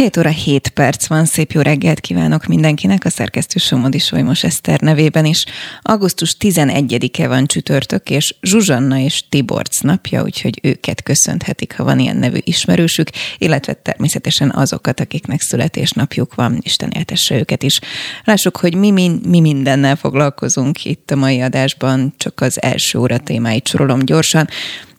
7 0.00 0.16
óra 0.16 0.30
7 0.30 0.68
perc 0.68 1.06
van, 1.06 1.24
szép 1.24 1.52
jó 1.52 1.60
reggelt 1.60 2.00
kívánok 2.00 2.46
mindenkinek, 2.46 3.04
a 3.04 3.10
szerkesztő 3.10 3.58
Somodi 3.58 3.98
Solymos 3.98 4.44
Eszter 4.44 4.80
nevében 4.80 5.24
is. 5.24 5.44
Augusztus 5.82 6.36
11-e 6.40 7.28
van 7.28 7.46
csütörtök, 7.46 8.10
és 8.10 8.34
Zsuzsanna 8.42 8.98
és 8.98 9.28
Tiborc 9.28 9.80
napja, 9.80 10.22
úgyhogy 10.22 10.58
őket 10.62 11.02
köszönhetik, 11.02 11.76
ha 11.76 11.84
van 11.84 11.98
ilyen 11.98 12.16
nevű 12.16 12.38
ismerősük, 12.40 13.10
illetve 13.38 13.72
természetesen 13.72 14.50
azokat, 14.50 15.00
akiknek 15.00 15.40
születésnapjuk 15.40 16.34
van, 16.34 16.58
Isten 16.62 16.90
éltesse 16.90 17.34
őket 17.34 17.62
is. 17.62 17.78
Lássuk, 18.24 18.56
hogy 18.56 18.74
mi, 18.74 18.90
mi, 18.90 19.10
mi 19.26 19.40
mindennel 19.40 19.96
foglalkozunk 19.96 20.84
itt 20.84 21.10
a 21.10 21.16
mai 21.16 21.40
adásban, 21.40 22.14
csak 22.16 22.40
az 22.40 22.62
első 22.62 22.98
óra 22.98 23.18
témáit 23.18 23.68
sorolom 23.68 23.98
gyorsan. 23.98 24.48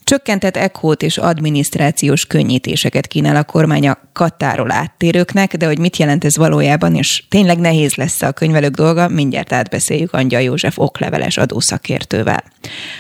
Csökkentett 0.04 0.58
ECHO-t 0.58 1.04
és 1.04 1.18
adminisztrációs 1.18 2.26
könnyítéseket 2.26 3.08
kínál 3.08 3.36
a 3.36 3.44
kormány 3.44 3.88
a 3.88 3.98
katáról 4.14 4.72
áttérőknek, 4.72 5.55
de 5.55 5.66
hogy 5.66 5.80
mit 5.80 5.98
jelent 5.98 6.24
ez 6.24 6.38
valójában, 6.38 6.96
és 6.96 7.24
tényleg 7.30 7.60
nehéz 7.60 7.96
lesz 7.96 8.22
a 8.22 8.32
könyvelők 8.32 8.74
dolga, 8.74 9.08
mindjárt 9.08 9.54
átbeszéljük 9.54 10.14
Angyal 10.14 10.41
József 10.41 10.77
okleveles 10.77 11.38
adószakértővel. 11.38 12.44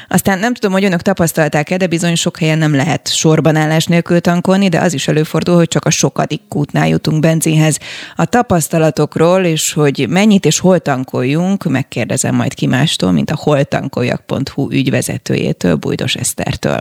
Aztán 0.07 0.39
nem 0.39 0.53
tudom, 0.53 0.71
hogy 0.71 0.83
önök 0.83 1.01
tapasztalták-e, 1.01 1.77
de 1.77 1.87
bizony 1.87 2.15
sok 2.15 2.37
helyen 2.37 2.57
nem 2.57 2.75
lehet 2.75 3.13
sorban 3.13 3.55
állás 3.55 3.85
nélkül 3.85 4.19
tankolni, 4.19 4.69
de 4.69 4.79
az 4.79 4.93
is 4.93 5.07
előfordul, 5.07 5.55
hogy 5.55 5.67
csak 5.67 5.85
a 5.85 5.89
sokadik 5.89 6.41
kútnál 6.49 6.87
jutunk 6.87 7.19
benzinhez. 7.19 7.77
A 8.15 8.25
tapasztalatokról, 8.25 9.43
és 9.43 9.73
hogy 9.73 10.05
mennyit 10.09 10.45
és 10.45 10.59
hol 10.59 10.79
tankoljunk, 10.79 11.63
megkérdezem 11.63 12.35
majd 12.35 12.53
ki 12.53 12.69
mint 13.11 13.31
a 13.31 13.35
holtankoljak.hu 13.35 14.71
ügyvezetőjétől, 14.71 15.75
Bújdos 15.75 16.15
Esztertől. 16.15 16.79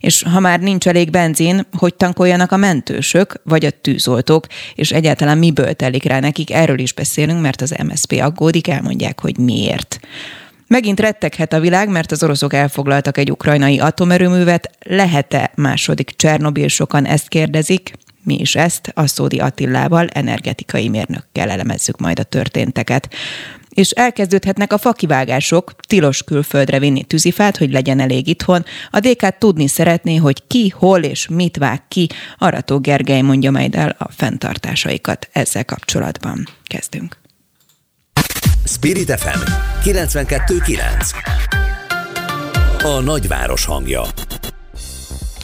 És 0.00 0.22
ha 0.22 0.40
már 0.40 0.60
nincs 0.60 0.88
elég 0.88 1.10
benzin, 1.10 1.66
hogy 1.72 1.94
tankoljanak 1.94 2.52
a 2.52 2.56
mentősök, 2.56 3.40
vagy 3.44 3.64
a 3.64 3.70
tűzoltók, 3.70 4.46
és 4.74 4.90
egyáltalán 4.90 5.38
miből 5.38 5.74
telik 5.74 6.04
rá 6.04 6.20
nekik, 6.20 6.52
erről 6.52 6.78
is 6.78 6.92
beszélünk, 6.92 7.40
mert 7.40 7.60
az 7.60 7.74
MSP 7.82 8.20
aggódik, 8.20 8.68
elmondják, 8.68 9.20
hogy 9.20 9.38
miért. 9.38 10.00
Megint 10.66 11.00
retteghet 11.00 11.52
a 11.52 11.60
világ, 11.60 11.88
mert 11.88 12.12
az 12.12 12.22
oroszok 12.22 12.52
elfoglaltak 12.52 13.18
egy 13.18 13.30
ukrajnai 13.30 13.78
atomerőművet. 13.78 14.70
Lehet-e 14.84 15.52
második 15.54 16.10
Csernobil? 16.16 16.68
Sokan 16.68 17.06
ezt 17.06 17.28
kérdezik. 17.28 17.92
Mi 18.24 18.38
is 18.38 18.54
ezt 18.54 18.90
Asszódi 18.94 19.38
Attillával, 19.38 20.06
energetikai 20.06 20.88
mérnökkel 20.88 21.50
elemezzük 21.50 21.98
majd 21.98 22.18
a 22.18 22.22
történteket 22.22 23.08
és 23.78 23.90
elkezdődhetnek 23.90 24.72
a 24.72 24.78
fakivágások, 24.78 25.74
tilos 25.86 26.22
külföldre 26.22 26.78
vinni 26.78 27.04
tűzifát, 27.04 27.56
hogy 27.56 27.72
legyen 27.72 28.00
elég 28.00 28.26
itthon. 28.26 28.64
A 28.90 29.00
DK 29.00 29.38
tudni 29.38 29.68
szeretné, 29.68 30.16
hogy 30.16 30.46
ki, 30.46 30.68
hol 30.68 31.02
és 31.02 31.28
mit 31.28 31.56
vág 31.56 31.82
ki. 31.88 32.08
Arató 32.38 32.78
Gergely 32.78 33.20
mondja 33.20 33.50
majd 33.50 33.74
el 33.74 33.96
a 33.98 34.12
fenntartásaikat 34.16 35.28
ezzel 35.32 35.64
kapcsolatban. 35.64 36.48
Kezdünk. 36.64 37.16
Spirit 38.64 39.20
FM 39.20 39.50
92.9 39.84 41.10
A 42.82 43.00
nagyváros 43.00 43.64
hangja 43.64 44.02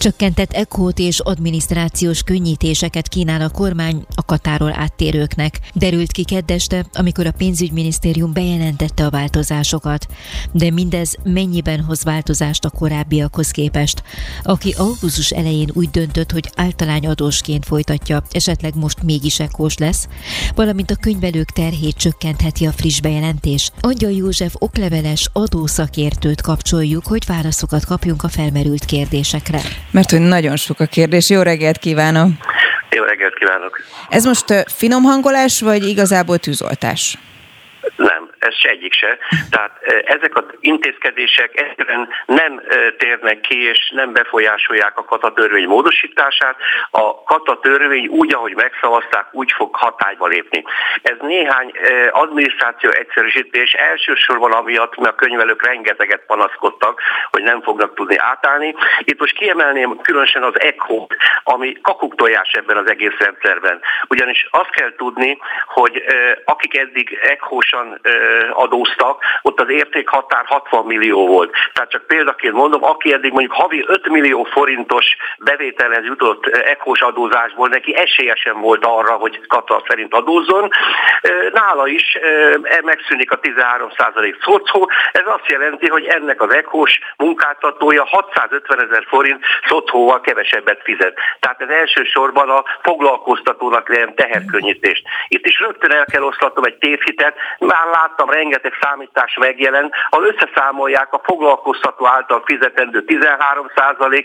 Csökkentett 0.05 0.52
ekót 0.52 0.98
és 0.98 1.20
adminisztrációs 1.20 2.22
könnyítéseket 2.22 3.08
kínál 3.08 3.41
a 3.41 3.48
kormány 3.48 4.06
a 4.14 4.24
Katáról 4.24 4.72
áttérőknek. 4.72 5.60
Derült 5.74 6.12
ki 6.12 6.24
keddeste, 6.24 6.86
amikor 6.92 7.27
a 7.27 7.33
pénzügyminisztérium 7.33 8.32
bejelentette 8.32 9.05
a 9.05 9.10
változásokat. 9.10 10.06
De 10.52 10.70
mindez 10.70 11.14
mennyiben 11.22 11.80
hoz 11.80 12.05
változást 12.05 12.64
a 12.64 12.70
korábbiakhoz 12.70 13.50
képest? 13.50 14.02
Aki 14.42 14.75
augusztus 14.76 15.31
elején 15.31 15.70
úgy 15.72 15.91
döntött, 15.91 16.32
hogy 16.32 16.50
általányadósként 16.54 17.65
folytatja, 17.65 18.22
esetleg 18.31 18.75
most 18.76 19.03
mégis 19.03 19.41
ekós 19.41 19.76
lesz, 19.76 20.09
valamint 20.54 20.91
a 20.91 20.97
könyvelők 20.97 21.50
terhét 21.50 21.97
csökkentheti 21.97 22.66
a 22.66 22.72
friss 22.72 23.00
bejelentés. 23.00 23.71
Angyal 23.81 24.12
József 24.12 24.54
okleveles 24.59 25.28
adószakértőt 25.32 26.41
kapcsoljuk, 26.41 27.06
hogy 27.06 27.25
válaszokat 27.26 27.84
kapjunk 27.84 28.22
a 28.22 28.28
felmerült 28.28 28.84
kérdésekre. 28.84 29.60
Mert 29.94 30.10
hogy 30.10 30.21
nagyon 30.21 30.56
sok 30.56 30.81
a 30.81 30.87
kérdés. 30.87 31.31
Jó 31.31 31.43
reggelt 31.43 31.78
kívánok! 31.78 32.31
Jó 32.91 33.05
reggelt 33.05 33.34
kívánok! 33.34 33.81
Ez 34.09 34.25
most 34.25 34.44
finom 34.66 35.03
hangolás, 35.03 35.60
vagy 35.60 35.88
igazából 35.88 36.38
tűzoltás? 36.38 37.19
Nem, 37.97 38.31
ez 38.44 38.55
se 38.55 38.69
egyik 38.69 38.93
se. 38.93 39.19
Tehát 39.50 39.71
ezek 40.05 40.37
az 40.37 40.44
intézkedések 40.60 41.60
egyszerűen 41.60 42.09
nem 42.27 42.62
térnek 42.99 43.41
ki, 43.41 43.62
és 43.62 43.91
nem 43.94 44.12
befolyásolják 44.12 44.99
a 44.99 45.05
katatörvény 45.05 45.66
módosítását. 45.66 46.56
A 46.91 47.22
katatörvény 47.22 48.06
úgy, 48.06 48.34
ahogy 48.34 48.54
megszavazták, 48.54 49.27
úgy 49.33 49.53
fog 49.53 49.77
hatályba 49.77 50.27
lépni. 50.27 50.65
Ez 51.03 51.16
néhány 51.21 51.72
adminisztráció 52.10 52.91
egyszerűsítés 52.91 53.72
elsősorban 53.72 54.53
amiatt, 54.53 54.97
mert 54.97 55.12
a 55.12 55.16
könyvelők 55.16 55.66
rengeteget 55.66 56.22
panaszkodtak, 56.27 57.00
hogy 57.31 57.43
nem 57.43 57.62
fognak 57.62 57.94
tudni 57.94 58.16
átállni. 58.16 58.75
Itt 58.99 59.21
most 59.21 59.37
kiemelném 59.37 60.00
különösen 60.03 60.43
az 60.43 60.60
ECHO, 60.60 61.06
ami 61.44 61.81
kakuktojás 61.83 62.53
ebben 62.53 62.77
az 62.77 62.91
egész 62.91 63.19
rendszerben. 63.19 63.81
Ugyanis 64.09 64.47
azt 64.50 64.71
kell 64.71 64.94
tudni, 64.97 65.38
hogy 65.66 66.04
akik 66.44 66.77
eddig 66.78 67.19
ECHO-san 67.22 68.00
adóztak, 68.53 69.22
ott 69.43 69.61
az 69.61 69.69
értékhatár 69.69 70.45
60 70.47 70.84
millió 70.84 71.27
volt. 71.27 71.55
Tehát 71.72 71.91
csak 71.91 72.06
példaként 72.06 72.55
mondom, 72.55 72.84
aki 72.84 73.12
eddig 73.12 73.33
mondjuk 73.33 73.53
havi 73.53 73.84
5 73.87 74.09
millió 74.09 74.43
forintos 74.43 75.17
bevételhez 75.39 76.05
jutott 76.05 76.47
ekós 76.47 77.00
adózásból, 77.00 77.69
neki 77.69 77.97
esélyesen 77.97 78.61
volt 78.61 78.84
arra, 78.84 79.12
hogy 79.12 79.47
Katar 79.47 79.83
szerint 79.89 80.15
adózzon. 80.15 80.71
Nála 81.53 81.87
is 81.87 82.19
e 82.62 82.81
megszűnik 82.83 83.31
a 83.31 83.39
13% 83.39 84.43
szocó. 84.45 84.91
Ez 85.12 85.27
azt 85.27 85.51
jelenti, 85.51 85.89
hogy 85.89 86.05
ennek 86.05 86.43
az 86.43 86.55
ekós 86.55 86.99
munkáltatója 87.16 88.05
650 88.05 88.81
ezer 88.81 89.05
forint 89.09 89.45
szocóval 89.66 90.21
kevesebbet 90.21 90.81
fizet. 90.83 91.19
Tehát 91.41 91.61
ez 91.61 91.69
elsősorban 91.69 92.51
a 92.51 92.65
foglalkoztatónak 92.83 93.89
ilyen 93.89 94.15
teherkönnyítést. 94.15 95.03
Itt 95.28 95.47
is 95.47 95.59
rögtön 95.61 95.91
el 95.91 96.05
kell 96.05 96.22
oszlatnom 96.22 96.65
egy 96.65 96.77
tévhitet, 96.77 97.37
már 97.59 97.87
láttam 97.93 98.23
láttam, 98.24 98.30
rengeteg 98.30 98.72
számítás 98.80 99.36
megjelent, 99.40 99.94
ha 100.10 100.22
összeszámolják 100.22 101.12
a 101.12 101.20
foglalkoztató 101.24 102.06
által 102.06 102.42
fizetendő 102.44 103.04
13% 103.06 104.24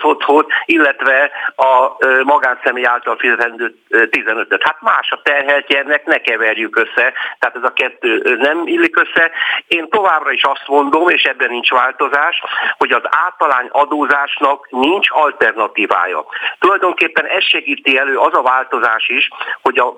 szotthót, 0.00 0.52
illetve 0.64 1.30
a 1.56 1.96
magánszemély 2.22 2.86
által 2.86 3.16
fizetendő 3.16 3.74
15-öt. 3.90 4.62
Hát 4.62 4.76
más 4.80 5.10
a 5.10 5.20
terheltje 5.22 5.78
ennek, 5.78 6.04
ne 6.04 6.18
keverjük 6.18 6.76
össze, 6.76 7.12
tehát 7.38 7.56
ez 7.56 7.62
a 7.62 7.72
kettő 7.72 8.36
nem 8.40 8.62
illik 8.66 8.96
össze. 8.96 9.30
Én 9.66 9.88
továbbra 9.88 10.30
is 10.30 10.42
azt 10.42 10.64
mondom, 10.66 11.08
és 11.08 11.22
ebben 11.22 11.50
nincs 11.50 11.70
változás, 11.70 12.42
hogy 12.78 12.92
az 12.92 13.02
általány 13.24 13.68
adózásnak 13.70 14.70
nincs 14.70 15.08
alternatívája. 15.10 16.24
Tulajdonképpen 16.58 17.26
ez 17.26 17.44
segíti 17.44 17.98
elő 17.98 18.16
az 18.16 18.34
a 18.34 18.42
változás 18.42 19.08
is, 19.08 19.28
hogy 19.62 19.78
a 19.78 19.94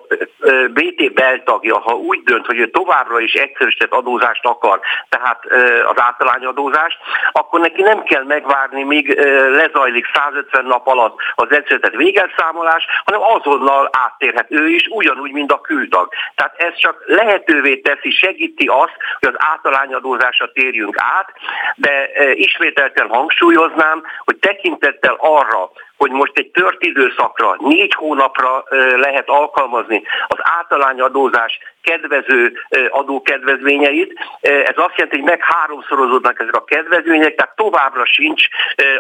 BT 0.73 1.13
beltagja, 1.13 1.79
ha 1.79 1.95
úgy 1.95 2.23
dönt, 2.23 2.47
hogy 2.47 2.59
ő 2.59 2.71
továbbra 2.71 3.21
is 3.21 3.32
egyszerűsített 3.35 3.93
adózást 3.93 4.45
akar, 4.45 4.81
tehát 5.09 5.45
az 5.87 6.01
általányadózást, 6.01 6.99
akkor 7.33 7.61
neki 7.61 7.83
nem 7.83 8.03
kell 8.03 8.23
megvárni, 8.23 8.83
míg 8.83 9.19
lezajlik 9.51 10.07
150 10.15 10.65
nap 10.65 10.87
alatt 10.87 11.17
az 11.35 11.47
egyszerűsített 11.51 11.95
végelszámolás, 11.95 12.87
hanem 13.05 13.21
azonnal 13.23 13.91
áttérhet 13.93 14.51
ő 14.51 14.69
is, 14.69 14.87
ugyanúgy, 14.91 15.33
mint 15.33 15.53
a 15.53 15.61
kültag. 15.61 16.09
Tehát 16.35 16.55
ez 16.57 16.77
csak 16.77 17.03
lehetővé 17.07 17.77
teszi, 17.77 18.11
segíti 18.11 18.67
azt, 18.67 18.97
hogy 19.21 19.29
az 19.29 19.47
általányadózásra 19.51 20.53
térjünk 20.53 20.97
át, 20.99 21.33
de 21.77 22.11
ismételten 22.35 23.09
hangsúlyoznám, 23.09 24.03
hogy 24.25 24.37
tekintettel 24.37 25.17
arra, 25.19 25.71
hogy 25.97 26.11
most 26.11 26.33
egy 26.35 26.51
tört 26.51 26.85
időszakra, 26.85 27.57
négy 27.59 27.95
hónapra 27.95 28.65
lehet 28.97 29.29
alkalmazni 29.29 30.03
az 30.27 30.39
általányadózás 30.43 31.59
kedvező 31.83 32.53
adókedvezményeit. 32.91 34.13
Ez 34.41 34.77
azt 34.77 34.97
jelenti, 34.97 35.17
hogy 35.17 35.29
meg 35.29 35.41
háromszorozódnak 35.43 36.41
ezek 36.41 36.57
a 36.57 36.65
kedvezmények, 36.65 37.35
tehát 37.35 37.57
továbbra 37.57 38.05
sincs 38.05 38.45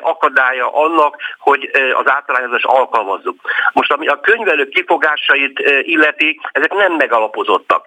akadálya 0.00 0.74
annak, 0.74 1.16
hogy 1.38 1.70
az 1.94 2.10
általányozást 2.10 2.64
alkalmazzuk. 2.64 3.36
Most 3.72 3.92
ami 3.92 4.06
a 4.06 4.20
könyvelők 4.20 4.68
kifogásait 4.68 5.58
illeti, 5.82 6.40
ezek 6.52 6.72
nem 6.72 6.92
megalapozottak. 6.92 7.86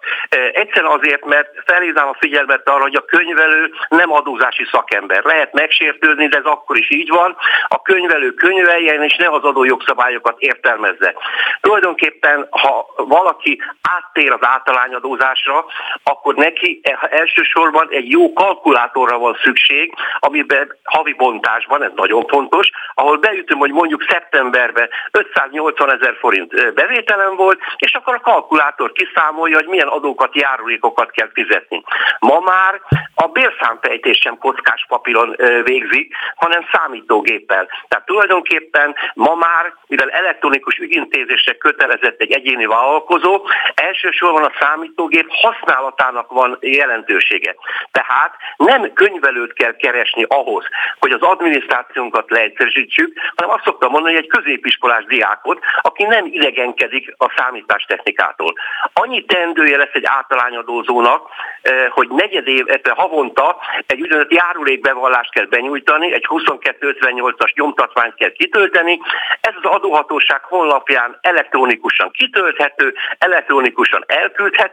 Egyszerűen 0.52 0.92
azért, 0.92 1.26
mert 1.26 1.50
felhívnám 1.66 2.08
a 2.08 2.18
figyelmet 2.20 2.70
arra, 2.70 2.82
hogy 2.82 2.96
a 2.96 3.06
könyvelő 3.06 3.72
nem 3.90 4.12
adózási 4.12 4.66
szakember. 4.72 5.24
Lehet 5.24 5.54
megsértődni, 5.54 6.28
de 6.28 6.38
ez 6.38 6.44
akkor 6.44 6.78
is 6.78 6.92
így 6.92 7.10
van. 7.10 7.38
A 7.68 7.82
könyvelő 7.82 8.34
könyveljen, 8.34 9.04
és 9.04 9.16
ne 9.16 9.30
az 9.30 9.44
adójogszabályokat 9.44 10.40
értelmezze. 10.40 11.14
Tulajdonképpen, 11.62 12.48
ha 12.50 12.94
valaki 12.96 13.62
áttér 13.82 14.32
az 14.32 14.40
általányadózásra, 14.86 15.66
akkor 16.04 16.36
neki 16.36 16.82
elsősorban 17.10 17.88
egy 17.90 18.10
jó 18.10 18.34
kalkulátorra 18.34 19.18
van 19.18 19.38
szükség, 19.44 19.94
amiben 20.20 20.78
havi 20.84 21.14
bontásban, 21.14 21.84
ez 21.84 21.92
nagyon 21.96 22.26
fontos, 22.28 22.70
ahol 22.94 23.18
beütöm, 23.18 23.58
hogy 23.58 23.72
mondjuk 23.72 24.06
szeptemberben 24.10 24.90
580 25.12 25.92
ezer 25.92 26.16
forint 26.20 26.74
bevételem 26.74 27.36
volt, 27.36 27.60
és 27.78 27.94
akkor 27.94 28.14
a 28.14 28.20
kalkulátor 28.20 28.92
kiszámolja, 28.92 29.56
hogy 29.56 29.68
milyen 29.68 29.88
adókat, 29.88 30.36
járulékokat 30.36 31.12
kell 31.12 31.30
fizetni. 31.34 31.84
Ma 32.20 32.40
már 32.40 32.82
a 33.16 33.28
bérszámfejtés 33.28 34.18
sem 34.18 34.38
kockás 34.38 34.86
papíron 34.88 35.36
végzik, 35.64 36.16
hanem 36.36 36.66
számítógéppel. 36.72 37.68
Tehát 37.88 38.06
tulajdonképpen 38.06 38.96
ma 39.14 39.36
már, 39.36 39.74
mivel 39.88 40.10
elektronikus 40.10 40.78
ügyintézésre 40.78 41.54
kötelezett 41.54 42.20
egy 42.22 42.32
egyéni 42.32 42.66
vállalkozó, 42.66 43.48
elsősorban 43.76 44.44
a 44.44 44.52
számítógép 44.76 45.28
használatának 45.30 46.32
van 46.32 46.58
jelentősége. 46.62 47.56
Tehát 47.92 48.36
nem 48.58 48.94
könyvelőt 48.94 49.54
kell 49.54 49.76
keresni 49.76 50.26
ahhoz, 50.28 50.66
hogy 51.00 51.12
az 51.12 51.22
adminisztrációnkat 51.22 52.30
leegyszerűsítsük, 52.30 53.18
hanem 53.36 53.52
azt 53.56 53.64
szoktam 53.64 53.92
mondani, 53.92 54.14
hogy 54.14 54.24
egy 54.24 54.30
középiskolás 54.30 55.06
diákot, 55.06 55.60
aki 55.82 56.04
nem 56.04 56.26
idegenkedik 56.26 57.14
a 57.18 57.34
számítástechnikától. 57.38 58.54
Annyi 58.94 59.26
teendője 59.26 59.78
lesz 59.78 59.94
egy 59.94 60.06
általányadózónak, 60.06 61.30
eh, 61.62 61.88
hogy 61.90 62.10
negyed 62.10 62.48
év, 62.48 62.66
havonta 62.96 63.58
egy 63.88 64.02
úgynevezett 64.02 64.34
járulékbevallást 64.34 65.32
kell 65.32 65.46
benyújtani, 65.46 66.14
egy 66.14 66.26
2258-as 66.30 67.54
nyomtatványt 67.54 68.16
kell 68.16 68.32
kitölteni. 68.32 69.00
Ez 69.42 69.54
az 69.62 69.70
adóhatóság 69.70 70.44
honlapján 70.44 71.18
elektronikusan 71.22 72.12
kitölthető, 72.12 72.94
elektronikusan 73.18 74.04
elküldhető, 74.08 74.65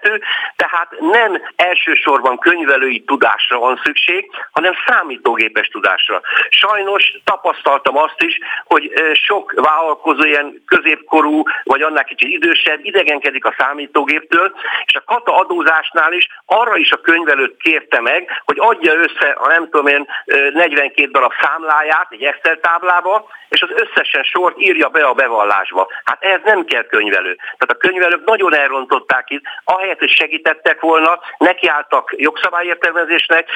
tehát 0.56 0.88
nem 0.98 1.42
elsősorban 1.56 2.38
könyvelői 2.38 3.00
tudásra 3.00 3.58
van 3.58 3.80
szükség, 3.84 4.30
hanem 4.50 4.72
számítógépes 4.86 5.68
tudásra. 5.68 6.20
Sajnos 6.48 7.12
tapasztaltam 7.24 7.96
azt 7.96 8.22
is, 8.22 8.38
hogy 8.64 8.92
sok 9.12 9.52
vállalkozó 9.56 10.24
ilyen 10.24 10.62
középkorú, 10.66 11.42
vagy 11.62 11.82
annál 11.82 12.04
kicsit 12.04 12.28
idősebb 12.28 12.78
idegenkedik 12.82 13.44
a 13.44 13.54
számítógéptől, 13.58 14.52
és 14.84 14.94
a 14.94 15.04
kata 15.06 15.36
adózásnál 15.36 16.12
is 16.12 16.26
arra 16.46 16.76
is 16.76 16.90
a 16.90 17.00
könyvelőt 17.00 17.56
kérte 17.56 18.00
meg, 18.00 18.42
hogy 18.44 18.56
adja 18.58 18.94
össze 18.94 19.28
a 19.28 19.46
nem 19.48 19.68
tudom 19.70 19.86
én 19.86 20.08
42 20.52 21.10
darab 21.10 21.32
számláját 21.40 22.06
egy 22.10 22.22
Excel 22.22 22.60
táblába, 22.60 23.28
és 23.48 23.62
az 23.62 23.70
összesen 23.74 24.22
sort 24.22 24.58
írja 24.58 24.88
be 24.88 25.04
a 25.04 25.12
bevallásba. 25.12 25.88
Hát 26.04 26.24
ez 26.24 26.40
nem 26.44 26.64
kell 26.64 26.84
könyvelő. 26.84 27.34
Tehát 27.34 27.70
a 27.70 27.76
könyvelők 27.76 28.24
nagyon 28.24 28.54
elrontották 28.54 29.30
itt, 29.30 29.42
ahelyett, 29.82 29.98
hogy 29.98 30.10
segítettek 30.10 30.80
volna, 30.80 31.20
nekiálltak 31.38 32.14
jogszabályértelmezésnek, 32.16 33.48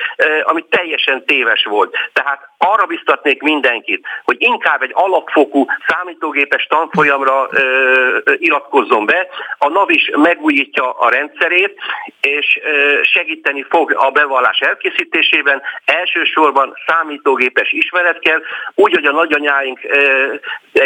ami 0.43 0.64
teljesen 0.70 1.25
téves 1.25 1.64
volt. 1.64 1.96
Tehát 2.12 2.49
arra 2.58 2.87
biztatnék 2.87 3.43
mindenkit, 3.43 4.06
hogy 4.25 4.37
inkább 4.38 4.82
egy 4.82 4.90
alapfokú 4.94 5.67
számítógépes 5.88 6.67
tanfolyamra 6.67 7.49
ö, 7.50 8.32
iratkozzon 8.38 9.06
be. 9.06 9.26
A 9.58 9.69
NAV 9.69 9.90
is 9.90 10.11
megújítja 10.14 10.90
a 10.90 11.08
rendszerét, 11.08 11.78
és 12.20 12.61
ö, 12.62 13.00
segíteni 13.02 13.67
fog 13.69 13.94
a 13.96 14.11
bevallás 14.11 14.58
elkészítésében. 14.58 15.62
Elsősorban 15.84 16.75
számítógépes 16.87 17.72
ismeret 17.72 18.19
kell, 18.19 18.40
úgy, 18.75 18.94
hogy 18.94 19.05
a 19.05 19.12
nagyanyáink 19.12 19.79
ö, 19.82 20.34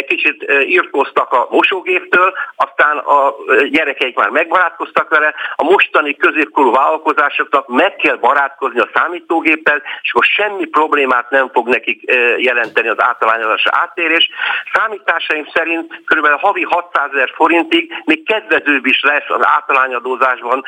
kicsit 0.07 0.53
írtkoztak 0.65 1.31
a 1.31 1.47
mosógéptől, 1.49 2.33
aztán 2.55 2.97
a 2.97 3.35
gyerekeik 3.69 4.15
már 4.15 4.29
megbarátkoztak 4.29 5.09
vele. 5.09 5.30
A 5.55 5.63
mostani 5.63 6.15
középkorú 6.15 6.71
vállalkozásoknak 6.71 7.67
meg 7.67 7.95
kell 7.95 8.15
barátkozni 8.15 8.79
a 8.79 8.89
számítógéppel, 8.93 9.81
és 10.01 10.11
akkor 10.11 10.25
semmi 10.25 10.65
problémát 10.65 11.29
nem 11.29 11.49
fog 11.53 11.67
nekik 11.67 12.01
jelenteni 12.37 12.87
az 12.87 13.01
általányozás 13.01 13.63
áttérés. 13.69 14.29
Számításaim 14.73 15.47
szerint 15.53 16.01
kb. 16.05 16.27
havi 16.27 16.63
600 16.63 17.09
ezer 17.13 17.31
forintig 17.35 17.93
még 18.05 18.25
kedvezőbb 18.25 18.85
is 18.85 19.01
lesz 19.01 19.29
az 19.29 19.45
általányadózásban 19.45 20.63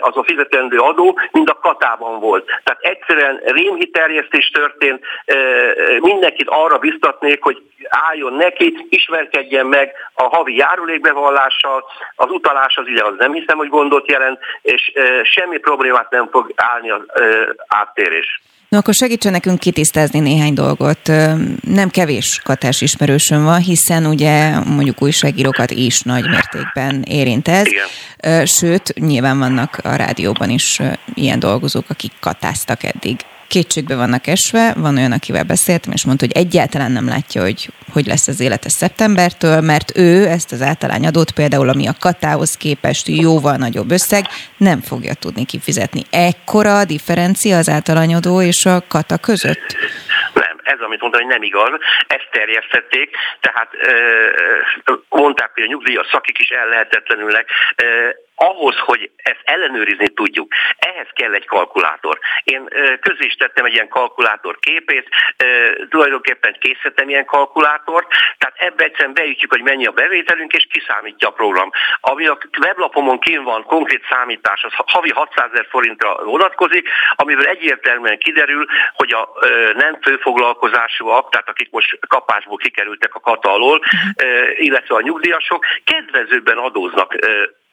az 0.00 0.16
a 0.16 0.24
fizetendő 0.24 0.78
adó, 0.78 1.18
mint 1.32 1.50
a 1.50 1.58
katában 1.58 2.20
volt. 2.20 2.44
Tehát 2.64 2.80
egyszerűen 2.80 3.40
rémhiterjesztés 3.44 4.48
történt, 4.48 5.04
mindenkit 6.00 6.48
arra 6.48 6.78
biztatnék, 6.78 7.42
hogy 7.42 7.62
álljon 7.88 8.32
neki, 8.32 8.86
ismerkedjen 8.88 9.66
meg 9.66 9.92
a 10.14 10.22
havi 10.22 10.56
járulékbevallással, 10.56 11.84
az 12.16 12.30
utalás 12.30 12.76
az 12.76 12.86
ugye 12.86 13.04
az 13.04 13.14
nem 13.18 13.32
hiszem, 13.32 13.56
hogy 13.56 13.68
gondot 13.94 14.10
jelent, 14.10 14.38
és 14.62 14.92
semmi 15.22 15.58
problémát 15.58 16.10
nem 16.10 16.28
fog 16.30 16.52
állni 16.56 16.90
az 16.90 17.00
áttérés. 17.66 18.42
No, 18.68 18.78
akkor 18.78 18.94
segítsen 18.94 19.32
nekünk 19.32 19.58
kitisztázni 19.58 20.20
néhány 20.20 20.54
dolgot. 20.54 21.08
Nem 21.60 21.88
kevés 21.90 22.40
katás 22.44 22.80
ismerősöm 22.80 23.44
van, 23.44 23.60
hiszen 23.60 24.06
ugye 24.06 24.58
mondjuk 24.58 25.02
újságírókat 25.02 25.70
is 25.70 26.00
nagy 26.00 26.28
mértékben 26.28 27.02
érint 27.02 27.48
ez. 27.48 27.66
Igen. 27.66 28.46
Sőt, 28.46 28.94
nyilván 28.94 29.38
vannak 29.38 29.78
a 29.82 29.94
rádióban 29.94 30.50
is 30.50 30.80
ilyen 31.14 31.38
dolgozók, 31.38 31.84
akik 31.88 32.12
katáztak 32.20 32.82
eddig 32.82 33.16
kétségbe 33.48 33.96
vannak 33.96 34.26
esve, 34.26 34.72
van 34.76 34.96
olyan, 34.96 35.12
akivel 35.12 35.44
beszéltem, 35.44 35.92
és 35.92 36.04
mondta, 36.04 36.24
hogy 36.26 36.36
egyáltalán 36.36 36.92
nem 36.92 37.08
látja, 37.08 37.42
hogy 37.42 37.68
hogy 37.94 38.06
lesz 38.06 38.28
az 38.28 38.40
élete 38.40 38.68
szeptembertől, 38.68 39.60
mert 39.60 39.96
ő 39.96 40.26
ezt 40.26 40.52
az 40.52 40.62
általányadót 40.62 41.30
például, 41.32 41.68
ami 41.68 41.86
a 41.86 41.96
katához 42.00 42.56
képest 42.56 43.08
jóval 43.08 43.56
nagyobb 43.56 43.90
összeg, 43.90 44.24
nem 44.56 44.80
fogja 44.80 45.14
tudni 45.14 45.44
kifizetni. 45.44 46.02
Ekkora 46.10 46.78
a 46.78 46.84
differencia 46.84 47.56
az 47.56 47.68
általányadó 47.68 48.42
és 48.42 48.64
a 48.64 48.84
kata 48.88 49.18
között? 49.18 49.66
Nem, 50.34 50.56
ez, 50.62 50.78
amit 50.86 51.00
mondtam, 51.00 51.22
hogy 51.22 51.30
nem 51.30 51.42
igaz, 51.42 51.70
ezt 52.06 52.28
terjesztették, 52.30 53.16
tehát 53.40 53.70
mondták, 55.08 55.50
hogy 55.54 55.62
a 55.62 55.66
nyugdíjas 55.66 56.06
szakik 56.10 56.38
is 56.38 56.48
ellehetetlenülnek, 56.48 57.48
ahhoz, 58.34 58.76
hogy 58.76 59.10
ezt 59.16 59.40
ellenőrizni 59.44 60.08
tudjuk, 60.08 60.52
ehhez 60.78 61.08
kell 61.12 61.32
egy 61.34 61.46
kalkulátor. 61.46 62.18
Én 62.44 62.68
közé 63.00 63.24
is 63.24 63.34
tettem 63.34 63.64
egy 63.64 63.72
ilyen 63.72 63.88
kalkulátor 63.88 64.58
képét, 64.58 65.08
tulajdonképpen 65.88 66.56
készítettem 66.60 67.08
ilyen 67.08 67.24
kalkulátort, 67.24 68.06
tehát 68.38 68.54
ebbe 68.58 68.84
egyszerűen 68.84 69.14
beütjük, 69.14 69.50
hogy 69.50 69.62
mennyi 69.62 69.86
a 69.86 69.90
bevételünk, 69.90 70.52
és 70.52 70.66
kiszámítja 70.70 71.28
a 71.28 71.32
program. 71.32 71.70
Ami 72.00 72.26
a 72.26 72.38
weblapomon 72.58 73.18
kín 73.18 73.42
van, 73.42 73.64
konkrét 73.64 74.04
számítás, 74.10 74.64
az 74.64 74.72
havi 74.76 75.10
600 75.10 75.50
ezer 75.52 75.66
forintra 75.70 76.24
vonatkozik, 76.24 76.88
amiből 77.16 77.46
egyértelműen 77.46 78.18
kiderül, 78.18 78.66
hogy 78.94 79.12
a 79.12 79.28
nem 79.74 79.98
főfoglalkozásúak, 80.02 81.30
tehát 81.30 81.48
akik 81.48 81.70
most 81.70 81.98
kapásból 82.08 82.56
kikerültek 82.56 83.14
a 83.14 83.20
kata 83.20 83.52
alól, 83.52 83.80
illetve 84.54 84.94
a 84.94 85.00
nyugdíjasok 85.00 85.64
kedvezőbben 85.84 86.56
adóznak 86.56 87.16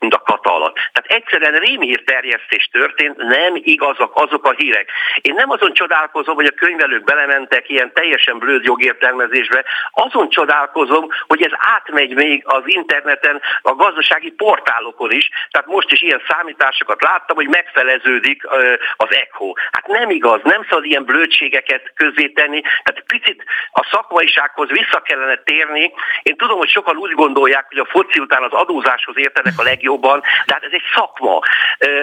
mint 0.01 0.13
a 0.13 0.21
kata 0.31 0.53
alatt. 0.55 0.75
Tehát 0.75 1.21
egyszerűen 1.21 1.59
rémhír 1.59 2.03
terjesztés 2.03 2.69
történt, 2.71 3.17
nem 3.17 3.53
igazak 3.55 4.11
azok 4.15 4.45
a 4.45 4.51
hírek. 4.51 4.89
Én 5.21 5.33
nem 5.33 5.49
azon 5.49 5.73
csodálkozom, 5.73 6.35
hogy 6.35 6.45
a 6.45 6.59
könyvelők 6.59 7.03
belementek 7.03 7.69
ilyen 7.69 7.93
teljesen 7.93 8.37
blőd 8.37 8.63
jogértelmezésbe, 8.63 9.65
azon 9.91 10.29
csodálkozom, 10.29 11.07
hogy 11.27 11.41
ez 11.41 11.51
átmegy 11.53 12.13
még 12.13 12.43
az 12.45 12.61
interneten, 12.65 13.41
a 13.61 13.75
gazdasági 13.75 14.31
portálokon 14.31 15.11
is. 15.11 15.29
Tehát 15.51 15.67
most 15.67 15.91
is 15.91 16.01
ilyen 16.01 16.21
számításokat 16.27 17.01
láttam, 17.01 17.35
hogy 17.35 17.47
megfeleződik 17.47 18.47
az 18.95 19.15
ECHO. 19.15 19.53
Hát 19.71 19.87
nem 19.87 20.09
igaz, 20.09 20.39
nem 20.43 20.65
szabad 20.69 20.85
ilyen 20.85 21.05
blödségeket 21.05 21.93
tenni. 22.33 22.61
Tehát 22.61 23.03
picit 23.07 23.43
a 23.71 23.87
szakmaisághoz 23.91 24.69
vissza 24.69 25.01
kellene 25.01 25.35
térni. 25.35 25.93
Én 26.21 26.37
tudom, 26.37 26.57
hogy 26.57 26.69
sokan 26.69 26.97
úgy 26.97 27.11
gondolják, 27.11 27.65
hogy 27.67 27.77
a 27.77 27.85
foci 27.85 28.19
után 28.19 28.43
az 28.43 28.51
adózáshoz 28.51 29.17
értenek 29.17 29.53
a 29.57 29.63
legjobb 29.63 29.90
régióban, 29.91 30.21
de 30.45 30.53
hát 30.53 30.63
ez 30.63 30.71
egy 30.71 30.83
szakma. 30.95 31.39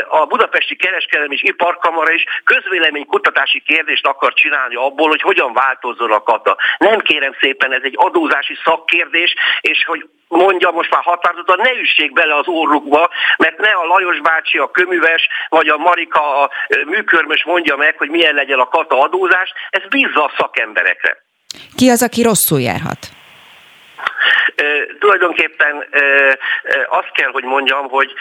A 0.09 0.27
Budapesti 0.27 0.77
Kereskedelmi 0.77 1.35
és 1.35 1.43
Iparkamara 1.43 2.13
is 2.13 2.25
közvéleménykutatási 2.45 3.63
kérdést 3.67 4.07
akar 4.07 4.33
csinálni 4.33 4.75
abból, 4.75 5.09
hogy 5.09 5.23
hogyan 5.23 5.53
változzon 5.53 6.13
a 6.13 6.23
kata. 6.23 6.57
Nem 6.79 6.99
kérem 6.99 7.35
szépen, 7.41 7.73
ez 7.73 7.83
egy 7.83 7.95
adózási 7.97 8.57
szakkérdés, 8.65 9.35
és 9.61 9.85
hogy 9.85 10.09
mondja 10.29 10.71
most 10.71 10.91
már 10.91 11.03
határozottan, 11.03 11.61
ne 11.63 11.73
üssék 11.73 12.13
bele 12.13 12.35
az 12.35 12.47
orrukba, 12.47 13.11
mert 13.39 13.59
ne 13.59 13.71
a 13.71 13.85
Lajos 13.85 14.21
bácsi, 14.21 14.59
a 14.59 14.71
köműves, 14.71 15.29
vagy 15.49 15.69
a 15.69 15.77
Marika, 15.77 16.43
a 16.43 16.51
műkörmös 16.87 17.45
mondja 17.45 17.77
meg, 17.77 17.95
hogy 17.99 18.11
milyen 18.11 18.35
legyen 18.35 18.59
a 18.59 18.69
kata 18.69 19.01
adózás, 19.01 19.53
ez 19.71 19.83
bízza 19.89 20.25
a 20.25 20.33
szakemberekre. 20.39 21.17
Ki 21.77 21.89
az, 21.89 22.03
aki 22.03 22.23
rosszul 22.23 22.61
járhat? 22.61 23.18
Tulajdonképpen 24.99 25.87
azt 26.89 27.13
kell, 27.13 27.31
hogy 27.31 27.45
mondjam, 27.45 27.89
hogy 27.89 28.13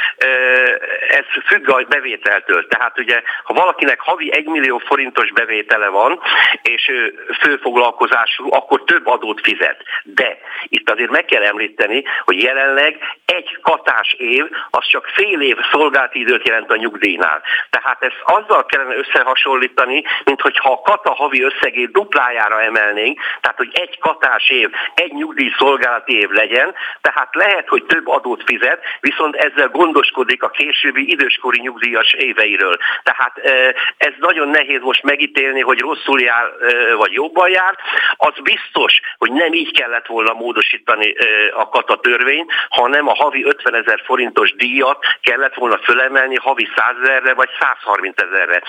ez 1.09 1.25
függ 1.45 1.69
a 1.69 1.85
bevételtől. 1.89 2.67
Tehát 2.67 2.99
ugye, 2.99 3.21
ha 3.43 3.53
valakinek 3.53 3.99
havi 3.99 4.33
1 4.33 4.45
millió 4.45 4.77
forintos 4.77 5.31
bevétele 5.31 5.87
van, 5.87 6.21
és 6.61 6.91
főfoglalkozású, 7.39 8.53
akkor 8.53 8.83
több 8.83 9.07
adót 9.07 9.41
fizet. 9.41 9.83
De 10.03 10.37
itt 10.67 10.89
azért 10.89 11.09
meg 11.09 11.25
kell 11.25 11.43
említeni, 11.43 12.03
hogy 12.23 12.43
jelenleg 12.43 12.97
egy 13.25 13.57
katás 13.61 14.13
év, 14.13 14.45
az 14.69 14.87
csak 14.87 15.05
fél 15.05 15.41
év 15.41 15.57
szolgálati 15.71 16.19
időt 16.19 16.47
jelent 16.47 16.71
a 16.71 16.75
nyugdíjnál. 16.75 17.41
Tehát 17.69 18.03
ezt 18.03 18.21
azzal 18.23 18.65
kellene 18.65 18.95
összehasonlítani, 18.95 20.03
mint 20.23 20.41
hogyha 20.41 20.71
a 20.71 20.81
kata 20.81 21.13
havi 21.13 21.43
összegét 21.43 21.91
duplájára 21.91 22.61
emelnénk, 22.61 23.19
tehát 23.41 23.57
hogy 23.57 23.69
egy 23.73 23.99
katás 23.99 24.49
év, 24.49 24.69
egy 24.93 25.13
nyugdíj 25.13 25.53
szolgálati 25.57 26.19
év 26.19 26.26
legyen, 26.33 26.75
tehát 27.01 27.35
lehet, 27.35 27.67
hogy 27.67 27.83
több 27.83 28.07
adót 28.07 28.43
fizet, 28.45 28.83
viszont 28.99 29.35
ezzel 29.35 29.67
gondoskodik 29.67 30.43
a 30.43 30.49
későbbi 30.49 31.11
időskori 31.11 31.59
nyugdíjas 31.59 32.13
éveiről. 32.13 32.77
Tehát 33.03 33.37
ez 33.97 34.13
nagyon 34.19 34.49
nehéz 34.49 34.81
most 34.81 35.03
megítélni, 35.03 35.61
hogy 35.61 35.79
rosszul 35.79 36.21
jár, 36.21 36.51
vagy 36.97 37.11
jobban 37.11 37.49
jár. 37.49 37.77
Az 38.15 38.33
biztos, 38.43 38.99
hogy 39.17 39.31
nem 39.31 39.53
így 39.53 39.79
kellett 39.79 40.05
volna 40.05 40.33
módosítani 40.33 41.15
a 41.53 41.69
kata 41.69 41.95
törvény, 41.99 42.45
hanem 42.69 43.07
a 43.07 43.15
havi 43.15 43.45
50 43.45 43.75
ezer 43.75 44.01
forintos 44.05 44.55
díjat 44.55 45.05
kellett 45.21 45.53
volna 45.53 45.77
fölemelni 45.77 46.35
havi 46.35 46.69
100 46.75 46.95
ezerre 47.03 47.33
vagy 47.33 47.49
130 47.59 48.21
ezerre. 48.21 48.61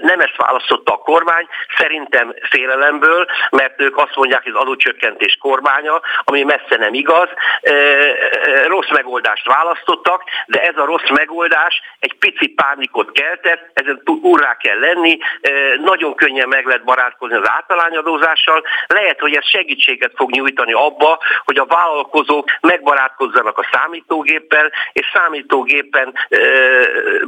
Nem 0.00 0.20
ezt 0.20 0.36
választotta 0.36 0.92
a 0.92 0.98
kormány, 0.98 1.46
szerintem 1.76 2.34
félelemből, 2.50 3.26
mert 3.50 3.80
ők 3.80 3.96
azt 3.96 4.16
mondják, 4.16 4.42
hogy 4.42 4.52
az 4.54 4.60
adócsökkentés 4.60 5.36
kormánya, 5.40 6.00
ami 6.24 6.42
messze 6.42 6.76
nem 6.80 6.94
igaz. 6.94 7.28
Rossz 8.66 8.90
megoldást 8.90 9.46
választottak, 9.46 10.22
de 10.46 10.62
ez 10.62 10.76
a 10.76 10.84
rossz 10.84 11.08
megoldás 11.10 11.80
egy 11.98 12.14
pici 12.18 12.48
pánikot 12.48 13.12
keltett, 13.12 13.70
ezen 13.72 14.02
úrrá 14.22 14.56
kell 14.56 14.78
lenni, 14.78 15.18
nagyon 15.82 16.14
könnyen 16.14 16.48
meg 16.48 16.66
lehet 16.66 16.84
barátkozni 16.84 17.36
az 17.36 17.48
általányadózással, 17.48 18.62
lehet, 18.86 19.20
hogy 19.20 19.34
ez 19.34 19.48
segítséget 19.48 20.12
fog 20.14 20.30
nyújtani 20.30 20.72
abba, 20.72 21.18
hogy 21.44 21.58
a 21.58 21.66
vállalkozók 21.66 22.48
megbarátkozzanak 22.60 23.58
a 23.58 23.68
számítógéppel, 23.72 24.72
és 24.92 25.06
számítógépen 25.12 26.14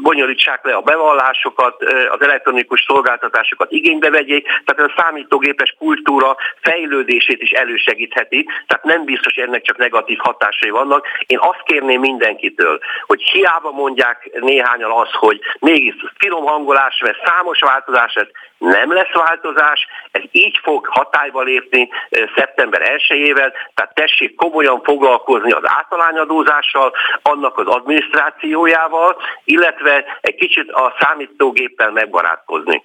bonyolítsák 0.02 0.64
le 0.64 0.74
a 0.74 0.80
bevallásokat, 0.80 1.82
az 2.10 2.22
elektronikus 2.22 2.84
szolgáltatásokat 2.86 3.70
igénybe 3.70 4.10
vegyék, 4.10 4.46
tehát 4.64 4.90
a 4.90 5.02
számítógépes 5.02 5.74
kultúra 5.78 6.36
fejlődését 6.60 7.42
is 7.42 7.50
elősegítheti, 7.50 8.48
tehát 8.66 8.84
nem 8.84 9.04
biztos, 9.04 9.34
ennek 9.42 9.62
csak 9.62 9.76
negatív 9.76 10.18
hatásai 10.18 10.70
vannak. 10.70 11.06
Én 11.26 11.38
azt 11.38 11.62
kérném 11.64 12.00
mindenkitől, 12.00 12.78
hogy 13.06 13.22
hiába 13.22 13.70
mondják 13.70 14.30
néhányan 14.40 14.90
az, 14.90 15.08
hogy 15.12 15.40
mégis 15.58 15.94
finom 16.18 16.44
hangolás, 16.44 17.00
mert 17.04 17.26
számos 17.26 17.60
változás, 17.60 18.14
ez 18.14 18.26
nem 18.58 18.92
lesz 18.92 19.12
változás, 19.12 19.86
ez 20.10 20.22
így 20.30 20.58
fog 20.62 20.86
hatályba 20.86 21.42
lépni 21.42 21.88
szeptember 22.36 22.80
1-ével, 22.82 23.52
tehát 23.74 23.94
tessék 23.94 24.34
komolyan 24.34 24.82
foglalkozni 24.82 25.52
az 25.52 25.62
általányadózással, 25.64 26.92
annak 27.22 27.58
az 27.58 27.66
adminisztrációjával, 27.66 29.16
illetve 29.44 30.18
egy 30.20 30.34
kicsit 30.34 30.70
a 30.70 30.94
számítógéppel 31.00 31.90
megbarátkozni. 31.90 32.84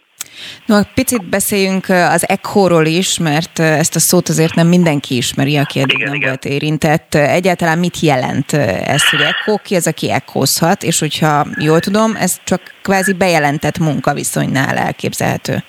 No, 0.65 0.79
picit 0.95 1.29
beszéljünk 1.29 1.89
az 1.89 2.29
ECHO-ról 2.29 2.85
is, 2.85 3.17
mert 3.17 3.59
ezt 3.59 3.95
a 3.95 3.99
szót 3.99 4.29
azért 4.29 4.55
nem 4.55 4.67
mindenki 4.67 5.15
ismeri, 5.15 5.57
aki 5.57 5.79
eddig 5.79 5.95
igen, 5.95 6.05
nem 6.05 6.15
igen. 6.15 6.27
volt 6.29 6.45
érintett. 6.45 7.15
Egyáltalán 7.15 7.79
mit 7.79 7.99
jelent 7.99 8.53
ez, 8.53 9.09
hogy 9.09 9.21
ECHO, 9.21 9.57
ki 9.57 9.75
az, 9.75 9.87
aki 9.87 10.11
ECHO-zhat, 10.11 10.83
és 10.83 10.99
hogyha 10.99 11.47
jól 11.59 11.79
tudom, 11.79 12.15
ez 12.15 12.37
csak 12.43 12.61
kvázi 12.81 13.13
bejelentett 13.13 13.77
munkaviszonynál 13.77 14.77
elképzelhető. 14.77 15.63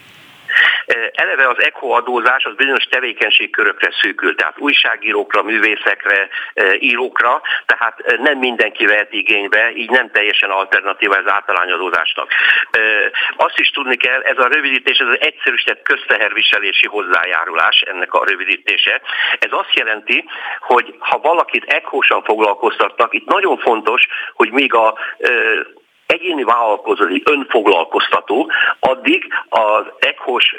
Eleve 1.13 1.49
az 1.49 1.63
ECHO 1.63 1.89
adózás 1.89 2.45
az 2.45 2.55
bizonyos 2.55 2.85
tevékenységkörökre 2.85 3.91
szűkül, 4.01 4.35
tehát 4.35 4.59
újságírókra, 4.59 5.43
művészekre, 5.43 6.29
írókra, 6.79 7.41
tehát 7.67 8.19
nem 8.19 8.39
mindenki 8.39 8.87
vehet 8.87 9.13
igénybe, 9.13 9.71
így 9.75 9.91
nem 9.91 10.11
teljesen 10.11 10.51
alternatíva 10.51 11.17
az 11.17 11.31
általányadózásnak. 11.31 12.33
Azt 13.37 13.59
is 13.59 13.69
tudni 13.69 13.97
kell, 13.97 14.21
ez 14.21 14.39
a 14.39 14.49
rövidítés, 14.49 14.99
ez 14.99 15.09
az 15.09 15.19
egyszerűsített 15.21 15.83
közteherviselési 15.83 16.87
hozzájárulás, 16.87 17.81
ennek 17.81 18.13
a 18.13 18.25
rövidítése. 18.25 19.01
Ez 19.39 19.51
azt 19.51 19.75
jelenti, 19.75 20.25
hogy 20.59 20.95
ha 20.99 21.19
valakit 21.19 21.65
ECHO-san 21.65 22.23
foglalkoztatnak, 22.23 23.15
itt 23.15 23.27
nagyon 23.27 23.59
fontos, 23.59 24.07
hogy 24.33 24.51
még 24.51 24.75
a 24.75 24.99
egyéni 26.09 26.45
vállalkozói 26.45 27.21
önfoglalkoztató, 27.25 28.51
addig 28.81 29.27
az 29.49 29.85
ECHOS 29.99 30.57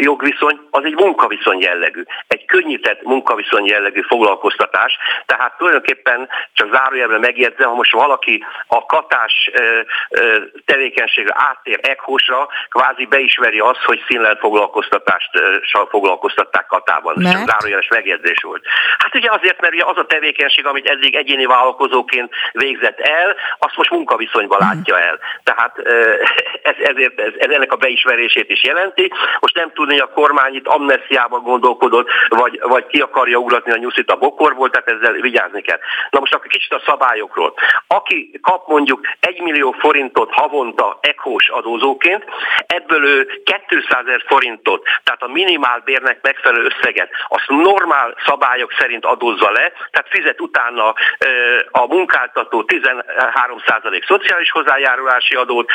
jogviszony 0.00 0.60
az 0.70 0.84
egy 0.84 0.94
munkaviszony 0.94 1.60
jellegű, 1.60 2.02
egy 2.28 2.44
könnyített 2.44 3.02
munkaviszony 3.02 3.66
jellegű 3.66 4.00
foglalkoztatás, 4.00 4.96
tehát 5.26 5.56
tulajdonképpen 5.56 6.28
csak 6.52 6.74
zárójelben 6.74 7.20
megjegyzem, 7.20 7.68
ha 7.68 7.74
most 7.74 7.92
valaki 7.92 8.44
a 8.66 8.86
katás 8.86 9.50
tevékenységre 10.64 11.34
áttér 11.36 11.78
ECHOS-ra, 11.82 12.48
kvázi 12.68 13.06
beismeri 13.06 13.58
azt, 13.58 13.82
hogy 13.84 14.04
színlelt 14.08 14.38
foglalkoztatást 14.38 15.30
foglalkoztatták 15.88 16.66
katában. 16.66 17.14
Mert? 17.16 17.36
Csak 17.36 17.48
zárójeles 17.48 17.88
megjegyzés 17.88 18.42
volt. 18.42 18.64
Hát 18.98 19.14
ugye 19.14 19.30
azért, 19.30 19.60
mert 19.60 19.72
ugye 19.74 19.84
az 19.84 19.96
a 19.96 20.06
tevékenység, 20.06 20.66
amit 20.66 20.88
eddig 20.88 21.14
egyéni 21.14 21.46
vállalkozóként 21.46 22.34
végzett 22.52 23.00
el, 23.00 23.36
azt 23.58 23.76
most 23.76 23.90
munkaviszonyban 23.90 24.62
látja 24.66 24.98
el. 25.00 25.18
Tehát 25.42 25.78
ez, 26.70 26.76
ezért 26.82 27.20
ez, 27.20 27.32
ez 27.38 27.50
ennek 27.50 27.72
a 27.72 27.76
beismerését 27.76 28.50
is 28.50 28.64
jelenti. 28.64 29.12
Most 29.40 29.54
nem 29.54 29.72
tudni, 29.72 29.92
hogy 29.92 30.08
a 30.10 30.14
kormány 30.20 30.54
itt 30.54 30.66
amnestiában 30.66 31.42
gondolkodott, 31.42 32.08
vagy, 32.28 32.60
vagy 32.62 32.86
ki 32.86 33.00
akarja 33.00 33.38
ugratni 33.38 33.72
a 33.72 33.76
nyuszit 33.76 34.10
a 34.10 34.16
bokorból, 34.16 34.70
tehát 34.70 34.88
ezzel 34.88 35.12
vigyázni 35.12 35.60
kell. 35.62 35.78
Na 36.10 36.20
most 36.20 36.34
akkor 36.34 36.46
kicsit 36.46 36.72
a 36.72 36.82
szabályokról. 36.86 37.54
Aki 37.86 38.38
kap 38.42 38.68
mondjuk 38.68 39.00
1 39.20 39.40
millió 39.40 39.74
forintot 39.78 40.32
havonta 40.32 40.98
ECHOS 41.00 41.48
adózóként, 41.48 42.24
ebből 42.66 43.04
ő 43.04 43.42
200 43.68 44.06
ezer 44.06 44.24
forintot, 44.26 44.82
tehát 45.04 45.22
a 45.22 45.28
minimál 45.28 45.82
bérnek 45.84 46.18
megfelelő 46.22 46.64
összeget, 46.64 47.10
azt 47.28 47.48
normál 47.48 48.16
szabályok 48.26 48.72
szerint 48.78 49.04
adózza 49.04 49.50
le, 49.50 49.72
tehát 49.90 50.08
fizet 50.08 50.40
utána 50.40 50.94
a 51.70 51.86
munkáltató 51.86 52.64
13% 52.66 54.06
szociális 54.06 54.50
hozzájárulási 54.56 55.34
adót, 55.34 55.70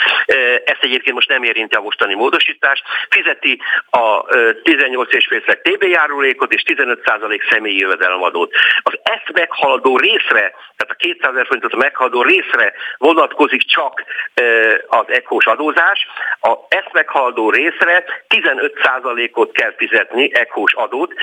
ezt 0.66 0.84
egyébként 0.84 1.16
most 1.16 1.30
nem 1.30 1.44
érinti 1.44 1.76
a 1.76 1.82
mostani 1.82 2.14
módosítást, 2.14 2.84
fizeti 3.10 3.62
a 3.90 4.26
18,5% 4.26 5.62
TB 5.62 5.84
járulékot 5.84 6.54
és 6.54 6.64
15% 6.66 7.52
személyi 7.52 7.78
jövedelemadót. 7.78 8.54
Az 8.82 9.00
ezt 9.04 9.32
meghaladó 9.34 9.98
részre, 9.98 10.54
tehát 10.78 10.96
a 10.96 10.96
200 10.98 11.32
ezer 11.32 11.46
forintot 11.46 11.76
meghaladó 11.76 12.22
részre 12.22 12.74
vonatkozik 12.98 13.62
csak 13.62 14.04
az 14.88 15.06
ECHOS 15.08 15.46
adózás, 15.46 16.08
a 16.42 16.58
ezt 16.68 16.92
meghaladó 16.92 17.50
részre 17.50 18.04
15%-ot 18.28 19.52
kell 19.52 19.74
fizetni 19.78 20.34
ECHOS 20.34 20.74
adót. 20.74 21.14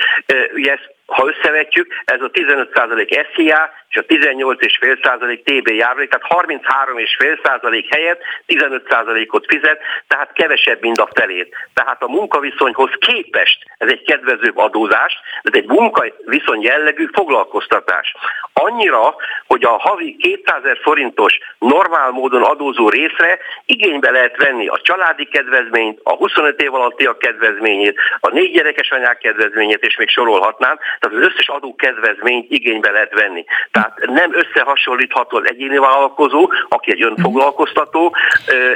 Ugye 0.53 0.71
ezt 0.71 0.97
ha 1.09 1.27
összevetjük, 1.27 1.93
ez 2.05 2.21
a 2.21 2.29
15% 2.29 3.27
SZIA 3.33 3.71
és 3.89 3.95
a 3.95 4.01
18,5% 4.01 5.43
TB 5.43 5.67
járulék, 5.67 6.09
tehát 6.09 6.45
33,5% 6.45 7.85
helyett 7.89 8.21
15%-ot 8.47 9.45
fizet, 9.47 9.79
tehát 10.07 10.33
kevesebb, 10.33 10.81
mint 10.81 10.97
a 10.97 11.09
felét. 11.13 11.55
Tehát 11.73 12.03
a 12.03 12.07
munkaviszonyhoz 12.07 12.91
képest 12.99 13.65
ez 13.77 13.89
egy 13.89 14.03
kedvezőbb 14.03 14.57
adózás, 14.57 15.13
ez 15.41 15.53
egy 15.53 15.67
munkaviszony 15.67 16.61
jellegű 16.61 17.07
foglalkoztatás. 17.13 18.15
Annyira, 18.53 19.15
hogy 19.47 19.63
a 19.63 19.77
havi 19.77 20.15
200 20.15 20.59
ezer 20.63 20.77
forintos 20.81 21.39
normál 21.59 22.11
módon 22.11 22.43
adózó 22.43 22.89
részre 22.89 23.39
igénybe 23.65 24.11
lehet 24.11 24.37
venni 24.37 24.67
a 24.67 24.79
családi 24.81 25.25
kedvezményt, 25.25 25.99
a 26.03 26.15
25 26.15 26.61
év 26.61 26.73
a 26.73 27.17
kedvezményét, 27.19 27.99
a 28.19 28.29
négy 28.29 28.51
gyerekes 28.51 28.91
anyák 28.91 29.17
kedvezményét, 29.17 29.85
és 29.85 29.97
még 29.97 30.09
sorolhatnám. 30.09 30.79
Tehát 30.99 31.17
az 31.17 31.23
összes 31.31 31.47
adókedvezményt 31.47 32.51
igénybe 32.51 32.91
lehet 32.91 33.13
venni. 33.13 33.45
Tehát 33.71 33.93
nem 34.05 34.31
összehasonlítható 34.33 35.37
az 35.37 35.43
egyéni 35.47 35.77
vállalkozó, 35.77 36.51
aki 36.69 36.91
egy 36.91 37.03
önfoglalkoztató, 37.03 38.15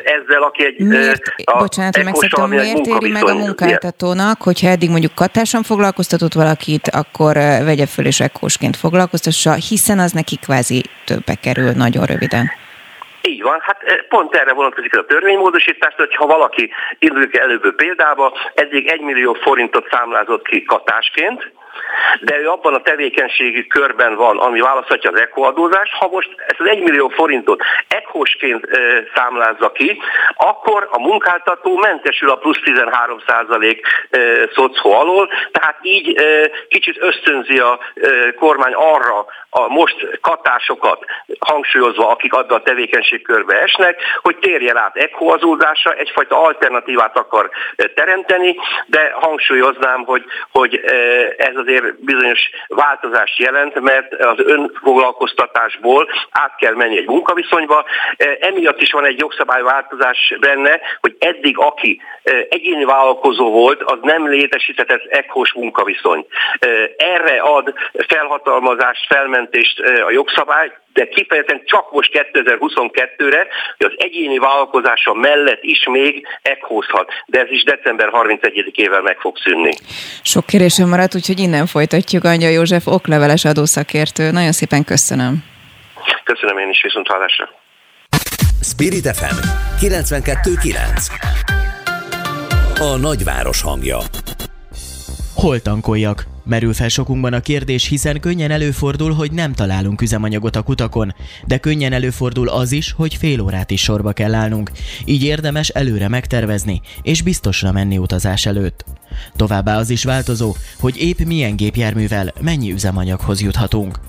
ezzel, 0.03 0.43
aki 0.43 0.65
egy... 0.65 0.79
Miért, 0.79 1.33
a, 1.43 1.57
bocsánat, 1.57 1.95
hogy 1.95 2.03
megszakítom, 2.05 2.49
miért 2.49 2.85
éri 2.85 3.11
meg 3.11 3.27
a 3.27 3.33
munkáltatónak, 3.33 4.41
hogyha 4.41 4.67
eddig 4.67 4.89
mondjuk 4.89 5.15
katásan 5.15 5.63
foglalkoztatott 5.63 6.33
valakit, 6.33 6.87
akkor 6.87 7.33
vegye 7.65 7.85
föl 7.85 8.05
és 8.05 8.19
ekkósként 8.19 8.75
foglalkoztassa, 8.75 9.53
hiszen 9.53 9.99
az 9.99 10.11
neki 10.11 10.37
kvázi 10.37 10.83
többe 11.05 11.35
kerül 11.41 11.71
nagyon 11.71 12.05
röviden. 12.05 12.51
Így 13.21 13.41
van, 13.41 13.59
hát 13.61 13.77
pont 14.09 14.35
erre 14.35 14.53
vonatkozik 14.53 14.97
a 14.97 15.05
törvénymódosítást, 15.05 15.97
hogy 15.97 16.15
ha 16.15 16.25
valaki 16.25 16.71
induljuk 16.99 17.37
előbb 17.37 17.75
példába, 17.75 18.33
eddig 18.55 18.87
1 18.87 19.01
millió 19.01 19.33
forintot 19.33 19.87
számlázott 19.91 20.47
ki 20.47 20.63
katásként, 20.63 21.51
de 22.21 22.39
ő 22.39 22.49
abban 22.49 22.73
a 22.73 22.81
tevékenységi 22.81 23.67
körben 23.67 24.15
van, 24.15 24.37
ami 24.37 24.59
választhatja 24.59 25.11
az 25.11 25.19
ECHO 25.19 25.41
adózást, 25.41 25.93
ha 25.93 26.07
most 26.07 26.29
ezt 26.47 26.59
az 26.59 26.67
1 26.67 26.79
millió 26.79 27.07
forintot 27.07 27.61
ECHO-sként 27.87 28.65
e, 28.65 28.77
számlázza 29.15 29.71
ki, 29.71 30.01
akkor 30.35 30.87
a 30.91 30.99
munkáltató 30.99 31.77
mentesül 31.77 32.29
a 32.29 32.35
plusz 32.35 32.59
13 32.63 33.19
százalék 33.27 33.87
szocó 34.55 34.91
alól, 34.91 35.29
tehát 35.51 35.77
így 35.81 36.15
kicsit 36.67 36.97
ösztönzi 36.99 37.59
a 37.59 37.79
kormány 38.35 38.73
arra, 38.73 39.25
a 39.49 39.67
most 39.67 40.19
katásokat 40.21 41.05
hangsúlyozva, 41.39 42.09
akik 42.09 42.33
adda 42.33 42.55
a 42.55 42.61
tevékenységkörbe 42.61 43.61
esnek, 43.61 44.01
hogy 44.21 44.37
térjen 44.37 44.77
át 44.77 44.95
ekhoazódásra, 44.95 45.93
egyfajta 45.93 46.41
alternatívát 46.41 47.17
akar 47.17 47.49
teremteni, 47.95 48.55
de 48.85 49.11
hangsúlyoznám, 49.13 50.03
hogy, 50.03 50.23
hogy 50.51 50.75
ez 51.37 51.55
azért 51.65 52.03
bizonyos 52.03 52.49
változást 52.67 53.39
jelent, 53.39 53.79
mert 53.79 54.13
az 54.13 54.39
önfoglalkoztatásból 54.39 56.07
át 56.31 56.55
kell 56.55 56.73
menni 56.73 56.97
egy 56.97 57.07
munkaviszonyba. 57.07 57.85
Eh, 58.15 58.37
emiatt 58.39 58.81
is 58.81 58.91
van 58.91 59.05
egy 59.05 59.19
jogszabályváltozás 59.19 60.33
benne, 60.39 60.79
hogy 60.99 61.15
eddig 61.19 61.57
aki 61.57 62.01
egyéni 62.49 62.83
vállalkozó 62.85 63.51
volt, 63.51 63.81
az 63.81 63.97
nem 64.01 64.27
létesíthetett 64.27 65.05
ECHOS 65.09 65.53
munkaviszony. 65.53 66.25
Erre 66.97 67.41
ad 67.41 67.73
felhatalmazást, 68.07 69.05
felment 69.07 69.43
bejelentést 69.43 69.79
a 69.79 70.11
jogszabály, 70.11 70.71
de 70.93 71.07
kifejezetten 71.07 71.61
csak 71.65 71.91
most 71.91 72.09
2022-re, 72.33 73.47
hogy 73.77 73.87
az 73.91 73.93
egyéni 73.97 74.37
vállalkozása 74.37 75.13
mellett 75.13 75.63
is 75.63 75.87
még 75.91 76.27
ekhozhat. 76.41 77.11
De 77.25 77.39
ez 77.39 77.49
is 77.49 77.63
december 77.63 78.09
31-ével 78.11 79.03
meg 79.03 79.17
fog 79.19 79.37
szűnni. 79.37 79.73
Sok 80.23 80.45
kérésem 80.45 80.89
maradt, 80.89 81.15
úgyhogy 81.15 81.39
innen 81.39 81.65
folytatjuk. 81.65 82.23
Anya 82.23 82.49
József 82.49 82.87
okleveles 82.87 83.45
adószakértő. 83.45 84.31
Nagyon 84.31 84.51
szépen 84.51 84.83
köszönöm. 84.83 85.43
Köszönöm 86.23 86.57
én 86.57 86.69
is, 86.69 86.81
viszont 86.81 87.07
hallásra. 87.07 87.49
Spirit 88.61 89.07
FM 89.15 89.35
92.9 89.85 91.33
A 92.79 92.97
nagyváros 92.97 93.61
hangja 93.61 93.97
Hol 95.35 95.59
tankoljak? 95.59 96.32
Merül 96.45 96.73
fel 96.73 96.89
sokunkban 96.89 97.33
a 97.33 97.39
kérdés, 97.39 97.87
hiszen 97.87 98.19
könnyen 98.19 98.51
előfordul, 98.51 99.13
hogy 99.13 99.31
nem 99.31 99.53
találunk 99.53 100.01
üzemanyagot 100.01 100.55
a 100.55 100.61
kutakon, 100.61 101.15
de 101.45 101.57
könnyen 101.57 101.93
előfordul 101.93 102.49
az 102.49 102.71
is, 102.71 102.91
hogy 102.91 103.15
fél 103.15 103.41
órát 103.41 103.71
is 103.71 103.81
sorba 103.81 104.11
kell 104.11 104.33
állnunk, 104.33 104.71
így 105.05 105.23
érdemes 105.23 105.69
előre 105.69 106.07
megtervezni, 106.07 106.81
és 107.01 107.21
biztosra 107.21 107.71
menni 107.71 107.97
utazás 107.97 108.45
előtt. 108.45 108.85
Továbbá 109.35 109.77
az 109.77 109.89
is 109.89 110.03
változó, 110.03 110.55
hogy 110.79 110.97
épp 110.97 111.19
milyen 111.19 111.55
gépjárművel 111.55 112.33
mennyi 112.41 112.71
üzemanyaghoz 112.71 113.41
juthatunk. 113.41 113.99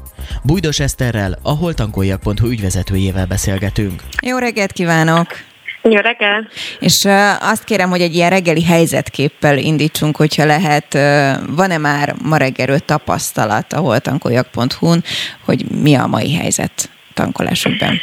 Bújdos 0.43 0.81
Eszterrel, 0.81 1.38
a 1.43 1.53
holtankoljak.hu 1.53 2.49
ügyvezetőjével 2.49 3.26
beszélgetünk. 3.26 4.03
Jó 4.23 4.38
reggelt 4.38 4.73
kívánok! 4.73 5.53
Jó 5.91 6.00
reggel! 6.00 6.49
És 6.81 7.05
azt 7.41 7.64
kérem, 7.64 7.91
hogy 7.91 8.00
egy 8.00 8.14
ilyen 8.14 8.31
reggeli 8.31 8.64
helyzetképpel 8.64 9.59
indítsunk, 9.59 10.17
hogyha 10.17 10.45
lehet. 10.45 10.93
Van-e 11.49 11.79
már 11.79 12.14
ma 12.23 12.37
reggelről 12.37 12.79
tapasztalat 12.79 13.73
a 13.73 13.79
holtankoljak.hu-n, 13.79 15.03
hogy 15.45 15.64
mi 15.83 15.95
a 15.95 16.07
mai 16.07 16.35
helyzet 16.35 16.91
tankolásügyben? 17.14 18.00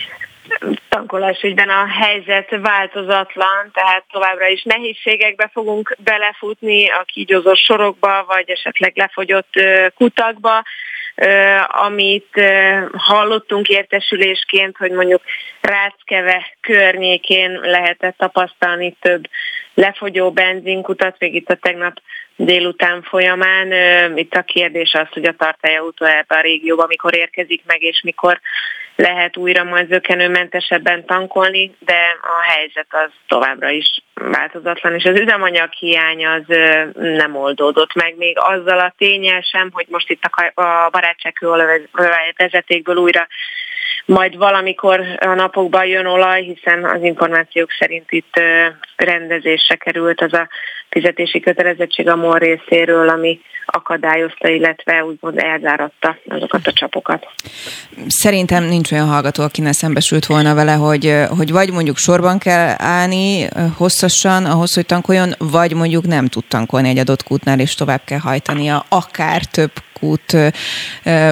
tankolásügyben 0.90 1.70
a 1.70 1.86
helyzet 1.88 2.50
változatlan, 2.62 3.72
tehát 3.74 4.04
továbbra 4.12 4.48
is 4.48 4.64
nehézségekbe 4.64 5.50
fogunk 5.54 5.96
belefutni 6.04 6.90
a 6.90 7.04
kígyózó 7.06 7.54
sorokba, 7.54 8.26
vagy 8.28 8.50
esetleg 8.50 8.92
lefogyott 8.96 9.54
kutakba 9.96 10.64
amit 11.68 12.42
hallottunk 12.94 13.68
értesülésként, 13.68 14.78
hogy 14.78 14.92
mondjuk 14.92 15.22
Ráckeve 15.62 16.58
környékén 16.62 17.52
lehetett 17.52 18.18
tapasztalni 18.18 18.96
több 19.02 19.28
lefogyó 19.74 20.32
benzinkutat, 20.32 21.16
még 21.20 21.36
itt 21.36 21.50
a 21.50 21.56
tegnap 21.56 22.02
délután 22.46 23.02
folyamán. 23.02 23.72
Itt 24.18 24.34
a 24.34 24.42
kérdés 24.42 24.94
az, 24.94 25.08
hogy 25.10 25.26
a 25.26 25.36
tartályautó 25.38 26.06
ebbe 26.06 26.36
a 26.36 26.42
régióba 26.42 26.86
mikor 26.88 27.16
érkezik 27.16 27.62
meg, 27.66 27.82
és 27.82 28.02
mikor 28.04 28.40
lehet 28.96 29.38
újra 29.38 29.64
majd 29.64 29.88
zökenőmentesebben 29.88 31.06
tankolni, 31.06 31.76
de 31.80 32.18
a 32.22 32.52
helyzet 32.52 32.88
az 32.90 33.10
továbbra 33.28 33.70
is 33.70 34.04
változatlan, 34.14 34.94
és 34.94 35.04
az 35.04 35.20
üzemanyag 35.20 35.72
hiány 35.72 36.26
az 36.26 36.44
nem 36.94 37.36
oldódott 37.36 37.94
meg 37.94 38.16
még 38.18 38.38
azzal 38.40 38.80
a 38.80 38.94
tényel 38.98 39.42
sem, 39.42 39.70
hogy 39.72 39.86
most 39.90 40.10
itt 40.10 40.24
a 40.54 40.90
barátságkőolaj 40.92 41.82
vezetékből 42.38 42.96
újra 42.96 43.28
majd 44.12 44.38
valamikor 44.38 45.00
a 45.20 45.34
napokban 45.34 45.86
jön 45.86 46.06
olaj, 46.06 46.42
hiszen 46.42 46.86
az 46.86 47.04
információk 47.04 47.72
szerint 47.80 48.12
itt 48.12 48.42
rendezésre 48.96 49.76
került 49.76 50.22
az 50.22 50.34
a 50.34 50.48
fizetési 50.90 51.40
kötelezettség 51.40 52.08
a 52.08 52.16
MOL 52.16 52.38
részéről, 52.38 53.10
ami 53.10 53.40
akadályozta, 53.72 54.50
illetve 54.50 55.06
úgymond 55.06 55.38
elzáratta 55.38 56.18
azokat 56.28 56.68
a 56.68 56.74
csapokat. 56.74 57.28
Szerintem 58.08 58.64
nincs 58.64 58.92
olyan 58.92 59.08
hallgató, 59.08 59.44
aki 59.44 59.62
ne 59.62 59.72
szembesült 59.72 60.26
volna 60.26 60.54
vele, 60.54 60.74
hogy, 60.74 61.16
hogy 61.38 61.52
vagy 61.52 61.72
mondjuk 61.72 61.98
sorban 61.98 62.38
kell 62.38 62.76
állni 62.78 63.48
hosszasan 63.78 64.46
ahhoz, 64.46 64.74
hogy 64.74 64.86
tankoljon, 64.86 65.34
vagy 65.38 65.74
mondjuk 65.74 66.08
nem 66.08 66.28
tud 66.28 66.46
tankolni 66.48 66.90
egy 66.90 66.98
adott 66.98 67.24
kútnál, 67.24 67.60
és 67.60 67.76
tovább 67.76 68.02
kell 68.06 68.20
hajtania 68.20 68.86
akár 68.90 69.46
több 69.46 69.72
út 70.02 70.38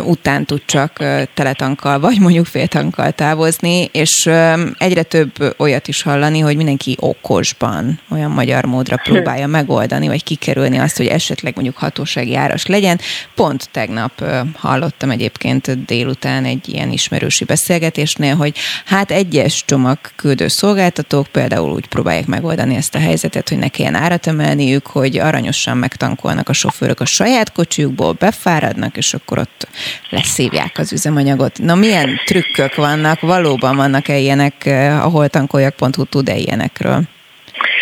után 0.04 0.46
tud 0.46 0.62
csak 0.66 0.98
teletankkal, 1.34 2.00
vagy 2.00 2.20
mondjuk 2.20 2.46
féltankkal 2.46 3.12
távozni, 3.12 3.90
és 3.92 4.30
egyre 4.78 5.04
több 5.04 5.32
olyat 5.58 5.88
is 5.88 6.02
hallani, 6.02 6.40
hogy 6.40 6.56
mindenki 6.56 6.96
okosban 7.00 8.00
olyan 8.12 8.32
magyar 8.32 8.66
módra 8.66 8.98
próbálja 8.98 9.48
megoldani, 9.48 10.08
vagy 10.08 10.24
kikerülni 10.24 10.78
azt, 10.78 10.98
hogy 10.98 11.08
esetleg 11.08 11.54
mondjuk 11.56 11.78
hatósági 11.78 12.29
áras 12.36 12.66
legyen. 12.66 13.00
Pont 13.36 13.70
tegnap 13.72 14.24
hallottam 14.56 15.10
egyébként 15.10 15.86
délután 15.86 16.46
egy 16.46 16.70
ilyen 16.70 16.92
ismerősi 16.92 17.44
beszélgetésnél, 17.44 18.36
hogy 18.36 18.58
hát 18.86 19.12
egyes 19.12 19.64
csomagküldő 19.66 20.48
szolgáltatók 20.48 21.28
például 21.28 21.72
úgy 21.72 21.88
próbálják 21.88 22.26
megoldani 22.26 22.76
ezt 22.76 22.96
a 22.96 23.00
helyzetet, 23.00 23.50
hogy 23.50 23.58
ne 23.58 23.68
kelljen 23.68 23.96
árat 23.96 24.28
emelniük, 24.28 24.88
hogy 24.88 25.18
aranyosan 25.18 25.78
megtankolnak 25.78 26.50
a 26.50 26.54
sofőrök 26.54 27.00
a 27.00 27.06
saját 27.06 27.52
kocsiukból, 27.52 28.14
befár, 28.14 28.60
fáradnak, 28.60 28.98
és 28.98 29.14
akkor 29.14 29.38
ott 29.38 29.68
leszívják 30.10 30.78
az 30.78 30.92
üzemanyagot. 30.92 31.60
Na 31.60 31.76
milyen 31.76 32.10
trükkök 32.26 32.76
vannak, 32.76 33.20
valóban 33.20 33.76
vannak-e 33.76 34.18
ilyenek, 34.18 34.66
eh, 34.66 35.06
ahol 35.06 35.28
tankoljak.hu 35.28 36.04
tud-e 36.04 36.36
ilyenekről? 36.36 37.04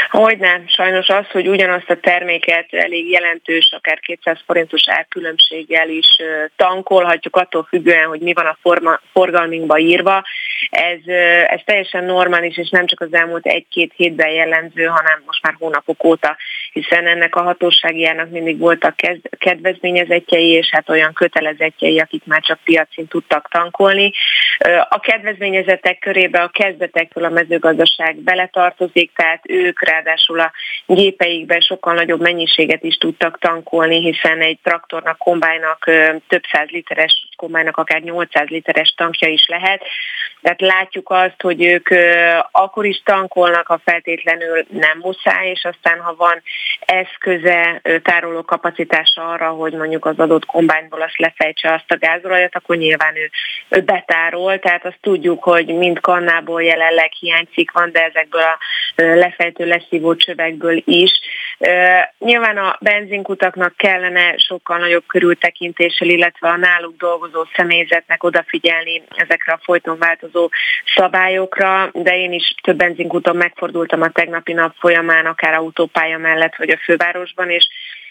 Hogy 0.10 0.38
nem, 0.38 0.68
sajnos 0.68 1.08
az, 1.08 1.26
hogy 1.32 1.48
ugyanazt 1.48 1.90
a 1.90 2.00
terméket 2.00 2.74
elég 2.74 3.10
jelentős, 3.10 3.70
akár 3.78 4.00
200 4.00 4.40
forintos 4.46 4.82
árkülönbséggel 4.86 5.90
is 5.90 6.08
tankolhatjuk, 6.56 7.36
attól 7.36 7.66
függően, 7.70 8.08
hogy 8.08 8.20
mi 8.20 8.34
van 8.34 8.46
a 8.46 8.58
forma, 8.62 9.00
forgalminkba 9.12 9.78
írva. 9.78 10.24
Ez, 10.70 11.00
ez 11.48 11.60
teljesen 11.66 12.04
normális, 12.04 12.58
és 12.58 12.70
nem 12.70 12.86
csak 12.86 13.02
az 13.02 13.14
elmúlt 13.14 13.46
egy-két 13.46 13.94
hétben 13.96 14.30
jellemző, 14.30 14.86
hanem 14.86 15.24
most 15.26 15.42
már 15.42 15.56
hónapok 15.60 16.04
óta, 16.04 16.38
hiszen 16.72 17.08
ennek 17.08 17.36
a 17.36 17.42
hatóságiának 17.42 18.30
mindig 18.30 18.60
voltak 18.60 18.96
kedvezményezetjei, 19.38 20.50
és 20.50 20.70
hát 20.72 20.90
olyan 20.90 21.14
kötelezettjei, 21.14 22.00
akik 22.00 22.26
már 22.26 22.42
csak 22.42 22.60
piacin 22.64 23.08
tudtak 23.08 23.48
tankolni. 23.50 24.12
A 24.90 25.00
kedvezményezettek 25.00 26.00
körébe 26.00 26.42
a 26.42 26.48
kezdetektől 26.48 27.24
a 27.24 27.30
mezőgazdaság 27.30 28.16
beletartozik, 28.16 29.12
tehát 29.16 29.42
ők 29.50 29.90
ráadásul 29.90 30.40
a 30.40 30.52
gépeikben 30.86 31.60
sokkal 31.60 31.94
nagyobb 31.94 32.22
mennyiséget 32.22 32.84
is 32.84 32.96
tudtak 32.98 33.40
tankolni, 33.40 34.02
hiszen 34.02 34.42
egy 34.42 34.60
traktornak, 34.64 35.18
kombájnak 35.18 35.84
több 36.28 36.44
száz 36.52 36.70
literes 36.70 37.28
kombájnak 37.36 37.78
akár 37.78 38.02
800 38.02 38.48
literes 38.48 38.94
tankja 38.98 39.28
is 39.28 39.46
lehet. 39.48 39.84
Tehát 40.48 40.76
látjuk 40.78 41.10
azt, 41.10 41.42
hogy 41.42 41.66
ők 41.66 41.90
akkor 42.52 42.86
is 42.86 43.02
tankolnak, 43.06 43.68
ha 43.68 43.80
feltétlenül 43.84 44.66
nem 44.70 44.98
muszáj, 44.98 45.50
és 45.50 45.64
aztán 45.64 46.00
ha 46.00 46.16
van 46.16 46.42
eszköze, 46.80 47.82
tároló 48.04 48.44
kapacitása 48.44 49.30
arra, 49.32 49.50
hogy 49.50 49.74
mondjuk 49.74 50.06
az 50.06 50.20
adott 50.20 50.46
kombányból 50.46 51.02
azt 51.02 51.18
lefejtse 51.18 51.74
azt 51.74 51.92
a 51.92 51.98
gázolajat, 51.98 52.56
akkor 52.56 52.76
nyilván 52.76 53.16
ő, 53.16 53.30
ő 53.70 53.82
betárol, 53.82 54.60
tehát 54.60 54.86
azt 54.86 54.98
tudjuk, 55.02 55.44
hogy 55.44 55.66
mind 55.66 56.00
kannából 56.00 56.64
jelenleg 56.64 57.12
hiányzik 57.12 57.72
van, 57.72 57.92
de 57.92 58.04
ezekből 58.04 58.42
a 58.42 58.58
lefejtő 58.96 59.66
leszívó 59.66 60.16
csövekből 60.16 60.82
is. 60.86 61.12
Nyilván 62.20 62.58
a 62.58 62.78
benzinkutaknak 62.80 63.78
kellene 63.78 64.38
sokkal 64.38 64.78
nagyobb 64.78 65.04
körültekintéssel, 65.08 66.08
illetve 66.08 66.50
a 66.50 66.58
náluk 66.58 66.98
dolgozó 66.98 67.46
személyzetnek 67.56 68.24
odafigyelni 68.24 69.04
ezekre 69.16 69.54
a 69.54 69.60
folyton 69.64 69.98
változó 69.98 70.37
szabályokra, 70.96 71.90
de 71.94 72.18
én 72.18 72.32
is 72.32 72.56
több 72.62 72.78
benzinkuton 72.78 73.36
megfordultam 73.36 74.02
a 74.02 74.10
tegnapi 74.10 74.54
nap 74.54 74.76
folyamán, 74.80 75.26
akár 75.26 75.54
autópálya 75.54 76.18
mellett, 76.18 76.56
vagy 76.56 76.70
a 76.70 76.78
fővárosban, 76.78 77.50
és 77.50 77.68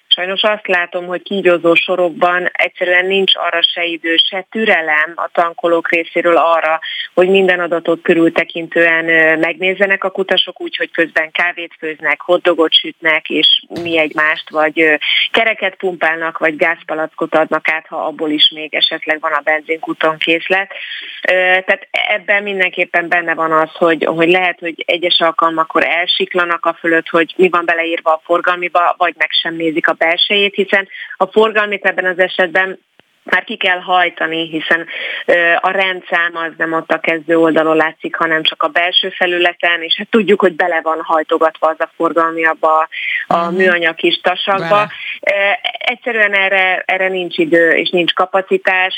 Sajnos 0.08 0.42
azt 0.42 0.66
látom, 0.66 1.06
hogy 1.06 1.22
kígyózó 1.22 1.74
sorokban 1.74 2.48
egyszerűen 2.52 3.06
nincs 3.06 3.32
arra 3.36 3.62
se 3.62 3.84
idő, 3.84 4.16
se 4.16 4.46
türelem 4.50 5.12
a 5.14 5.28
tankolók 5.32 5.90
részéről 5.90 6.36
arra, 6.36 6.80
hogy 7.14 7.28
minden 7.28 7.60
adatot 7.60 8.02
körültekintően 8.02 9.38
megnézzenek 9.38 10.04
a 10.04 10.10
kutasok, 10.10 10.60
úgyhogy 10.60 10.90
közben 10.90 11.30
kávét 11.30 11.74
főznek, 11.78 12.20
hotdogot 12.20 12.72
sütnek, 12.72 13.28
és 13.28 13.64
mi 13.82 13.98
egymást, 13.98 14.50
vagy 14.50 14.98
kereket 15.30 15.74
pumpálnak, 15.74 16.38
vagy 16.38 16.56
gázpalackot 16.56 17.34
adnak 17.34 17.68
át, 17.68 17.86
ha 17.86 17.96
abból 17.96 18.30
is 18.30 18.50
még 18.54 18.74
esetleg 18.74 19.20
van 19.20 19.32
a 19.32 19.40
benzinkuton 19.40 20.18
készlet. 20.18 20.72
Tehát 21.20 21.88
ebben 21.90 22.42
mindenképpen 22.42 23.08
benne 23.08 23.34
van 23.34 23.52
az, 23.52 23.70
hogy, 23.72 24.04
hogy 24.04 24.28
lehet, 24.28 24.58
hogy 24.58 24.84
egyes 24.86 25.20
alkalmakkor 25.20 25.84
elsiklanak 25.84 26.66
a 26.66 26.76
fölött, 26.80 27.08
hogy 27.08 27.34
mi 27.36 27.48
van 27.48 27.64
beleírva 27.64 28.12
a 28.12 28.20
forgalmiba, 28.24 28.94
vagy 28.98 29.14
meg 29.18 29.30
sem 29.30 29.54
nézik 29.54 29.88
a 29.88 29.95
belsejét, 29.98 30.54
hiszen 30.54 30.88
a 31.16 31.26
forgalmit 31.26 31.84
ebben 31.84 32.04
az 32.04 32.18
esetben 32.18 32.78
már 33.30 33.44
ki 33.44 33.56
kell 33.56 33.78
hajtani, 33.80 34.48
hiszen 34.48 34.86
a 35.60 35.70
rendszám 35.70 36.36
az 36.36 36.52
nem 36.56 36.72
ott 36.72 36.90
a 36.90 37.00
kezdő 37.00 37.38
oldalon 37.38 37.76
látszik, 37.76 38.16
hanem 38.16 38.42
csak 38.42 38.62
a 38.62 38.68
belső 38.68 39.08
felületen, 39.08 39.82
és 39.82 39.94
hát 39.96 40.08
tudjuk, 40.10 40.40
hogy 40.40 40.52
bele 40.52 40.80
van 40.80 41.00
hajtogatva 41.02 41.68
az 41.68 41.76
a 41.78 41.90
forgalmi 41.96 42.44
abba 42.44 42.88
a 43.26 43.36
uh-huh. 43.36 43.56
műanyag 43.56 43.94
kis 43.94 44.20
tasakba. 44.20 44.90
Egyszerűen 45.78 46.34
erre, 46.34 46.82
erre 46.86 47.08
nincs 47.08 47.38
idő, 47.38 47.70
és 47.70 47.90
nincs 47.90 48.12
kapacitás, 48.12 48.94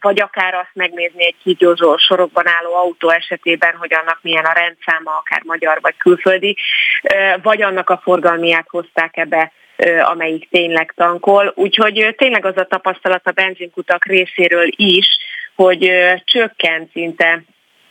vagy 0.00 0.20
akár 0.20 0.54
azt 0.54 0.70
megnézni 0.72 1.24
egy 1.24 1.36
kígyózó 1.42 1.96
sorokban 1.96 2.48
álló 2.48 2.74
autó 2.74 3.10
esetében, 3.10 3.74
hogy 3.74 3.94
annak 3.94 4.18
milyen 4.22 4.44
a 4.44 4.52
rendszáma, 4.52 5.16
akár 5.16 5.42
magyar 5.44 5.78
vagy 5.80 5.96
külföldi, 5.96 6.56
vagy 7.42 7.62
annak 7.62 7.90
a 7.90 8.00
forgalmiát 8.02 8.66
hozták 8.68 9.16
ebbe 9.16 9.52
amelyik 10.02 10.48
tényleg 10.50 10.92
tankol. 10.96 11.52
Úgyhogy 11.56 12.14
tényleg 12.16 12.44
az 12.44 12.56
a 12.56 12.64
tapasztalat 12.64 13.26
a 13.26 13.30
benzinkutak 13.30 14.04
részéről 14.04 14.68
is, 14.76 15.06
hogy 15.54 15.90
csökkent 16.24 16.90
szinte 16.92 17.42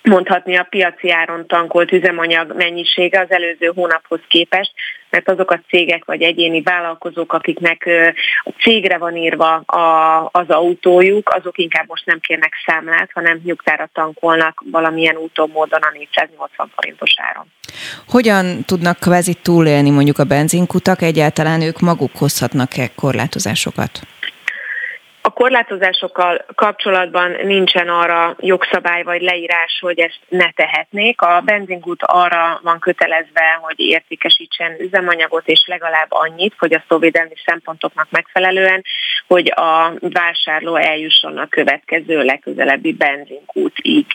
mondhatni 0.04 0.58
a 0.58 0.68
piaci 0.70 1.12
áron 1.12 1.48
tankolt 1.48 1.92
üzemanyag 1.92 2.54
mennyisége 2.56 3.20
az 3.20 3.32
előző 3.32 3.72
hónaphoz 3.76 4.20
képest, 4.28 4.72
mert 5.10 5.30
azok 5.30 5.52
a 5.52 5.62
cégek 5.68 6.06
vagy 6.06 6.22
egyéni 6.22 6.62
vállalkozók, 6.62 7.34
akiknek 7.34 7.90
a 8.44 8.52
cégre 8.62 8.98
van 8.98 9.16
írva 9.16 9.56
a, 9.56 10.30
az 10.32 10.50
autójuk, 10.50 11.30
azok 11.30 11.58
inkább 11.58 11.88
most 11.88 12.06
nem 12.06 12.20
kérnek 12.20 12.54
számlát, 12.66 13.10
hanem 13.14 13.42
nyugtára 13.44 13.90
tankolnak 13.94 14.64
valamilyen 14.72 15.16
úton, 15.16 15.50
módon 15.54 15.82
a 15.82 15.92
480 15.94 16.72
forintos 16.76 17.14
áron. 17.16 17.46
Hogyan 18.08 18.64
tudnak 18.66 19.00
kvázi 19.00 19.34
túlélni 19.34 19.90
mondjuk 19.90 20.20
a 20.20 20.24
benzinkutak? 20.24 21.02
Egyáltalán 21.02 21.62
ők 21.62 21.80
maguk 21.80 22.12
hozhatnak-e 22.18 22.90
korlátozásokat? 22.96 24.00
A 25.30 25.34
korlátozásokkal 25.34 26.46
kapcsolatban 26.56 27.32
nincsen 27.44 27.90
arra 27.90 28.36
jogszabály 28.40 29.04
vagy 29.04 29.22
leírás, 29.22 29.78
hogy 29.82 30.00
ezt 30.00 30.20
ne 30.28 30.52
tehetnék. 30.52 31.22
A 31.22 31.42
benzingút 31.46 32.04
arra 32.04 32.60
van 32.64 32.80
kötelezve, 32.80 33.60
hogy 33.62 33.80
értékesítsen 33.80 34.76
üzemanyagot, 34.80 35.48
és 35.48 35.64
legalább 35.66 36.08
annyit, 36.10 36.56
hogy 36.58 36.74
a 36.74 36.84
szóvédelmi 36.88 37.34
szempontoknak 37.46 38.08
megfelelően, 38.10 38.84
hogy 39.28 39.52
a 39.56 39.94
vásárló 40.00 40.76
eljusson 40.76 41.38
a 41.38 41.48
következő 41.48 42.24
legközelebbi 42.24 42.94
benzinkútig. 42.94 44.06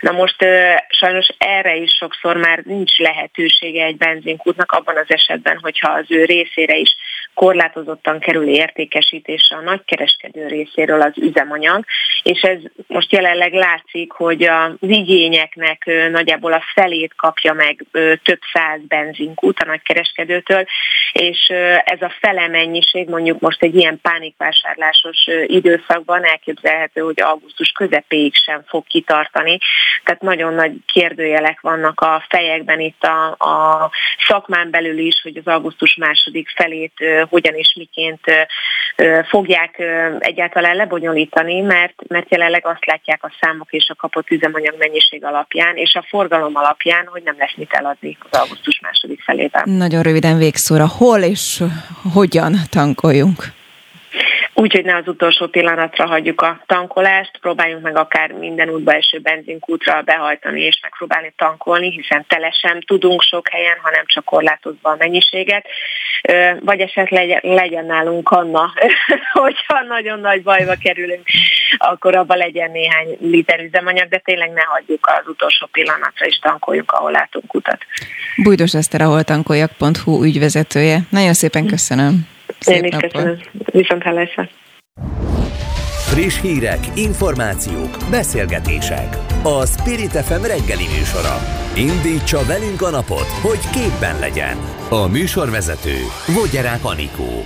Na 0.00 0.12
most 0.12 0.44
sajnos 0.88 1.28
erre 1.38 1.76
is 1.76 1.90
sokszor 1.90 2.36
már 2.36 2.58
nincs 2.58 2.98
lehetősége 2.98 3.84
egy 3.84 3.96
benzinkútnak 3.96 4.72
abban 4.72 4.96
az 4.96 5.06
esetben, 5.08 5.58
hogyha 5.62 5.92
az 5.92 6.04
ő 6.08 6.24
részére 6.24 6.76
is 6.76 6.96
korlátozottan 7.34 8.18
kerül 8.18 8.48
értékesítésre 8.48 9.56
a 9.56 9.60
nagykereskedő 9.60 10.46
részéről 10.46 11.00
az 11.00 11.12
üzemanyag, 11.16 11.84
és 12.22 12.40
ez 12.40 12.58
most 12.86 13.12
jelenleg 13.12 13.52
látszik, 13.52 14.12
hogy 14.12 14.42
az 14.42 14.72
igényeknek 14.80 15.90
nagyjából 16.10 16.52
a 16.52 16.64
felét 16.74 17.14
kapja 17.16 17.52
meg 17.52 17.84
több 18.22 18.40
száz 18.52 18.80
benzinkút 18.88 19.58
a 19.58 19.64
nagykereskedőtől, 19.64 20.64
és 21.12 21.48
ez 21.84 22.02
a 22.02 22.14
fele 22.20 22.48
mennyiség 22.48 23.08
mondjuk 23.08 23.40
most 23.40 23.62
egy 23.62 23.74
ilyen 23.74 24.00
pánikvásárlásos 24.02 25.26
időszakban 25.46 26.24
elképzelhető, 26.24 27.00
hogy 27.00 27.20
augusztus 27.20 27.70
közepéig 27.70 28.34
sem 28.34 28.62
fog 28.66 28.86
kitartani. 28.86 29.58
Tehát 30.04 30.22
nagyon 30.22 30.54
nagy 30.54 30.72
kérdőjelek 30.86 31.60
vannak 31.60 32.00
a 32.00 32.24
fejekben 32.28 32.80
itt 32.80 33.02
a, 33.02 33.30
a 33.30 33.90
szakmán 34.26 34.70
belül 34.70 34.98
is, 34.98 35.20
hogy 35.22 35.36
az 35.36 35.46
augusztus 35.46 35.94
második 35.94 36.48
felét 36.48 37.23
hogyan 37.30 37.54
és 37.54 37.74
miként 37.78 38.20
fogják 39.28 39.82
egyáltalán 40.18 40.76
lebonyolítani, 40.76 41.60
mert, 41.60 41.94
mert 42.08 42.30
jelenleg 42.30 42.66
azt 42.66 42.86
látják 42.86 43.24
a 43.24 43.32
számok 43.40 43.72
és 43.72 43.88
a 43.88 43.94
kapott 43.94 44.30
üzemanyag 44.30 44.74
mennyiség 44.78 45.24
alapján, 45.24 45.76
és 45.76 45.94
a 45.94 46.06
forgalom 46.08 46.56
alapján, 46.56 47.06
hogy 47.06 47.22
nem 47.22 47.36
lesz 47.38 47.54
mit 47.56 47.72
eladni 47.72 48.16
az 48.30 48.38
augusztus 48.38 48.80
második 48.80 49.22
felében. 49.22 49.62
Nagyon 49.66 50.02
röviden 50.02 50.38
végszóra, 50.38 50.88
hol 50.88 51.20
és 51.20 51.62
hogyan 52.12 52.54
tankoljunk? 52.70 53.44
Úgyhogy 54.54 54.84
ne 54.84 54.96
az 54.96 55.08
utolsó 55.08 55.46
pillanatra 55.46 56.06
hagyjuk 56.06 56.40
a 56.40 56.62
tankolást, 56.66 57.38
próbáljunk 57.40 57.82
meg 57.82 57.96
akár 57.96 58.32
minden 58.32 58.68
útba 58.68 58.92
eső 58.92 59.18
benzinkútra 59.18 60.02
behajtani 60.02 60.60
és 60.60 60.78
megpróbálni 60.82 61.32
tankolni, 61.36 61.90
hiszen 61.90 62.24
tele 62.28 62.50
sem 62.50 62.80
tudunk 62.80 63.22
sok 63.22 63.48
helyen, 63.48 63.76
hanem 63.82 64.02
csak 64.06 64.24
korlátozva 64.24 64.90
a 64.90 64.96
mennyiséget. 64.98 65.66
Vagy 66.60 66.80
esetleg 66.80 67.38
legyen 67.42 67.86
nálunk 67.86 68.30
Anna, 68.30 68.72
hogyha 69.32 69.82
nagyon 69.82 70.20
nagy 70.20 70.42
bajba 70.42 70.74
kerülünk, 70.82 71.26
akkor 71.76 72.16
abban 72.16 72.36
legyen 72.36 72.70
néhány 72.70 73.16
liter 73.20 73.60
üzemanyag, 73.60 74.08
de 74.08 74.18
tényleg 74.18 74.52
ne 74.52 74.62
hagyjuk 74.62 75.06
az 75.06 75.28
utolsó 75.28 75.66
pillanatra, 75.72 76.26
és 76.26 76.38
tankoljuk, 76.38 76.92
ahol 76.92 77.10
látunk 77.10 77.54
utat. 77.54 77.78
Bújdos 78.42 78.74
Eszter, 78.74 79.00
ahol 79.00 79.22
tankoljak.hu 79.22 80.24
ügyvezetője. 80.24 80.98
Nagyon 81.10 81.32
szépen 81.32 81.66
köszönöm. 81.66 82.33
Szép 82.64 82.76
Én 82.76 82.84
is 82.84 82.90
napot. 82.92 83.10
köszönöm. 83.12 83.38
Viszont 83.72 84.02
hallásra. 84.02 84.48
Friss 86.10 86.40
hírek, 86.40 86.78
információk, 86.94 87.96
beszélgetések. 88.10 89.16
A 89.42 89.66
Spirit 89.66 90.10
FM 90.10 90.42
reggeli 90.42 90.86
műsora. 90.98 91.36
Indítsa 91.76 92.44
velünk 92.46 92.82
a 92.82 92.90
napot, 92.90 93.28
hogy 93.42 93.58
képben 93.72 94.18
legyen. 94.18 94.56
A 94.88 95.06
műsorvezető 95.06 95.96
Vogyerák 96.34 96.84
Anikó. 96.84 97.44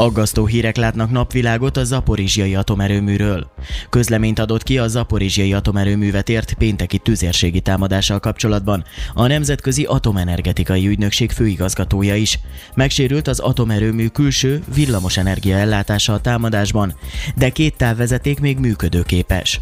Aggasztó 0.00 0.46
hírek 0.46 0.76
látnak 0.76 1.10
napvilágot 1.10 1.76
a 1.76 1.84
zaporizsiai 1.84 2.54
atomerőműről. 2.54 3.50
Közleményt 3.90 4.38
adott 4.38 4.62
ki 4.62 4.78
a 4.78 4.88
zaporizsiai 4.88 5.52
atomerőművet 5.52 6.28
ért 6.28 6.52
pénteki 6.52 6.98
tüzérségi 6.98 7.60
támadással 7.60 8.20
kapcsolatban. 8.20 8.84
A 9.14 9.26
Nemzetközi 9.26 9.84
Atomenergetikai 9.84 10.86
Ügynökség 10.86 11.30
főigazgatója 11.30 12.14
is. 12.14 12.38
Megsérült 12.74 13.28
az 13.28 13.38
atomerőmű 13.38 14.06
külső 14.06 14.62
villamos 14.74 15.16
energia 15.16 15.56
ellátása 15.56 16.12
a 16.12 16.20
támadásban, 16.20 16.94
de 17.36 17.48
két 17.48 17.76
távvezeték 17.76 18.40
még 18.40 18.58
működőképes. 18.58 19.60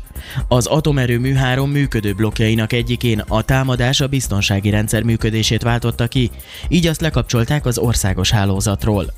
Az 0.48 0.66
atomerőmű 0.66 1.32
három 1.32 1.70
működő 1.70 2.12
blokkjainak 2.12 2.72
egyikén 2.72 3.22
a 3.28 3.42
támadás 3.42 4.00
a 4.00 4.08
biztonsági 4.08 4.70
rendszer 4.70 5.02
működését 5.02 5.62
váltotta 5.62 6.06
ki, 6.06 6.30
így 6.68 6.86
azt 6.86 7.00
lekapcsolták 7.00 7.66
az 7.66 7.78
országos 7.78 8.30
hálózatról. 8.30 9.12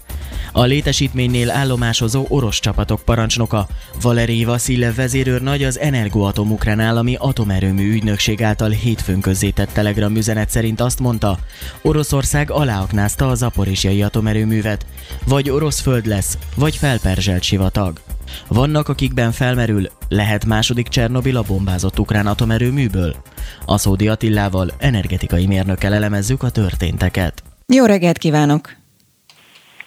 A 0.53 0.63
létesítménynél 0.63 1.51
állomásozó 1.51 2.27
orosz 2.29 2.61
csapatok 2.61 3.03
parancsnoka 3.05 3.67
Valeri 4.03 4.45
Vasiljev 4.45 4.95
vezérőrnagy 4.95 5.65
az 5.65 5.79
Energoatom 5.79 6.51
Ukrán 6.51 6.81
állami 6.81 7.17
atomerőmű 7.19 7.93
ügynökség 7.93 8.43
által 8.43 8.71
hétfőn 8.71 9.21
közzétett 9.21 9.73
telegram 9.73 10.17
üzenet 10.17 10.51
szerint 10.51 10.81
azt 10.81 11.01
mondta, 11.01 11.39
Oroszország 11.83 12.51
aláaknázta 12.51 13.29
a 13.29 13.35
zaporizsiai 13.35 14.03
atomerőművet, 14.03 14.87
vagy 15.27 15.51
orosz 15.51 15.81
föld 15.81 16.07
lesz, 16.07 16.39
vagy 16.55 16.77
felperzselt 16.77 17.43
sivatag. 17.43 18.01
Vannak, 18.49 18.89
akikben 18.89 19.33
felmerül, 19.33 19.91
lehet 20.09 20.45
második 20.45 20.89
Csernobil 20.89 21.37
a 21.37 21.43
bombázott 21.43 21.99
ukrán 21.99 22.27
atomerőműből? 22.27 23.17
A 23.65 23.79
Szódi 23.79 24.09
Attillával, 24.09 24.73
energetikai 24.79 25.47
mérnökkel 25.47 25.95
elemezzük 25.95 26.43
a 26.43 26.51
történteket. 26.51 27.43
Jó 27.67 27.85
reggelt 27.85 28.19
kívánok! 28.19 28.80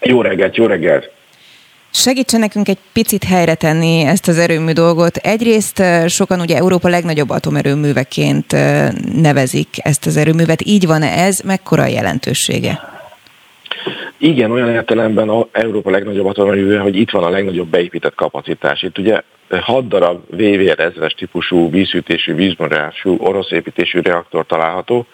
Jó 0.04 0.22
reggelt, 0.22 0.56
jó 0.56 0.66
reggelt! 0.66 1.12
Segítsen 1.92 2.40
nekünk 2.40 2.68
egy 2.68 2.78
picit 2.94 3.24
helyre 3.24 3.56
tenni 3.56 4.02
ezt 4.02 4.28
az 4.28 4.38
erőmű 4.38 4.72
dolgot. 4.72 5.16
Egyrészt 5.16 5.84
sokan 6.08 6.40
ugye 6.40 6.58
Európa 6.58 6.90
legnagyobb 6.90 7.30
atomerőműveként 7.30 8.52
nevezik 9.22 9.68
ezt 9.76 10.06
az 10.06 10.18
erőművet. 10.18 10.62
Így 10.62 10.86
van 10.86 11.02
ez? 11.02 11.40
Mekkora 11.40 11.84
a 11.84 11.88
jelentősége? 11.88 12.80
Igen, 14.18 14.52
olyan 14.52 14.70
értelemben 14.70 15.30
a 15.30 15.48
Európa 15.52 15.90
legnagyobb 15.90 16.26
atomerőműve, 16.26 16.80
hogy 16.80 16.96
itt 16.96 17.10
van 17.10 17.24
a 17.24 17.30
legnagyobb 17.30 17.68
beépített 17.68 18.16
kapacitás. 18.16 18.82
Itt 18.82 18.98
ugye 18.98 19.22
6 19.50 19.88
darab 19.88 20.22
VVR 20.30 20.80
ezres 20.80 21.14
típusú 21.14 21.70
vízütésű, 21.70 22.34
vízmorású, 22.34 23.18
orosz 23.20 23.52
építésű 23.52 24.00
reaktor 24.00 24.46
található, 24.46 25.06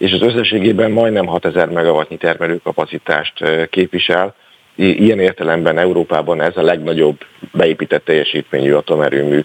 és 0.00 0.12
az 0.12 0.22
összességében 0.22 0.90
majdnem 0.90 1.26
6000 1.26 1.68
megawattnyi 1.68 2.16
termelőkapacitást 2.16 3.68
képvisel, 3.70 4.34
ilyen 4.74 5.18
értelemben 5.18 5.78
Európában 5.78 6.40
ez 6.40 6.56
a 6.56 6.62
legnagyobb 6.62 7.18
beépített 7.52 8.04
teljesítményű 8.04 8.72
atomerőmű. 8.72 9.40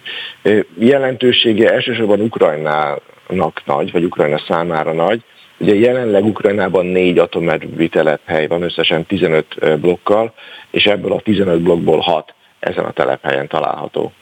Jelentősége 0.78 1.72
elsősorban 1.72 2.20
Ukrajnának 2.20 3.62
nagy, 3.64 3.92
vagy 3.92 4.04
Ukrajna 4.04 4.38
számára 4.48 4.92
nagy, 4.92 5.22
Ugye 5.58 5.74
jelenleg 5.74 6.24
Ukrajnában 6.24 6.86
négy 6.86 7.18
atomerőmű 7.18 7.86
telephely 7.86 8.46
van, 8.46 8.62
összesen 8.62 9.06
15 9.06 9.80
blokkal, 9.80 10.34
és 10.70 10.84
ebből 10.84 11.12
a 11.12 11.20
15 11.20 11.60
blokkból 11.60 11.98
6 11.98 12.34
ezen 12.58 12.84
a 12.84 12.90
telephelyen 12.90 13.48
található. 13.48 14.12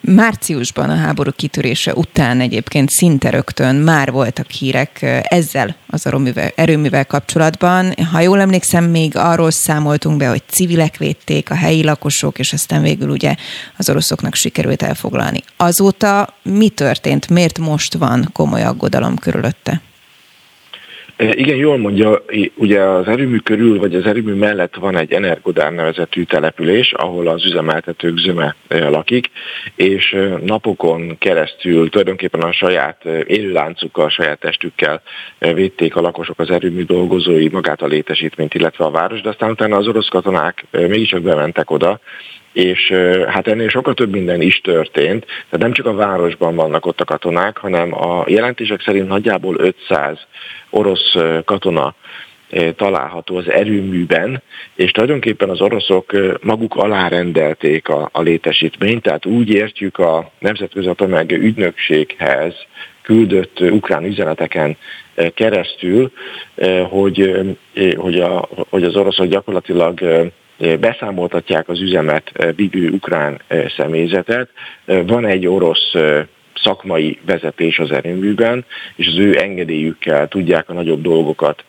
Márciusban 0.00 0.90
a 0.90 0.96
háború 0.96 1.30
kitörése 1.36 1.94
után 1.94 2.40
egyébként 2.40 2.90
szinte 2.90 3.30
rögtön 3.30 3.74
már 3.74 4.10
voltak 4.10 4.50
hírek 4.50 5.22
ezzel 5.22 5.76
az 5.86 6.06
erőművel 6.54 7.06
kapcsolatban. 7.06 7.94
Ha 8.12 8.20
jól 8.20 8.40
emlékszem, 8.40 8.84
még 8.84 9.16
arról 9.16 9.50
számoltunk 9.50 10.16
be, 10.16 10.28
hogy 10.28 10.42
civilek 10.46 10.96
védték, 10.96 11.50
a 11.50 11.54
helyi 11.54 11.84
lakosok, 11.84 12.38
és 12.38 12.52
aztán 12.52 12.82
végül 12.82 13.08
ugye 13.08 13.34
az 13.76 13.90
oroszoknak 13.90 14.34
sikerült 14.34 14.82
elfoglalni. 14.82 15.42
Azóta 15.56 16.34
mi 16.42 16.68
történt? 16.68 17.28
Miért 17.28 17.58
most 17.58 17.94
van 17.94 18.30
komoly 18.32 18.62
aggodalom 18.62 19.16
körülötte? 19.16 19.80
Igen, 21.18 21.56
jól 21.56 21.76
mondja, 21.76 22.24
ugye 22.54 22.80
az 22.80 23.08
erőmű 23.08 23.36
körül, 23.36 23.78
vagy 23.78 23.94
az 23.94 24.06
erőmű 24.06 24.32
mellett 24.32 24.74
van 24.74 24.96
egy 24.96 25.12
Energodár 25.12 25.72
nevezetű 25.72 26.22
település, 26.22 26.92
ahol 26.92 27.28
az 27.28 27.44
üzemeltetők 27.44 28.18
zöme 28.18 28.56
lakik, 28.68 29.30
és 29.76 30.16
napokon 30.44 31.18
keresztül 31.18 31.90
tulajdonképpen 31.90 32.40
a 32.40 32.52
saját 32.52 33.04
élőláncukkal, 33.26 34.04
a 34.04 34.10
saját 34.10 34.40
testükkel 34.40 35.02
védték 35.38 35.96
a 35.96 36.00
lakosok, 36.00 36.38
az 36.38 36.50
erőmű 36.50 36.84
dolgozói 36.84 37.48
magát 37.48 37.82
a 37.82 37.86
létesítményt, 37.86 38.54
illetve 38.54 38.84
a 38.84 38.90
város, 38.90 39.20
de 39.20 39.28
aztán 39.28 39.50
utána 39.50 39.76
az 39.76 39.88
orosz 39.88 40.08
katonák 40.08 40.64
mégiscsak 40.70 41.22
bementek 41.22 41.70
oda, 41.70 42.00
és 42.54 42.92
hát 43.28 43.46
ennél 43.48 43.68
sokkal 43.68 43.94
több 43.94 44.10
minden 44.10 44.40
is 44.40 44.60
történt, 44.60 45.24
tehát 45.24 45.58
nem 45.58 45.72
csak 45.72 45.86
a 45.86 45.94
városban 45.94 46.54
vannak 46.54 46.86
ott 46.86 47.00
a 47.00 47.04
katonák, 47.04 47.56
hanem 47.56 47.94
a 47.94 48.24
jelentések 48.26 48.82
szerint 48.82 49.08
nagyjából 49.08 49.56
500 49.58 50.18
orosz 50.70 51.14
katona 51.44 51.94
található 52.76 53.36
az 53.36 53.50
erőműben, 53.50 54.42
és 54.74 54.90
tulajdonképpen 54.90 55.48
az 55.48 55.60
oroszok 55.60 56.12
maguk 56.42 56.74
alárendelték 56.76 57.88
a, 57.88 58.08
a 58.12 58.20
létesítményt, 58.20 59.02
tehát 59.02 59.26
úgy 59.26 59.50
értjük 59.50 59.98
a 59.98 60.30
Nemzetközi 60.38 60.86
Atomenergia 60.86 61.38
Ügynökséghez 61.38 62.54
küldött 63.02 63.60
ukrán 63.60 64.04
üzeneteken 64.04 64.76
keresztül, 65.34 66.12
hogy, 66.88 67.40
hogy, 67.96 68.20
a, 68.20 68.48
hogy 68.68 68.84
az 68.84 68.96
oroszok 68.96 69.26
gyakorlatilag 69.26 70.00
beszámoltatják 70.80 71.68
az 71.68 71.80
üzemet 71.80 72.32
vívő 72.56 72.90
ukrán 72.90 73.40
személyzetet. 73.76 74.48
Van 74.84 75.26
egy 75.26 75.46
orosz 75.46 75.92
szakmai 76.54 77.18
vezetés 77.26 77.78
az 77.78 77.90
erőműben, 77.90 78.64
és 78.96 79.06
az 79.06 79.18
ő 79.18 79.38
engedélyükkel 79.40 80.28
tudják 80.28 80.68
a 80.68 80.72
nagyobb 80.72 81.02
dolgokat 81.02 81.64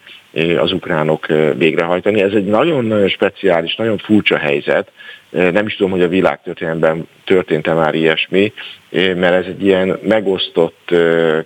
az 0.58 0.72
ukránok 0.72 1.28
végrehajtani. 1.58 2.22
Ez 2.22 2.34
egy 2.34 2.46
nagyon-nagyon 2.46 3.10
speciális, 3.10 3.76
nagyon 3.76 3.98
furcsa 3.98 4.38
helyzet, 4.38 4.92
nem 5.30 5.66
is 5.66 5.76
tudom, 5.76 5.92
hogy 5.92 6.02
a 6.02 6.08
világtörténelemben 6.08 7.08
történt-e 7.24 7.74
már 7.74 7.96
ilyesmi, 7.96 8.54
mert 8.92 9.34
ez 9.34 9.46
egy 9.46 9.66
ilyen 9.66 10.00
megosztott 10.04 10.94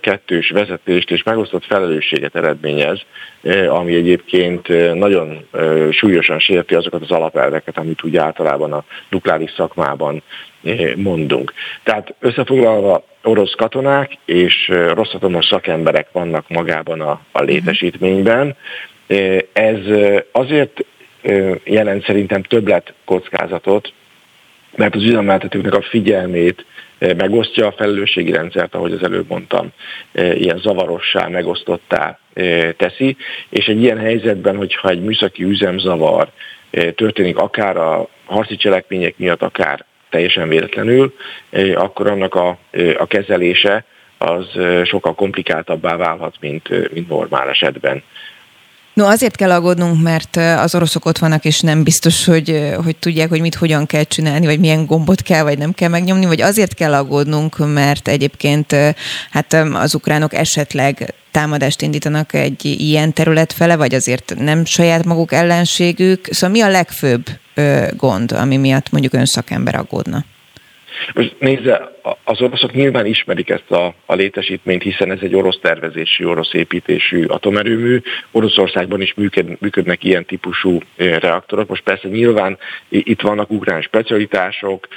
kettős 0.00 0.50
vezetést 0.50 1.10
és 1.10 1.22
megosztott 1.22 1.64
felelősséget 1.64 2.36
eredményez, 2.36 3.00
ami 3.68 3.94
egyébként 3.94 4.68
nagyon 4.94 5.46
súlyosan 5.90 6.38
sérti 6.38 6.74
azokat 6.74 7.02
az 7.02 7.10
alapelveket, 7.10 7.78
amit 7.78 8.04
úgy 8.04 8.16
általában 8.16 8.72
a 8.72 8.84
nukleáris 9.08 9.52
szakmában 9.56 10.22
mondunk. 10.96 11.52
Tehát 11.82 12.14
összefoglalva 12.18 13.04
orosz 13.22 13.54
katonák 13.54 14.18
és 14.24 14.72
rosszatomos 14.94 15.46
szakemberek 15.46 16.08
vannak 16.12 16.48
magában 16.48 17.00
a, 17.00 17.20
a 17.32 17.42
létesítményben. 17.42 18.56
Ez 19.52 19.78
azért 20.32 20.84
jelent 21.64 22.04
szerintem 22.04 22.42
többlet 22.42 22.92
kockázatot, 23.04 23.92
mert 24.76 24.94
az 24.94 25.02
üzemeltetőknek 25.02 25.74
a 25.74 25.82
figyelmét 25.82 26.64
megosztja 26.98 27.66
a 27.66 27.72
felelősségi 27.72 28.32
rendszert, 28.32 28.74
ahogy 28.74 28.92
az 28.92 29.02
előbb 29.02 29.28
mondtam, 29.28 29.68
ilyen 30.12 30.58
zavarossá, 30.58 31.26
megosztottá 31.26 32.18
teszi, 32.76 33.16
és 33.48 33.66
egy 33.66 33.82
ilyen 33.82 33.98
helyzetben, 33.98 34.56
hogyha 34.56 34.88
egy 34.88 35.02
műszaki 35.02 35.42
üzemzavar 35.42 36.30
történik 36.94 37.36
akár 37.36 37.76
a 37.76 38.08
harci 38.24 38.56
cselekmények 38.56 39.18
miatt, 39.18 39.42
akár 39.42 39.84
teljesen 40.10 40.48
véletlenül, 40.48 41.14
akkor 41.74 42.06
annak 42.06 42.34
a, 42.34 42.58
a 42.98 43.06
kezelése 43.06 43.84
az 44.18 44.46
sokkal 44.84 45.14
komplikáltabbá 45.14 45.96
válhat, 45.96 46.34
mint, 46.40 46.92
mint 46.92 47.08
normál 47.08 47.48
esetben. 47.48 48.02
No, 49.00 49.06
azért 49.06 49.36
kell 49.36 49.50
aggódnunk, 49.50 50.02
mert 50.02 50.36
az 50.36 50.74
oroszok 50.74 51.04
ott 51.04 51.18
vannak, 51.18 51.44
és 51.44 51.60
nem 51.60 51.82
biztos, 51.82 52.24
hogy, 52.24 52.74
hogy 52.84 52.96
tudják, 52.96 53.28
hogy 53.28 53.40
mit 53.40 53.54
hogyan 53.54 53.86
kell 53.86 54.02
csinálni, 54.02 54.46
vagy 54.46 54.58
milyen 54.58 54.86
gombot 54.86 55.22
kell, 55.22 55.42
vagy 55.42 55.58
nem 55.58 55.72
kell 55.72 55.88
megnyomni, 55.88 56.26
vagy 56.26 56.40
azért 56.40 56.74
kell 56.74 56.94
aggódnunk, 56.94 57.72
mert 57.72 58.08
egyébként 58.08 58.76
hát 59.30 59.52
az 59.72 59.94
ukránok 59.94 60.34
esetleg 60.34 61.14
támadást 61.30 61.82
indítanak 61.82 62.34
egy 62.34 62.64
ilyen 62.64 63.12
terület 63.12 63.52
fele, 63.52 63.76
vagy 63.76 63.94
azért 63.94 64.34
nem 64.38 64.64
saját 64.64 65.04
maguk 65.04 65.32
ellenségük. 65.32 66.28
Szóval 66.30 66.50
mi 66.50 66.60
a 66.60 66.68
legfőbb 66.68 67.26
gond, 67.96 68.32
ami 68.32 68.56
miatt 68.56 68.90
mondjuk 68.90 69.12
ön 69.12 69.26
szakember 69.26 69.74
aggódna? 69.74 70.24
Most 71.14 71.34
nézze, 71.38 71.92
az 72.24 72.40
oroszok 72.40 72.72
nyilván 72.72 73.06
ismerik 73.06 73.50
ezt 73.50 73.70
a, 73.70 73.94
a 74.06 74.14
létesítményt, 74.14 74.82
hiszen 74.82 75.10
ez 75.10 75.18
egy 75.22 75.34
orosz 75.34 75.58
tervezésű, 75.62 76.24
orosz 76.24 76.52
építésű 76.52 77.24
atomerőmű. 77.24 78.00
Oroszországban 78.30 79.00
is 79.00 79.14
működ, 79.14 79.56
működnek 79.60 80.04
ilyen 80.04 80.24
típusú 80.24 80.78
reaktorok. 80.96 81.68
Most 81.68 81.82
persze 81.82 82.08
nyilván 82.08 82.58
itt 82.88 83.20
vannak 83.20 83.50
ukrán 83.50 83.82
specialitások, 83.82 84.88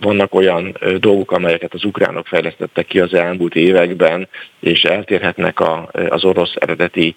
vannak 0.00 0.34
olyan 0.34 0.76
dolgok, 0.98 1.32
amelyeket 1.32 1.74
az 1.74 1.84
ukránok 1.84 2.26
fejlesztettek 2.26 2.86
ki 2.86 3.00
az 3.00 3.14
elmúlt 3.14 3.54
években, 3.54 4.28
és 4.60 4.82
eltérhetnek 4.82 5.60
a, 5.60 5.90
az 6.08 6.24
orosz 6.24 6.52
eredeti 6.54 7.14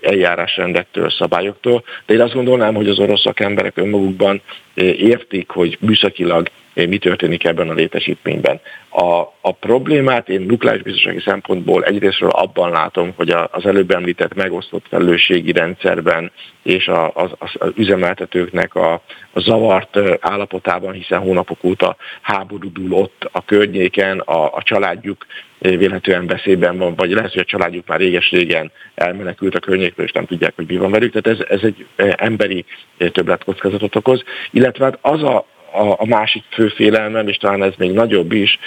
eljárásrendektől, 0.00 1.10
szabályoktól. 1.10 1.84
De 2.06 2.14
én 2.14 2.20
azt 2.20 2.34
gondolnám, 2.34 2.74
hogy 2.74 2.88
az 2.88 2.98
orosz 2.98 3.20
szakemberek 3.20 3.76
önmagukban 3.76 4.42
értik, 4.74 5.48
hogy 5.48 5.78
műszakilag 5.80 6.50
mi 6.74 6.98
történik 6.98 7.44
ebben 7.44 7.68
a 7.68 7.72
létesítményben. 7.72 8.60
A, 8.88 9.20
a 9.40 9.52
problémát 9.60 10.28
én 10.28 10.40
nukleáris 10.40 10.82
biztonsági 10.82 11.20
szempontból 11.24 11.84
egyrésztről 11.84 12.30
abban 12.30 12.70
látom, 12.70 13.12
hogy 13.16 13.30
az 13.30 13.66
előbb 13.66 13.90
említett 13.90 14.34
megosztott 14.34 14.84
felelősségi 14.88 15.52
rendszerben 15.52 16.32
és 16.62 16.88
a, 16.88 17.10
az, 17.14 17.30
az 17.38 17.72
üzemeltetőknek 17.74 18.74
a, 18.74 18.92
a 19.32 19.40
zavart 19.40 19.98
állapotában, 20.20 20.92
hiszen 20.92 21.18
hónapok 21.18 21.64
óta 21.64 21.96
háború 22.20 22.70
ott 22.90 23.28
a 23.32 23.44
környéken, 23.44 24.18
a, 24.18 24.54
a 24.54 24.62
családjuk 24.62 25.26
vélhetően 25.58 26.26
veszélyben 26.26 26.78
van, 26.78 26.94
vagy 26.94 27.10
lehet, 27.10 27.32
hogy 27.32 27.40
a 27.40 27.44
családjuk 27.44 27.86
már 27.86 27.98
réges-régen 27.98 28.72
elmenekült 28.94 29.54
a 29.54 29.60
környékről, 29.60 30.06
és 30.06 30.12
nem 30.12 30.26
tudják, 30.26 30.52
hogy 30.56 30.66
mi 30.68 30.76
van 30.76 30.90
velük. 30.90 31.20
Tehát 31.20 31.40
ez, 31.40 31.46
ez 31.48 31.62
egy 31.62 31.86
emberi 31.96 32.64
többletkockázatot 32.96 33.96
okoz. 33.96 34.22
Illetve 34.50 34.84
hát 34.84 34.98
az 35.00 35.22
a, 35.22 35.46
a, 35.72 35.94
a 35.96 36.06
másik 36.06 36.42
fő 36.50 36.68
félelmem, 36.68 37.28
és 37.28 37.36
talán 37.36 37.62
ez 37.62 37.72
még 37.78 37.90
nagyobb 37.90 38.32
is, 38.32 38.58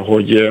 hogy 0.00 0.48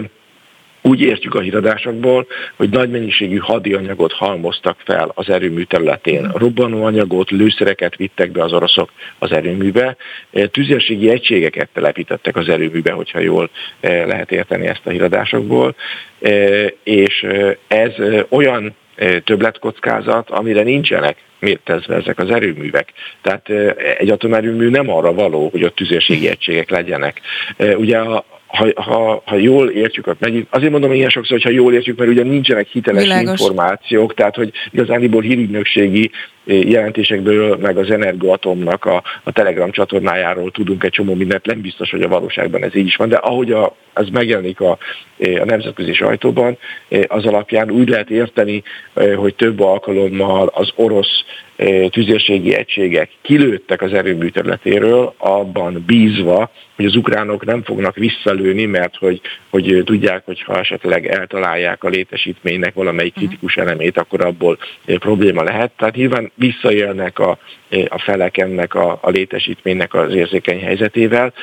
úgy 0.82 1.02
értjük 1.02 1.36
a 1.36 1.40
híradásokból, 1.40 2.28
hogy 2.56 2.70
nagy 2.70 2.90
mennyiségű 2.90 3.38
hadianyagot 3.38 4.14
halmoztak 4.14 4.78
fel 4.86 5.12
az 5.14 5.30
erőmű 5.30 5.64
területén. 5.64 6.32
Robbanóanyagot, 6.34 7.30
lőszereket 7.30 7.96
vittek 7.96 8.32
be 8.32 8.44
az 8.44 8.54
oroszok 8.54 8.92
az 9.20 9.32
erőműbe, 9.32 9.96
tüzérségi 10.52 11.10
egységeket 11.10 11.70
telepítettek 11.74 12.36
az 12.36 12.50
erőműbe, 12.50 12.92
hogyha 12.92 13.20
jól 13.20 13.50
lehet 13.82 14.32
érteni 14.32 14.68
ezt 14.68 14.86
a 14.86 14.90
híradásokból, 14.90 15.76
és 16.84 17.26
ez 17.68 17.92
olyan 18.30 18.76
többletkockázat, 19.24 20.30
amire 20.30 20.64
nincsenek 20.64 21.18
mértezve 21.40 21.96
ezek 21.96 22.20
az 22.20 22.30
erőművek. 22.30 22.94
Tehát 23.22 23.50
egy 23.98 24.10
atomerőmű 24.10 24.70
nem 24.70 24.90
arra 24.90 25.14
való, 25.14 25.50
hogy 25.50 25.64
ott 25.64 25.76
tüzérségi 25.76 26.28
egységek 26.28 26.70
legyenek. 26.70 27.22
Ugye 27.58 27.98
a, 27.98 28.26
ha, 28.56 28.82
ha, 28.82 29.22
ha 29.26 29.36
jól 29.36 29.70
értjük, 29.70 30.20
megint, 30.20 30.48
azért 30.50 30.72
mondom 30.72 30.92
ilyen 30.92 31.10
sokszor, 31.10 31.42
hogy 31.42 31.52
ha 31.52 31.62
jól 31.62 31.74
értjük, 31.74 31.98
mert 31.98 32.12
ugye 32.12 32.24
nincsenek 32.24 32.68
hiteles 32.68 33.04
Világos. 33.04 33.40
információk, 33.40 34.14
tehát 34.14 34.36
hogy 34.36 34.52
igazániból 34.72 35.22
hírügynökségi 35.22 36.12
jelentésekből, 36.46 37.58
meg 37.58 37.78
az 37.78 37.92
Energoatomnak 37.92 38.86
a, 38.86 39.04
a 39.24 39.32
Telegram 39.32 39.72
csatornájáról 39.72 40.52
tudunk 40.52 40.84
egy 40.84 40.92
csomó 40.92 41.14
mindent, 41.14 41.46
nem 41.46 41.62
biztos, 41.62 41.92
hogy 41.92 42.02
a 42.02 42.08
valóságban 42.08 42.64
ez 42.64 42.76
így 42.76 42.86
is 42.86 42.96
van, 42.96 43.10
de 43.10 43.16
ahogy 43.16 43.52
a, 43.52 43.76
ez 43.94 44.08
megjelenik 44.12 44.60
a, 44.60 44.78
a 45.18 45.46
nemzetközi 45.46 45.94
sajtóban, 45.94 46.58
az 47.08 47.26
alapján 47.26 47.72
úgy 47.72 47.90
lehet 47.90 48.10
érteni, 48.10 48.64
hogy 49.16 49.36
több 49.36 49.60
alkalommal 49.60 50.52
az 50.54 50.72
orosz 50.76 51.24
tüzérségi 51.90 52.54
egységek 52.54 53.10
kilőttek 53.22 53.82
az 53.82 53.94
erőmű 53.94 54.28
területéről, 54.28 55.14
abban 55.18 55.84
bízva, 55.86 56.52
hogy 56.76 56.86
az 56.86 56.96
ukránok 56.96 57.46
nem 57.46 57.64
fognak 57.64 57.96
visszalőni, 57.96 58.66
mert 58.66 58.96
hogy, 58.96 59.22
hogy 59.50 59.82
tudják, 59.86 60.26
hogy 60.26 60.42
ha 60.42 60.60
esetleg 60.60 61.08
eltalálják 61.08 61.84
a 61.84 61.90
létesítménynek 61.90 62.74
valamelyik 62.74 63.16
mhm. 63.16 63.26
kritikus 63.26 63.56
elemét, 63.56 63.98
akkor 63.98 64.26
abból 64.26 64.58
probléma 64.86 65.44
lehet. 65.44 65.72
Tehát 65.78 65.96
nyilván 65.96 66.32
visszaélnek 66.36 67.20
a, 67.20 67.38
a 67.88 68.00
felek 68.00 68.38
ennek 68.38 68.74
a, 68.74 69.00
a 69.02 69.10
létesítménynek 69.10 69.94
az 69.94 70.14
érzékeny 70.14 70.60
helyzetével. 70.60 71.34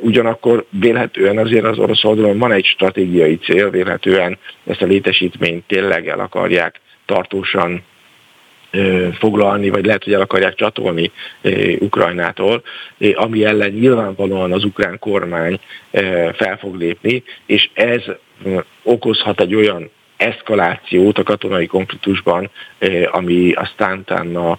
Ugyanakkor 0.00 0.64
vélhetően 0.70 1.38
azért 1.38 1.64
az 1.64 1.78
orosz 1.78 2.04
oldalon 2.04 2.38
van 2.38 2.52
egy 2.52 2.64
stratégiai 2.64 3.38
cél, 3.38 3.70
vélhetően 3.70 4.38
ezt 4.66 4.82
a 4.82 4.86
létesítményt 4.86 5.66
tényleg 5.66 6.08
el 6.08 6.20
akarják 6.20 6.80
tartósan 7.06 7.82
foglalni, 9.18 9.68
vagy 9.68 9.84
lehet, 9.84 10.04
hogy 10.04 10.12
el 10.12 10.20
akarják 10.20 10.54
csatolni 10.54 11.10
Ukrajnától, 11.78 12.62
ami 13.14 13.44
ellen 13.44 13.70
nyilvánvalóan 13.70 14.52
az 14.52 14.64
ukrán 14.64 14.98
kormány 14.98 15.58
fel 16.32 16.56
fog 16.60 16.76
lépni, 16.76 17.22
és 17.46 17.70
ez 17.72 18.02
okozhat 18.82 19.40
egy 19.40 19.54
olyan 19.54 19.90
eszkalációt 20.16 21.18
a 21.18 21.22
katonai 21.22 21.66
konfliktusban, 21.66 22.50
ami 23.10 23.52
aztán 23.52 23.98
utána 23.98 24.58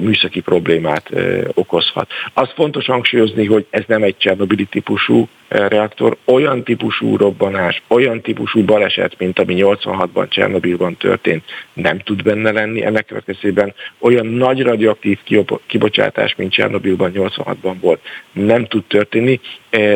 műszaki 0.00 0.40
problémát 0.40 1.10
okozhat. 1.54 2.10
Az 2.32 2.48
fontos 2.54 2.86
hangsúlyozni, 2.86 3.46
hogy 3.46 3.66
ez 3.70 3.82
nem 3.86 4.02
egy 4.02 4.16
Csernobili 4.16 4.64
típusú 4.64 5.28
reaktor, 5.48 6.16
olyan 6.24 6.64
típusú 6.64 7.16
robbanás, 7.16 7.82
olyan 7.88 8.20
típusú 8.20 8.64
baleset, 8.64 9.18
mint 9.18 9.38
ami 9.38 9.54
86-ban 9.58 10.28
Csernobilban 10.28 10.96
történt, 10.96 11.44
nem 11.72 11.98
tud 11.98 12.22
benne 12.22 12.50
lenni. 12.50 12.84
Ennek 12.84 13.06
következtében 13.06 13.74
olyan 13.98 14.26
nagy 14.26 14.62
radioaktív 14.62 15.18
kibocsátás, 15.66 16.34
mint 16.34 16.52
Csernobilban 16.52 17.12
86-ban 17.14 17.74
volt, 17.80 18.00
nem 18.32 18.66
tud 18.66 18.84
történni, 18.84 19.40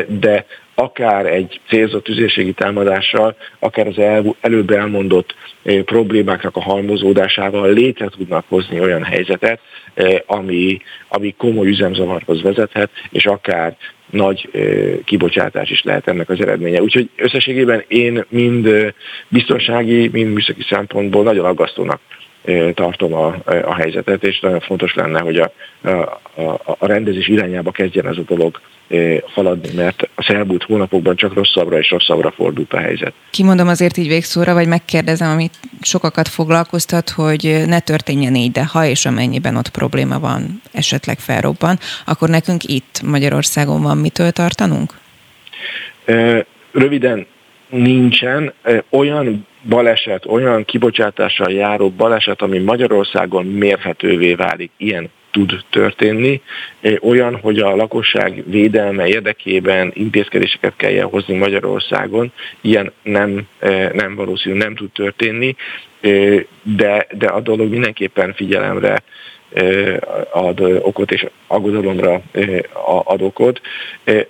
de 0.07 0.45
akár 0.79 1.25
egy 1.25 1.59
célzott 1.67 2.03
tüzérségi 2.03 2.51
támadással, 2.51 3.35
akár 3.59 3.87
az 3.87 3.97
el, 3.97 4.35
előbb 4.41 4.69
elmondott 4.69 5.35
problémáknak 5.85 6.55
a 6.55 6.61
halmozódásával 6.61 7.73
létre 7.73 8.07
tudnak 8.07 8.45
hozni 8.47 8.79
olyan 8.79 9.03
helyzetet, 9.03 9.59
ami, 10.25 10.77
ami 11.07 11.33
komoly 11.37 11.67
üzemzavarhoz 11.67 12.41
vezethet, 12.41 12.89
és 13.09 13.25
akár 13.25 13.75
nagy 14.09 14.49
kibocsátás 15.05 15.69
is 15.69 15.83
lehet 15.83 16.07
ennek 16.07 16.29
az 16.29 16.41
eredménye. 16.41 16.81
Úgyhogy 16.81 17.09
összességében 17.15 17.83
én 17.87 18.25
mind 18.29 18.93
biztonsági, 19.27 20.09
mind 20.11 20.33
műszaki 20.33 20.65
szempontból 20.69 21.23
nagyon 21.23 21.45
aggasztónak 21.45 21.99
tartom 22.73 23.13
a, 23.13 23.35
a 23.45 23.75
helyzetet, 23.75 24.23
és 24.23 24.39
nagyon 24.39 24.59
fontos 24.59 24.93
lenne, 24.93 25.19
hogy 25.19 25.37
a, 25.37 25.51
a, 26.35 26.75
a 26.77 26.85
rendezés 26.85 27.27
irányába 27.27 27.71
kezdjen 27.71 28.07
ez 28.07 28.17
a 28.17 28.21
dolog 28.27 28.59
haladni, 29.33 29.69
mert 29.75 30.09
az 30.15 30.29
elmúlt 30.29 30.63
hónapokban 30.63 31.15
csak 31.15 31.33
rosszabbra 31.33 31.77
és 31.77 31.89
rosszabbra 31.89 32.31
fordult 32.31 32.73
a 32.73 32.77
helyzet. 32.77 33.13
Kimondom 33.29 33.67
azért 33.67 33.97
így 33.97 34.07
végszóra, 34.07 34.53
vagy 34.53 34.67
megkérdezem, 34.67 35.29
amit 35.29 35.53
sokakat 35.81 36.27
foglalkoztat, 36.27 37.09
hogy 37.09 37.63
ne 37.67 37.79
történjen 37.79 38.35
így, 38.35 38.51
de 38.51 38.65
ha 38.65 38.85
és 38.85 39.05
amennyiben 39.05 39.55
ott 39.55 39.69
probléma 39.69 40.19
van, 40.19 40.61
esetleg 40.71 41.19
felrobban, 41.19 41.77
akkor 42.05 42.29
nekünk 42.29 42.63
itt 42.63 43.01
Magyarországon 43.05 43.81
van 43.81 43.97
mitől 43.97 44.31
tartanunk? 44.31 44.93
Röviden 46.71 47.25
nincsen 47.69 48.53
olyan 48.89 49.47
baleset, 49.63 50.25
olyan 50.25 50.65
kibocsátással 50.65 51.51
járó 51.51 51.89
baleset, 51.89 52.41
ami 52.41 52.57
Magyarországon 52.57 53.45
mérhetővé 53.45 54.33
válik 54.33 54.71
ilyen 54.77 55.09
tud 55.31 55.63
történni. 55.69 56.41
Olyan, 57.01 57.35
hogy 57.35 57.59
a 57.59 57.75
lakosság 57.75 58.43
védelme 58.45 59.07
érdekében 59.07 59.91
intézkedéseket 59.93 60.73
kelljen 60.75 61.07
hozni 61.07 61.37
Magyarországon, 61.37 62.31
ilyen 62.61 62.91
nem, 63.03 63.47
nem 63.93 64.15
valószínű, 64.15 64.57
nem 64.57 64.75
tud 64.75 64.91
történni, 64.91 65.55
de, 66.63 67.07
de 67.11 67.27
a 67.27 67.41
dolog 67.41 67.69
mindenképpen 67.69 68.33
figyelemre 68.33 69.03
ad 70.31 70.59
okot 70.59 71.11
és 71.11 71.25
aggodalomra 71.47 72.21
ad 73.03 73.21
okot. 73.21 73.61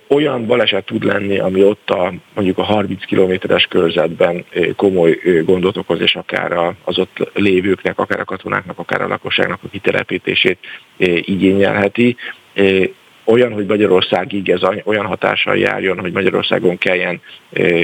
Olyan 0.08 0.46
baleset 0.46 0.84
tud 0.84 1.04
lenni, 1.04 1.38
ami 1.38 1.62
ott 1.62 1.90
a, 1.90 2.12
mondjuk 2.34 2.58
a 2.58 2.62
30 2.62 3.04
kilométeres 3.04 3.64
körzetben 3.64 4.44
komoly 4.76 5.18
gondot 5.44 5.76
okoz, 5.76 6.00
és 6.00 6.14
akár 6.14 6.74
az 6.84 6.98
ott 6.98 7.30
lévőknek, 7.34 7.98
akár 7.98 8.20
a 8.20 8.24
katonáknak, 8.24 8.78
akár 8.78 9.00
a 9.00 9.08
lakosságnak 9.08 9.60
a 9.62 9.68
kitelepítését 9.68 10.58
igényelheti 11.20 12.16
olyan, 13.24 13.52
hogy 13.52 13.66
Magyarországig 13.66 14.50
ez 14.50 14.60
olyan 14.84 15.06
hatással 15.06 15.56
járjon, 15.56 15.98
hogy 15.98 16.12
Magyarországon 16.12 16.78
kelljen 16.78 17.20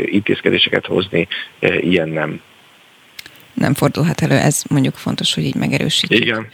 intézkedéseket 0.05 0.87
hozni, 0.87 1.29
ilyen 1.81 2.09
nem 2.09 2.41
nem 3.57 3.75
fordulhat 3.75 4.23
elő, 4.23 4.37
ez 4.37 4.63
mondjuk 4.69 4.95
fontos, 4.95 5.35
hogy 5.35 5.45
így 5.45 5.55
megerősítjük. 5.55 6.23
Igen. 6.23 6.47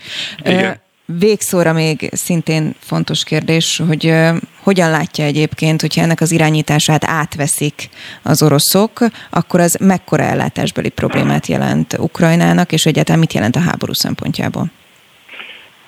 Igen. 0.45 0.81
Végszóra 1.19 1.73
még 1.73 2.11
szintén 2.13 2.75
fontos 2.79 3.25
kérdés, 3.25 3.83
hogy 3.87 4.15
hogyan 4.61 4.91
látja 4.91 5.25
egyébként, 5.25 5.81
hogyha 5.81 6.03
ennek 6.03 6.21
az 6.21 6.31
irányítását 6.31 7.05
átveszik 7.05 7.89
az 8.23 8.43
oroszok, 8.43 9.01
akkor 9.31 9.61
az 9.61 9.77
mekkora 9.81 10.23
ellátásbeli 10.23 10.89
problémát 10.89 11.47
jelent 11.47 11.97
Ukrajnának, 11.99 12.73
és 12.73 12.87
egyáltalán 12.87 13.21
mit 13.21 13.33
jelent 13.33 13.57
a 13.57 13.61
háború 13.61 13.93
szempontjából? 13.93 14.71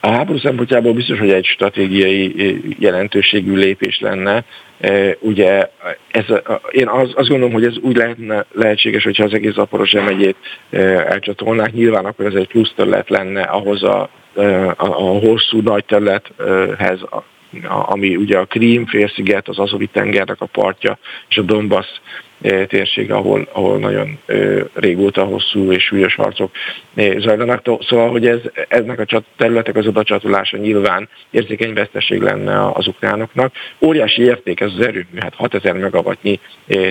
A 0.05 0.11
háború 0.11 0.39
szempontjából 0.39 0.93
biztos, 0.93 1.19
hogy 1.19 1.31
egy 1.31 1.45
stratégiai 1.45 2.35
jelentőségű 2.79 3.55
lépés 3.55 4.01
lenne. 4.01 4.45
Ugye 5.21 5.69
ez, 6.11 6.25
én 6.71 6.89
az, 6.89 7.13
azt 7.15 7.29
gondolom, 7.29 7.53
hogy 7.53 7.65
ez 7.65 7.77
úgy 7.81 7.97
lehetne 7.97 8.45
lehetséges, 8.53 9.05
hogyha 9.05 9.25
az 9.25 9.33
egész 9.33 9.53
Zaporozse 9.53 10.01
megyét 10.01 10.37
elcsatolnák. 11.07 11.73
Nyilván 11.73 12.05
akkor 12.05 12.27
ez 12.27 12.35
egy 12.35 12.47
plusz 12.47 12.73
terület 12.77 13.09
lenne 13.09 13.43
ahhoz 13.43 13.83
a, 13.83 14.09
a, 14.35 14.75
a 14.77 15.19
hosszú 15.19 15.61
nagy 15.61 15.85
területhez, 15.85 17.01
ami 17.87 18.17
ugye 18.17 18.39
a 18.39 18.45
Krím 18.45 18.87
félsziget, 18.87 19.49
az 19.49 19.59
Azovi 19.59 19.87
tengernek 19.87 20.41
a 20.41 20.47
partja, 20.47 20.99
és 21.29 21.37
a 21.37 21.43
Donbass 21.43 21.87
térség, 22.67 23.13
ahol, 23.13 23.49
ahol 23.53 23.79
nagyon 23.79 24.19
régóta 24.75 25.25
hosszú 25.25 25.73
és 25.73 25.85
súlyos 25.85 26.15
harcok 26.15 26.51
zajlanak. 26.97 27.63
Szóval, 27.89 28.11
hogy 28.11 28.27
ez, 28.27 28.39
eznek 28.69 28.99
a 29.01 29.23
területek 29.37 29.77
az 29.77 29.87
odacsatolása 29.87 30.57
nyilván 30.57 31.09
érzékeny 31.31 31.73
veszteség 31.73 32.21
lenne 32.21 32.71
az 32.73 32.87
ukránoknak. 32.87 33.53
Óriási 33.81 34.23
érték 34.23 34.61
ez 34.61 34.71
az 34.79 34.87
erőmű, 34.87 35.19
hát 35.19 35.35
6000 35.35 35.75
megawattnyi 35.75 36.41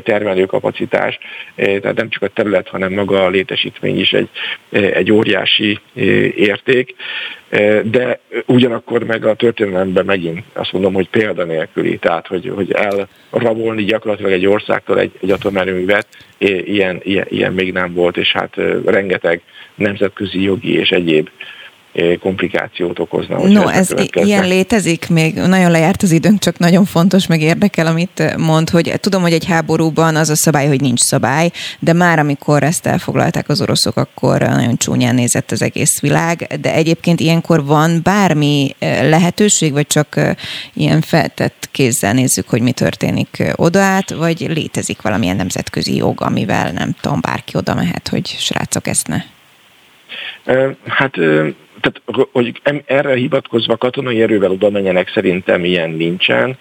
termelőkapacitás, 0.04 1.20
tehát 1.56 1.96
nem 1.96 2.10
csak 2.10 2.22
a 2.22 2.28
terület, 2.28 2.68
hanem 2.68 2.94
maga 2.94 3.24
a 3.24 3.30
létesítmény 3.30 4.00
is 4.00 4.12
egy, 4.12 4.30
egy 4.70 5.12
óriási 5.12 5.80
érték 6.36 6.96
de 7.84 8.20
ugyanakkor 8.46 9.04
meg 9.04 9.26
a 9.26 9.34
történelemben 9.34 10.06
megint 10.06 10.44
azt 10.54 10.72
mondom, 10.72 10.94
hogy 10.94 11.10
példanélküli, 11.10 11.98
tehát 11.98 12.28
hogy, 12.28 12.52
hogy 12.56 12.72
elrabolni 12.72 13.84
gyakorlatilag 13.84 14.32
egy 14.32 14.46
országtól 14.46 15.00
egy, 15.00 15.12
egy 15.22 15.32
atomerőművet, 15.32 16.08
ilyen, 16.50 17.00
ilyen, 17.04 17.26
ilyen 17.30 17.54
még 17.54 17.72
nem 17.72 17.94
volt, 17.94 18.18
és 18.18 18.32
hát 18.32 18.56
rengeteg 18.86 19.42
nemzetközi 19.76 20.42
jogi 20.42 20.78
és 20.78 20.90
egyéb 20.90 21.30
komplikációt 22.20 23.00
okozna. 23.00 23.48
No, 23.48 23.68
ez 23.68 23.94
ilyen 24.14 24.48
létezik 24.48 25.10
még? 25.10 25.36
Nagyon 25.36 25.72
lejárt 25.72 26.04
az 26.04 26.12
időnk, 26.12 26.40
csak 26.40 26.58
nagyon 26.58 26.86
fontos, 26.86 27.28
meg 27.28 27.42
érdekel, 27.42 27.88
amit 27.88 28.36
mond, 28.38 28.70
hogy 28.70 28.94
tudom, 29.00 29.22
hogy 29.22 29.34
egy 29.34 29.46
háborúban 29.46 30.16
az 30.16 30.30
a 30.30 30.36
szabály, 30.36 30.68
hogy 30.68 30.82
nincs 30.82 31.00
szabály, 31.00 31.52
de 31.80 31.94
már 31.94 32.20
amikor 32.20 32.64
ezt 32.64 32.86
elfoglalták 32.86 33.50
az 33.50 33.62
oroszok, 33.62 33.98
akkor 33.98 34.40
nagyon 34.42 34.78
csúnyán 34.78 35.16
nézett 35.16 35.52
az 35.52 35.62
egész 35.62 36.00
világ, 36.00 36.58
de 36.62 36.74
egyébként 36.74 37.20
ilyenkor 37.20 37.66
van 37.66 38.00
bármi 38.04 38.76
lehetőség, 39.02 39.72
vagy 39.72 39.88
csak 39.88 40.36
ilyen 40.74 41.02
feltett 41.02 41.70
kézzel 41.72 42.14
nézzük, 42.14 42.50
hogy 42.50 42.62
mi 42.62 42.72
történik 42.72 43.44
odaát, 43.56 44.14
vagy 44.14 44.40
létezik 44.40 45.02
valamilyen 45.02 45.36
nemzetközi 45.36 45.96
jog, 45.96 46.22
amivel 46.22 46.72
nem 46.72 46.96
tudom, 47.02 47.20
bárki 47.22 47.58
oda 47.58 47.74
mehet, 47.74 48.08
hogy 48.08 48.28
srácok 48.28 48.88
ezt 48.88 49.08
ne? 49.08 49.18
Hát 50.88 51.19
tehát, 51.84 52.28
hogy 52.32 52.62
erre 52.86 53.15
hivatkozva 53.15 53.78
katonai 53.78 54.21
erővel 54.21 54.52
oda 54.52 54.69
menjenek, 54.69 55.10
szerintem 55.10 55.63
ilyen 55.63 55.89
nincsen. 55.89 56.58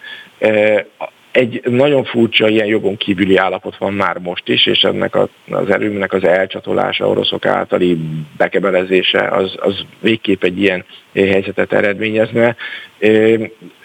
egy 1.31 1.61
nagyon 1.63 2.03
furcsa 2.03 2.47
ilyen 2.47 2.67
jogon 2.67 2.97
kívüli 2.97 3.37
állapot 3.37 3.77
van 3.77 3.93
már 3.93 4.17
most 4.17 4.47
is, 4.49 4.65
és 4.65 4.81
ennek 4.81 5.15
az 5.15 5.69
erőmnek 5.69 6.13
az 6.13 6.23
elcsatolása, 6.23 7.07
oroszok 7.07 7.45
általi 7.45 7.97
bekebelezése 8.37 9.27
az, 9.27 9.55
az 9.59 9.85
végképp 9.99 10.43
egy 10.43 10.61
ilyen 10.61 10.85
helyzetet 11.13 11.73
eredményezne. 11.73 12.55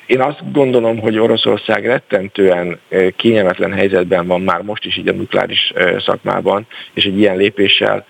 Én 0.09 0.21
azt 0.21 0.53
gondolom, 0.53 0.99
hogy 0.99 1.19
Oroszország 1.19 1.87
rettentően 1.87 2.79
kényelmetlen 3.17 3.73
helyzetben 3.73 4.27
van 4.27 4.41
már 4.41 4.63
most 4.63 4.85
is 4.85 4.97
így 4.97 5.09
a 5.09 5.13
nukleáris 5.13 5.73
szakmában, 5.99 6.67
és 6.95 7.05
egy 7.05 7.19
ilyen 7.19 7.37
lépéssel 7.37 8.07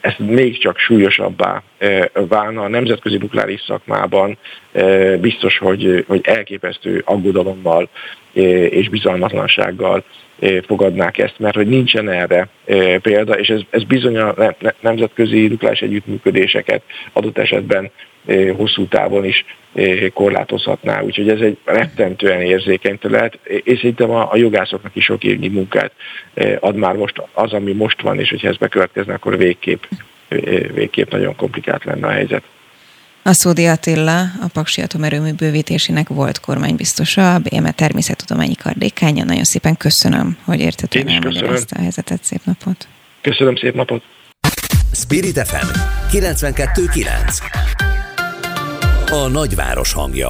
ez 0.00 0.14
még 0.18 0.58
csak 0.58 0.78
súlyosabbá 0.78 1.62
válna 2.12 2.62
a 2.62 2.68
nemzetközi 2.68 3.16
nukleáris 3.16 3.60
szakmában, 3.66 4.38
biztos, 5.20 5.58
hogy, 5.58 6.04
hogy 6.06 6.20
elképesztő 6.24 7.02
aggodalommal 7.04 7.88
és 8.68 8.88
bizalmatlansággal 8.88 10.04
fogadnák 10.66 11.18
ezt, 11.18 11.38
mert 11.38 11.54
hogy 11.54 11.66
nincsen 11.66 12.08
erre 12.08 12.48
példa, 13.02 13.38
és 13.38 13.48
ez, 13.48 13.60
ez 13.70 13.84
bizony 13.84 14.16
a 14.16 14.54
nemzetközi 14.80 15.46
nukleáris 15.46 15.80
együttműködéseket 15.80 16.82
adott 17.12 17.38
esetben 17.38 17.90
hosszú 18.56 18.86
távon 18.86 19.24
is 19.24 19.44
korlátozhatná. 20.12 21.00
Úgyhogy 21.00 21.28
ez 21.28 21.40
egy 21.40 21.58
rettentően 21.64 22.40
érzékeny 22.40 22.98
terület, 22.98 23.38
és 23.44 23.78
szerintem 23.78 24.10
a, 24.10 24.32
a 24.32 24.36
jogászoknak 24.36 24.96
is 24.96 25.04
sok 25.04 25.24
évnyi 25.24 25.48
munkát 25.48 25.92
ad 26.60 26.76
már 26.76 26.94
most 26.94 27.22
az, 27.32 27.52
ami 27.52 27.72
most 27.72 28.00
van, 28.00 28.20
és 28.20 28.28
hogyha 28.28 28.48
ez 28.48 28.56
bekövetkezne, 28.56 29.14
akkor 29.14 29.36
végképp, 29.38 29.82
végképp 30.74 31.10
nagyon 31.10 31.36
komplikált 31.36 31.84
lenne 31.84 32.06
a 32.06 32.10
helyzet. 32.10 32.42
A 33.26 33.32
Szódi 33.32 33.66
Attila, 33.66 34.20
a 34.20 34.46
Paksi 34.52 34.80
Atomerőmű 34.80 35.32
bővítésének 35.32 36.08
volt 36.08 36.40
kormánybiztosa, 36.40 37.34
a 37.34 37.38
BME 37.38 37.70
természettudományi 37.70 38.54
kardékánya. 38.54 39.24
Nagyon 39.24 39.44
szépen 39.44 39.76
köszönöm, 39.76 40.36
hogy 40.44 40.60
értetően 40.60 41.08
elmagyarázta 41.08 41.76
a 41.76 41.80
helyzetet. 41.80 42.24
Szép 42.24 42.40
napot! 42.44 42.88
Köszönöm, 43.20 43.56
szép 43.56 43.74
napot! 43.74 44.02
Spirit 44.92 45.38
FM 45.38 45.66
92.9 46.10 47.93
A 49.10 49.28
nagyváros 49.28 49.92
hangja 49.92 50.28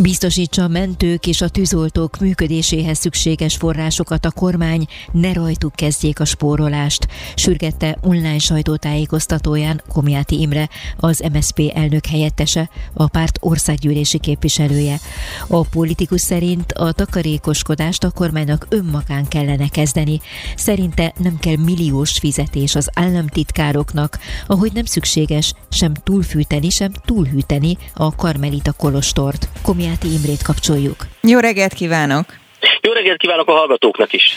Biztosítsa 0.00 0.62
a 0.62 0.68
mentők 0.68 1.26
és 1.26 1.40
a 1.40 1.48
tűzoltók 1.48 2.18
működéséhez 2.18 2.98
szükséges 2.98 3.56
forrásokat 3.56 4.24
a 4.24 4.30
kormány, 4.30 4.86
ne 5.10 5.32
rajtuk 5.32 5.74
kezdjék 5.74 6.20
a 6.20 6.24
spórolást, 6.24 7.08
sürgette 7.34 7.98
online 8.00 8.38
sajtótájékoztatóján 8.38 9.82
Komjáti 9.88 10.40
Imre, 10.40 10.68
az 10.96 11.24
MSP 11.32 11.72
elnök 11.74 12.06
helyettese, 12.06 12.70
a 12.92 13.08
párt 13.08 13.38
országgyűlési 13.40 14.18
képviselője. 14.18 15.00
A 15.48 15.62
politikus 15.62 16.20
szerint 16.20 16.72
a 16.72 16.92
takarékoskodást 16.92 18.04
a 18.04 18.10
kormánynak 18.10 18.66
önmagán 18.68 19.28
kellene 19.28 19.68
kezdeni. 19.68 20.20
Szerinte 20.56 21.12
nem 21.18 21.38
kell 21.38 21.56
milliós 21.56 22.18
fizetés 22.18 22.74
az 22.74 22.90
államtitkároknak, 22.94 24.18
ahogy 24.46 24.72
nem 24.72 24.84
szükséges 24.84 25.52
sem 25.70 25.92
túlfűteni, 25.94 26.70
sem 26.70 26.92
túlhűteni 27.04 27.78
a 27.94 28.14
Karmelita 28.14 28.72
Kolostort. 28.72 29.48
Komi 29.62 29.81
Tomjáti 29.82 30.12
Imrét 30.12 30.42
kapcsoljuk. 30.42 31.06
Jó 31.20 31.38
reggelt 31.38 31.72
kívánok! 31.72 32.24
Jó 32.80 32.92
reggelt 32.92 33.16
kívánok 33.16 33.48
a 33.48 33.52
hallgatóknak 33.52 34.12
is! 34.12 34.36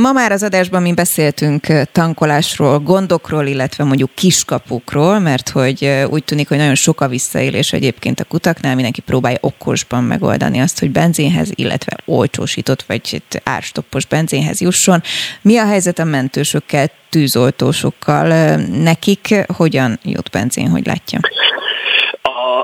Ma 0.00 0.12
már 0.12 0.32
az 0.32 0.42
adásban 0.42 0.82
mi 0.82 0.92
beszéltünk 0.92 1.66
tankolásról, 1.92 2.78
gondokról, 2.78 3.46
illetve 3.46 3.84
mondjuk 3.84 4.10
kiskapukról, 4.14 5.18
mert 5.18 5.48
hogy 5.48 6.04
úgy 6.10 6.24
tűnik, 6.24 6.48
hogy 6.48 6.56
nagyon 6.56 6.74
sok 6.74 7.00
a 7.00 7.08
visszaélés 7.08 7.72
egyébként 7.72 8.20
a 8.20 8.24
kutaknál, 8.24 8.74
mindenki 8.74 9.00
próbálja 9.00 9.38
okosban 9.40 10.04
megoldani 10.04 10.60
azt, 10.60 10.78
hogy 10.78 10.90
benzinhez, 10.90 11.50
illetve 11.54 11.96
olcsósított 12.04 12.82
vagy 12.82 13.22
árstoppos 13.44 14.06
benzinhez 14.06 14.60
jusson. 14.60 15.02
Mi 15.42 15.56
a 15.56 15.66
helyzet 15.66 15.98
a 15.98 16.04
mentősökkel, 16.04 16.90
tűzoltósokkal? 17.10 18.56
Nekik 18.56 19.34
hogyan 19.56 19.98
jut 20.02 20.30
benzin, 20.30 20.68
hogy 20.68 20.86
látja? 20.86 21.20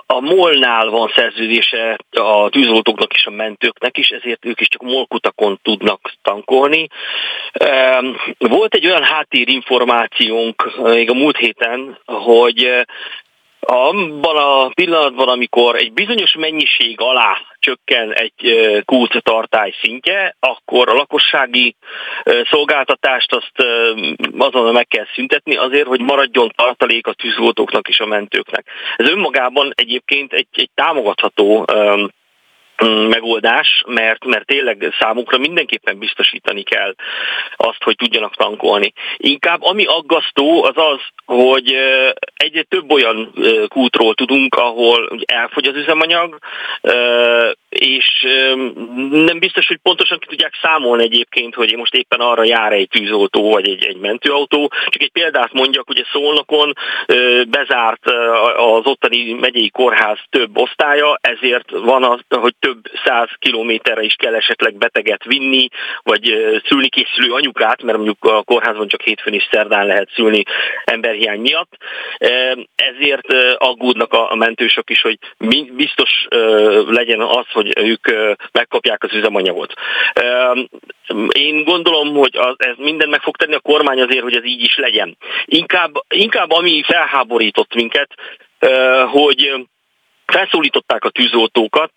A 0.07 0.21
molnál 0.21 0.89
van 0.89 1.13
szerződése 1.15 1.99
a 2.11 2.49
tűzoltóknak 2.49 3.15
és 3.15 3.27
a 3.27 3.31
mentőknek 3.31 3.99
is, 3.99 4.09
ezért 4.09 4.45
ők 4.45 4.61
is 4.61 4.69
csak 4.69 4.83
molkutakon 4.83 5.59
tudnak 5.63 6.13
tankolni. 6.23 6.87
Volt 8.39 8.75
egy 8.75 8.87
olyan 8.87 9.03
háttérinformációnk 9.03 10.81
még 10.83 11.11
a 11.11 11.15
múlt 11.15 11.37
héten, 11.37 11.99
hogy 12.05 12.85
abban 13.61 14.37
a 14.37 14.69
pillanatban, 14.69 15.29
amikor 15.29 15.77
egy 15.77 15.93
bizonyos 15.93 16.35
mennyiség 16.35 17.01
alá 17.01 17.39
csökken 17.61 18.13
egy 18.13 18.83
tartály 19.23 19.75
szintje, 19.83 20.37
akkor 20.41 20.89
a 20.89 20.95
lakossági 20.95 21.77
szolgáltatást 22.51 23.35
azt 23.35 23.67
azonnal 24.39 24.73
meg 24.73 24.87
kell 24.87 25.07
szüntetni 25.15 25.57
azért, 25.57 25.87
hogy 25.87 26.01
maradjon 26.01 26.53
tartalék 26.57 27.07
a 27.07 27.13
tűzoltóknak 27.13 27.89
és 27.89 28.01
a 28.01 28.07
mentőknek. 28.07 28.67
Ez 28.97 29.09
önmagában 29.09 29.73
egyébként 29.75 30.33
egy, 30.33 30.49
egy 30.53 30.71
támogatható 30.75 31.65
megoldás, 32.89 33.83
mert, 33.87 34.25
mert 34.25 34.47
tényleg 34.47 34.95
számukra 34.99 35.39
mindenképpen 35.39 35.99
biztosítani 35.99 36.63
kell 36.63 36.95
azt, 37.57 37.83
hogy 37.83 37.97
tudjanak 37.97 38.37
tankolni. 38.37 38.93
Inkább 39.17 39.63
ami 39.63 39.85
aggasztó 39.85 40.65
az 40.65 40.77
az, 40.77 41.01
hogy 41.25 41.75
egyre 42.37 42.63
több 42.63 42.91
olyan 42.91 43.33
kútról 43.69 44.15
tudunk, 44.15 44.55
ahol 44.55 45.19
elfogy 45.25 45.67
az 45.67 45.77
üzemanyag, 45.77 46.39
és 47.69 48.27
nem 49.11 49.39
biztos, 49.39 49.67
hogy 49.67 49.79
pontosan 49.83 50.19
ki 50.19 50.27
tudják 50.27 50.59
számolni 50.63 51.03
egyébként, 51.03 51.55
hogy 51.55 51.77
most 51.77 51.95
éppen 51.95 52.21
arra 52.21 52.45
jár 52.45 52.73
egy 52.73 52.89
tűzoltó 52.89 53.51
vagy 53.51 53.69
egy, 53.69 53.85
egy 53.85 53.97
mentőautó. 53.97 54.73
Csak 54.87 55.03
egy 55.03 55.13
példát 55.13 55.53
mondjak, 55.53 55.89
ugye 55.89 56.03
Szolnokon 56.13 56.73
bezárt 57.49 58.07
az 58.57 58.87
ottani 58.87 59.33
megyei 59.33 59.71
kórház 59.71 60.19
több 60.31 60.59
osztálya, 60.59 61.19
ezért 61.21 61.71
van 61.71 62.05
az, 62.05 62.21
hogy 62.29 62.55
több 62.59 62.70
száz 63.05 63.29
kilométerre 63.39 64.03
is 64.03 64.15
kell 64.15 64.35
esetleg 64.35 64.75
beteget 64.75 65.25
vinni, 65.25 65.69
vagy 66.03 66.23
szülni 66.69 66.89
készülő 66.89 67.33
anyukát, 67.33 67.83
mert 67.83 67.97
mondjuk 67.97 68.25
a 68.25 68.43
kórházban 68.43 68.89
csak 68.89 69.03
hétfőn 69.03 69.35
és 69.35 69.49
szerdán 69.51 69.87
lehet 69.87 70.11
szülni 70.15 70.43
ember 70.85 71.15
hiány 71.15 71.41
miatt. 71.41 71.77
Ezért 72.75 73.33
aggódnak 73.57 74.13
a 74.13 74.35
mentősök 74.35 74.91
is, 74.91 75.01
hogy 75.01 75.19
biztos 75.73 76.27
legyen 76.87 77.21
az, 77.21 77.47
hogy 77.53 77.79
ők 77.79 78.09
megkapják 78.53 79.05
az 79.05 79.13
üzemanyagot. 79.13 79.75
Én 81.29 81.65
gondolom, 81.65 82.15
hogy 82.15 82.39
ez 82.57 82.75
minden 82.77 83.09
meg 83.09 83.21
fog 83.21 83.37
tenni 83.37 83.55
a 83.55 83.61
kormány 83.61 84.01
azért, 84.01 84.23
hogy 84.23 84.37
ez 84.37 84.45
így 84.45 84.63
is 84.63 84.77
legyen. 84.77 85.17
Inkább, 85.45 85.93
inkább 86.09 86.51
ami 86.51 86.83
felháborított 86.83 87.75
minket, 87.75 88.15
hogy 89.11 89.53
felszólították 90.31 91.05
a 91.05 91.11
tűzoltókat, 91.11 91.93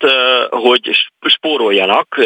hogy 0.50 0.90
spóroljanak, 1.26 2.16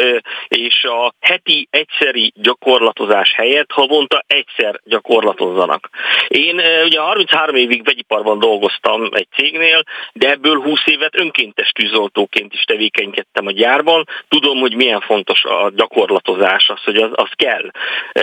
és 0.47 0.83
a 0.83 1.13
heti 1.19 1.67
egyszeri 1.69 2.31
gyakorlatozás 2.35 3.33
helyett 3.35 3.71
havonta 3.71 4.23
egyszer 4.27 4.79
gyakorlatozzanak. 4.83 5.89
Én 6.27 6.61
ugye 6.85 6.99
33 6.99 7.55
évig 7.55 7.83
vegyiparban 7.83 8.39
dolgoztam 8.39 9.09
egy 9.11 9.27
cégnél, 9.35 9.83
de 10.13 10.29
ebből 10.29 10.61
20 10.61 10.79
évet 10.85 11.19
önkéntes 11.19 11.69
tűzoltóként 11.69 12.53
is 12.53 12.63
tevékenykedtem 12.63 13.47
a 13.47 13.51
gyárban. 13.51 14.05
Tudom, 14.27 14.59
hogy 14.59 14.75
milyen 14.75 15.01
fontos 15.01 15.43
a 15.43 15.71
gyakorlatozás, 15.75 16.69
az, 16.69 16.83
hogy 16.83 16.97
az, 16.97 17.11
az 17.13 17.29
kell. 17.35 17.71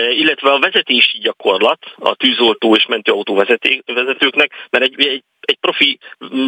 Illetve 0.09 0.51
a 0.51 0.59
vezetési 0.59 1.17
gyakorlat 1.17 1.79
a 1.95 2.15
tűzoltó 2.15 2.75
és 2.75 2.85
mentőautó 2.85 3.35
vezetőknek, 3.85 4.51
mert 4.69 4.83
egy, 4.83 5.07
egy 5.07 5.23
egy 5.47 5.57
profi 5.59 5.99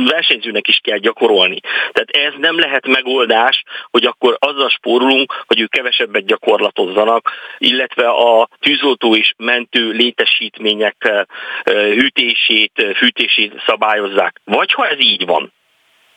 versenyzőnek 0.06 0.68
is 0.68 0.80
kell 0.84 0.98
gyakorolni. 0.98 1.60
Tehát 1.92 2.10
ez 2.10 2.34
nem 2.38 2.60
lehet 2.60 2.88
megoldás, 2.88 3.64
hogy 3.92 4.06
akkor 4.06 4.38
azzal 4.40 4.70
spórolunk, 4.70 5.44
hogy 5.48 5.60
ők 5.60 5.70
kevesebbet 5.70 6.26
gyakorlatozzanak, 6.26 7.32
illetve 7.58 8.10
a 8.10 8.50
tűzoltó 8.60 9.16
és 9.16 9.34
mentő 9.38 9.90
létesítmények 9.90 11.28
hűtését, 11.66 12.86
fűtését 12.96 13.64
szabályozzák. 13.66 14.42
Vagy 14.44 14.72
ha 14.72 14.88
ez 14.88 15.00
így 15.00 15.26
van, 15.26 15.54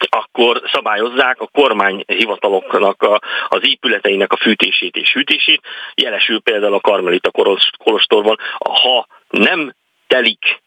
akkor 0.08 0.62
szabályozzák 0.72 1.40
a 1.40 1.46
kormányhivataloknak 1.46 3.02
a, 3.02 3.20
az 3.48 3.60
épületeinek 3.62 4.32
a 4.32 4.36
fűtését 4.36 4.96
és 4.96 5.12
hűtését. 5.12 5.60
Jelesül 5.94 6.40
például 6.40 6.74
a 6.74 6.80
Karmelita 6.80 7.30
Kolostorban, 7.78 8.38
ha 8.58 9.06
nem 9.28 9.74
telik 10.06 10.60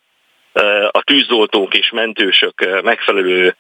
a 0.92 1.02
tűzoltók 1.04 1.74
és 1.74 1.90
mentősök 1.94 2.82
megfelelő 2.84 3.56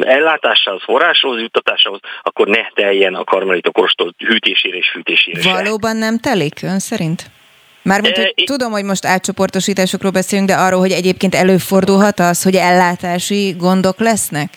ellátásához, 0.00 0.82
forráshoz, 0.82 1.40
juttatásához, 1.40 2.00
akkor 2.22 2.46
ne 2.46 2.68
teljen 2.74 3.14
a 3.14 3.24
karmelita 3.24 3.70
korostól 3.70 4.14
hűtésére 4.18 4.76
és 4.76 4.88
fűtésére 4.88 5.52
Valóban 5.52 5.96
nem 5.96 6.18
telik 6.18 6.62
ön 6.62 6.78
szerint? 6.78 7.30
Mármint, 7.82 8.16
hogy 8.16 8.34
tudom, 8.44 8.72
hogy 8.72 8.84
most 8.84 9.06
átcsoportosításokról 9.06 10.10
beszélünk, 10.10 10.48
de 10.48 10.54
arról, 10.54 10.80
hogy 10.80 10.92
egyébként 10.92 11.34
előfordulhat 11.34 12.20
az, 12.20 12.42
hogy 12.42 12.54
ellátási 12.54 13.54
gondok 13.58 13.98
lesznek? 13.98 14.50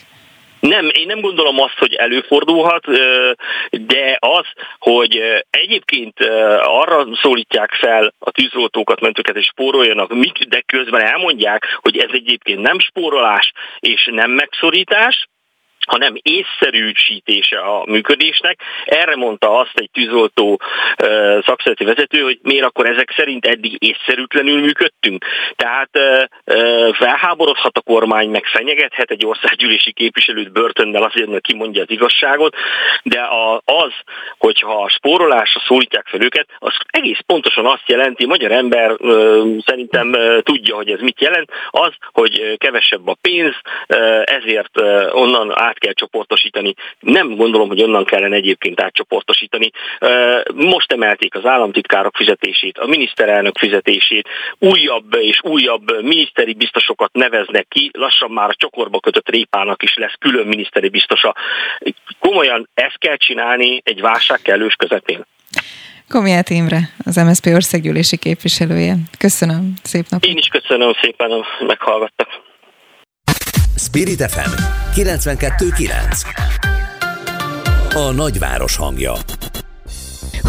Nem, 0.59 0.89
én 0.93 1.05
nem 1.05 1.19
gondolom 1.19 1.59
azt, 1.59 1.77
hogy 1.77 1.93
előfordulhat, 1.93 2.85
de 3.69 4.17
az, 4.19 4.45
hogy 4.79 5.21
egyébként 5.49 6.19
arra 6.61 7.07
szólítják 7.21 7.71
fel 7.71 8.13
a 8.19 8.31
tűzoltókat, 8.31 9.01
mentőket, 9.01 9.35
és 9.35 9.45
spóroljanak, 9.45 10.13
de 10.47 10.61
közben 10.65 11.01
elmondják, 11.01 11.77
hogy 11.81 11.97
ez 11.97 12.09
egyébként 12.11 12.61
nem 12.61 12.79
spórolás 12.79 13.51
és 13.79 14.09
nem 14.11 14.31
megszorítás, 14.31 15.27
hanem 15.89 16.15
észszerűsítése 16.21 17.59
a 17.59 17.83
működésnek. 17.85 18.59
Erre 18.85 19.15
mondta 19.15 19.57
azt 19.57 19.77
egy 19.77 19.89
tűzoltó 19.93 20.61
szakszereti 21.45 21.83
vezető, 21.83 22.21
hogy 22.21 22.39
miért 22.41 22.65
akkor 22.65 22.89
ezek 22.89 23.13
szerint 23.15 23.45
eddig 23.45 23.75
észszerűtlenül 23.83 24.61
működtünk. 24.61 25.25
Tehát 25.55 25.89
felháborodhat 26.93 27.77
a 27.77 27.81
kormány, 27.81 28.29
meg 28.29 28.45
fenyegethet 28.45 29.11
egy 29.11 29.25
országgyűlési 29.25 29.91
képviselőt 29.91 30.51
börtönnel 30.51 31.03
azért, 31.03 31.29
mert 31.29 31.45
kimondja 31.45 31.81
az 31.81 31.91
igazságot, 31.91 32.55
de 33.03 33.27
az, 33.65 33.93
hogyha 34.37 34.83
a 34.83 34.89
spórolásra 34.89 35.61
szólítják 35.67 36.07
fel 36.07 36.21
őket, 36.21 36.47
az 36.59 36.73
egész 36.87 37.19
pontosan 37.25 37.65
azt 37.65 37.89
jelenti, 37.89 38.25
magyar 38.25 38.51
ember 38.51 38.95
szerintem 39.65 40.11
tudja, 40.43 40.75
hogy 40.75 40.89
ez 40.89 40.99
mit 40.99 41.21
jelent, 41.21 41.51
az, 41.69 41.91
hogy 42.11 42.57
kevesebb 42.57 43.07
a 43.07 43.17
pénz, 43.21 43.55
ezért 44.23 44.81
onnan 45.11 45.59
át 45.59 45.77
kell 45.79 45.93
csoportosítani. 45.93 46.73
Nem 46.99 47.35
gondolom, 47.35 47.67
hogy 47.67 47.81
onnan 47.81 48.05
kellene 48.05 48.35
egyébként 48.35 48.81
átcsoportosítani. 48.81 49.69
Most 50.53 50.91
emelték 50.91 51.35
az 51.35 51.45
államtitkárok 51.45 52.15
fizetését, 52.15 52.77
a 52.77 52.85
miniszterelnök 52.85 53.57
fizetését, 53.57 54.27
újabb 54.59 55.15
és 55.15 55.39
újabb 55.43 56.01
miniszteri 56.01 56.53
biztosokat 56.53 57.13
neveznek 57.13 57.67
ki, 57.67 57.89
lassan 57.93 58.31
már 58.31 58.49
a 58.49 58.55
csokorba 58.57 58.99
kötött 58.99 59.29
répának 59.29 59.83
is 59.83 59.95
lesz 59.95 60.15
külön 60.19 60.47
miniszteri 60.47 60.89
biztosa. 60.89 61.35
Komolyan 62.19 62.69
ezt 62.73 62.97
kell 62.97 63.15
csinálni 63.15 63.81
egy 63.83 64.01
válság 64.01 64.41
kellős 64.41 64.75
közepén. 64.75 65.25
Komiát 66.09 66.49
Imre, 66.49 66.79
az 67.05 67.15
MSZP 67.15 67.45
országgyűlési 67.45 68.17
képviselője. 68.17 68.95
Köszönöm, 69.17 69.73
szép 69.83 70.05
napot! 70.09 70.29
Én 70.29 70.37
is 70.37 70.47
köszönöm 70.47 70.93
szépen, 71.01 71.45
meghallgattak. 71.67 72.27
Spirit 73.75 74.31
FM 74.31 74.78
92.9 74.93 76.23
A 77.93 78.11
nagyváros 78.11 78.75
hangja 78.75 79.13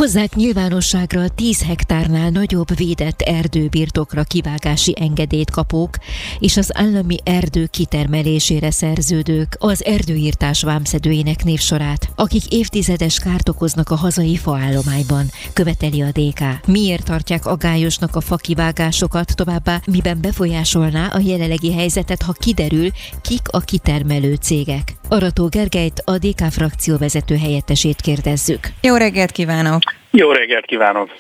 Hozzák 0.01 0.35
nyilvánosságra 0.35 1.29
10 1.29 1.63
hektárnál 1.63 2.31
nagyobb 2.31 2.77
védett 2.77 3.21
erdőbirtokra 3.21 4.23
kivágási 4.25 4.95
engedélyt 5.01 5.51
kapók 5.51 5.95
és 6.39 6.57
az 6.57 6.71
állami 6.75 7.17
erdő 7.25 7.67
kitermelésére 7.67 8.71
szerződők 8.71 9.57
az 9.59 9.85
erdőírtás 9.85 10.63
vámszedőinek 10.63 11.45
névsorát, 11.45 12.09
akik 12.15 12.53
évtizedes 12.53 13.19
kárt 13.19 13.49
okoznak 13.49 13.91
a 13.91 13.97
hazai 13.97 14.37
faállományban, 14.37 15.31
követeli 15.53 16.03
a 16.03 16.11
DK. 16.13 16.67
Miért 16.67 17.05
tartják 17.05 17.47
agályosnak 17.47 18.17
a 18.17 18.21
fakivágásokat, 18.21 19.37
továbbá 19.37 19.81
miben 19.87 20.19
befolyásolná 20.21 21.07
a 21.07 21.21
jelenlegi 21.25 21.73
helyzetet, 21.73 22.23
ha 22.23 22.33
kiderül, 22.33 22.91
kik 23.23 23.49
a 23.51 23.61
kitermelő 23.61 24.35
cégek? 24.35 24.97
Arató 25.09 25.47
Gergelyt, 25.47 26.03
a 26.05 26.19
DK 26.19 26.45
frakció 26.51 26.97
vezető 26.97 27.37
helyettesét 27.37 28.01
kérdezzük. 28.01 28.73
Jó 28.81 28.97
reggelt 28.97 29.31
kívánok! 29.31 29.90
Jó 30.13 30.33
reggelt 30.33 30.65
kívánok! 30.65 31.11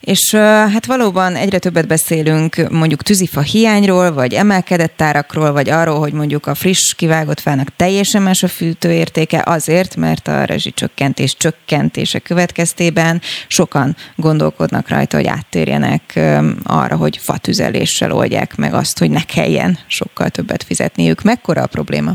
És 0.00 0.34
hát 0.34 0.86
valóban 0.86 1.34
egyre 1.34 1.58
többet 1.58 1.86
beszélünk 1.86 2.68
mondjuk 2.70 3.02
tűzifa 3.02 3.40
hiányról, 3.40 4.12
vagy 4.12 4.34
emelkedett 4.34 5.02
árakról, 5.02 5.52
vagy 5.52 5.70
arról, 5.70 5.98
hogy 5.98 6.12
mondjuk 6.12 6.46
a 6.46 6.54
friss 6.54 6.94
kivágott 6.94 7.40
fának 7.40 7.68
teljesen 7.76 8.22
más 8.22 8.42
a 8.42 8.48
fűtőértéke 8.48 9.42
azért, 9.46 9.96
mert 9.96 10.28
a 10.28 10.44
rezsicsökkentés 10.44 11.36
csökkentése 11.36 12.18
következtében 12.18 13.20
sokan 13.46 13.96
gondolkodnak 14.16 14.88
rajta, 14.88 15.16
hogy 15.16 15.26
áttérjenek 15.26 16.20
arra, 16.64 16.96
hogy 16.96 17.16
fatüzeléssel 17.16 18.12
oldják 18.12 18.56
meg 18.56 18.74
azt, 18.74 18.98
hogy 18.98 19.10
ne 19.10 19.22
kelljen 19.22 19.78
sokkal 19.86 20.28
többet 20.28 20.62
fizetniük. 20.62 21.22
Mekkora 21.22 21.62
a 21.62 21.66
probléma? 21.66 22.12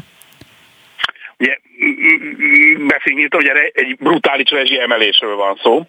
Beszéljünk, 2.78 3.34
hogy 3.34 3.52
egy 3.74 3.96
brutális 3.98 4.50
rezsi 4.50 4.80
emelésről 4.80 5.36
van 5.36 5.60
szó, 5.64 5.86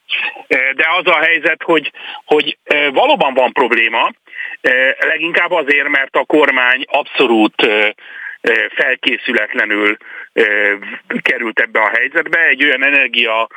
de 0.48 0.86
az 0.98 1.06
a 1.06 1.18
helyzet, 1.18 1.62
hogy, 1.62 1.92
hogy 2.24 2.58
valóban 2.92 3.34
van 3.34 3.52
probléma, 3.52 4.12
leginkább 4.98 5.50
azért, 5.50 5.88
mert 5.88 6.16
a 6.16 6.24
kormány 6.24 6.84
abszolút 6.88 7.68
felkészületlenül 8.74 9.96
került 11.22 11.60
ebbe 11.60 11.80
a 11.80 11.90
helyzetbe, 11.94 12.38
egy 12.46 12.64
olyan 12.64 12.84
energia 12.84 13.48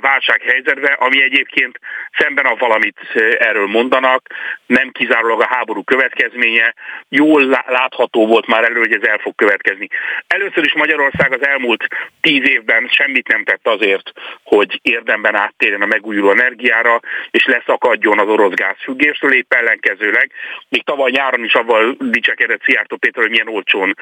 válsághelyzetbe, 0.00 0.92
ami 0.92 1.22
egyébként 1.22 1.78
szemben 2.18 2.44
a 2.44 2.54
valamit 2.54 2.98
erről 3.38 3.66
mondanak, 3.66 4.26
nem 4.66 4.90
kizárólag 4.90 5.40
a 5.40 5.46
háború 5.54 5.82
következménye, 5.84 6.74
jól 7.08 7.62
látható 7.66 8.26
volt 8.26 8.46
már 8.46 8.64
elő, 8.64 8.78
hogy 8.78 8.92
ez 8.92 9.08
el 9.08 9.18
fog 9.18 9.34
következni. 9.34 9.88
Először 10.26 10.64
is 10.64 10.72
Magyarország 10.72 11.32
az 11.32 11.46
elmúlt 11.46 11.86
tíz 12.20 12.48
évben 12.48 12.88
semmit 12.90 13.28
nem 13.28 13.44
tett 13.44 13.66
azért, 13.66 14.12
hogy 14.42 14.78
érdemben 14.82 15.34
áttérjen 15.34 15.82
a 15.82 15.86
megújuló 15.86 16.30
energiára, 16.30 17.00
és 17.30 17.44
leszakadjon 17.44 18.18
az 18.18 18.28
orosz 18.28 18.54
gázfüggésről, 18.54 19.32
épp 19.32 19.52
ellenkezőleg. 19.52 20.30
Még 20.68 20.84
tavaly 20.84 21.10
nyáron 21.10 21.44
is 21.44 21.54
avval 21.54 21.96
dicsekedett 21.98 22.62
Szijjártó 22.62 22.96
Péter, 22.96 23.22
hogy 23.22 23.30
milyen 23.30 23.48
olcsón 23.48 23.96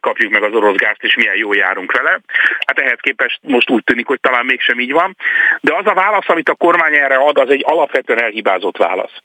kapjuk 0.00 0.32
meg 0.32 0.42
az 0.42 0.54
orosz 0.54 0.76
gázt, 0.76 1.02
és 1.02 1.14
milyen 1.14 1.36
jól 1.36 1.56
járunk 1.56 1.92
vele. 1.92 2.20
Hát 2.66 2.78
ehhez 2.78 2.98
képest 3.00 3.38
most 3.42 3.70
úgy 3.70 3.84
tűnik, 3.84 4.06
hogy 4.06 4.20
talán 4.20 4.44
mégsem 4.44 4.80
így 4.80 4.92
van. 4.92 5.13
De 5.60 5.74
az 5.74 5.86
a 5.86 5.94
válasz, 5.94 6.28
amit 6.28 6.48
a 6.48 6.54
kormány 6.54 6.94
erre 6.94 7.16
ad, 7.16 7.38
az 7.38 7.50
egy 7.50 7.64
alapvetően 7.66 8.22
elhibázott 8.22 8.76
válasz. 8.76 9.22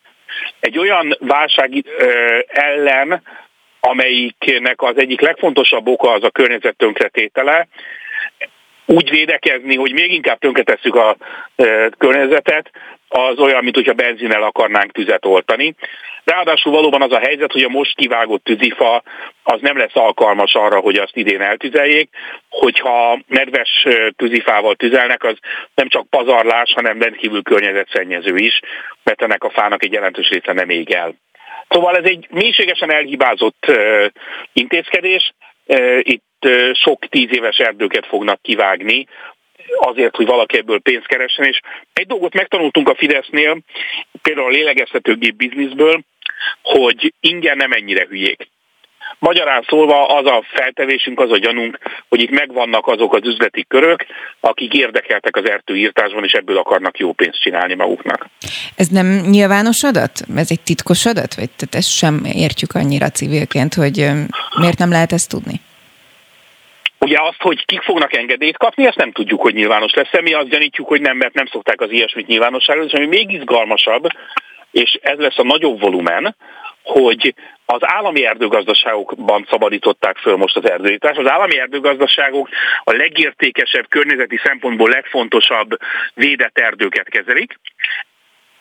Egy 0.60 0.78
olyan 0.78 1.18
válság 1.20 1.84
ellen, 2.48 3.22
amelyiknek 3.80 4.82
az 4.82 4.98
egyik 4.98 5.22
legfontosabb 5.22 5.88
oka 5.88 6.12
az 6.12 6.24
a 6.24 6.30
környezet 6.30 6.76
tönkretétele, 6.78 7.68
úgy 8.86 9.10
védekezni, 9.10 9.76
hogy 9.76 9.94
még 9.94 10.14
inkább 10.14 10.40
tönkretesszük 10.40 10.96
a 10.96 11.16
környezetet, 11.98 12.70
az 13.10 13.40
olyan, 13.40 13.64
mint 13.64 13.76
hogyha 13.76 13.94
benzinnel 13.94 14.44
akarnánk 14.44 14.92
tüzet 14.92 15.26
oltani. 15.26 15.76
Ráadásul 16.24 16.72
valóban 16.72 17.02
az 17.02 17.12
a 17.12 17.20
helyzet, 17.20 17.52
hogy 17.52 17.64
a 17.64 17.70
most 17.70 17.96
kivágott 17.96 18.44
tűzifa 18.44 19.04
az 19.44 19.62
nem 19.62 19.78
lesz 19.78 19.96
alkalmas 19.96 20.54
arra, 20.54 20.80
hogy 20.80 20.96
azt 20.96 21.16
idén 21.16 21.42
eltüzeljék. 21.42 22.10
Hogyha 22.50 23.20
nedves 23.28 23.88
tűzifával 24.16 24.76
tüzelnek, 24.76 25.24
az 25.24 25.38
nem 25.76 25.88
csak 25.88 26.10
pazarlás, 26.10 26.74
hanem 26.74 27.02
rendkívül 27.02 27.42
környezetszennyező 27.42 28.36
is, 28.36 28.60
mert 29.04 29.22
ennek 29.22 29.44
a 29.44 29.50
fának 29.50 29.84
egy 29.84 29.94
jelentős 29.94 30.30
része 30.30 30.54
nem 30.54 30.70
ég 30.70 30.92
el. 30.92 31.16
Szóval 31.70 31.96
ez 31.96 32.04
egy 32.04 32.28
mélységesen 32.30 32.92
elhibázott 32.92 33.72
intézkedés. 34.54 35.34
Itt 36.00 36.48
sok 36.74 37.06
tíz 37.06 37.30
éves 37.32 37.58
erdőket 37.58 38.06
fognak 38.06 38.42
kivágni, 38.42 39.08
azért, 39.80 40.16
hogy 40.16 40.26
valaki 40.26 40.58
ebből 40.58 40.80
pénzt 40.80 41.08
keressen, 41.08 41.46
és 41.46 41.60
egy 41.94 42.08
dolgot 42.08 42.34
megtanultunk 42.34 42.90
a 42.90 42.96
Fidesznél, 42.96 43.58
például 44.22 44.48
a 44.48 44.56
lélegeztetőgép 44.58 45.36
bizniszből, 45.36 46.02
hogy 46.62 47.14
ingyen 47.20 47.58
nem 47.58 47.72
ennyire 47.72 48.06
hülyék. 48.10 48.48
Magyarán 49.20 49.66
szólva 49.68 50.06
az 50.06 50.26
a 50.26 50.44
feltevésünk, 50.54 51.20
az 51.20 51.32
a 51.32 51.38
gyanunk, 51.38 51.78
hogy 52.10 52.22
itt 52.22 52.30
megvannak 52.30 52.88
azok 52.88 53.14
az 53.14 53.28
üzleti 53.28 53.66
körök, 53.68 54.06
akik 54.40 54.74
érdekeltek 54.74 55.36
az 55.36 55.50
erdőírtásban, 55.50 56.24
és 56.24 56.32
ebből 56.32 56.58
akarnak 56.58 56.98
jó 56.98 57.12
pénzt 57.12 57.42
csinálni 57.42 57.74
maguknak. 57.76 58.26
Ez 58.76 58.88
nem 58.88 59.08
nyilvános 59.30 59.84
adat? 59.84 60.12
Ez 60.36 60.52
egy 60.52 60.62
titkos 60.62 61.06
adat? 61.06 61.36
Vagy 61.36 61.50
tehát 61.50 61.76
ezt 61.76 61.92
sem 61.92 62.26
értjük 62.26 62.74
annyira 62.74 63.10
civilként, 63.10 63.74
hogy 63.74 64.10
miért 64.60 64.78
nem 64.78 64.92
lehet 64.92 65.12
ezt 65.12 65.30
tudni? 65.30 65.62
Ugye 67.00 67.18
azt, 67.22 67.42
hogy 67.42 67.66
kik 67.66 67.82
fognak 67.82 68.16
engedélyt 68.16 68.58
kapni, 68.58 68.86
ezt 68.86 68.98
nem 68.98 69.12
tudjuk, 69.12 69.42
hogy 69.42 69.54
nyilvános 69.54 69.94
lesz. 69.94 70.22
Mi 70.22 70.34
azt 70.34 70.50
gyanítjuk, 70.50 70.88
hogy 70.88 71.02
nem, 71.02 71.18
mert 71.18 71.34
nem 71.34 71.46
szokták 71.46 71.82
az 71.82 71.92
ilyesmit 71.92 72.28
nyilvánosságra, 72.28 72.84
és 72.84 72.94
ami 72.94 73.06
még 73.06 73.32
izgalmasabb, 73.32 74.08
és 74.72 75.00
ez 75.02 75.18
lesz 75.18 75.38
a 75.38 75.44
nagyobb 75.44 75.80
volumen, 75.80 76.36
hogy 76.84 77.34
az 77.66 77.80
állami 77.82 78.26
erdőgazdaságokban 78.26 79.48
szabadították 79.50 80.18
föl 80.18 80.36
most 80.36 80.56
az 80.56 80.70
erdőítás. 80.70 81.18
Az 81.18 81.30
állami 81.30 81.60
erdőgazdaságok 81.60 82.50
a 82.84 82.92
legértékesebb, 82.92 83.86
környezeti 83.90 84.40
szempontból 84.44 84.90
legfontosabb 84.90 85.78
védett 86.14 86.58
erdőket 86.58 87.10
kezelik, 87.10 87.60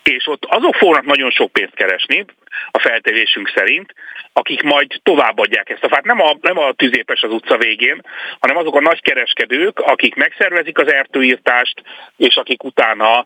és 0.09 0.27
ott 0.27 0.45
azok 0.45 0.75
fognak 0.75 1.05
nagyon 1.05 1.31
sok 1.31 1.53
pénzt 1.53 1.75
keresni, 1.75 2.25
a 2.71 2.79
feltevésünk 2.79 3.53
szerint, 3.55 3.95
akik 4.33 4.63
majd 4.63 5.01
továbbadják 5.03 5.71
ezt 5.71 5.85
a 5.85 5.89
fát. 5.89 6.05
Nem 6.05 6.21
a, 6.21 6.37
nem 6.41 6.59
a 6.59 6.73
tüzépes 6.73 7.23
az 7.23 7.33
utca 7.33 7.57
végén, 7.57 8.03
hanem 8.41 8.57
azok 8.57 8.75
a 8.75 8.81
nagy 8.81 9.03
kereskedők, 9.03 9.79
akik 9.79 10.15
megszervezik 10.15 10.79
az 10.79 10.93
erdőírtást, 10.93 11.83
és 12.17 12.37
akik 12.37 12.65
utána 12.65 13.25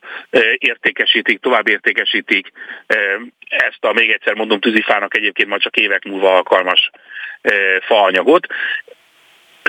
értékesítik, 0.58 1.40
tovább 1.40 1.68
értékesítik 1.68 2.52
ezt 3.48 3.84
a, 3.84 3.92
még 3.92 4.10
egyszer 4.10 4.34
mondom, 4.34 4.60
tűzifának 4.60 5.16
egyébként 5.16 5.48
majd 5.48 5.60
csak 5.60 5.76
évek 5.76 6.04
múlva 6.04 6.34
alkalmas 6.34 6.90
faanyagot 7.86 8.46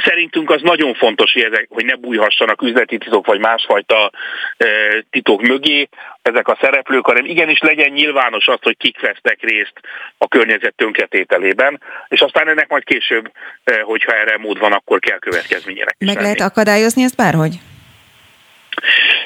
szerintünk 0.03 0.49
az 0.49 0.61
nagyon 0.61 0.93
fontos, 0.93 1.33
hogy, 1.33 1.41
ezek, 1.41 1.67
hogy 1.69 1.85
ne 1.85 1.95
bújhassanak 1.95 2.61
üzleti 2.61 2.97
titok 2.97 3.25
vagy 3.25 3.39
másfajta 3.39 4.11
e, 4.57 4.67
titok 5.09 5.41
mögé 5.41 5.89
ezek 6.21 6.47
a 6.47 6.57
szereplők, 6.61 7.05
hanem 7.05 7.25
igenis 7.25 7.59
legyen 7.59 7.91
nyilvános 7.91 8.47
az, 8.47 8.59
hogy 8.61 8.77
kik 8.77 8.99
vesznek 9.01 9.37
részt 9.41 9.73
a 10.17 10.27
környezet 10.27 10.73
tönkretételében, 10.75 11.81
és 12.07 12.19
aztán 12.21 12.47
ennek 12.47 12.69
majd 12.69 12.83
később, 12.83 13.31
e, 13.63 13.81
hogyha 13.81 14.13
erre 14.13 14.37
mód 14.37 14.59
van, 14.59 14.71
akkor 14.71 14.99
kell 14.99 15.19
következményének. 15.19 15.95
Meg 15.99 16.19
lehet 16.19 16.41
akadályozni 16.41 17.03
ezt 17.03 17.15
bárhogy? 17.15 17.55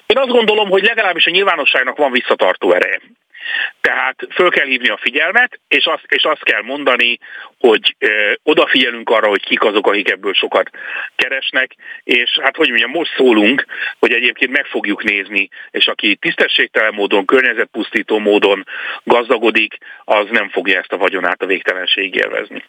Én 0.05 0.17
azt 0.17 0.31
gondolom, 0.31 0.69
hogy 0.69 0.83
legalábbis 0.83 1.25
a 1.25 1.31
nyilvánosságnak 1.31 1.97
van 1.97 2.11
visszatartó 2.11 2.73
ereje. 2.73 2.99
Tehát 3.81 4.15
föl 4.33 4.49
kell 4.49 4.65
hívni 4.65 4.87
a 4.87 4.99
figyelmet, 5.01 5.59
és 5.67 5.85
azt, 5.85 6.03
és 6.07 6.23
azt 6.23 6.43
kell 6.43 6.61
mondani, 6.61 7.19
hogy 7.59 7.95
ö, 7.99 8.33
odafigyelünk 8.43 9.09
arra, 9.09 9.27
hogy 9.27 9.43
kik 9.45 9.63
azok, 9.63 9.87
akik 9.87 10.09
ebből 10.09 10.33
sokat 10.33 10.69
keresnek, 11.15 11.71
és 12.03 12.39
hát 12.41 12.55
hogy 12.55 12.69
mondjam, 12.69 12.91
most 12.91 13.15
szólunk, 13.15 13.65
hogy 13.99 14.11
egyébként 14.11 14.51
meg 14.51 14.65
fogjuk 14.65 15.03
nézni, 15.03 15.49
és 15.71 15.87
aki 15.87 16.15
tisztességtelen 16.15 16.93
módon, 16.93 17.25
környezetpusztító 17.25 18.19
módon 18.19 18.65
gazdagodik, 19.03 19.77
az 20.03 20.25
nem 20.29 20.49
fogja 20.49 20.79
ezt 20.79 20.91
a 20.91 20.97
vagyonát 20.97 21.41
a 21.41 21.45
végtelenség 21.45 22.15
élvezni. 22.15 22.63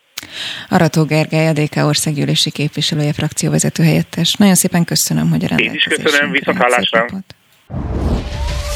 Arató 0.69 1.05
Gergely, 1.05 1.47
a 1.47 1.53
DK 1.53 1.77
országgyűlési 1.77 2.51
képviselője, 2.51 3.13
frakcióvezető 3.13 3.83
helyettes. 3.83 4.35
Nagyon 4.35 4.55
szépen 4.55 4.85
köszönöm, 4.85 5.31
hogy 5.31 5.45
a 5.45 5.49
rendelkezésre 5.49 5.91
Én 5.91 5.99
is 5.99 6.05
köszönöm, 6.05 6.31
viszontlátásra. 6.31 7.07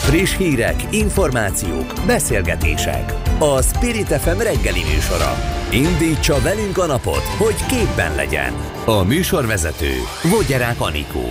Friss 0.03 0.37
hírek, 0.37 0.87
információk, 0.91 1.93
beszélgetések. 2.07 3.15
A 3.39 3.63
Spirit 3.63 4.07
FM 4.07 4.39
reggeli 4.39 4.83
műsora. 4.95 5.35
Indítsa 5.71 6.41
velünk 6.41 6.79
a 6.79 6.87
napot, 6.87 7.23
hogy 7.39 7.67
képben 7.67 8.15
legyen. 8.15 8.53
A 8.85 9.03
műsorvezető 9.03 9.93
Vogyerák 10.23 10.81
Anikó. 10.81 11.27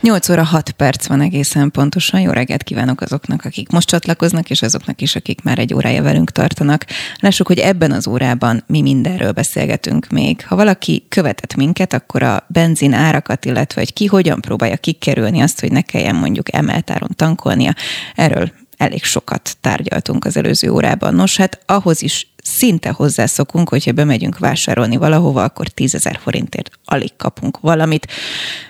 8 0.00 0.28
óra 0.28 0.42
6 0.42 0.70
perc 0.70 1.06
van 1.06 1.20
egészen 1.20 1.70
pontosan. 1.70 2.20
Jó 2.20 2.30
reggelt 2.30 2.62
kívánok 2.62 3.00
azoknak, 3.00 3.44
akik 3.44 3.70
most 3.70 3.88
csatlakoznak, 3.88 4.50
és 4.50 4.62
azoknak 4.62 5.00
is, 5.00 5.16
akik 5.16 5.42
már 5.42 5.58
egy 5.58 5.74
órája 5.74 6.02
velünk 6.02 6.30
tartanak. 6.30 6.86
Lássuk, 7.18 7.46
hogy 7.46 7.58
ebben 7.58 7.92
az 7.92 8.06
órában 8.06 8.64
mi 8.66 8.80
mindenről 8.80 9.32
beszélgetünk 9.32 10.08
még. 10.08 10.46
Ha 10.46 10.56
valaki 10.56 11.06
követett 11.08 11.54
minket, 11.54 11.92
akkor 11.92 12.22
a 12.22 12.46
benzin 12.48 12.92
árakat, 12.92 13.44
illetve 13.44 13.80
hogy 13.80 13.92
ki 13.92 14.06
hogyan 14.06 14.40
próbálja 14.40 14.76
kikerülni 14.76 15.40
azt, 15.40 15.60
hogy 15.60 15.72
ne 15.72 15.80
kelljen 15.80 16.14
mondjuk 16.16 16.54
emeltáron 16.54 17.10
tankolnia, 17.16 17.74
erről 18.14 18.52
elég 18.76 19.04
sokat 19.04 19.56
tárgyaltunk 19.60 20.24
az 20.24 20.36
előző 20.36 20.70
órában. 20.70 21.14
Nos, 21.14 21.36
hát 21.36 21.60
ahhoz 21.66 22.02
is 22.02 22.29
szinte 22.42 22.90
hozzászokunk, 22.90 23.68
hogyha 23.68 23.92
bemegyünk 23.92 24.38
vásárolni 24.38 24.96
valahova, 24.96 25.44
akkor 25.44 25.68
10 25.68 25.94
ezer 25.94 26.18
forintért 26.22 26.70
alig 26.84 27.16
kapunk 27.16 27.60
valamit. 27.60 28.06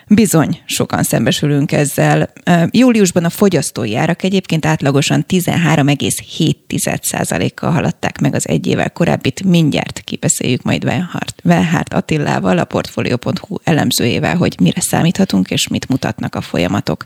Bizony, 0.09 0.61
sokan 0.65 1.03
szembesülünk 1.03 1.73
ezzel. 1.73 2.33
Júliusban 2.71 3.25
a 3.25 3.31
fogyasztói 3.31 3.97
árak 3.97 4.23
egyébként 4.23 4.67
átlagosan 4.67 5.25
13,7%-kal 5.29 7.71
haladták 7.71 8.21
meg 8.21 8.35
az 8.35 8.49
egy 8.49 8.67
évvel 8.67 8.91
korábbit. 8.91 9.43
Mindjárt 9.43 10.01
kibeszéljük 10.01 10.63
majd 10.63 10.85
Venhart, 10.85 11.41
Venhárt 11.43 11.95
Attilával, 11.95 12.59
a 12.59 12.65
Portfolio.hu 12.65 13.57
elemzőjével, 13.65 14.37
hogy 14.37 14.57
mire 14.61 14.81
számíthatunk 14.81 15.51
és 15.51 15.69
mit 15.69 15.89
mutatnak 15.89 16.35
a 16.35 16.41
folyamatok. 16.41 17.05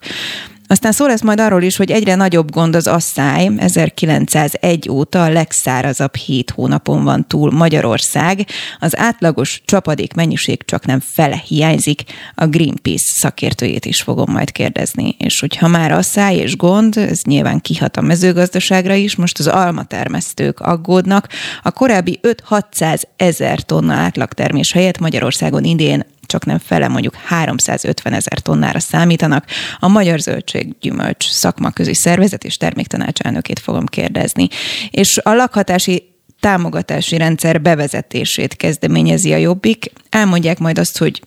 Aztán 0.66 0.92
szó 0.92 1.06
lesz 1.06 1.22
majd 1.22 1.40
arról 1.40 1.62
is, 1.62 1.76
hogy 1.76 1.90
egyre 1.90 2.14
nagyobb 2.14 2.50
gond 2.50 2.74
az 2.74 2.86
asszály. 2.86 3.50
1901 3.56 4.88
óta 4.90 5.22
a 5.22 5.30
legszárazabb 5.30 6.16
hét 6.16 6.50
hónapon 6.50 7.04
van 7.04 7.26
túl 7.26 7.50
Magyarország. 7.50 8.46
Az 8.78 8.96
átlagos 8.96 9.62
csapadék 9.64 10.14
mennyiség 10.14 10.64
csak 10.64 10.86
nem 10.86 11.00
fele 11.00 11.42
hiányzik. 11.46 12.02
A 12.34 12.46
Greenpeace 12.46 13.14
szakértőjét 13.16 13.84
is 13.84 14.02
fogom 14.02 14.32
majd 14.32 14.52
kérdezni. 14.52 15.16
És 15.18 15.40
hogyha 15.40 15.68
már 15.68 15.92
asszály 15.92 16.36
és 16.36 16.56
gond, 16.56 16.96
ez 16.96 17.20
nyilván 17.22 17.60
kihat 17.60 17.96
a 17.96 18.00
mezőgazdaságra 18.00 18.94
is, 18.94 19.16
most 19.16 19.38
az 19.38 19.46
almatermesztők 19.46 20.60
aggódnak. 20.60 21.28
A 21.62 21.70
korábbi 21.70 22.20
5-600 22.48 23.02
ezer 23.16 23.60
tonna 23.62 23.94
átlagtermés 23.94 24.72
helyett 24.72 24.98
Magyarországon 24.98 25.64
idén 25.64 26.04
csak 26.27 26.45
nem 26.45 26.59
fele, 26.59 26.89
mondjuk 26.89 27.14
350 27.14 28.12
ezer 28.12 28.39
tonnára 28.39 28.81
számítanak. 28.81 29.45
A 29.79 29.89
Magyar 29.89 30.18
Zöldséggyümölcs 30.18 31.29
szakmaközi 31.29 31.95
szervezet 31.95 32.45
és 32.45 32.57
terméktanácselnökét 32.57 33.59
fogom 33.59 33.87
kérdezni. 33.87 34.49
És 34.91 35.18
a 35.22 35.33
lakhatási 35.33 36.12
támogatási 36.41 37.16
rendszer 37.16 37.61
bevezetését 37.61 38.57
kezdeményezi 38.57 39.33
a 39.33 39.37
Jobbik. 39.37 39.93
Elmondják 40.11 40.59
majd 40.59 40.79
azt, 40.79 40.99
hogy 40.99 41.22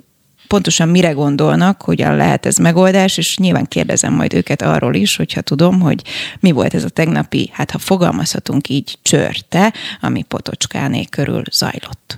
pontosan 0.47 0.89
mire 0.89 1.11
gondolnak, 1.11 1.81
hogyan 1.81 2.15
lehet 2.15 2.45
ez 2.45 2.55
megoldás, 2.55 3.17
és 3.17 3.37
nyilván 3.37 3.65
kérdezem 3.65 4.13
majd 4.13 4.33
őket 4.33 4.61
arról 4.61 4.95
is, 4.95 5.15
hogyha 5.15 5.41
tudom, 5.41 5.79
hogy 5.79 6.01
mi 6.39 6.51
volt 6.51 6.73
ez 6.73 6.83
a 6.83 6.89
tegnapi, 6.89 7.49
hát 7.53 7.71
ha 7.71 7.77
fogalmazhatunk 7.77 8.69
így, 8.69 8.97
csörte, 9.01 9.73
ami 10.01 10.23
Potocskáné 10.23 11.03
körül 11.03 11.43
zajlott. 11.51 12.17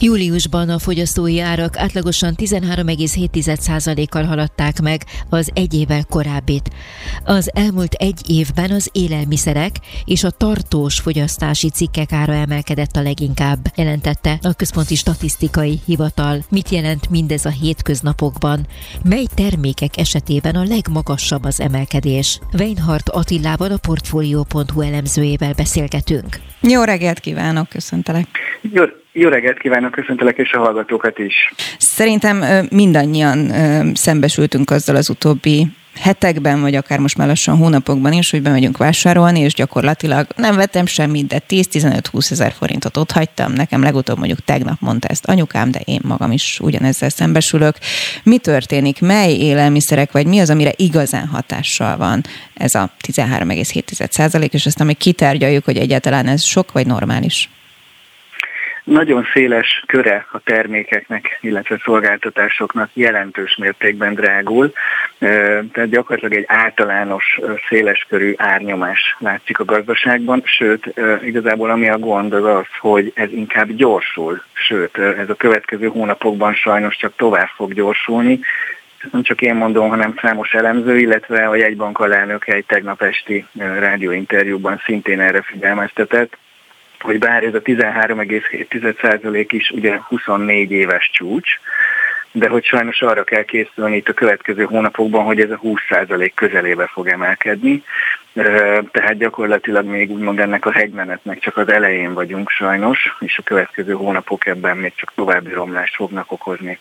Júliusban 0.00 0.68
a 0.68 0.78
fogyasztói 0.78 1.40
árak 1.40 1.76
átlagosan 1.76 2.34
13,7%-kal 2.36 4.24
haladták 4.24 4.80
meg 4.80 5.04
az 5.28 5.50
egy 5.54 5.74
évvel 5.74 6.04
korábbit. 6.04 6.70
Az 7.24 7.50
elmúlt 7.54 7.92
egy 7.92 8.20
évben 8.26 8.70
az 8.70 8.90
élelmiszerek 8.92 9.76
és 10.04 10.24
a 10.24 10.30
tartós 10.30 11.00
fogyasztási 11.00 11.70
cikkek 11.70 12.12
ára 12.12 12.32
emelkedett 12.32 12.96
a 12.96 13.02
leginkább, 13.02 13.58
jelentette 13.76 14.38
a 14.42 14.52
Központi 14.52 14.94
Statisztikai 14.94 15.80
Hivatal. 15.84 16.44
Mit 16.50 16.68
jelent 16.68 17.10
mindez 17.10 17.44
a 17.44 17.50
hétköznapokban? 17.50 18.66
Mely 19.04 19.26
termékek 19.34 19.96
esetében 19.96 20.54
a 20.54 20.64
legmagasabb 20.64 21.44
az 21.44 21.60
emelkedés? 21.60 22.40
Weinhardt 22.58 23.08
Attilával 23.08 23.72
a 23.72 23.78
Portfolio.hu 23.78 24.80
elemzőjével 24.80 25.52
beszélgetünk. 25.52 26.40
Jó 26.60 26.82
reggelt 26.82 27.20
kívánok, 27.20 27.68
köszöntelek! 27.68 28.26
Jó, 28.62 28.84
jó 29.20 29.28
reggelt 29.28 29.58
kívánok, 29.58 29.90
köszöntelek 29.90 30.36
és 30.36 30.52
a 30.52 30.58
hallgatókat 30.58 31.18
is. 31.18 31.34
Szerintem 31.78 32.44
mindannyian 32.70 33.52
szembesültünk 33.94 34.70
azzal 34.70 34.96
az 34.96 35.08
utóbbi 35.10 35.66
hetekben, 36.00 36.60
vagy 36.60 36.74
akár 36.74 36.98
most 36.98 37.16
már 37.16 37.26
lassan 37.26 37.56
hónapokban 37.56 38.12
is, 38.12 38.30
hogy 38.30 38.42
bemegyünk 38.42 38.76
vásárolni, 38.76 39.40
és 39.40 39.54
gyakorlatilag 39.54 40.26
nem 40.36 40.56
vettem 40.56 40.86
semmit, 40.86 41.26
de 41.26 41.42
10-15-20 41.48 42.30
ezer 42.30 42.52
forintot 42.52 42.96
ott 42.96 43.10
hagytam. 43.10 43.52
Nekem 43.52 43.82
legutóbb 43.82 44.18
mondjuk 44.18 44.44
tegnap 44.44 44.80
mondta 44.80 45.08
ezt 45.08 45.26
anyukám, 45.26 45.70
de 45.70 45.80
én 45.84 46.00
magam 46.04 46.32
is 46.32 46.58
ugyanezzel 46.62 47.08
szembesülök. 47.08 47.76
Mi 48.22 48.38
történik? 48.38 49.00
Mely 49.00 49.32
élelmiszerek, 49.32 50.12
vagy 50.12 50.26
mi 50.26 50.38
az, 50.38 50.50
amire 50.50 50.72
igazán 50.76 51.26
hatással 51.26 51.96
van 51.96 52.22
ez 52.54 52.74
a 52.74 52.90
13,7 53.06 54.10
százalék, 54.10 54.52
és 54.52 54.66
aztán 54.66 54.86
még 54.86 54.96
kitárgyaljuk, 54.96 55.64
hogy 55.64 55.76
egyáltalán 55.76 56.26
ez 56.26 56.44
sok 56.44 56.72
vagy 56.72 56.86
normális? 56.86 57.48
Nagyon 58.88 59.26
széles 59.32 59.82
köre 59.86 60.26
a 60.32 60.38
termékeknek, 60.38 61.38
illetve 61.40 61.80
szolgáltatásoknak 61.84 62.90
jelentős 62.92 63.56
mértékben 63.56 64.14
drágul, 64.14 64.72
tehát 65.18 65.88
gyakorlatilag 65.90 66.34
egy 66.34 66.44
általános 66.46 67.40
széleskörű 67.68 68.34
árnyomás 68.36 69.16
látszik 69.18 69.58
a 69.58 69.64
gazdaságban, 69.64 70.42
sőt, 70.44 70.94
igazából 71.22 71.70
ami 71.70 71.88
a 71.88 71.98
gond 71.98 72.32
az 72.32 72.44
az, 72.44 72.66
hogy 72.80 73.12
ez 73.14 73.32
inkább 73.32 73.72
gyorsul, 73.72 74.42
sőt, 74.52 74.98
ez 74.98 75.30
a 75.30 75.34
következő 75.34 75.86
hónapokban 75.86 76.54
sajnos 76.54 76.96
csak 76.96 77.12
tovább 77.16 77.48
fog 77.56 77.74
gyorsulni, 77.74 78.40
nem 79.12 79.22
csak 79.22 79.40
én 79.40 79.54
mondom, 79.54 79.88
hanem 79.88 80.14
számos 80.20 80.52
elemző, 80.52 80.98
illetve 80.98 81.48
a 81.48 81.54
jegybank 81.54 81.98
alelnöke 81.98 82.52
egy 82.52 82.64
tegnap 82.64 83.02
esti 83.02 83.46
rádióinterjúban 83.78 84.80
szintén 84.84 85.20
erre 85.20 85.42
figyelmeztetett, 85.42 86.36
hogy 87.00 87.18
bár 87.18 87.44
ez 87.44 87.54
a 87.54 87.62
13,7% 87.62 89.46
is 89.48 89.70
ugye 89.70 90.00
24 90.08 90.70
éves 90.70 91.10
csúcs, 91.12 91.60
de 92.32 92.48
hogy 92.48 92.64
sajnos 92.64 93.02
arra 93.02 93.24
kell 93.24 93.42
készülni 93.42 93.96
itt 93.96 94.08
a 94.08 94.12
következő 94.12 94.64
hónapokban, 94.64 95.24
hogy 95.24 95.40
ez 95.40 95.50
a 95.50 95.60
20% 95.64 96.30
közelébe 96.34 96.86
fog 96.86 97.08
emelkedni. 97.08 97.82
Tehát 98.90 99.18
gyakorlatilag 99.18 99.86
még 99.86 100.10
úgymond 100.10 100.38
ennek 100.38 100.66
a 100.66 100.72
hegymenetnek 100.72 101.38
csak 101.38 101.56
az 101.56 101.68
elején 101.68 102.14
vagyunk 102.14 102.50
sajnos, 102.50 103.16
és 103.20 103.38
a 103.38 103.42
következő 103.42 103.92
hónapok 103.92 104.46
ebben 104.46 104.76
még 104.76 104.92
csak 104.94 105.12
további 105.14 105.52
romlást 105.52 105.94
fognak 105.94 106.32
okozni. 106.32 106.78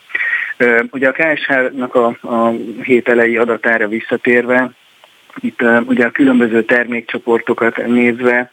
Ugye 0.91 1.07
a 1.07 1.11
KSH-nak 1.11 1.95
a, 1.95 2.17
a 2.21 2.49
hét 2.83 3.09
elejé 3.09 3.35
adatára 3.35 3.87
visszatérve, 3.87 4.69
itt 5.39 5.61
ugye 5.85 6.05
a 6.05 6.11
különböző 6.11 6.63
termékcsoportokat 6.63 7.85
nézve, 7.85 8.51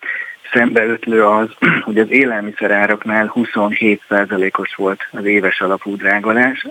szembeötlő 0.54 1.24
az, 1.24 1.48
hogy 1.84 1.98
az 1.98 2.10
élelmiszeráraknál 2.10 3.32
27%-os 3.34 4.74
volt 4.74 5.08
az 5.10 5.24
éves 5.24 5.60
alapú 5.60 5.96
drágolás, 5.96 6.66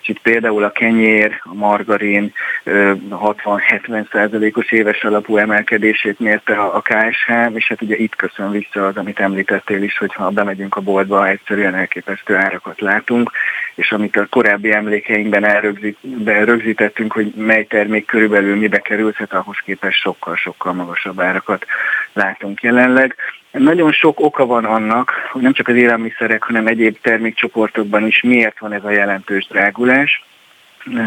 és 0.00 0.08
itt 0.08 0.20
például 0.20 0.64
a 0.64 0.72
kenyér, 0.72 1.40
a 1.42 1.54
margarin 1.54 2.32
60-70%-os 2.64 4.72
éves 4.72 5.04
alapú 5.04 5.36
emelkedését 5.36 6.18
mérte 6.18 6.54
a 6.54 6.80
KSH, 6.80 7.30
és 7.54 7.68
hát 7.68 7.82
ugye 7.82 7.96
itt 7.96 8.16
köszön 8.16 8.50
vissza 8.50 8.86
az, 8.86 8.96
amit 8.96 9.20
említettél 9.20 9.82
is, 9.82 9.98
hogy 9.98 10.14
ha 10.14 10.30
bemegyünk 10.30 10.76
a 10.76 10.80
boltba, 10.80 11.28
egyszerűen 11.28 11.74
elképesztő 11.74 12.36
árakat 12.36 12.80
látunk, 12.80 13.30
és 13.74 13.92
amit 13.92 14.16
a 14.16 14.26
korábbi 14.30 14.72
emlékeinkben 14.72 15.44
elrögzít, 15.44 15.98
rögzítettünk, 16.24 17.12
hogy 17.12 17.32
mely 17.36 17.64
termék 17.64 18.06
körülbelül 18.06 18.56
mibe 18.56 18.78
került, 18.78 19.16
hát 19.16 19.32
ahhoz 19.32 19.56
képest 19.64 20.00
sokkal-sokkal 20.00 20.72
magasabb 20.72 21.20
árakat 21.20 21.66
látunk 22.12 22.62
jelenleg. 22.62 23.16
Nagyon 23.50 23.92
sok 23.92 24.20
oka 24.20 24.46
van 24.46 24.64
annak, 24.64 25.12
hogy 25.32 25.42
nem 25.42 25.52
csak 25.52 25.68
az 25.68 25.74
élelmiszerek, 25.74 26.42
hanem 26.42 26.66
egyéb 26.66 26.96
termékcsoportokban 27.00 28.06
is 28.06 28.20
miért 28.22 28.58
van 28.58 28.72
ez 28.72 28.84
a 28.84 28.90
jelentős 28.90 29.46
drágulás. 29.46 30.24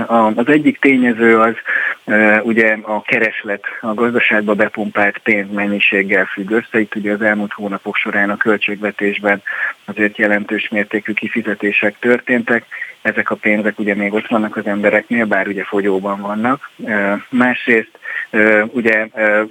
Az 0.05 0.47
egyik 0.47 0.79
tényező 0.79 1.39
az 1.39 1.55
ugye 2.43 2.77
a 2.81 3.01
kereslet, 3.01 3.63
a 3.81 3.93
gazdaságba 3.93 4.53
bepumpált 4.53 5.17
pénzmennyiséggel 5.17 6.25
függ 6.25 6.51
össze. 6.51 6.79
Itt 6.79 6.95
ugye 6.95 7.11
az 7.11 7.21
elmúlt 7.21 7.53
hónapok 7.53 7.95
során 7.95 8.29
a 8.29 8.37
költségvetésben 8.37 9.41
azért 9.85 10.17
jelentős 10.17 10.69
mértékű 10.69 11.13
kifizetések 11.13 11.95
történtek. 11.99 12.65
Ezek 13.03 13.29
a 13.29 13.35
pénzek 13.35 13.79
ugye 13.79 13.95
még 13.95 14.13
ott 14.13 14.27
vannak 14.27 14.55
az 14.55 14.65
embereknél, 14.65 15.25
bár 15.25 15.47
ugye 15.47 15.63
fogyóban 15.63 16.21
vannak. 16.21 16.69
Másrészt 17.29 17.99
ugye 18.67 19.07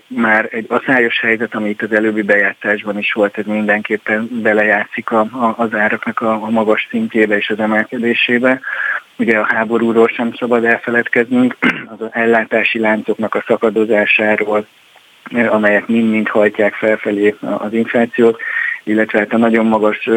már 0.07 0.49
egy 0.51 0.67
aszályos 0.69 1.21
helyzet, 1.21 1.55
ami 1.55 1.69
itt 1.69 1.83
az 1.83 1.93
előbbi 1.93 2.23
bejátszásban 2.23 2.99
is 2.99 3.13
volt, 3.13 3.39
ez 3.39 3.45
mindenképpen 3.45 4.29
belejátszik 4.43 5.11
a, 5.11 5.55
az 5.57 5.75
áraknak 5.75 6.21
a, 6.21 6.33
a 6.33 6.51
magas 6.51 6.87
szintjébe 6.91 7.37
és 7.37 7.51
az 7.51 7.61
emelkedésébe. 7.61 8.61
Ugye 9.17 9.39
a 9.39 9.47
háborúról 9.55 10.09
sem 10.09 10.33
szabad 10.35 10.65
elfeledkeznünk, 10.65 11.57
az 11.99 12.07
ellátási 12.11 12.79
láncoknak 12.79 13.35
a 13.35 13.45
szakadozásáról, 13.47 14.67
amelyek 15.49 15.87
mind-mind 15.87 16.29
hajtják 16.29 16.75
felfelé 16.75 17.35
az 17.41 17.73
inflációt, 17.73 18.41
illetve 18.85 19.19
hát 19.19 19.33
a 19.33 19.37
nagyon 19.37 19.67
magas 19.67 20.09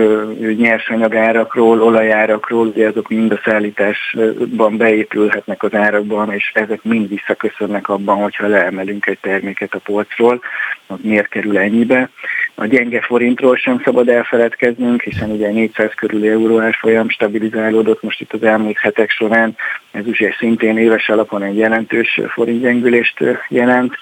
nyersanyagárakról, 0.57 1.81
olajárakról, 1.81 2.67
ugye 2.67 2.87
azok 2.87 3.09
mind 3.09 3.31
a 3.31 3.41
szállításban 3.43 4.77
beépülhetnek 4.77 5.63
az 5.63 5.73
árakban, 5.73 6.33
és 6.33 6.51
ezek 6.53 6.83
mind 6.83 7.09
visszaköszönnek 7.09 7.89
abban, 7.89 8.17
hogyha 8.17 8.47
leemelünk 8.47 9.05
egy 9.05 9.19
terméket 9.21 9.73
a 9.73 9.79
polcról, 9.79 10.41
az 10.87 10.97
miért 11.01 11.27
kerül 11.27 11.57
ennyibe. 11.57 12.09
A 12.55 12.65
gyenge 12.65 13.01
forintról 13.01 13.55
sem 13.55 13.81
szabad 13.83 14.09
elfeledkeznünk, 14.09 15.01
hiszen 15.01 15.31
ugye 15.31 15.49
400 15.49 15.91
körüli 15.95 16.27
euró 16.27 16.59
árfolyam 16.59 17.09
stabilizálódott 17.09 18.01
most 18.01 18.21
itt 18.21 18.33
az 18.33 18.43
elmúlt 18.43 18.77
hetek 18.77 19.09
során, 19.09 19.55
ez 19.91 20.07
ugye 20.07 20.33
szintén 20.39 20.77
éves 20.77 21.09
alapon 21.09 21.43
egy 21.43 21.57
jelentős 21.57 22.21
forintgyengülést 22.27 23.23
jelent. 23.49 23.93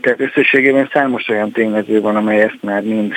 Tehát 0.00 0.20
összességében 0.20 0.88
számos 0.92 1.28
olyan 1.28 1.50
tényező 1.50 2.00
van, 2.00 2.16
amely 2.16 2.40
ezt 2.40 2.58
már 2.62 2.82
mind 2.82 3.12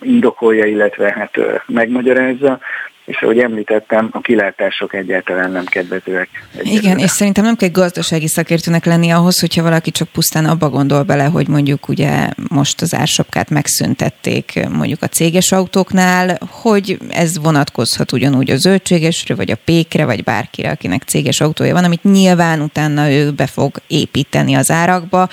indokolja, 0.00 0.64
illetve 0.64 1.12
hát 1.12 1.38
megmagyarázza 1.66 2.60
és 3.06 3.22
ahogy 3.22 3.38
említettem, 3.38 4.08
a 4.12 4.20
kilátások 4.20 4.94
egyáltalán 4.94 5.50
nem 5.50 5.64
kedvezőek. 5.64 6.28
Egyelőre. 6.56 6.80
Igen, 6.80 6.98
és 6.98 7.10
szerintem 7.10 7.44
nem 7.44 7.56
kell 7.56 7.68
gazdasági 7.68 8.28
szakértőnek 8.28 8.84
lenni 8.84 9.10
ahhoz, 9.10 9.40
hogyha 9.40 9.62
valaki 9.62 9.90
csak 9.90 10.08
pusztán 10.08 10.44
abba 10.44 10.68
gondol 10.68 11.02
bele, 11.02 11.24
hogy 11.24 11.48
mondjuk 11.48 11.88
ugye 11.88 12.28
most 12.48 12.80
az 12.80 12.94
ársapkát 12.94 13.50
megszüntették 13.50 14.68
mondjuk 14.68 15.02
a 15.02 15.06
céges 15.06 15.52
autóknál, 15.52 16.38
hogy 16.50 16.98
ez 17.08 17.38
vonatkozhat 17.38 18.12
ugyanúgy 18.12 18.50
a 18.50 18.56
zöldségesre, 18.56 19.34
vagy 19.34 19.50
a 19.50 19.56
pékre, 19.64 20.04
vagy 20.04 20.24
bárkire, 20.24 20.70
akinek 20.70 21.02
céges 21.02 21.40
autója 21.40 21.74
van, 21.74 21.84
amit 21.84 22.04
nyilván 22.04 22.60
utána 22.60 23.10
ő 23.10 23.30
be 23.30 23.46
fog 23.46 23.80
építeni 23.86 24.54
az 24.54 24.70
árakba. 24.70 25.28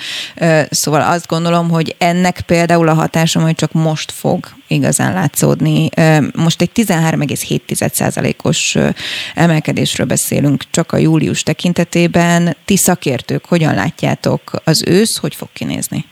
Szóval 0.70 1.00
azt 1.00 1.26
gondolom, 1.26 1.70
hogy 1.70 1.94
ennek 1.98 2.40
például 2.40 2.88
a 2.88 2.94
hatása 2.94 3.40
majd 3.40 3.56
csak 3.56 3.72
most 3.72 4.12
fog 4.12 4.48
igazán 4.68 5.12
látszódni. 5.12 5.88
Most 6.34 6.60
egy 6.60 6.72
13,7%-os 7.68 8.76
emelkedésről 9.34 10.06
beszélünk 10.06 10.64
csak 10.70 10.92
a 10.92 10.96
július 10.96 11.42
tekintetében. 11.42 12.56
Ti 12.64 12.76
szakértők 12.76 13.44
hogyan 13.44 13.74
látjátok 13.74 14.52
az 14.64 14.82
ősz, 14.86 15.16
hogy 15.16 15.34
fog 15.34 15.48
kinézni? 15.52 16.04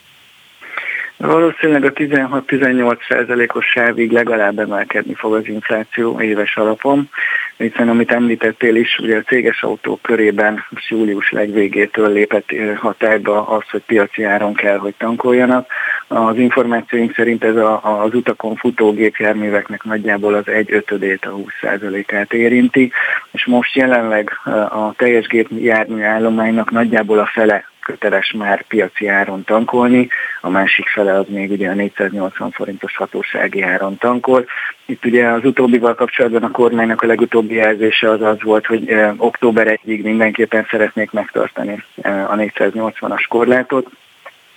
Valószínűleg 1.22 1.84
a 1.84 1.92
16-18 1.92 2.96
százalékos 3.08 3.66
sávig 3.66 4.10
legalább 4.10 4.58
emelkedni 4.58 5.14
fog 5.14 5.34
az 5.34 5.48
infláció 5.48 6.20
éves 6.20 6.56
alapon, 6.56 7.08
hiszen 7.56 7.88
amit 7.88 8.12
említettél 8.12 8.76
is, 8.76 8.98
ugye 8.98 9.16
a 9.16 9.22
céges 9.22 9.62
autók 9.62 10.02
körében 10.02 10.64
július 10.88 11.30
legvégétől 11.30 12.12
lépett 12.12 12.48
hatályba 12.76 13.46
az, 13.46 13.62
hogy 13.70 13.82
piaci 13.86 14.22
áron 14.22 14.54
kell, 14.54 14.78
hogy 14.78 14.94
tankoljanak. 14.98 15.66
Az 16.08 16.36
információink 16.36 17.14
szerint 17.14 17.44
ez 17.44 17.56
a, 17.56 18.02
az 18.02 18.14
utakon 18.14 18.56
futó 18.56 18.92
gépjárműveknek 18.92 19.82
nagyjából 19.84 20.34
az 20.34 20.48
egy 20.48 20.72
ötödét, 20.72 21.24
a 21.24 21.30
20 21.30 21.44
százalékát 21.60 22.32
érinti, 22.32 22.92
és 23.30 23.46
most 23.46 23.74
jelenleg 23.74 24.30
a 24.70 24.92
teljes 24.96 25.26
gépjármű 25.26 26.02
állománynak 26.02 26.70
nagyjából 26.70 27.18
a 27.18 27.30
fele 27.32 27.71
köteles 27.82 28.32
már 28.32 28.64
piaci 28.66 29.06
áron 29.08 29.44
tankolni, 29.44 30.08
a 30.40 30.48
másik 30.48 30.86
fele 30.88 31.18
az 31.18 31.26
még 31.28 31.50
ugye 31.50 31.68
a 31.68 31.74
480 31.74 32.50
forintos 32.50 32.96
hatósági 32.96 33.62
áron 33.62 33.98
tankol. 33.98 34.46
Itt 34.86 35.04
ugye 35.04 35.26
az 35.26 35.44
utóbbival 35.44 35.94
kapcsolatban 35.94 36.42
a 36.42 36.50
kormánynak 36.50 37.02
a 37.02 37.06
legutóbbi 37.06 37.54
jelzése 37.54 38.10
az 38.10 38.22
az 38.22 38.42
volt, 38.42 38.66
hogy 38.66 38.88
eh, 38.88 39.12
október 39.16 39.80
1-ig 39.84 40.02
mindenképpen 40.02 40.66
szeretnék 40.70 41.10
megtartani 41.10 41.84
eh, 42.02 42.30
a 42.30 42.34
480-as 42.34 43.24
korlátot. 43.28 43.86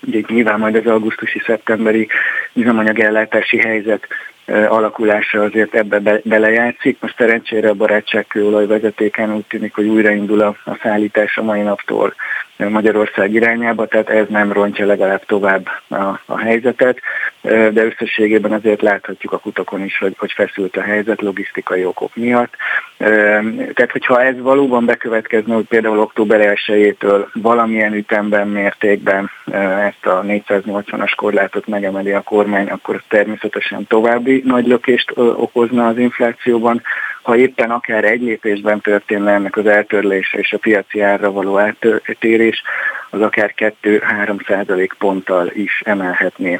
Ugye 0.08 0.20
nyilván 0.28 0.60
majd 0.60 0.76
az 0.76 0.86
augusztusi-szeptemberi 0.86 2.08
üzemanyagellátási 2.54 3.58
helyzet 3.58 4.08
alakulása 4.48 5.42
azért 5.42 5.76
ebbe 5.76 6.00
be, 6.00 6.20
belejátszik. 6.24 6.98
Most 7.00 7.16
szerencsére 7.18 7.70
a 7.70 7.74
barátságkőolaj 7.74 8.66
vezetéken 8.66 9.36
úgy 9.36 9.46
tűnik, 9.46 9.76
hogy 9.76 9.86
újraindul 9.86 10.42
a, 10.42 10.56
a 10.66 10.78
szállítás 10.82 11.38
a 11.38 11.44
mai 11.44 11.62
naptól 11.62 12.14
Magyarország 12.58 13.34
irányába, 13.34 13.86
tehát 13.86 14.10
ez 14.10 14.26
nem 14.30 14.52
rontja 14.52 14.86
legalább 14.86 15.26
tovább 15.26 15.68
a, 15.88 16.20
a 16.26 16.38
helyzetet, 16.38 17.00
de 17.42 17.86
összességében 17.86 18.52
azért 18.52 18.82
láthatjuk 18.82 19.32
a 19.32 19.38
kutakon 19.38 19.84
is, 19.84 19.98
hogy, 19.98 20.16
hogy 20.18 20.32
feszült 20.32 20.78
a 20.78 20.82
helyzet 20.82 21.22
logisztikai 21.22 21.86
okok 21.86 22.16
miatt. 22.16 22.54
Tehát, 23.74 23.92
hogyha 23.92 24.24
ez 24.24 24.40
valóban 24.40 24.86
bekövetkezne, 24.86 25.54
hogy 25.56 25.66
például 25.66 26.00
október 26.00 26.58
1-től 26.66 27.26
valamilyen 27.34 27.94
ütemben, 27.94 28.48
mértékben 28.48 29.30
ezt 29.86 30.06
a 30.06 30.22
480-as 30.22 31.14
korlátot 31.16 31.68
megemeli 31.68 32.12
a 32.12 32.22
kormány, 32.22 32.70
akkor 32.70 33.04
természetesen 33.08 33.88
további 33.88 34.35
nagy 34.44 34.68
lökést 34.68 35.12
okozna 35.16 35.88
az 35.88 35.98
inflációban. 35.98 36.82
Ha 37.22 37.36
éppen 37.36 37.72
akár 37.72 38.04
egy 38.04 38.22
lépésben 38.22 38.82
történne 38.82 39.32
ennek 39.32 39.58
az 39.58 39.66
eltörlése 39.66 40.38
és 40.38 40.54
a 40.54 40.58
piaci 40.58 41.02
árra 41.02 41.32
való 41.32 41.58
eltérés, 41.58 42.62
az 43.10 43.22
akár 43.22 43.54
2-3 43.82 44.48
százalék 44.48 44.94
ponttal 44.94 45.52
is 45.54 45.82
emelhetné 45.86 46.60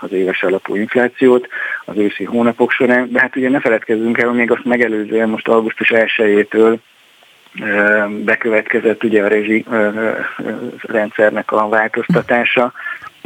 az 0.00 0.12
éves 0.12 0.42
alapú 0.42 0.74
inflációt 0.74 1.48
az 1.84 1.96
őszi 1.96 2.24
hónapok 2.24 2.70
során. 2.70 3.12
De 3.12 3.20
hát 3.20 3.36
ugye 3.36 3.50
ne 3.50 3.60
feledkezzünk 3.60 4.18
el, 4.18 4.32
még 4.32 4.50
azt 4.50 4.64
megelőzően 4.64 5.28
most 5.28 5.48
augusztus 5.48 5.92
1-től 5.94 6.76
bekövetkezett 8.24 9.04
ugye 9.04 9.22
a 9.22 9.28
rendszernek 10.80 11.52
a 11.52 11.68
változtatása, 11.68 12.72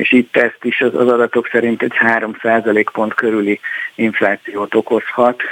és 0.01 0.13
itt 0.13 0.37
ezt 0.37 0.59
is 0.65 0.81
az, 0.81 0.95
adatok 0.95 1.49
szerint 1.53 1.83
egy 1.83 1.95
3 1.95 2.37
pont 2.93 3.15
körüli 3.15 3.61
inflációt 3.95 4.75
okozhat 4.75 5.43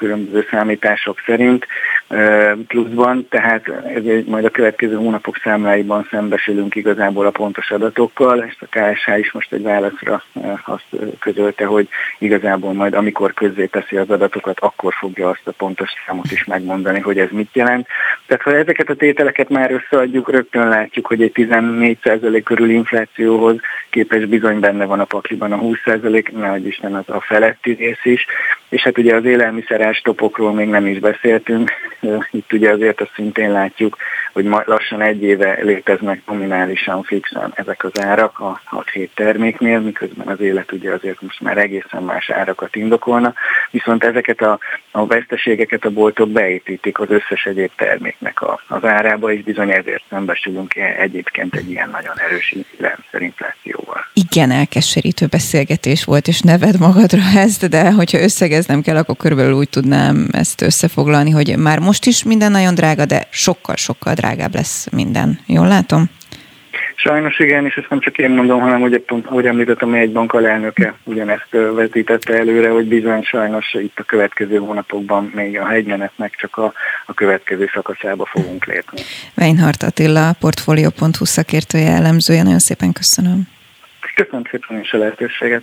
különböző 0.00 0.46
számítások 0.50 1.18
szerint 1.26 1.66
pluszban, 2.66 3.26
tehát 3.28 3.68
ez 3.68 4.02
majd 4.26 4.44
a 4.44 4.50
következő 4.50 4.94
hónapok 4.94 5.36
számláiban 5.42 6.06
szembesülünk 6.10 6.74
igazából 6.74 7.26
a 7.26 7.30
pontos 7.30 7.70
adatokkal, 7.70 8.44
és 8.48 8.56
a 8.60 8.66
KSH 8.70 9.18
is 9.18 9.32
most 9.32 9.52
egy 9.52 9.62
válaszra 9.62 10.22
azt 10.64 10.86
közölte, 11.18 11.64
hogy 11.64 11.88
igazából 12.18 12.72
majd 12.72 12.94
amikor 12.94 13.34
teszi 13.70 13.96
az 13.96 14.10
adatokat, 14.10 14.60
akkor 14.60 14.92
fogja 14.92 15.28
azt 15.28 15.46
a 15.46 15.52
pontos 15.52 15.90
számot 16.06 16.30
is 16.30 16.44
megmondani, 16.44 17.00
hogy 17.00 17.18
ez 17.18 17.28
mit 17.30 17.50
jelent. 17.52 17.86
Tehát 18.26 18.42
ha 18.42 18.56
ezeket 18.56 18.88
a 18.88 18.94
tételeket 18.94 19.48
már 19.48 19.72
összeadjuk, 19.72 20.30
rögtön 20.30 20.68
látjuk, 20.68 21.06
hogy 21.06 21.22
egy 21.22 21.32
14% 21.34 22.40
körül 22.44 22.70
inflációhoz 22.70 23.56
képes 23.90 24.24
bizony 24.24 24.60
benne 24.60 24.84
van 24.84 25.00
a 25.00 25.04
pakliban 25.04 25.52
a 25.52 25.58
20%, 25.58 26.32
nehogy 26.32 26.66
Isten 26.66 26.94
az 26.94 27.08
a 27.08 27.20
feletti 27.20 27.72
rész 27.72 28.04
is, 28.04 28.26
és 28.68 28.82
hát 28.82 28.98
ugye 28.98 29.14
az 29.14 29.24
élelmiszerás 29.24 29.89
topokról 30.02 30.52
még 30.52 30.68
nem 30.68 30.86
is 30.86 30.98
beszéltünk. 30.98 31.70
Itt 32.30 32.52
ugye 32.52 32.70
azért 32.70 33.00
azt 33.00 33.12
szintén 33.14 33.52
látjuk, 33.52 33.96
hogy 34.32 34.44
lassan 34.64 35.00
egy 35.02 35.22
éve 35.22 35.58
léteznek 35.62 36.22
nominálisan 36.26 37.02
fixen 37.02 37.52
ezek 37.54 37.84
az 37.84 38.02
árak 38.02 38.40
a 38.40 38.60
6-7 38.94 39.08
terméknél, 39.14 39.80
miközben 39.80 40.26
az 40.26 40.40
élet 40.40 40.72
ugye 40.72 40.92
azért 40.92 41.22
most 41.22 41.40
már 41.40 41.58
egészen 41.58 42.02
más 42.02 42.30
árakat 42.30 42.76
indokolna, 42.76 43.34
viszont 43.70 44.04
ezeket 44.04 44.40
a, 44.40 44.58
a 44.90 45.06
veszteségeket 45.06 45.84
a 45.84 45.90
boltok 45.90 46.28
beépítik 46.30 46.98
az 46.98 47.10
összes 47.10 47.44
egyéb 47.44 47.70
terméknek 47.76 48.40
a, 48.42 48.60
az 48.68 48.84
árába, 48.84 49.32
és 49.32 49.42
bizony 49.42 49.70
ezért 49.70 50.02
szembesülünk 50.08 50.76
egyébként 50.76 51.54
egy 51.54 51.70
ilyen 51.70 51.90
nagyon 51.90 52.14
erős 52.18 52.54
rendszerinflációval. 52.78 54.06
Igen, 54.14 54.50
elkeserítő 54.50 55.26
beszélgetés 55.26 56.04
volt, 56.04 56.28
és 56.28 56.40
neved 56.40 56.78
magadra 56.78 57.20
ezt, 57.44 57.68
de 57.68 57.92
hogyha 57.92 58.22
összegeznem 58.22 58.82
kell, 58.82 58.96
akkor 58.96 59.16
körülbelül 59.16 59.52
úgy 59.52 59.68
tudnám 59.80 60.28
ezt 60.32 60.62
összefoglalni, 60.62 61.30
hogy 61.30 61.56
már 61.56 61.78
most 61.78 62.06
is 62.06 62.24
minden 62.24 62.50
nagyon 62.50 62.74
drága, 62.74 63.04
de 63.04 63.26
sokkal-sokkal 63.30 64.14
drágább 64.14 64.54
lesz 64.54 64.88
minden. 64.92 65.38
Jól 65.46 65.68
látom? 65.68 66.04
Sajnos 66.94 67.38
igen, 67.38 67.66
és 67.66 67.74
ezt 67.74 67.90
nem 67.90 68.00
csak 68.00 68.18
én 68.18 68.30
mondom, 68.30 68.60
hanem 68.60 68.82
ugye 68.82 68.98
pont, 68.98 69.26
ahogy 69.26 69.46
említettem, 69.46 69.94
egy 69.94 70.12
bank 70.12 70.32
alelnöke 70.32 70.94
ugyanezt 71.04 71.48
vetítette 71.50 72.34
előre, 72.38 72.68
hogy 72.70 72.86
bizony 72.88 73.22
sajnos 73.22 73.74
itt 73.74 73.98
a 73.98 74.02
következő 74.02 74.56
hónapokban 74.56 75.32
még 75.34 75.58
a 75.58 75.66
hegymenetnek 75.66 76.34
csak 76.38 76.56
a, 76.56 76.72
a 77.06 77.14
következő 77.14 77.70
szakaszába 77.74 78.26
fogunk 78.26 78.64
lépni. 78.64 79.00
Weinhardt 79.36 79.82
Attila, 79.82 80.32
Portfolio.hu 80.40 81.24
szakértője, 81.24 81.90
elemzője, 81.90 82.42
nagyon 82.42 82.58
szépen 82.58 82.92
köszönöm. 82.92 83.42
Köszönöm 84.14 84.42
szépen 84.50 84.80
is 84.80 84.92
a 84.92 84.98
lehetőséget. 84.98 85.62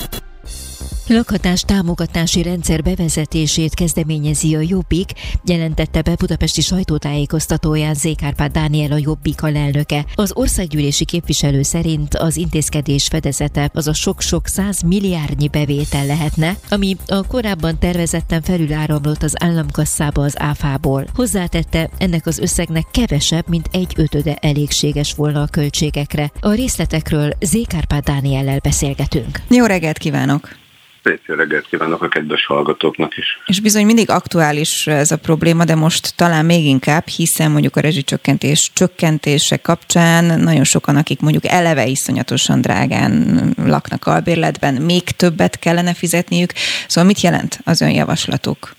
Lakhatás 1.11 1.61
támogatási 1.61 2.41
rendszer 2.41 2.81
bevezetését 2.81 3.73
kezdeményezi 3.73 4.55
a 4.55 4.59
Jobbik, 4.59 5.11
jelentette 5.45 6.01
be 6.01 6.15
budapesti 6.15 6.61
sajtótájékoztatóján 6.61 7.93
Zékárpát 7.93 8.51
Dániel 8.51 8.91
a 8.91 8.97
Jobbik 8.97 9.43
alelnöke. 9.43 10.05
Az 10.15 10.31
országgyűlési 10.35 11.05
képviselő 11.05 11.61
szerint 11.61 12.15
az 12.15 12.37
intézkedés 12.37 13.07
fedezete 13.07 13.69
az 13.73 13.87
a 13.87 13.93
sok-sok 13.93 14.47
száz 14.47 14.81
milliárdnyi 14.81 15.47
bevétel 15.47 16.05
lehetne, 16.05 16.57
ami 16.69 16.97
a 17.07 17.27
korábban 17.27 17.79
tervezetten 17.79 18.41
felüláramlott 18.41 19.23
az 19.23 19.43
államkasszába 19.43 20.23
az 20.23 20.39
áfából. 20.39 21.05
Hozzátette, 21.13 21.89
ennek 21.97 22.25
az 22.25 22.39
összegnek 22.39 22.85
kevesebb, 22.91 23.49
mint 23.49 23.69
egy 23.71 23.93
ötöde 23.95 24.35
elégséges 24.35 25.13
volna 25.13 25.41
a 25.41 25.47
költségekre. 25.47 26.31
A 26.39 26.53
részletekről 26.53 27.33
Zékárpát 27.41 28.03
Dániellel 28.03 28.59
beszélgetünk. 28.59 29.41
Jó 29.49 29.65
reggelt 29.65 29.97
kívánok! 29.97 30.60
Szép 31.03 31.19
jó 31.25 31.35
reggelt 31.35 31.67
kívánok 31.67 32.01
a 32.01 32.07
kedves 32.07 32.45
hallgatóknak 32.45 33.17
is. 33.17 33.39
És 33.45 33.59
bizony 33.59 33.85
mindig 33.85 34.09
aktuális 34.09 34.87
ez 34.87 35.11
a 35.11 35.17
probléma, 35.17 35.63
de 35.63 35.75
most 35.75 36.15
talán 36.15 36.45
még 36.45 36.65
inkább, 36.65 37.07
hiszen 37.07 37.51
mondjuk 37.51 37.75
a 37.75 37.79
rezsicsökkentés 37.79 38.71
csökkentése 38.73 39.57
kapcsán 39.57 40.39
nagyon 40.39 40.63
sokan, 40.63 40.95
akik 40.95 41.19
mondjuk 41.19 41.45
eleve 41.45 41.85
iszonyatosan 41.85 42.61
drágán 42.61 43.39
laknak 43.57 44.05
albérletben, 44.05 44.73
még 44.73 45.03
többet 45.03 45.59
kellene 45.59 45.93
fizetniük. 45.93 46.51
Szóval 46.87 47.09
mit 47.09 47.21
jelent 47.21 47.59
az 47.63 47.81
ön 47.81 47.91
javaslatuk? 47.91 48.71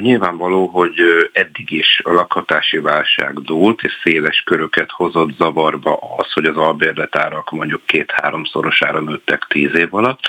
Nyilvánvaló, 0.00 0.66
hogy 0.66 0.92
eddig 1.32 1.70
is 1.70 2.00
a 2.04 2.12
lakhatási 2.12 2.78
válság 2.78 3.40
dúlt, 3.40 3.82
és 3.82 3.92
széles 4.02 4.42
köröket 4.46 4.90
hozott 4.90 5.36
zavarba 5.36 5.98
az, 6.16 6.32
hogy 6.32 6.44
az 6.44 6.56
albérletárak 6.56 7.50
mondjuk 7.50 7.86
két-háromszorosára 7.86 9.00
nőttek 9.00 9.46
tíz 9.48 9.74
év 9.74 9.94
alatt, 9.94 10.20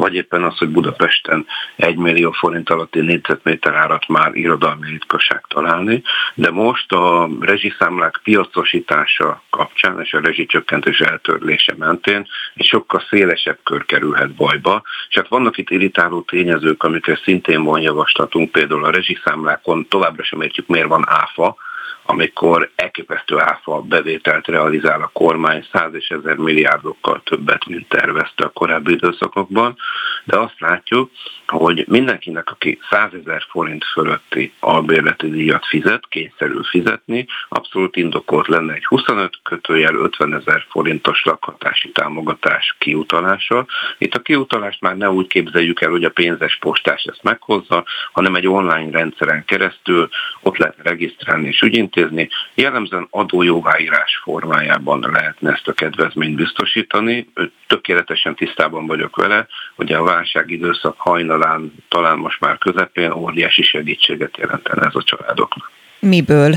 vagy 0.00 0.14
éppen 0.14 0.42
az, 0.42 0.58
hogy 0.58 0.68
Budapesten 0.68 1.46
egy 1.76 1.96
millió 1.96 2.30
forint 2.30 2.70
alatti 2.70 3.00
négyzetméter 3.00 3.74
árat 3.74 4.08
már 4.08 4.34
irodalmi 4.34 4.88
ritkaság 4.88 5.44
találni, 5.48 6.02
de 6.34 6.50
most 6.50 6.92
a 6.92 7.28
rezsiszámlák 7.40 8.20
piacosítása 8.22 9.42
kapcsán 9.50 10.00
és 10.00 10.12
a 10.12 10.20
rezsicsökkentés 10.20 10.98
eltörlése 10.98 11.74
mentén 11.78 12.26
egy 12.54 12.66
sokkal 12.66 13.00
szélesebb 13.08 13.58
kör 13.64 13.84
kerülhet 13.84 14.34
bajba, 14.34 14.82
és 15.08 15.14
hát 15.14 15.28
vannak 15.28 15.58
itt 15.58 15.70
irritáló 15.70 16.20
tényezők, 16.20 16.82
amikre 16.82 17.20
szintén 17.24 17.62
van 17.62 17.80
javaslatunk, 17.80 18.50
például 18.52 18.84
a 18.84 18.90
rezsiszámlákon 18.90 19.86
továbbra 19.88 20.24
sem 20.24 20.40
értjük, 20.40 20.66
miért 20.66 20.88
van 20.88 21.04
áfa, 21.08 21.56
amikor 22.04 22.70
elképesztő 22.74 23.38
áfa 23.38 23.80
bevételt 23.80 24.46
realizál 24.46 25.02
a 25.02 25.10
kormány 25.12 25.66
100 25.72 25.94
és 25.94 26.08
1000 26.08 26.36
milliárdokkal 26.36 27.22
többet, 27.24 27.66
mint 27.66 27.88
tervezte 27.88 28.44
a 28.44 28.48
korábbi 28.48 28.92
időszakokban, 28.92 29.76
de 30.24 30.38
azt 30.38 30.60
látjuk, 30.60 31.10
hogy 31.46 31.84
mindenkinek, 31.88 32.50
aki 32.50 32.78
100 32.90 33.10
ezer 33.20 33.42
forint 33.48 33.84
fölötti 33.84 34.52
albérleti 34.60 35.30
díjat 35.30 35.66
fizet, 35.66 36.08
kényszerül 36.08 36.62
fizetni, 36.64 37.26
abszolút 37.48 37.96
indokolt 37.96 38.48
lenne 38.48 38.74
egy 38.74 38.84
25 38.86 39.32
kötőjel 39.42 39.94
50 39.94 40.34
ezer 40.34 40.64
forintos 40.68 41.24
lakhatási 41.24 41.90
támogatás 41.90 42.76
kiutalása. 42.78 43.66
Itt 43.98 44.14
a 44.14 44.22
kiutalást 44.22 44.80
már 44.80 44.96
ne 44.96 45.10
úgy 45.10 45.26
képzeljük 45.26 45.80
el, 45.80 45.90
hogy 45.90 46.04
a 46.04 46.10
pénzes 46.10 46.58
postás 46.60 47.02
ezt 47.02 47.22
meghozza, 47.22 47.84
hanem 48.12 48.34
egy 48.34 48.46
online 48.46 48.90
rendszeren 48.90 49.44
keresztül 49.44 50.08
ott 50.42 50.56
lehet 50.56 50.76
regisztrálni 50.82 51.46
és 51.46 51.62
ügyintézni. 51.96 52.28
Jellemzően 52.54 53.06
adójóváírás 53.10 54.20
formájában 54.22 55.00
lehetne 55.12 55.52
ezt 55.52 55.68
a 55.68 55.72
kedvezményt 55.72 56.36
biztosítani. 56.36 57.28
Tökéletesen 57.66 58.34
tisztában 58.34 58.86
vagyok 58.86 59.16
vele, 59.16 59.46
hogy 59.76 59.92
a 59.92 60.02
válság 60.02 60.50
időszak 60.50 60.94
hajnal 60.98 61.38
talán, 61.40 61.72
talán 61.88 62.18
most 62.18 62.40
már 62.40 62.58
közepén 62.58 63.12
óriási 63.12 63.62
segítséget 63.62 64.36
jelentene 64.36 64.86
ez 64.86 64.94
a 64.94 65.02
családoknak. 65.02 65.70
Miből? 65.98 66.54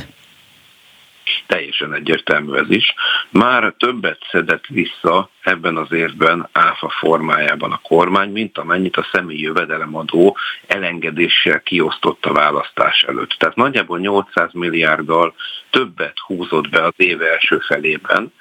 Teljesen 1.48 1.94
egyértelmű 1.94 2.54
ez 2.54 2.70
is. 2.70 2.94
Már 3.30 3.74
többet 3.78 4.20
szedett 4.32 4.66
vissza 4.68 5.30
ebben 5.42 5.78
az 5.78 5.92
évben 5.92 6.50
áfa 6.52 6.90
formájában 6.90 7.72
a 7.72 7.80
kormány, 7.84 8.32
mint 8.32 8.58
amennyit 8.58 8.98
a 8.98 9.08
személyi 9.12 9.42
jövedelemadó 9.42 10.38
elengedéssel 10.68 11.62
kiosztott 11.62 12.26
a 12.26 12.34
választás 12.34 13.04
előtt. 13.04 13.36
Tehát 13.38 13.56
nagyjából 13.56 14.00
800 14.00 14.50
milliárddal 14.54 15.36
többet 15.70 16.20
húzott 16.20 16.70
be 16.70 16.84
az 16.84 16.94
év 16.96 17.22
első 17.22 17.58
felében 17.58 18.34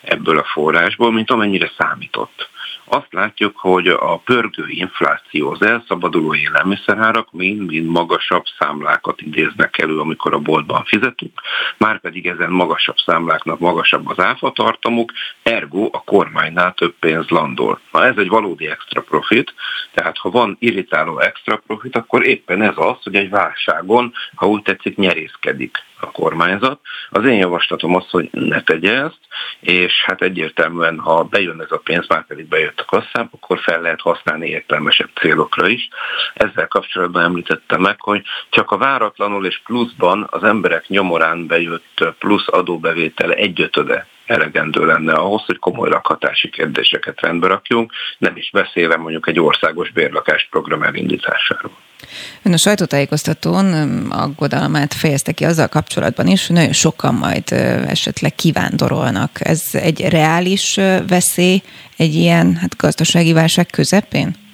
ebből 0.00 0.38
a 0.38 0.44
forrásból, 0.44 1.12
mint 1.12 1.30
amennyire 1.30 1.70
számított 1.78 2.48
azt 2.88 3.12
látjuk, 3.12 3.56
hogy 3.56 3.88
a 3.88 4.16
pörgő 4.16 4.64
infláció, 4.68 5.50
az 5.50 5.62
elszabaduló 5.62 6.34
élelmiszerárak 6.34 7.32
mind-mind 7.32 7.88
magasabb 7.88 8.44
számlákat 8.58 9.20
idéznek 9.20 9.78
elő, 9.78 9.98
amikor 9.98 10.34
a 10.34 10.38
boltban 10.38 10.84
fizetünk, 10.84 11.40
már 11.76 12.00
pedig 12.00 12.26
ezen 12.26 12.50
magasabb 12.50 12.96
számláknak 12.96 13.58
magasabb 13.58 14.08
az 14.08 14.18
áfatartamuk, 14.18 15.12
ergo 15.42 15.88
a 15.92 16.02
kormánynál 16.04 16.74
több 16.74 16.94
pénz 17.00 17.28
landol. 17.28 17.80
Na 17.92 18.04
ez 18.04 18.16
egy 18.16 18.28
valódi 18.28 18.66
extra 18.66 19.00
profit, 19.00 19.54
tehát 19.92 20.16
ha 20.18 20.30
van 20.30 20.56
irritáló 20.60 21.18
extra 21.18 21.56
profit, 21.66 21.96
akkor 21.96 22.26
éppen 22.26 22.62
ez 22.62 22.74
az, 22.76 23.02
hogy 23.02 23.14
egy 23.14 23.30
válságon, 23.30 24.12
ha 24.34 24.46
úgy 24.46 24.62
tetszik, 24.62 24.96
nyerészkedik 24.96 25.84
a 26.00 26.10
kormányzat. 26.10 26.80
Az 27.10 27.24
én 27.24 27.38
javaslatom 27.38 27.94
az, 27.94 28.10
hogy 28.10 28.28
ne 28.32 28.62
tegye 28.62 29.02
ezt, 29.02 29.18
és 29.60 30.04
hát 30.04 30.22
egyértelműen, 30.22 30.98
ha 30.98 31.22
bejön 31.22 31.60
ez 31.60 31.72
a 31.72 31.78
pénz, 31.78 32.08
már 32.08 32.26
pedig 32.26 32.46
bejött 32.46 32.75
a 32.80 32.84
kasszába, 32.84 33.28
akkor 33.30 33.58
fel 33.58 33.80
lehet 33.80 34.00
használni 34.00 34.48
értelmesebb 34.48 35.10
célokra 35.20 35.68
is. 35.68 35.88
Ezzel 36.34 36.68
kapcsolatban 36.68 37.22
említettem 37.22 37.80
meg, 37.80 38.00
hogy 38.00 38.22
csak 38.50 38.70
a 38.70 38.78
váratlanul 38.78 39.46
és 39.46 39.60
pluszban 39.64 40.26
az 40.30 40.42
emberek 40.42 40.88
nyomorán 40.88 41.46
bejött 41.46 42.04
plusz 42.18 42.48
adóbevétel 42.48 43.32
egyötöde 43.32 44.06
elegendő 44.26 44.86
lenne 44.86 45.12
ahhoz, 45.12 45.44
hogy 45.44 45.58
komoly 45.58 45.88
lakhatási 45.88 46.50
kérdéseket 46.50 47.20
rendbe 47.20 47.46
rakjunk, 47.46 47.92
nem 48.18 48.36
is 48.36 48.50
beszélve 48.50 48.96
mondjuk 48.96 49.28
egy 49.28 49.40
országos 49.40 49.90
bérlakás 49.90 50.46
program 50.50 50.82
elindításáról. 50.82 51.85
Ön 52.42 52.52
a 52.52 52.56
sajtótájékoztatón 52.56 53.72
aggodalmát 54.10 54.94
fejezte 54.94 55.32
ki 55.32 55.44
azzal 55.44 55.68
kapcsolatban 55.68 56.26
is, 56.26 56.46
hogy 56.46 56.56
nagyon 56.56 56.72
sokan 56.72 57.14
majd 57.14 57.52
esetleg 57.86 58.34
kivándorolnak. 58.34 59.48
Ez 59.48 59.62
egy 59.72 60.00
reális 60.00 60.74
veszély 61.06 61.62
egy 61.96 62.14
ilyen 62.14 62.56
hát, 62.56 62.76
gazdasági 62.76 63.32
válság 63.32 63.66
közepén? 63.66 64.45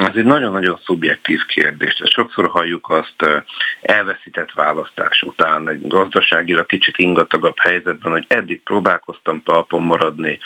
Ez 0.00 0.16
egy 0.16 0.24
nagyon-nagyon 0.24 0.80
szubjektív 0.84 1.44
kérdés. 1.44 2.02
Sokszor 2.04 2.48
halljuk 2.48 2.88
azt 2.88 3.44
elveszített 3.80 4.52
választás 4.52 5.22
után, 5.22 5.68
egy 5.68 5.86
gazdaságira 5.86 6.64
kicsit 6.64 6.98
ingatagabb 6.98 7.58
helyzetben, 7.58 8.12
hogy 8.12 8.24
eddig 8.28 8.62
próbálkoztam 8.62 9.42
talpon 9.42 9.82
maradni, 9.82 10.38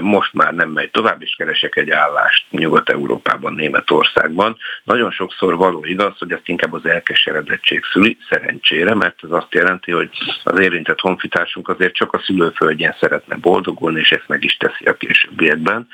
most 0.00 0.32
már 0.32 0.54
nem 0.54 0.70
megy 0.70 0.90
tovább, 0.90 1.22
és 1.22 1.34
keresek 1.38 1.76
egy 1.76 1.90
állást 1.90 2.44
Nyugat-Európában, 2.50 3.52
Németországban. 3.52 4.56
Nagyon 4.84 5.10
sokszor 5.10 5.56
való 5.56 5.84
igaz, 5.84 6.18
hogy 6.18 6.32
ezt 6.32 6.48
inkább 6.48 6.72
az 6.72 6.86
elkeseredettség 6.86 7.84
szüli, 7.92 8.16
szerencsére, 8.28 8.94
mert 8.94 9.18
ez 9.22 9.30
azt 9.30 9.54
jelenti, 9.54 9.92
hogy 9.92 10.10
az 10.44 10.58
érintett 10.60 11.00
honfitársunk 11.00 11.68
azért 11.68 11.94
csak 11.94 12.12
a 12.12 12.22
szülőföldjén 12.24 12.96
szeretne 13.00 13.36
boldogulni, 13.36 14.00
és 14.00 14.10
ezt 14.10 14.28
meg 14.28 14.44
is 14.44 14.56
teszi 14.56 14.84
a 14.84 14.96
későbbiekben. 14.96 15.88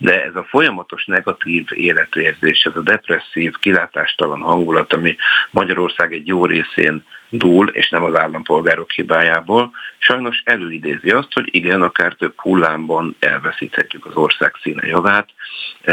De 0.00 0.24
ez 0.24 0.36
a 0.36 0.46
folyamatos 0.48 1.04
negatív 1.04 1.66
életérzés, 1.70 2.62
ez 2.62 2.76
a 2.76 2.80
depresszív, 2.80 3.52
kilátástalan 3.60 4.40
hangulat, 4.40 4.92
ami 4.92 5.16
Magyarország 5.50 6.12
egy 6.12 6.26
jó 6.26 6.46
részén 6.46 7.04
dúl, 7.28 7.68
és 7.68 7.88
nem 7.88 8.04
az 8.04 8.14
állampolgárok 8.14 8.90
hibájából, 8.90 9.70
sajnos 9.98 10.42
előidézi 10.44 11.10
azt, 11.10 11.32
hogy 11.32 11.48
igen, 11.50 11.82
akár 11.82 12.12
több 12.12 12.34
hullámban 12.36 13.16
elveszíthetjük 13.18 14.06
az 14.06 14.14
ország 14.14 14.54
színe 14.62 14.86
javát. 14.86 15.28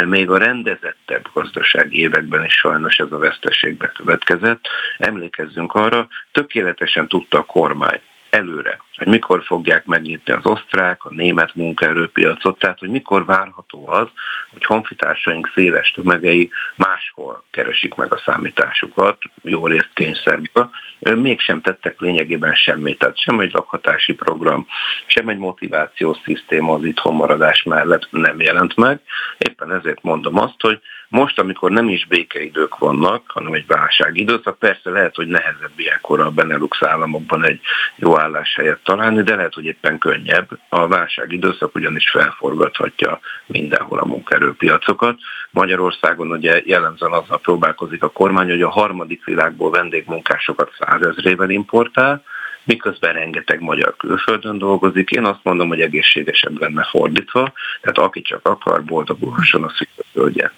Még 0.05 0.29
a 0.29 0.37
rendezettebb 0.37 1.29
gazdasági 1.33 1.99
években 1.99 2.45
is 2.45 2.53
sajnos 2.53 2.97
ez 2.97 3.11
a 3.11 3.17
veszteség 3.17 3.77
bekövetkezett. 3.77 4.67
Emlékezzünk 4.97 5.73
arra, 5.73 6.07
tökéletesen 6.31 7.07
tudta 7.07 7.37
a 7.37 7.43
kormány 7.43 7.99
előre, 8.29 8.79
hogy 8.97 9.07
mikor 9.07 9.43
fogják 9.43 9.85
megnyitni 9.85 10.33
az 10.33 10.45
osztrák, 10.45 11.05
a 11.05 11.13
német 11.13 11.55
munkaerőpiacot, 11.55 12.59
tehát 12.59 12.79
hogy 12.79 12.89
mikor 12.89 13.25
várható 13.25 13.89
az, 13.89 14.07
hogy 14.51 14.65
honfitársaink 14.65 15.51
széles 15.53 15.91
tömegei 15.91 16.49
máshol 16.75 17.43
keresik 17.51 17.95
meg 17.95 18.13
a 18.13 18.21
számításukat, 18.25 19.17
jó 19.41 19.67
részt 19.67 19.89
kényszerből, 19.93 20.69
mégsem 20.99 21.61
tettek 21.61 21.99
lényegében 21.99 22.55
semmit, 22.55 22.97
tehát 22.97 23.19
sem 23.19 23.39
egy 23.39 23.53
lakhatási 23.53 24.13
program, 24.13 24.67
sem 25.05 25.29
egy 25.29 25.37
motivációs 25.37 26.17
szisztéma 26.23 26.73
az 26.73 26.83
itthon 26.83 27.15
maradás 27.15 27.63
mellett 27.63 28.07
nem 28.11 28.39
jelent 28.41 28.75
meg. 28.75 28.99
Éppen 29.37 29.71
ezért 29.71 30.03
mondom 30.03 30.37
azt, 30.37 30.61
hogy 30.61 30.79
most, 31.07 31.39
amikor 31.39 31.71
nem 31.71 31.89
is 31.89 32.05
békeidők 32.07 32.77
vannak, 32.77 33.23
hanem 33.27 33.53
egy 33.53 33.67
válságidőszak, 33.67 34.59
persze 34.59 34.89
lehet, 34.89 35.15
hogy 35.15 35.27
nehezebb 35.27 35.71
ilyenkor 35.75 36.19
a 36.19 36.31
Benelux 36.31 36.83
államokban 36.83 37.45
egy 37.45 37.59
jó 37.95 38.19
álláshelyet 38.19 38.83
találni, 38.85 39.21
de 39.21 39.35
lehet, 39.35 39.53
hogy 39.53 39.65
éppen 39.65 39.97
könnyebb. 39.97 40.47
A 40.69 40.87
válságidőszak 40.87 41.75
ugyanis 41.75 42.09
felforgathatja 42.09 43.19
mindenhol 43.45 43.99
a 43.99 44.05
munkaerőpiacokat. 44.05 45.19
Magyarországon 45.51 46.31
ugye 46.31 46.61
jellemzően 46.65 47.11
azzal 47.11 47.39
próbálkozik 47.39 48.03
a 48.03 48.09
kormány, 48.09 48.49
hogy 48.49 48.61
a 48.61 48.69
harmadik 48.69 49.25
világból 49.25 49.71
vendégmunkásokat 49.71 50.71
százezrével 50.79 51.49
importál, 51.49 52.23
miközben 52.63 53.13
rengeteg 53.13 53.59
magyar 53.61 53.95
külföldön 53.97 54.57
dolgozik. 54.57 55.09
Én 55.09 55.25
azt 55.25 55.43
mondom, 55.43 55.67
hogy 55.67 55.81
egészségesebb 55.81 56.59
lenne 56.59 56.83
fordítva, 56.83 57.53
tehát 57.81 57.97
aki 57.97 58.21
csak 58.21 58.47
akar, 58.47 58.83
boldogulhasson 58.83 59.63
a 59.63 59.69
szükségföldje. 59.69 60.51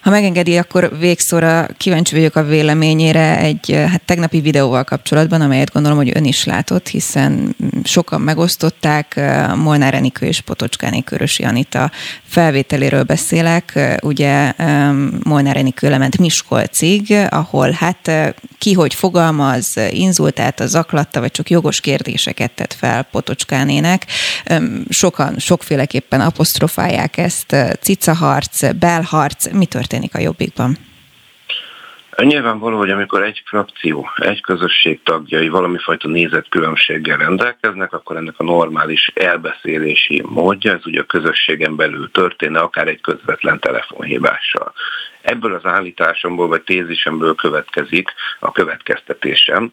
Ha 0.00 0.10
megengedi, 0.10 0.56
akkor 0.56 0.98
végszóra 0.98 1.68
kíváncsi 1.76 2.14
vagyok 2.14 2.36
a 2.36 2.44
véleményére 2.44 3.38
egy 3.38 3.84
hát 3.88 4.02
tegnapi 4.04 4.40
videóval 4.40 4.84
kapcsolatban, 4.84 5.40
amelyet 5.40 5.72
gondolom, 5.72 5.98
hogy 5.98 6.12
ön 6.14 6.24
is 6.24 6.44
látott, 6.44 6.88
hiszen 6.88 7.56
sokan 7.84 8.20
megosztották. 8.20 9.20
Molnár 9.54 9.94
Enikő 9.94 10.26
és 10.26 10.40
Potocskáné 10.40 11.00
Körösi 11.00 11.42
Anita 11.42 11.90
felvételéről 12.24 13.02
beszélek. 13.02 13.98
Ugye 14.02 14.52
Molnár 15.22 15.56
Enikő 15.56 15.88
lement 15.88 16.18
Miskolcig, 16.18 17.16
ahol 17.28 17.70
hát 17.70 18.34
ki 18.58 18.72
hogy 18.72 18.94
fogalmaz, 18.94 19.76
inzultálta, 19.90 20.66
zaklatta, 20.66 21.20
vagy 21.20 21.30
csak 21.30 21.50
jogos 21.50 21.80
kérdéseket 21.80 22.50
tett 22.50 22.72
fel 22.72 23.02
Potocskánének. 23.02 24.06
Sokan 24.88 25.38
sokféleképpen 25.38 26.20
apostrofálják 26.20 27.16
ezt, 27.16 27.56
cicaharc, 27.80 28.74
belharc, 28.74 29.39
mi 29.52 29.66
történik 29.66 30.14
a 30.14 30.20
jobbikban? 30.20 30.76
Nyilvánvaló, 32.16 32.78
hogy 32.78 32.90
amikor 32.90 33.22
egy 33.22 33.42
frakció, 33.44 34.10
egy 34.16 34.40
közösség 34.40 35.02
tagjai 35.02 35.48
valami 35.48 35.78
fajta 35.78 36.08
nézetkülönbséggel 36.08 37.16
rendelkeznek, 37.16 37.92
akkor 37.92 38.16
ennek 38.16 38.34
a 38.36 38.44
normális 38.44 39.10
elbeszélési 39.14 40.22
módja, 40.26 40.72
ez 40.72 40.86
ugye 40.86 41.00
a 41.00 41.04
közösségen 41.04 41.76
belül 41.76 42.10
történne, 42.10 42.60
akár 42.60 42.88
egy 42.88 43.00
közvetlen 43.00 43.58
telefonhívással. 43.58 44.72
Ebből 45.22 45.54
az 45.54 45.64
állításomból 45.64 46.48
vagy 46.48 46.62
tézisemből 46.62 47.34
következik 47.34 48.10
a 48.38 48.52
következtetésem, 48.52 49.72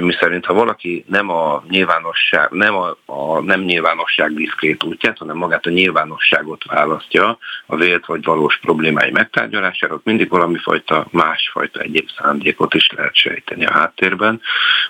miszerint 0.00 0.44
ha 0.44 0.54
valaki 0.54 1.04
nem 1.08 1.30
a 1.30 1.64
nyilvánosság, 1.68 2.50
nem 2.50 2.74
a, 2.74 2.96
a 3.04 3.40
nem 3.40 3.60
nyilvánosság 3.60 4.34
diszkrét 4.34 4.84
útját, 4.84 5.18
hanem 5.18 5.36
magát 5.36 5.66
a 5.66 5.70
nyilvánosságot 5.70 6.64
választja 6.64 7.38
a 7.66 7.76
vélt 7.76 8.06
vagy 8.06 8.24
valós 8.24 8.58
problémái 8.58 9.10
megtárgyalására, 9.10 9.94
ott 9.94 10.04
mindig 10.04 10.28
valami 10.28 10.58
fajta 10.58 11.06
másfajta 11.10 11.80
egyéb 11.80 12.08
szándékot 12.18 12.74
is 12.74 12.90
lehet 12.96 13.14
sejteni 13.14 13.66
a 13.66 13.72
háttérben. 13.72 14.40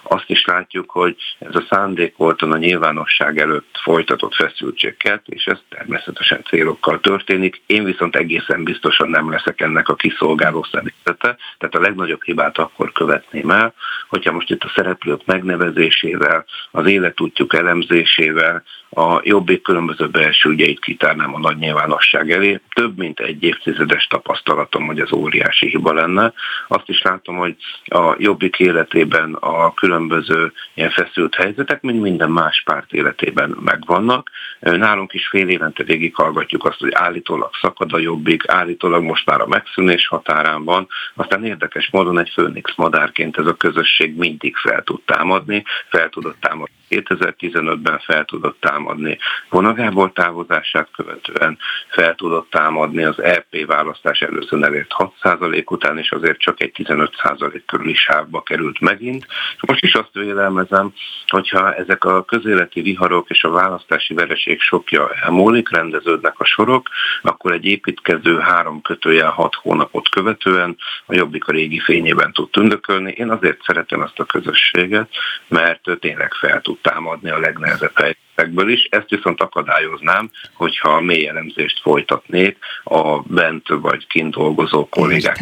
Azt 0.03 0.31
is 0.31 0.45
látjuk, 0.45 0.91
hogy 0.91 1.17
ez 1.39 1.55
a 1.55 1.67
szándék 1.71 2.17
volt 2.17 2.43
a 2.43 2.57
nyilvánosság 2.57 3.39
előtt 3.39 3.79
folytatott 3.83 4.35
feszültséget, 4.35 5.23
és 5.27 5.45
ez 5.45 5.59
természetesen 5.69 6.43
célokkal 6.49 7.01
történik. 7.01 7.63
Én 7.67 7.85
viszont 7.85 8.17
egészen 8.17 8.65
biztosan 8.65 9.09
nem 9.09 9.31
leszek 9.31 9.61
ennek 9.61 9.89
a 9.89 9.95
kiszolgáló 9.97 10.66
személyzete, 10.70 11.36
tehát 11.59 11.74
a 11.74 11.80
legnagyobb 11.80 12.22
hibát 12.22 12.59
akkor 12.59 12.92
követném 12.92 13.51
el, 13.51 13.74
hogyha 14.09 14.32
most 14.32 14.51
itt 14.51 14.62
a 14.62 14.72
szereplők 14.74 15.24
megnevezésével, 15.24 16.44
az 16.70 16.86
életútjuk 16.86 17.55
elemzésével, 17.55 18.62
a 18.91 19.20
jobbik 19.22 19.62
különböző 19.62 20.09
belső 20.09 20.51
ügyeit 20.51 20.80
kitárnám 20.80 21.34
a 21.34 21.39
nagy 21.39 21.57
nyilvánosság 21.57 22.30
elé. 22.30 22.61
Több 22.74 22.99
mint 22.99 23.20
egy 23.20 23.43
évtizedes 23.43 24.07
tapasztalatom, 24.07 24.87
hogy 24.87 25.01
ez 25.01 25.12
óriási 25.12 25.68
hiba 25.68 25.93
lenne. 25.93 26.32
Azt 26.68 26.89
is 26.89 27.03
látom, 27.03 27.37
hogy 27.37 27.57
a 27.84 28.14
jobbik 28.18 28.59
életében 28.59 29.34
a 29.34 29.74
különböző 29.74 30.53
ilyen 30.74 30.91
feszült 30.91 31.34
helyzetek, 31.34 31.82
mint 31.82 32.03
minden 32.03 32.30
más 32.30 32.62
párt 32.64 32.93
életében 32.93 33.57
megvannak. 33.64 34.30
Nálunk 34.61 35.12
is 35.12 35.28
fél 35.28 35.49
évente 35.49 35.82
végighallgatjuk 35.82 36.64
azt, 36.64 36.80
hogy 36.80 36.93
állítólag 36.95 37.51
szakad 37.61 37.93
a 37.93 37.99
jobbik, 37.99 38.49
állítólag 38.49 39.03
most 39.03 39.26
már 39.26 39.41
a 39.41 39.47
megszűnés 39.47 40.07
határán 40.07 40.64
van. 40.64 40.89
Aztán 41.14 41.45
érdekes 41.45 41.89
módon 41.93 42.18
egy 42.18 42.30
főnix 42.34 42.74
madárként 42.76 43.37
ez 43.37 43.47
a 43.47 43.55
közösség 43.55 44.16
mindig 44.16 44.57
fel 44.57 44.82
tud 44.82 45.01
támadni, 45.05 45.64
fel 45.89 46.09
tudott 46.09 46.41
támadni 46.41 46.74
2015-ben 46.91 47.99
fel 47.99 48.24
tudott 48.24 48.61
támadni 48.61 49.18
vonagából 49.49 50.12
távozását 50.12 50.89
követően, 50.97 51.59
fel 51.89 52.14
tudott 52.14 52.51
támadni 52.51 53.05
az 53.05 53.22
EP 53.22 53.66
választás 53.66 54.20
először 54.20 54.62
elért 54.62 54.91
6% 55.22 55.70
után, 55.70 55.99
és 55.99 56.11
azért 56.11 56.39
csak 56.39 56.61
egy 56.61 56.72
15% 56.74 57.62
körüli 57.66 57.95
sávba 57.95 58.43
került 58.43 58.80
megint. 58.80 59.26
Most 59.61 59.82
is 59.82 59.95
azt 59.95 60.12
vélelmezem, 60.12 60.93
hogyha 61.26 61.74
ezek 61.74 62.05
a 62.05 62.24
közéleti 62.24 62.80
viharok 62.80 63.30
és 63.30 63.45
a 63.45 63.51
választási 63.51 64.14
vereség 64.14 64.61
sokja 64.61 65.11
elmúlik, 65.22 65.70
rendeződnek 65.70 66.41
a 66.41 66.45
sorok, 66.45 66.89
akkor 67.22 67.53
egy 67.53 67.64
építkező 67.64 68.39
három 68.39 68.82
kötőjel 68.82 69.30
hat 69.30 69.55
hónapot 69.55 70.09
követően 70.09 70.76
a 71.07 71.14
Jobbik 71.14 71.49
a 71.49 71.53
régi 71.53 71.80
fényében 71.80 72.32
tud 72.32 72.51
tündökölni. 72.51 73.12
Én 73.16 73.30
azért 73.30 73.62
szeretem 73.62 74.03
ezt 74.03 74.18
a 74.18 74.24
közösséget, 74.24 75.09
mert 75.49 75.80
tényleg 76.01 76.32
fel 76.32 76.61
tud 76.61 76.76
tud 76.77 76.93
támadni 76.93 77.31
a 77.31 77.39
legnehezebb 77.39 77.93
helyzetekből 77.95 78.70
is. 78.70 78.89
Ezt 78.91 79.09
viszont 79.09 79.41
akadályoznám, 79.41 80.31
hogyha 80.55 80.89
a 80.89 81.01
mély 81.01 81.29
elemzést 81.29 81.81
folytatnék 81.83 82.57
a 82.85 83.20
bent 83.20 83.68
vagy 83.68 84.07
kint 84.07 84.35
dolgozó 84.35 84.89
kollégák. 84.89 85.39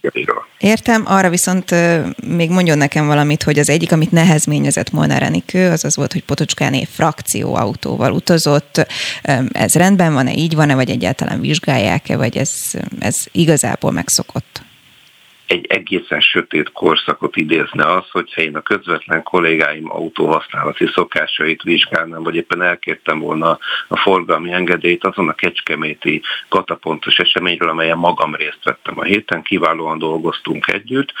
Értem. 0.00 0.36
Értem, 0.58 1.02
arra 1.06 1.28
viszont 1.28 1.74
még 2.26 2.50
mondjon 2.50 2.78
nekem 2.78 3.06
valamit, 3.06 3.42
hogy 3.42 3.58
az 3.58 3.68
egyik, 3.68 3.92
amit 3.92 4.10
nehezményezett 4.10 4.90
Molnár 4.90 5.22
Enikő, 5.22 5.70
az 5.70 5.84
az 5.84 5.96
volt, 5.96 6.12
hogy 6.12 6.24
Potocskáné 6.24 6.84
frakcióautóval 6.84 8.12
utazott. 8.12 8.86
Ez 9.52 9.74
rendben 9.74 10.12
van-e, 10.12 10.32
így 10.32 10.54
van-e, 10.54 10.74
vagy 10.74 10.90
egyáltalán 10.90 11.40
vizsgálják-e, 11.40 12.16
vagy 12.16 12.36
ez, 12.36 12.50
ez 13.00 13.16
igazából 13.32 13.90
megszokott? 13.92 14.62
Egy 15.46 15.66
egészen 15.66 16.20
sötét 16.20 16.72
korszakot 16.72 17.36
idézne 17.36 17.92
az, 17.92 18.10
hogyha 18.10 18.40
én 18.40 18.56
a 18.56 18.60
közvetlen 18.60 19.22
kollégáim 19.22 19.90
autóhasználati 19.90 20.86
szokásait 20.86 21.62
vizsgálnám, 21.62 22.22
vagy 22.22 22.36
éppen 22.36 22.62
elkértem 22.62 23.18
volna 23.18 23.58
a 23.88 23.96
forgalmi 23.96 24.52
engedélyt 24.52 25.04
azon 25.04 25.28
a 25.28 25.34
kecskeméti 25.34 26.22
katapontos 26.48 27.18
eseményről, 27.18 27.68
amelyen 27.68 27.98
magam 27.98 28.34
részt 28.34 28.64
vettem 28.64 28.98
a 28.98 29.02
héten, 29.02 29.42
kiválóan 29.42 29.98
dolgoztunk 29.98 30.68
együtt, 30.68 31.12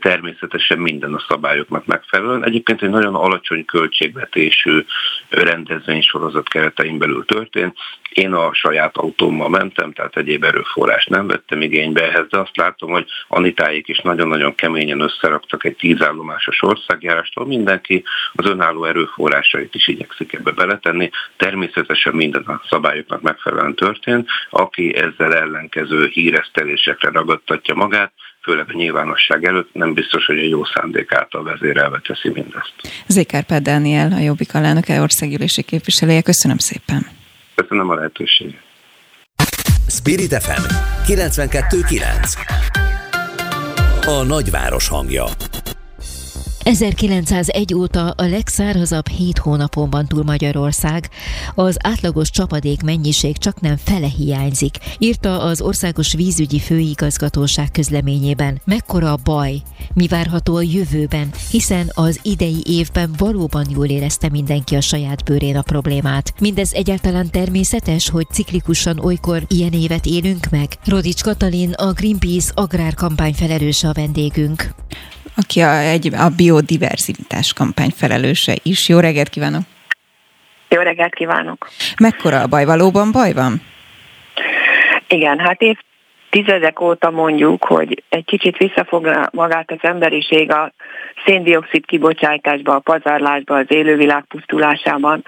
természetesen 0.00 0.78
minden 0.78 1.14
a 1.14 1.24
szabályoknak 1.28 1.86
megfelelően. 1.86 2.44
Egyébként 2.44 2.82
egy 2.82 2.90
nagyon 2.90 3.14
alacsony 3.14 3.64
költségvetésű 3.64 4.84
rendezvénysorozat 5.28 6.48
keretein 6.48 6.98
belül 6.98 7.24
történt. 7.24 7.76
Én 8.10 8.32
a 8.32 8.54
saját 8.54 8.96
autómmal 8.96 9.48
mentem, 9.48 9.92
tehát 9.92 10.16
egyéb 10.16 10.44
erőforrás 10.44 11.06
nem 11.06 11.26
vettem 11.26 11.60
igénybe 11.60 12.02
ehhez, 12.02 12.26
de 12.28 12.38
azt 12.38 12.56
látom, 12.56 12.90
hogy 12.90 13.06
Anitáik 13.66 13.88
is 13.88 14.00
nagyon-nagyon 14.00 14.54
keményen 14.54 15.00
összeraktak 15.00 15.64
egy 15.64 15.76
tízállomásos 15.76 16.62
országjárástól. 16.62 17.46
Mindenki 17.46 18.04
az 18.32 18.46
önálló 18.46 18.84
erőforrásait 18.84 19.74
is 19.74 19.88
igyekszik 19.88 20.32
ebbe 20.32 20.50
beletenni. 20.50 21.10
Természetesen 21.36 22.14
minden 22.14 22.42
a 22.42 22.62
szabályoknak 22.68 23.22
megfelelően 23.22 23.74
történt. 23.74 24.28
Aki 24.50 24.96
ezzel 24.96 25.34
ellenkező 25.34 26.06
híresztelésekre 26.12 27.10
ragadtatja 27.10 27.74
magát, 27.74 28.12
főleg 28.42 28.66
a 28.68 28.76
nyilvánosság 28.76 29.44
előtt, 29.44 29.74
nem 29.74 29.94
biztos, 29.94 30.26
hogy 30.26 30.38
a 30.38 30.42
jó 30.42 30.64
szándék 30.64 31.12
által 31.12 31.42
vezérelve 31.42 32.00
teszi 32.06 32.28
mindezt. 32.28 32.72
Zékárpád 33.06 33.62
Dániel, 33.62 34.12
a 34.12 34.18
Jobbik 34.18 34.54
alelnöke, 34.54 35.00
országgyűlési 35.00 35.62
képviselője. 35.62 36.22
Köszönöm 36.22 36.58
szépen. 36.58 37.06
Köszönöm 37.54 37.90
a 37.90 37.94
lehetőséget. 37.94 38.64
Spirit 39.88 40.42
FM 40.42 40.62
92.9 41.06 42.85
A 44.06 44.22
nagyváros 44.22 44.88
hangja 44.88 45.24
1901 46.66 47.74
óta 47.74 48.10
a 48.10 48.22
legszárazabb 48.22 49.08
7 49.08 49.38
hónapon 49.38 50.06
túl 50.06 50.22
Magyarország. 50.24 51.08
Az 51.54 51.76
átlagos 51.80 52.30
csapadék 52.30 52.82
mennyiség 52.82 53.38
csak 53.38 53.60
nem 53.60 53.76
fele 53.76 54.06
hiányzik, 54.06 54.76
írta 54.98 55.40
az 55.40 55.60
Országos 55.60 56.12
Vízügyi 56.12 56.58
Főigazgatóság 56.58 57.70
közleményében. 57.70 58.60
Mekkora 58.64 59.12
a 59.12 59.18
baj? 59.24 59.62
Mi 59.94 60.06
várható 60.06 60.56
a 60.56 60.62
jövőben? 60.62 61.30
Hiszen 61.50 61.90
az 61.94 62.20
idei 62.22 62.62
évben 62.64 63.14
valóban 63.18 63.66
jól 63.70 63.86
érezte 63.86 64.28
mindenki 64.28 64.74
a 64.74 64.80
saját 64.80 65.24
bőrén 65.24 65.56
a 65.56 65.62
problémát. 65.62 66.34
Mindez 66.40 66.72
egyáltalán 66.72 67.30
természetes, 67.30 68.10
hogy 68.10 68.26
ciklikusan 68.30 68.98
olykor 68.98 69.42
ilyen 69.48 69.72
évet 69.72 70.06
élünk 70.06 70.46
meg? 70.50 70.68
Rodics 70.84 71.22
Katalin, 71.22 71.72
a 71.72 71.92
Greenpeace 71.92 72.52
agrárkampány 72.54 73.34
felelőse 73.34 73.88
a 73.88 73.92
vendégünk 73.92 74.74
aki 75.36 75.60
a, 75.60 75.78
egy, 75.78 76.14
a 76.14 76.28
biodiverzitás 76.36 77.52
kampány 77.52 77.90
felelőse 77.96 78.56
is. 78.62 78.88
Jó 78.88 78.98
reggelt 78.98 79.28
kívánok! 79.28 79.62
Jó 80.68 80.80
reggelt 80.80 81.14
kívánok! 81.14 81.68
Mekkora 81.98 82.40
a 82.40 82.46
baj? 82.46 82.64
Valóban 82.64 83.12
baj 83.12 83.32
van? 83.32 83.62
Igen, 85.08 85.38
hát 85.38 85.60
év 85.60 85.76
tizedek 86.36 86.80
óta 86.80 87.10
mondjuk, 87.10 87.64
hogy 87.64 88.02
egy 88.08 88.24
kicsit 88.24 88.56
visszafog 88.56 89.28
magát 89.32 89.70
az 89.70 89.78
emberiség 89.80 90.52
a 90.52 90.72
széndiokszid 91.24 91.86
kibocsátásba, 91.86 92.74
a 92.74 92.78
pazarlásba, 92.78 93.56
az 93.56 93.64
élővilág 93.68 94.24
pusztulásában, 94.24 95.24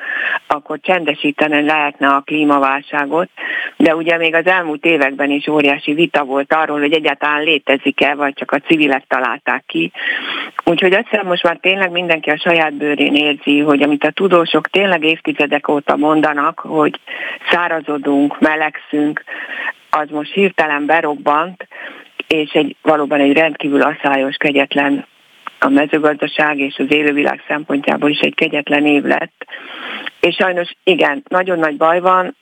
akkor 0.47 0.79
csendesíteni 0.81 1.63
lehetne 1.63 2.09
a 2.09 2.21
klímaválságot, 2.21 3.29
de 3.77 3.97
ugye 3.97 4.17
még 4.17 4.35
az 4.35 4.47
elmúlt 4.47 4.85
években 4.85 5.31
is 5.31 5.47
óriási 5.47 5.93
vita 5.93 6.25
volt 6.25 6.53
arról, 6.53 6.79
hogy 6.79 6.93
egyáltalán 6.93 7.43
létezik-e, 7.43 8.15
vagy 8.15 8.35
csak 8.35 8.53
a 8.53 8.59
civilek 8.59 9.05
találták 9.07 9.65
ki. 9.67 9.93
Úgyhogy 10.65 10.93
azt 10.93 11.23
most 11.23 11.43
már 11.43 11.57
tényleg 11.61 11.91
mindenki 11.91 12.31
a 12.31 12.39
saját 12.39 12.75
bőrén 12.75 13.15
érzi, 13.15 13.59
hogy 13.59 13.83
amit 13.83 14.05
a 14.05 14.11
tudósok 14.11 14.69
tényleg 14.69 15.05
évtizedek 15.05 15.69
óta 15.69 15.97
mondanak, 15.97 16.59
hogy 16.59 17.01
szárazodunk, 17.51 18.41
melegszünk, 18.41 19.25
az 19.91 20.09
most 20.11 20.33
hirtelen 20.33 20.87
berobbant, 20.87 21.69
és 22.27 22.51
egy 22.53 22.77
valóban 22.83 23.21
egy 23.21 23.33
rendkívül 23.33 23.83
asszályos, 23.83 24.37
kegyetlen 24.37 25.07
a 25.59 25.69
mezőgazdaság 25.69 26.59
és 26.59 26.77
az 26.79 26.93
élővilág 26.93 27.43
szempontjából 27.49 28.11
is 28.11 28.19
egy 28.19 28.35
kegyetlen 28.35 28.87
év 28.87 29.03
lett. 29.03 29.47
És 30.21 30.35
sajnos 30.35 30.75
igen, 30.85 31.23
nagyon 31.29 31.59
nagy 31.59 31.77
baj 31.77 32.01
van. 32.01 32.37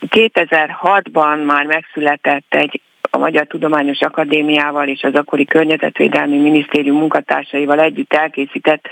2006-ban 0.00 1.44
már 1.44 1.66
megszületett 1.66 2.54
egy 2.54 2.80
a 3.10 3.18
Magyar 3.18 3.46
Tudományos 3.46 4.00
Akadémiával 4.00 4.88
és 4.88 5.02
az 5.02 5.14
akkori 5.14 5.44
Környezetvédelmi 5.44 6.36
Minisztérium 6.36 6.96
munkatársaival 6.96 7.80
együtt 7.80 8.12
elkészített 8.12 8.88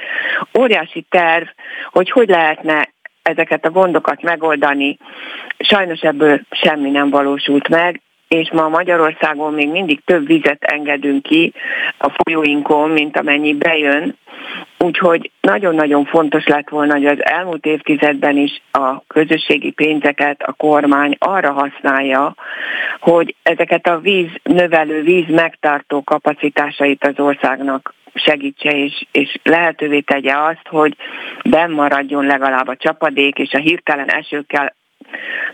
óriási 0.58 1.06
terv, 1.08 1.46
hogy 1.90 2.10
hogy 2.10 2.28
lehetne 2.28 2.88
ezeket 3.26 3.66
a 3.66 3.70
gondokat 3.70 4.22
megoldani. 4.22 4.98
Sajnos 5.58 6.00
ebből 6.00 6.40
semmi 6.50 6.90
nem 6.90 7.10
valósult 7.10 7.68
meg, 7.68 8.00
és 8.28 8.50
ma 8.52 8.68
Magyarországon 8.68 9.52
még 9.52 9.68
mindig 9.70 10.00
több 10.04 10.26
vizet 10.26 10.64
engedünk 10.64 11.22
ki 11.22 11.52
a 11.98 12.08
folyóinkon, 12.08 12.90
mint 12.90 13.16
amennyi 13.16 13.54
bejön. 13.54 14.16
Úgyhogy 14.78 15.30
nagyon-nagyon 15.40 16.04
fontos 16.04 16.46
lett 16.46 16.68
volna, 16.68 16.92
hogy 16.92 17.06
az 17.06 17.24
elmúlt 17.24 17.66
évtizedben 17.66 18.36
is 18.36 18.62
a 18.70 19.06
közösségi 19.06 19.70
pénzeket 19.70 20.42
a 20.42 20.52
kormány 20.52 21.16
arra 21.18 21.52
használja, 21.52 22.34
hogy 23.00 23.34
ezeket 23.42 23.86
a 23.86 23.98
víz 23.98 24.30
növelő, 24.42 25.02
víz 25.02 25.28
megtartó 25.28 26.02
kapacitásait 26.02 27.04
az 27.04 27.18
országnak 27.18 27.94
segítse 28.14 28.70
és, 28.70 29.06
és 29.12 29.38
lehetővé 29.42 30.00
tegye 30.00 30.36
azt, 30.36 30.66
hogy 30.68 30.96
bennmaradjon 31.44 32.26
legalább 32.26 32.68
a 32.68 32.76
csapadék, 32.76 33.38
és 33.38 33.52
a 33.52 33.58
hirtelen 33.58 34.08
esőkkel 34.08 34.74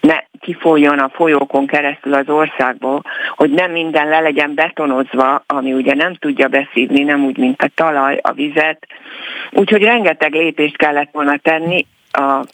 ne 0.01 0.25
kifoljon 0.41 0.99
a 0.99 1.09
folyókon 1.09 1.67
keresztül 1.67 2.15
az 2.15 2.29
országból, 2.29 3.03
hogy 3.37 3.51
nem 3.51 3.71
minden 3.71 4.09
le 4.09 4.21
legyen 4.21 4.55
betonozva, 4.55 5.43
ami 5.47 5.73
ugye 5.73 5.95
nem 5.95 6.15
tudja 6.15 6.49
beszívni, 6.49 7.03
nem 7.03 7.25
úgy, 7.25 7.37
mint 7.39 7.63
a 7.63 7.71
talaj, 7.75 8.19
a 8.23 8.33
vizet. 8.33 8.87
Úgyhogy 9.51 9.83
rengeteg 9.83 10.33
lépést 10.33 10.77
kellett 10.77 11.11
volna 11.13 11.37
tenni 11.37 11.87
a, 12.13 12.45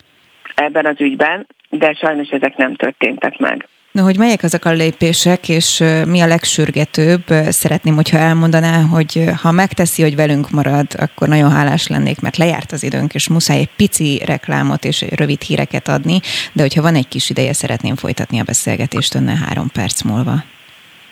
ebben 0.55 0.87
az 0.87 1.01
ügyben, 1.01 1.47
de 1.71 1.93
sajnos 1.93 2.29
ezek 2.29 2.57
nem 2.57 2.75
történtek 2.75 3.39
meg. 3.39 3.69
Na, 3.99 4.05
hogy 4.05 4.19
melyek 4.19 4.43
azok 4.43 4.65
a 4.65 4.71
lépések, 4.71 5.49
és 5.49 5.85
mi 6.07 6.21
a 6.21 6.27
legsürgetőbb? 6.27 7.25
Szeretném, 7.49 7.95
hogyha 7.95 8.19
elmondaná, 8.19 8.81
hogy 8.81 9.25
ha 9.43 9.51
megteszi, 9.51 10.03
hogy 10.03 10.17
velünk 10.17 10.51
marad, 10.51 10.87
akkor 10.99 11.29
nagyon 11.29 11.51
hálás 11.51 11.87
lennék, 11.87 12.21
mert 12.21 12.37
lejárt 12.37 12.73
az 12.73 12.83
időnk, 12.83 13.15
és 13.15 13.29
muszáj 13.29 13.59
egy 13.59 13.71
pici 13.77 14.23
reklámot 14.25 14.85
és 14.85 15.05
rövid 15.11 15.43
híreket 15.43 15.89
adni, 15.89 16.21
de 16.53 16.63
hogyha 16.63 16.83
van 16.83 16.95
egy 16.95 17.09
kis 17.09 17.31
ideje, 17.31 17.53
szeretném 17.53 17.97
folytatni 17.97 18.41
a 18.41 18.45
beszélgetést 18.45 19.15
önnel 19.15 19.37
három 19.37 19.71
perc 19.73 20.03
múlva. 20.03 20.45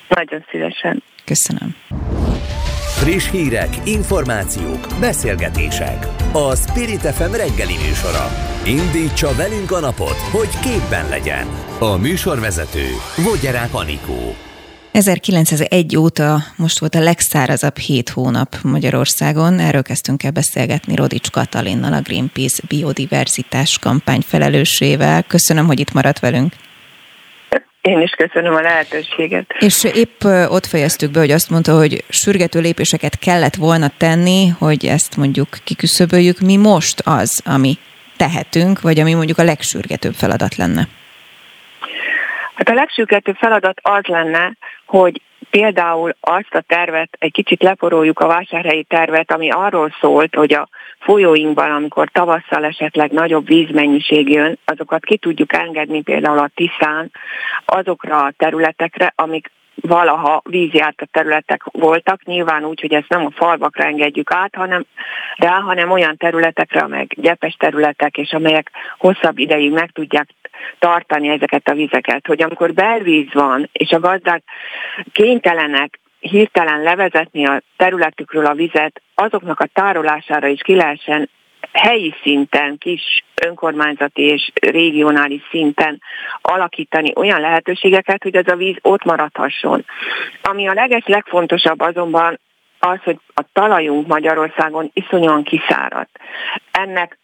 Nagyon 0.08 0.44
szívesen. 0.50 1.02
Köszönöm. 1.24 1.74
Friss 2.96 3.30
hírek, 3.30 3.80
információk, 3.84 4.86
beszélgetések. 5.00 6.06
A 6.32 6.54
Spirit 6.54 7.00
FM 7.00 7.30
reggeli 7.30 7.74
műsora. 7.86 8.30
Indítsa 8.64 9.34
velünk 9.34 9.70
a 9.72 9.80
napot, 9.80 10.16
hogy 10.16 10.48
képben 10.60 11.08
legyen. 11.08 11.46
A 11.78 11.96
műsorvezető 11.96 12.86
Vogyerák 13.16 13.74
Anikó. 13.74 14.34
1901 14.92 15.96
óta 15.96 16.42
most 16.56 16.78
volt 16.78 16.94
a 16.94 17.00
legszárazabb 17.00 17.76
hét 17.78 18.08
hónap 18.08 18.56
Magyarországon. 18.62 19.58
Erről 19.58 19.82
kezdtünk 19.82 20.22
el 20.22 20.30
beszélgetni 20.30 20.94
Rodics 20.94 21.30
Katalinnal, 21.30 21.92
a 21.92 22.00
Greenpeace 22.00 22.62
biodiverzitás 22.68 23.78
kampány 23.78 24.22
felelősével. 24.26 25.22
Köszönöm, 25.22 25.66
hogy 25.66 25.80
itt 25.80 25.92
maradt 25.92 26.18
velünk. 26.18 26.52
Én 27.86 28.00
is 28.00 28.10
köszönöm 28.10 28.54
a 28.54 28.60
lehetőséget. 28.60 29.54
És 29.58 29.84
épp 29.84 30.24
ott 30.48 30.66
fejeztük 30.66 31.10
be, 31.10 31.18
hogy 31.18 31.30
azt 31.30 31.50
mondta, 31.50 31.76
hogy 31.76 32.04
sürgető 32.08 32.60
lépéseket 32.60 33.18
kellett 33.18 33.54
volna 33.54 33.88
tenni, 33.98 34.48
hogy 34.58 34.86
ezt 34.86 35.16
mondjuk 35.16 35.48
kiküszöböljük. 35.64 36.40
Mi 36.40 36.56
most 36.56 37.00
az, 37.04 37.42
ami 37.44 37.78
tehetünk, 38.16 38.80
vagy 38.80 39.00
ami 39.00 39.14
mondjuk 39.14 39.38
a 39.38 39.44
legsürgetőbb 39.44 40.12
feladat 40.14 40.56
lenne? 40.56 40.88
Hát 42.54 42.68
a 42.68 42.74
legsürgetőbb 42.74 43.36
feladat 43.36 43.78
az 43.82 44.04
lenne, 44.06 44.56
hogy 44.86 45.20
például 45.56 46.16
azt 46.20 46.54
a 46.54 46.60
tervet, 46.60 47.16
egy 47.18 47.32
kicsit 47.32 47.62
leporoljuk 47.62 48.18
a 48.18 48.26
vásárhelyi 48.26 48.82
tervet, 48.82 49.32
ami 49.32 49.50
arról 49.50 49.94
szólt, 50.00 50.34
hogy 50.34 50.52
a 50.52 50.68
folyóinkban, 50.98 51.70
amikor 51.70 52.08
tavasszal 52.08 52.64
esetleg 52.64 53.10
nagyobb 53.10 53.46
vízmennyiség 53.46 54.28
jön, 54.28 54.58
azokat 54.64 55.04
ki 55.04 55.16
tudjuk 55.16 55.52
engedni 55.52 56.02
például 56.02 56.38
a 56.38 56.50
Tiszán 56.54 57.10
azokra 57.64 58.24
a 58.24 58.32
területekre, 58.36 59.12
amik 59.16 59.50
valaha 59.80 60.42
vízjárt 60.44 61.08
területek 61.10 61.62
voltak, 61.72 62.24
nyilván 62.24 62.64
úgy, 62.64 62.80
hogy 62.80 62.92
ezt 62.92 63.08
nem 63.08 63.26
a 63.26 63.30
falvakra 63.30 63.84
engedjük 63.84 64.32
át, 64.32 64.54
hanem 64.54 64.84
rá, 65.36 65.60
hanem 65.60 65.90
olyan 65.90 66.16
területekre, 66.16 66.80
amelyek 66.80 67.14
gyepes 67.14 67.54
területek, 67.58 68.16
és 68.16 68.32
amelyek 68.32 68.70
hosszabb 68.98 69.38
ideig 69.38 69.72
meg 69.72 69.90
tudják 69.90 70.28
tartani 70.78 71.28
ezeket 71.28 71.68
a 71.68 71.74
vizeket, 71.74 72.26
hogy 72.26 72.42
amikor 72.42 72.72
belvíz 72.72 73.32
van, 73.32 73.68
és 73.72 73.90
a 73.90 74.00
gazdák 74.00 74.42
kénytelenek 75.12 76.00
hirtelen 76.20 76.82
levezetni 76.82 77.46
a 77.46 77.60
területükről 77.76 78.46
a 78.46 78.54
vizet, 78.54 79.02
azoknak 79.14 79.60
a 79.60 79.68
tárolására 79.72 80.46
is 80.46 80.60
ki 80.60 80.74
lehessen 80.74 81.28
helyi 81.76 82.14
szinten, 82.22 82.78
kis 82.78 83.24
önkormányzati 83.34 84.22
és 84.22 84.50
regionális 84.60 85.42
szinten 85.50 86.00
alakítani 86.40 87.12
olyan 87.14 87.40
lehetőségeket, 87.40 88.22
hogy 88.22 88.36
az 88.36 88.48
a 88.48 88.56
víz 88.56 88.76
ott 88.82 89.04
maradhasson. 89.04 89.84
Ami 90.42 90.68
a 90.68 90.72
leges 90.72 91.06
legfontosabb 91.06 91.80
azonban 91.80 92.40
az, 92.78 92.98
hogy 93.04 93.18
a 93.34 93.42
talajunk 93.52 94.06
Magyarországon 94.06 94.90
iszonyúan 94.92 95.42
kiszáradt. 95.42 96.18
Ennek 96.70 97.18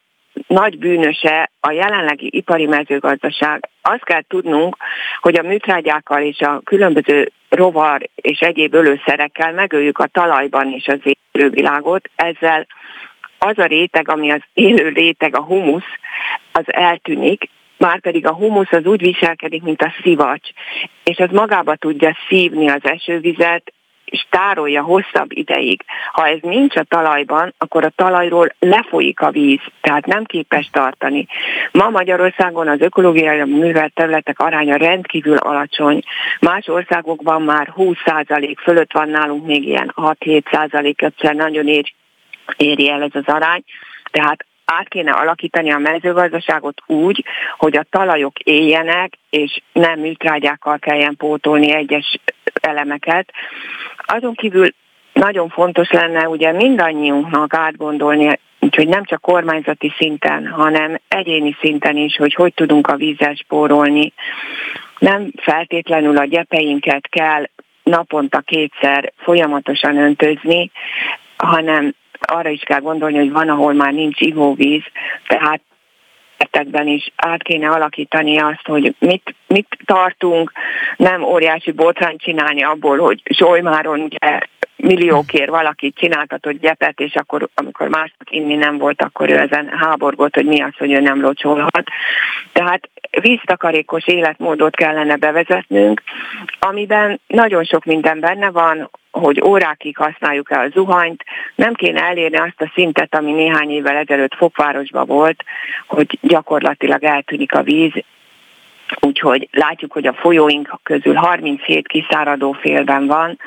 nagy 0.47 0.79
bűnöse 0.79 1.51
a 1.61 1.71
jelenlegi 1.71 2.29
ipari 2.33 2.67
mezőgazdaság. 2.67 3.69
Azt 3.83 4.05
kell 4.05 4.23
tudnunk, 4.29 4.77
hogy 5.21 5.39
a 5.39 5.43
műtrágyákkal 5.43 6.23
és 6.23 6.41
a 6.41 6.61
különböző 6.65 7.33
rovar 7.49 8.09
és 8.15 8.39
egyéb 8.39 8.75
ölőszerekkel 8.75 9.53
megöljük 9.53 9.99
a 9.99 10.07
talajban 10.07 10.73
és 10.73 10.87
az 10.87 11.15
élővilágot, 11.33 12.11
ezzel 12.15 12.67
az 13.45 13.59
a 13.59 13.65
réteg, 13.65 14.09
ami 14.09 14.31
az 14.31 14.43
élő 14.53 14.89
réteg, 14.89 15.37
a 15.37 15.43
humusz, 15.43 15.93
az 16.53 16.65
eltűnik, 16.67 17.49
már 17.79 18.01
pedig 18.01 18.27
a 18.27 18.33
humusz 18.33 18.73
az 18.73 18.85
úgy 18.85 19.01
viselkedik, 19.01 19.63
mint 19.63 19.83
a 19.83 19.95
szivacs, 20.03 20.49
és 21.05 21.19
az 21.19 21.31
magába 21.31 21.77
tudja 21.77 22.17
szívni 22.29 22.69
az 22.69 22.81
esővizet, 22.83 23.73
és 24.05 24.27
tárolja 24.31 24.83
hosszabb 24.83 25.33
ideig. 25.33 25.83
Ha 26.13 26.27
ez 26.27 26.39
nincs 26.41 26.77
a 26.77 26.83
talajban, 26.83 27.55
akkor 27.59 27.85
a 27.85 27.93
talajról 27.97 28.55
lefolyik 28.59 29.21
a 29.21 29.31
víz, 29.31 29.61
tehát 29.81 30.07
nem 30.07 30.25
képes 30.25 30.69
tartani. 30.73 31.27
Ma 31.73 31.91
Magyarországon 31.91 32.69
az 32.69 32.81
ökológiai 32.81 33.45
művelt 33.45 33.95
területek 33.95 34.39
aránya 34.39 34.77
rendkívül 34.77 35.37
alacsony. 35.37 36.03
Más 36.41 36.69
országokban 36.69 37.43
már 37.43 37.73
20% 37.77 38.55
fölött 38.63 38.93
van 38.93 39.09
nálunk 39.09 39.47
még 39.47 39.65
ilyen 39.65 39.93
6-7% 39.97 41.03
egyszer 41.03 41.35
nagyon 41.35 41.69
ér, 41.69 41.93
éri 42.57 42.91
el 42.91 43.03
ez 43.03 43.11
az 43.13 43.35
arány. 43.35 43.63
Tehát 44.11 44.47
át 44.65 44.89
kéne 44.89 45.11
alakítani 45.11 45.73
a 45.73 45.79
mezőgazdaságot 45.79 46.83
úgy, 46.87 47.25
hogy 47.57 47.77
a 47.77 47.87
talajok 47.91 48.39
éljenek, 48.39 49.19
és 49.31 49.61
nem 49.73 50.01
műtrágyákkal 50.01 50.79
kelljen 50.79 51.17
pótolni 51.17 51.73
egyes 51.73 52.19
elemeket. 52.61 53.33
Azon 53.97 54.35
kívül 54.35 54.69
nagyon 55.13 55.49
fontos 55.49 55.91
lenne 55.91 56.29
ugye 56.29 56.53
mindannyiunknak 56.53 57.55
átgondolni, 57.55 58.39
úgyhogy 58.61 58.89
nem 58.89 59.05
csak 59.05 59.21
kormányzati 59.21 59.93
szinten, 59.97 60.47
hanem 60.49 60.99
egyéni 61.09 61.57
szinten 61.61 61.97
is, 61.97 62.17
hogy 62.17 62.35
hogy 62.35 62.55
tudunk 62.55 62.87
a 62.87 62.97
vízzel 62.97 63.35
spórolni. 63.35 64.13
Nem 64.99 65.31
feltétlenül 65.37 66.17
a 66.17 66.25
gyepeinket 66.25 67.09
kell 67.09 67.45
naponta 67.83 68.41
kétszer 68.41 69.13
folyamatosan 69.17 69.97
öntözni, 69.97 70.71
hanem 71.37 71.95
arra 72.27 72.49
is 72.49 72.61
kell 72.61 72.81
gondolni, 72.81 73.19
hogy 73.19 73.33
van, 73.33 73.49
ahol 73.49 73.73
már 73.73 73.93
nincs 73.93 74.21
ivóvíz, 74.21 74.83
tehát 75.27 75.61
esetekben 76.37 76.87
is 76.87 77.13
át 77.17 77.43
kéne 77.43 77.69
alakítani 77.69 78.39
azt, 78.39 78.67
hogy 78.67 78.95
mit, 78.99 79.35
mit 79.47 79.79
tartunk, 79.85 80.53
nem 80.97 81.23
óriási 81.23 81.71
botrány 81.71 82.17
csinálni 82.17 82.63
abból, 82.63 82.99
hogy 82.99 83.23
Zsolymáron 83.25 84.01
ugye 84.01 84.41
milliókért 84.83 85.51
valaki 85.51 85.93
csináltatott 85.93 86.61
gyepet, 86.61 87.01
és 87.01 87.15
akkor, 87.15 87.49
amikor 87.55 87.89
másnak 87.89 88.31
inni 88.31 88.55
nem 88.55 88.79
volt, 88.79 89.03
akkor 89.03 89.31
ő 89.31 89.39
ezen 89.39 89.69
háborgott, 89.69 90.35
hogy 90.35 90.47
mi 90.47 90.63
az, 90.63 90.77
hogy 90.79 90.93
ő 90.93 91.01
nem 91.01 91.21
locsolhat. 91.21 91.85
Tehát 92.53 92.89
víztakarékos 93.11 94.07
életmódot 94.07 94.77
kellene 94.77 95.17
bevezetnünk, 95.17 96.03
amiben 96.59 97.21
nagyon 97.27 97.65
sok 97.65 97.85
minden 97.85 98.21
benne 98.21 98.51
van, 98.51 98.91
hogy 99.11 99.43
órákig 99.45 99.97
használjuk 99.97 100.51
el 100.51 100.61
a 100.61 100.69
zuhanyt, 100.69 101.25
nem 101.55 101.75
kéne 101.75 102.03
elérni 102.03 102.37
azt 102.37 102.61
a 102.61 102.71
szintet, 102.75 103.15
ami 103.15 103.33
néhány 103.33 103.71
évvel 103.71 103.97
ezelőtt 103.97 104.35
Fokvárosban 104.35 105.07
volt, 105.07 105.45
hogy 105.87 106.19
gyakorlatilag 106.21 107.05
eltűnik 107.05 107.55
a 107.55 107.63
víz, 107.63 107.93
úgyhogy 109.01 109.49
látjuk, 109.53 109.93
hogy 109.93 110.07
a 110.07 110.13
folyóink 110.13 110.79
közül 110.83 111.15
37 111.15 111.89
kiszáradó 111.89 112.53
félben 112.53 113.07
van, 113.07 113.39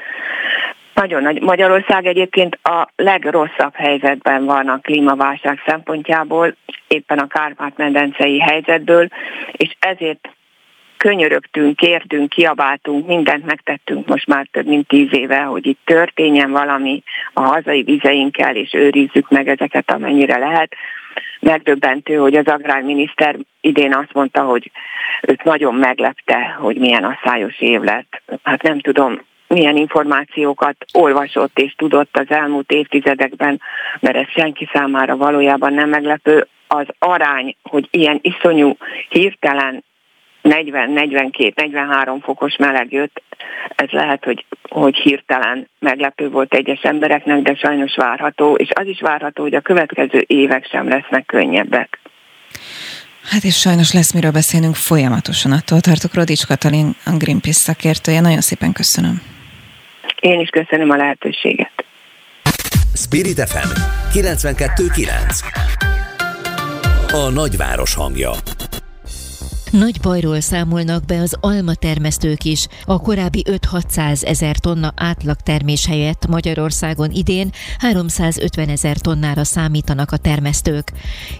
nagyon 0.95 1.21
nagy. 1.21 1.41
Magyarország 1.41 2.05
egyébként 2.05 2.59
a 2.63 2.87
legrosszabb 2.95 3.73
helyzetben 3.73 4.45
van 4.45 4.67
a 4.67 4.79
klímaválság 4.79 5.61
szempontjából, 5.65 6.55
éppen 6.87 7.17
a 7.17 7.27
Kárpát-medencei 7.27 8.39
helyzetből, 8.39 9.07
és 9.51 9.75
ezért 9.79 10.29
könyörögtünk, 10.97 11.75
kértünk, 11.75 12.29
kiabáltunk, 12.29 13.07
mindent 13.07 13.45
megtettünk 13.45 14.07
most 14.07 14.27
már 14.27 14.47
több 14.51 14.65
mint 14.65 14.87
tíz 14.87 15.13
éve, 15.13 15.41
hogy 15.41 15.65
itt 15.65 15.79
történjen 15.83 16.51
valami 16.51 17.03
a 17.33 17.41
hazai 17.41 17.83
vizeinkkel, 17.83 18.55
és 18.55 18.73
őrizzük 18.73 19.29
meg 19.29 19.47
ezeket, 19.47 19.91
amennyire 19.91 20.37
lehet. 20.37 20.75
Megdöbbentő, 21.39 22.15
hogy 22.15 22.35
az 22.35 22.47
agrárminiszter 22.47 23.35
idén 23.61 23.93
azt 23.93 24.13
mondta, 24.13 24.41
hogy 24.41 24.71
őt 25.21 25.43
nagyon 25.43 25.75
meglepte, 25.75 26.55
hogy 26.59 26.77
milyen 26.77 27.03
asszályos 27.03 27.59
év 27.59 27.81
lett. 27.81 28.21
Hát 28.43 28.61
nem 28.61 28.79
tudom, 28.79 29.21
milyen 29.47 29.77
információkat 29.77 30.75
olvasott 30.93 31.59
és 31.59 31.73
tudott 31.77 32.17
az 32.17 32.29
elmúlt 32.29 32.71
évtizedekben, 32.71 33.61
mert 33.99 34.15
ez 34.15 34.27
senki 34.29 34.69
számára 34.73 35.17
valójában 35.17 35.73
nem 35.73 35.89
meglepő. 35.89 36.47
Az 36.67 36.85
arány, 36.99 37.55
hogy 37.63 37.87
ilyen 37.91 38.19
iszonyú, 38.21 38.77
hirtelen 39.09 39.83
40-42-43 40.43 42.17
fokos 42.21 42.55
meleg 42.57 42.91
jött, 42.91 43.21
ez 43.75 43.89
lehet, 43.89 44.23
hogy, 44.23 44.45
hogy 44.69 44.95
hirtelen 44.95 45.69
meglepő 45.79 46.29
volt 46.29 46.53
egyes 46.53 46.81
embereknek, 46.81 47.41
de 47.41 47.55
sajnos 47.55 47.95
várható, 47.95 48.55
és 48.55 48.69
az 48.73 48.87
is 48.87 49.01
várható, 49.01 49.41
hogy 49.41 49.55
a 49.55 49.61
következő 49.61 50.23
évek 50.27 50.67
sem 50.71 50.87
lesznek 50.87 51.25
könnyebbek. 51.25 51.99
Hát 53.29 53.43
és 53.43 53.55
sajnos 53.55 53.93
lesz 53.93 54.13
miről 54.13 54.31
beszélnünk 54.31 54.75
folyamatosan. 54.75 55.51
Attól 55.51 55.79
tartok 55.79 56.13
Rodics 56.13 56.45
Katalin, 56.45 56.95
a 57.05 57.11
Greenpeace 57.17 57.59
szakértője. 57.59 58.21
Nagyon 58.21 58.41
szépen 58.41 58.73
köszönöm. 58.73 59.34
Én 60.25 60.39
is 60.39 60.49
köszönöm 60.49 60.89
a 60.89 60.95
lehetőséget. 60.95 61.85
Spirit 62.93 63.49
FM 63.49 63.67
92.9 64.19 65.07
A 67.11 67.29
nagyváros 67.29 67.95
hangja 67.95 68.31
nagy 69.71 69.99
bajról 70.01 70.39
számolnak 70.39 71.05
be 71.05 71.19
az 71.19 71.37
alma 71.39 71.73
termesztők 71.73 72.43
is. 72.43 72.67
A 72.85 73.01
korábbi 73.01 73.45
5-600 73.49 74.25
ezer 74.25 74.57
tonna 74.57 74.93
átlagtermés 74.95 75.85
helyett 75.85 76.27
Magyarországon 76.27 77.11
idén 77.11 77.49
350 77.79 78.69
ezer 78.69 78.97
tonnára 78.97 79.43
számítanak 79.43 80.11
a 80.11 80.17
termesztők. 80.17 80.91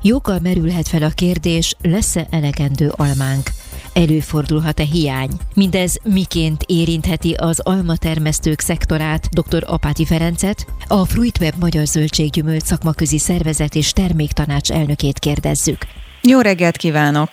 Joggal 0.02 0.40
merülhet 0.42 0.88
fel 0.88 1.04
a 1.04 1.10
kérdés, 1.10 1.76
lesz-e 1.82 2.28
elegendő 2.30 2.92
almánk? 2.96 3.50
Előfordulhat-e 3.96 4.84
hiány. 4.84 5.30
Mindez 5.56 5.98
miként 6.04 6.64
érintheti 6.68 7.34
az 7.38 7.60
almatermesztők 7.60 8.60
szektorát, 8.60 9.30
dr. 9.30 9.64
Apáti 9.66 10.06
Ferencet, 10.06 10.66
a 10.88 11.06
Fruitweb 11.06 11.54
Magyar 11.60 11.86
Zöldséggyümölcs 11.86 12.64
szakmaközi 12.64 13.18
szervezet 13.18 13.76
és 13.76 13.92
terméktanács 13.92 14.72
elnökét 14.72 15.20
kérdezzük. 15.20 15.78
Jó 16.22 16.42
reggelt 16.42 16.78
kívánok! 16.78 17.30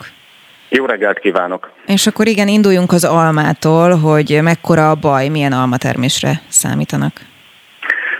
Jó 0.69 0.85
reggelt 0.85 1.19
kívánok! 1.19 1.71
És 1.87 2.07
akkor 2.07 2.27
igen, 2.27 2.49
induljunk 2.49 2.93
az 2.93 3.05
almától, 3.05 3.97
hogy 3.97 4.39
mekkora 4.43 4.91
a 4.91 4.95
baj, 4.95 5.29
milyen 5.29 5.53
almatermésre 5.53 6.41
számítanak. 6.49 7.32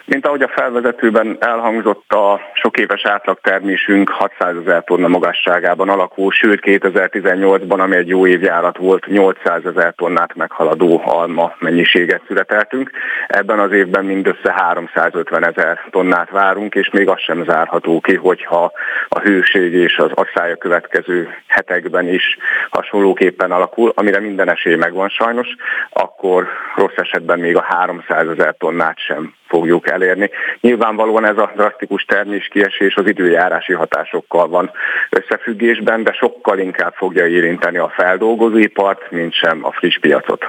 Mint 0.06 0.26
ahogy 0.26 0.42
a 0.42 0.48
felvezetőben 0.48 1.36
elhangzott, 1.40 2.12
a 2.12 2.40
sok 2.54 2.78
éves 2.78 3.04
átlagtermésünk 3.04 4.08
600 4.08 4.56
ezer 4.56 4.84
tonna 4.84 5.08
magasságában 5.08 5.88
alakul, 5.88 6.32
sőt 6.32 6.60
2018-ban, 6.62 7.78
ami 7.78 7.96
egy 7.96 8.08
jó 8.08 8.26
évjárat 8.26 8.76
volt, 8.76 9.06
800 9.06 9.64
ezer 9.64 9.94
tonnát 9.94 10.34
meghaladó 10.34 11.02
alma 11.04 11.54
mennyiséget 11.58 12.22
születeltünk. 12.26 12.90
Ebben 13.26 13.58
az 13.58 13.72
évben 13.72 14.04
mindössze 14.04 14.52
350 14.56 15.46
ezer 15.46 15.80
tonnát 15.90 16.30
várunk, 16.30 16.74
és 16.74 16.90
még 16.90 17.08
az 17.08 17.20
sem 17.20 17.44
zárható 17.44 18.00
ki, 18.00 18.14
hogyha 18.14 18.72
a 19.08 19.18
hőség 19.18 19.72
és 19.72 19.96
az 19.98 20.10
asszály 20.14 20.52
a 20.52 20.56
következő 20.56 21.28
hetekben 21.46 22.08
is 22.08 22.38
hasonlóképpen 22.70 23.50
alakul, 23.50 23.92
amire 23.94 24.20
minden 24.20 24.50
esély 24.50 24.74
megvan 24.74 25.08
sajnos, 25.08 25.48
akkor 25.90 26.46
rossz 26.76 26.96
esetben 26.96 27.38
még 27.38 27.56
a 27.56 27.64
300 27.68 28.28
ezer 28.28 28.54
tonnát 28.58 28.98
sem 28.98 29.34
fogjuk 29.52 29.90
elérni. 29.90 30.30
Nyilvánvalóan 30.60 31.26
ez 31.26 31.36
a 31.36 31.52
drasztikus 31.56 32.04
terméskiesés 32.04 32.94
az 32.94 33.08
időjárási 33.08 33.72
hatásokkal 33.72 34.48
van 34.48 34.70
összefüggésben, 35.10 36.02
de 36.02 36.12
sokkal 36.12 36.58
inkább 36.58 36.94
fogja 36.94 37.26
érinteni 37.26 37.78
a 37.78 37.92
feldolgozóipart, 37.94 39.10
mint 39.10 39.34
sem 39.34 39.58
a 39.62 39.72
friss 39.72 39.98
piacot. 39.98 40.44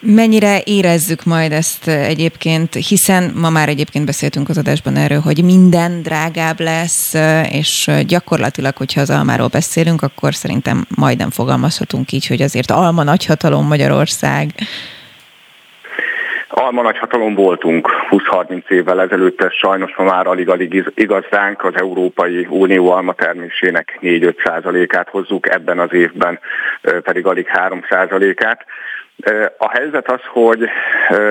Mennyire 0.00 0.60
érezzük 0.64 1.24
majd 1.24 1.52
ezt 1.52 1.88
egyébként, 1.88 2.74
hiszen 2.74 3.32
ma 3.34 3.50
már 3.50 3.68
egyébként 3.68 4.04
beszéltünk 4.04 4.48
az 4.48 4.58
adásban 4.58 4.96
erről, 4.96 5.20
hogy 5.20 5.44
minden 5.44 6.02
drágább 6.02 6.60
lesz, 6.60 7.14
és 7.50 7.90
gyakorlatilag, 8.06 8.76
hogyha 8.76 9.00
az 9.00 9.10
almáról 9.10 9.48
beszélünk, 9.48 10.02
akkor 10.02 10.34
szerintem 10.34 10.84
majdnem 10.96 11.30
fogalmazhatunk 11.30 12.12
így, 12.12 12.26
hogy 12.26 12.42
azért 12.42 12.70
alma 12.70 13.02
nagyhatalom 13.02 13.66
Magyarország. 13.66 14.50
Alma 16.56 16.82
nagyhatalom 16.82 17.34
voltunk 17.34 17.88
20-30 18.10 18.68
évvel 18.68 19.00
ezelőtt, 19.00 19.42
ez 19.42 19.52
sajnos 19.52 19.96
ma 19.96 20.04
már 20.04 20.26
alig-alig 20.26 20.92
igaz 20.94 21.24
ránk, 21.30 21.64
az 21.64 21.72
Európai 21.76 22.46
Unió 22.50 22.90
alma 22.90 23.12
termésének 23.12 23.98
4-5 24.00 24.44
százalékát 24.44 25.08
hozzuk, 25.08 25.50
ebben 25.50 25.78
az 25.78 25.92
évben 25.92 26.40
pedig 27.02 27.26
alig 27.26 27.46
3 27.46 27.84
százalékát. 27.88 28.64
A 29.58 29.70
helyzet 29.70 30.10
az, 30.10 30.20
hogy, 30.26 30.68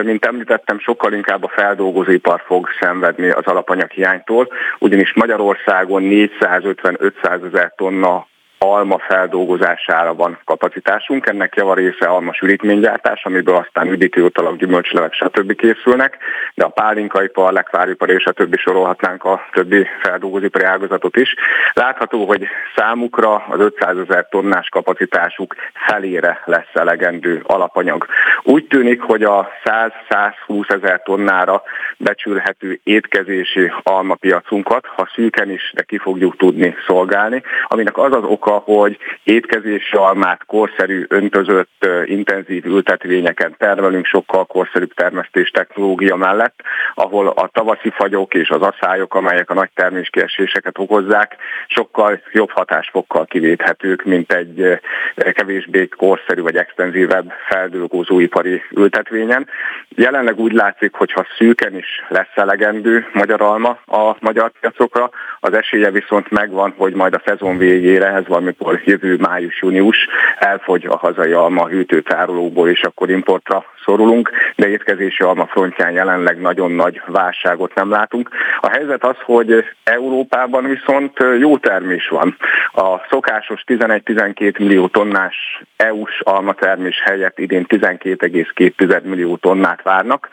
mint 0.03 0.25
említettem, 0.25 0.79
sokkal 0.79 1.13
inkább 1.13 1.43
a 1.43 1.51
feldolgozóipar 1.55 2.41
fog 2.45 2.67
szenvedni 2.79 3.29
az 3.29 3.45
alapanyag 3.45 3.91
hiánytól, 3.91 4.47
ugyanis 4.79 5.13
Magyarországon 5.13 6.03
450-500 6.05 7.53
ezer 7.53 7.73
tonna 7.75 8.27
alma 8.64 8.98
feldolgozására 8.98 10.14
van 10.14 10.40
kapacitásunk, 10.45 11.27
ennek 11.27 11.56
javarésze 11.56 12.06
alma 12.06 12.34
sűrítménygyártás, 12.34 13.26
amiből 13.26 13.56
aztán 13.56 13.88
üdítőutalak, 13.88 14.57
gyümölcslevek, 14.57 15.14
stb. 15.14 15.56
készülnek, 15.56 16.18
de 16.56 16.64
a 16.64 16.69
pálinkaipar, 16.69 17.53
lekváripar 17.53 18.10
és 18.10 18.26
a 18.26 18.31
többi 18.31 18.57
sorolhatnánk 18.57 19.23
a 19.23 19.45
többi 19.52 19.88
feldolgozóipari 20.02 20.65
ágazatot 20.65 21.15
is. 21.15 21.35
Látható, 21.73 22.26
hogy 22.26 22.48
számukra 22.76 23.35
az 23.35 23.60
500 23.60 23.98
ezer 23.98 24.27
tonnás 24.30 24.69
kapacitásuk 24.69 25.56
felére 25.88 26.41
lesz 26.45 26.73
elegendő 26.73 27.41
alapanyag. 27.44 28.06
Úgy 28.44 28.65
tűnik, 28.65 29.02
hogy 29.02 29.23
a 29.23 29.49
100-120 29.64 30.72
ezer 30.72 31.02
tonnára 31.03 31.64
becsülhető 31.98 32.80
étkezési 32.84 33.72
almapiacunkat, 33.84 34.85
ha 34.85 35.10
szűken 35.15 35.49
is, 35.49 35.72
de 35.76 35.84
ki 35.84 35.98
fogjuk 35.98 36.38
tudni 36.38 36.76
szolgálni, 36.88 37.44
aminek 37.68 37.98
az 37.98 38.14
az 38.14 38.23
oka, 38.23 38.52
hogy 38.59 38.97
étkezési 39.23 39.95
almát 39.95 40.45
korszerű, 40.45 41.05
öntözött, 41.07 41.88
intenzív 42.05 42.65
ültetvényeken 42.65 43.55
termelünk, 43.57 44.05
sokkal 44.05 44.45
korszerűbb 44.45 44.93
termesztés 44.93 45.49
technológia 45.49 46.15
mellett, 46.15 46.61
ahol 46.93 47.27
a 47.27 47.47
tavaszi 47.47 47.89
fagyok 47.89 48.34
és 48.34 48.49
az 48.49 48.61
asszályok, 48.61 49.15
amelyek 49.15 49.49
a 49.49 49.53
nagy 49.53 49.69
terméskieséseket 49.73 50.77
okozzák, 50.77 51.35
sokkal 51.67 52.21
jobb 52.31 52.49
hatásfokkal 52.49 53.25
kivéthetők, 53.25 54.03
mint 54.03 54.34
egy 54.34 54.80
kevésbé 55.15 55.88
korszerű 55.88 56.41
vagy 56.41 56.55
extenzívebb 56.55 57.31
feldolgozóipari 57.47 58.61
ültetvényen. 58.71 59.47
Jelenleg 59.89 60.39
úgy 60.39 60.53
látszik, 60.53 60.93
hogy 60.93 61.11
ha 61.11 61.25
szűken 61.38 61.75
is 61.75 62.03
lesz 62.07 62.35
elegendő 62.35 63.07
magyar 63.13 63.41
alma 63.41 63.80
a 63.85 64.15
magyar 64.19 64.51
piacokra, 64.59 65.09
az 65.39 65.53
esélye 65.53 65.91
viszont 65.91 66.30
megvan, 66.30 66.73
hogy 66.77 66.93
majd 66.93 67.13
a 67.13 67.21
szezon 67.25 67.57
végére, 67.57 68.07
ez 68.07 68.27
valamikor 68.44 68.82
jövő 68.86 69.18
május-június 69.20 70.07
elfogy 70.40 70.86
a 70.86 70.98
hazai 70.98 71.32
alma 71.32 71.68
hűtőtárolóból, 71.68 72.70
és 72.70 72.82
akkor 72.82 73.10
importra 73.10 73.65
szorulunk, 73.86 74.32
de 74.56 74.70
étkezési 74.70 75.24
alma 75.24 75.45
frontján 75.45 75.91
jelenleg 75.91 76.41
nagyon 76.41 76.72
nagy 76.72 77.02
válságot 77.06 77.76
nem 77.76 77.90
látunk. 77.90 78.30
A 78.60 78.70
helyzet 78.70 79.03
az, 79.03 79.15
hogy 79.26 79.65
Európában 79.84 80.64
viszont 80.64 81.18
jó 81.40 81.57
termés 81.57 82.07
van. 82.07 82.38
A 82.74 82.98
szokásos 83.10 83.64
11-12 83.68 84.60
millió 84.60 84.88
tonnás 84.88 85.61
EU-s 85.76 86.20
almatermés 86.20 87.02
helyett 87.06 87.40
idén 87.40 87.65
12,2 87.68 89.02
millió 89.03 89.36
tonnát 89.36 89.82
várnak, 89.82 90.30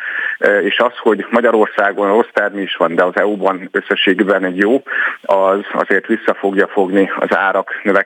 és 0.62 0.78
az, 0.78 0.92
hogy 0.96 1.26
Magyarországon 1.30 2.08
rossz 2.08 2.32
termés 2.32 2.76
van, 2.76 2.94
de 2.94 3.04
az 3.04 3.16
EU-ban 3.16 3.68
összességében 3.72 4.44
egy 4.44 4.56
jó, 4.56 4.82
az 5.22 5.60
azért 5.72 6.06
vissza 6.06 6.34
fogja 6.34 6.66
fogni 6.66 7.10
az 7.18 7.36
árak 7.36 7.80
növekedését, 7.82 7.99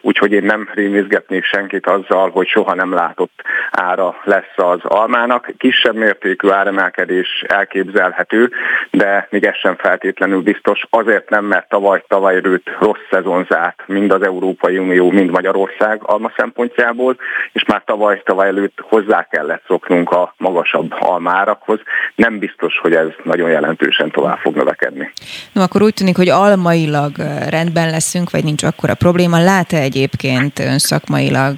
úgyhogy 0.00 0.32
én 0.32 0.44
nem 0.44 0.68
rémizgetnék 0.74 1.44
senkit 1.44 1.86
azzal, 1.86 2.30
hogy 2.30 2.46
soha 2.46 2.74
nem 2.74 2.92
látott 2.94 3.42
ára 3.70 4.20
lesz 4.24 4.52
az 4.56 4.78
almának. 4.82 5.50
Kisebb 5.58 5.94
mértékű 5.94 6.48
áremelkedés 6.48 7.44
elképzelhető, 7.46 8.50
de 8.90 9.26
még 9.30 9.44
ez 9.44 9.56
sem 9.56 9.76
feltétlenül 9.76 10.42
biztos. 10.42 10.80
Azért 10.90 11.30
nem, 11.30 11.44
mert 11.44 11.68
tavaly, 11.68 12.04
tavaly 12.08 12.34
előtt 12.34 12.70
rossz 12.80 13.06
szezon 13.10 13.46
zárt 13.48 13.82
mind 13.86 14.12
az 14.12 14.22
Európai 14.22 14.78
Unió, 14.78 15.10
mind 15.10 15.30
Magyarország 15.30 16.00
alma 16.02 16.32
szempontjából, 16.36 17.16
és 17.52 17.64
már 17.64 17.82
tavaly, 17.84 18.22
tavaly 18.24 18.48
előtt 18.48 18.78
hozzá 18.82 19.26
kellett 19.30 19.62
szoknunk 19.66 20.10
a 20.10 20.34
magasabb 20.36 20.94
almárakhoz. 20.98 21.80
Nem 22.14 22.38
biztos, 22.38 22.78
hogy 22.78 22.94
ez 22.94 23.08
nagyon 23.22 23.50
jelentősen 23.50 24.10
tovább 24.10 24.38
fog 24.38 24.56
növekedni. 24.56 25.12
No, 25.52 25.62
akkor 25.62 25.82
úgy 25.82 25.94
tűnik, 25.94 26.16
hogy 26.16 26.28
almailag 26.28 27.12
rendben 27.48 27.90
leszünk, 27.90 28.30
vagy 28.30 28.44
nincs 28.44 28.62
akkora 28.86 29.10
probléma. 29.10 29.38
Lát-e 29.44 29.78
egyébként 29.80 30.58
ön 30.58 30.78
szakmailag 30.78 31.54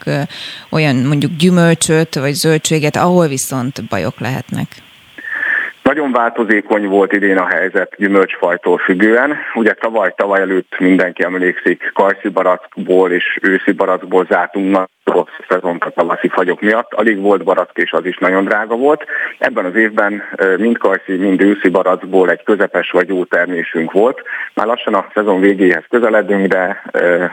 olyan 0.71 0.97
mondjuk 0.97 1.33
gyümölcsöt, 1.39 2.15
vagy 2.15 2.33
zöldséget, 2.33 2.97
ahol 2.97 3.27
viszont 3.27 3.89
bajok 3.89 4.21
lehetnek? 4.21 4.67
Nagyon 5.83 6.13
változékony 6.13 6.87
volt 6.87 7.13
idén 7.13 7.37
a 7.37 7.47
helyzet 7.47 7.95
gyümölcsfajtól 7.99 8.79
függően. 8.79 9.37
Ugye 9.55 9.73
tavaly, 9.73 10.13
tavaly 10.17 10.41
előtt 10.41 10.79
mindenki 10.79 11.23
emlékszik, 11.23 11.91
kajszi 11.95 12.29
barackból 12.29 13.13
és 13.13 13.39
őszi 13.43 13.73
barackból 13.73 14.27
zártunk 14.31 14.71
rossz 15.09 15.39
szezont 15.49 15.85
a 15.85 15.91
tavaszi 15.91 16.29
fagyok 16.29 16.61
miatt. 16.61 16.95
Alig 16.95 17.21
volt 17.21 17.45
barack, 17.45 17.79
és 17.79 17.93
az 17.93 18.05
is 18.05 18.17
nagyon 18.17 18.45
drága 18.45 18.77
volt. 18.77 19.05
Ebben 19.39 19.65
az 19.65 19.75
évben 19.75 20.23
mind 20.57 20.79
kajszi, 20.79 21.17
mind 21.17 21.43
őszi 21.43 21.69
barackból 21.69 22.31
egy 22.31 22.43
közepes 22.43 22.91
vagy 22.91 23.09
jó 23.09 23.25
termésünk 23.25 23.93
volt. 23.93 24.23
Már 24.55 24.67
lassan 24.67 24.95
a 24.95 25.07
szezon 25.15 25.41
végéhez 25.41 25.85
közeledünk, 25.89 26.47
de 26.47 26.83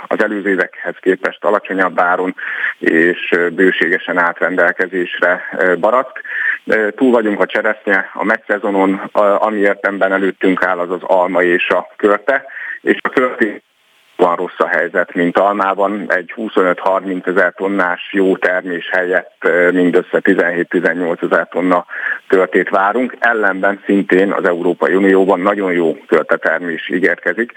az 0.08 0.24
előző 0.24 0.50
évekhez 0.50 0.96
képest 1.00 1.44
alacsonyabb 1.44 2.00
áron 2.00 2.36
és 2.80 3.36
bőségesen 3.52 4.18
átrendelkezésre 4.18 5.50
barack. 5.80 6.22
Túl 6.96 7.12
vagyunk 7.12 7.40
a 7.40 7.46
cseresznye, 7.46 8.10
a 8.14 8.24
megszezonon, 8.24 8.94
ami 9.14 9.58
értemben 9.58 10.12
előttünk 10.12 10.64
áll 10.64 10.80
az 10.80 10.92
az 10.92 11.02
alma 11.02 11.42
és 11.44 11.70
a 11.70 11.88
körte, 11.96 12.46
és 12.82 12.98
a 13.02 13.10
körté 13.10 13.62
van 14.16 14.36
rossz 14.36 14.60
a 14.60 14.68
helyzet, 14.68 15.14
mint 15.14 15.38
Almában. 15.38 16.06
Egy 16.08 16.34
25-30 16.38 17.28
ezer 17.28 17.54
tonnás 17.54 18.10
jó 18.12 18.38
termés 18.38 18.90
helyett 18.92 19.50
mindössze 19.72 20.20
17-18 20.24 21.32
ezer 21.32 21.48
tonna 21.48 21.86
töltét 22.28 22.70
várunk. 22.70 23.16
Ellenben 23.20 23.82
szintén 23.86 24.32
az 24.32 24.46
Európai 24.46 24.96
Unióban 24.96 25.40
nagyon 25.40 25.72
jó 25.72 25.98
töltetermés 26.08 26.90
ígérkezik. 26.90 27.52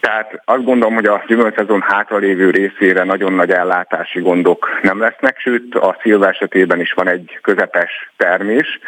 Tehát 0.00 0.42
azt 0.44 0.64
gondolom, 0.64 0.94
hogy 0.94 1.06
a 1.06 1.24
gyümölcszezon 1.26 1.80
hátralévő 1.80 2.50
részére 2.50 3.04
nagyon 3.04 3.32
nagy 3.32 3.50
ellátási 3.50 4.20
gondok 4.20 4.68
nem 4.82 5.00
lesznek, 5.00 5.38
sőt 5.38 5.74
a 5.74 5.96
szilva 6.02 6.28
esetében 6.28 6.80
is 6.80 6.92
van 6.92 7.08
egy 7.08 7.38
közepes 7.42 8.12
termés. 8.16 8.78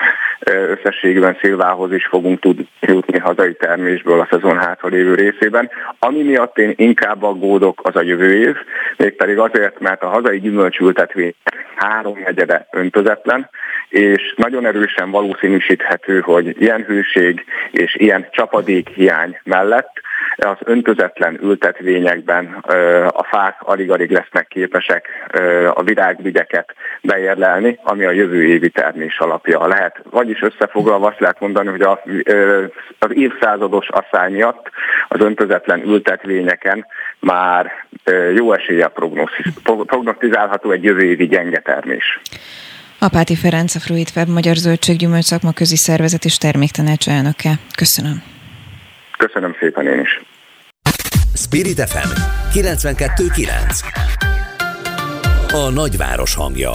Összességében 0.41 1.37
szilvához 1.41 1.93
is 1.93 2.07
fogunk 2.07 2.41
tudni 2.41 2.69
jutni 2.81 3.19
hazai 3.19 3.55
termésből 3.55 4.21
a 4.21 4.29
szezon 4.31 4.59
hátralévő 4.59 5.15
részében. 5.15 5.71
Ami 5.99 6.23
miatt 6.23 6.59
én 6.59 6.75
inkább 7.01 7.23
aggódok 7.23 7.81
az 7.83 7.97
a 7.97 8.03
jövő 8.03 8.35
év, 8.35 8.57
mégpedig 8.97 9.39
azért, 9.39 9.81
mert 9.81 10.03
a 10.03 10.09
hazai 10.09 10.41
gyümölcsültetvény 10.41 11.35
három 11.77 12.19
negyede 12.25 12.67
öntözetlen, 12.71 13.51
és 13.89 14.35
nagyon 14.37 14.67
erősen 14.67 15.11
valószínűsíthető, 15.11 16.21
hogy 16.21 16.61
ilyen 16.61 16.85
hőség 16.85 17.45
és 17.71 17.95
ilyen 17.95 18.27
csapadék 18.31 18.89
hiány 18.89 19.39
mellett 19.45 19.91
az 20.37 20.57
öntözetlen 20.65 21.39
ültetvényekben 21.43 22.45
a 23.09 23.25
fák 23.25 23.57
alig-alig 23.59 24.11
lesznek 24.11 24.47
képesek 24.47 25.09
a 25.75 25.83
virágvigyeket 25.83 26.75
beérlelni, 27.03 27.79
ami 27.83 28.05
a 28.05 28.11
jövő 28.11 28.45
évi 28.45 28.71
termés 28.71 29.19
alapja 29.19 29.67
lehet. 29.67 30.01
Vagyis 30.11 30.43
összefoglalva 30.43 31.07
azt 31.07 31.21
lehet 31.21 31.41
mondani, 31.41 31.69
hogy 31.69 31.83
a, 31.83 32.03
az 32.99 33.09
évszázados 33.13 33.89
asszály 33.89 34.31
miatt 34.31 34.71
az 35.09 35.21
öntözetlen 35.21 35.83
ültetvényeken 35.85 36.86
már 37.21 37.71
jó 38.35 38.53
esélye 38.53 38.93
prognosztizálható 39.85 40.71
egy 40.71 40.85
jövő 40.85 41.03
évi 41.03 41.27
gyenge 41.27 41.61
termés. 41.61 42.21
Apáti 42.99 43.35
Ferenc, 43.37 43.75
a 43.75 43.81
Fruit 43.81 44.13
Web 44.17 44.29
Magyar 44.29 44.57
Zöldséggyümölcs 44.57 45.25
Szakmaközi 45.25 45.77
Szervezet 45.77 46.25
és 46.25 46.39
Terméktanács 46.39 47.09
elnöke. 47.09 47.51
Köszönöm. 47.77 48.23
Köszönöm 49.19 49.57
szépen 49.61 49.87
én 49.87 50.01
is. 50.01 50.21
Spirit 51.35 51.81
FM 51.81 52.09
92.9 52.59 53.81
A 55.53 55.71
nagyváros 55.71 56.35
hangja 56.35 56.71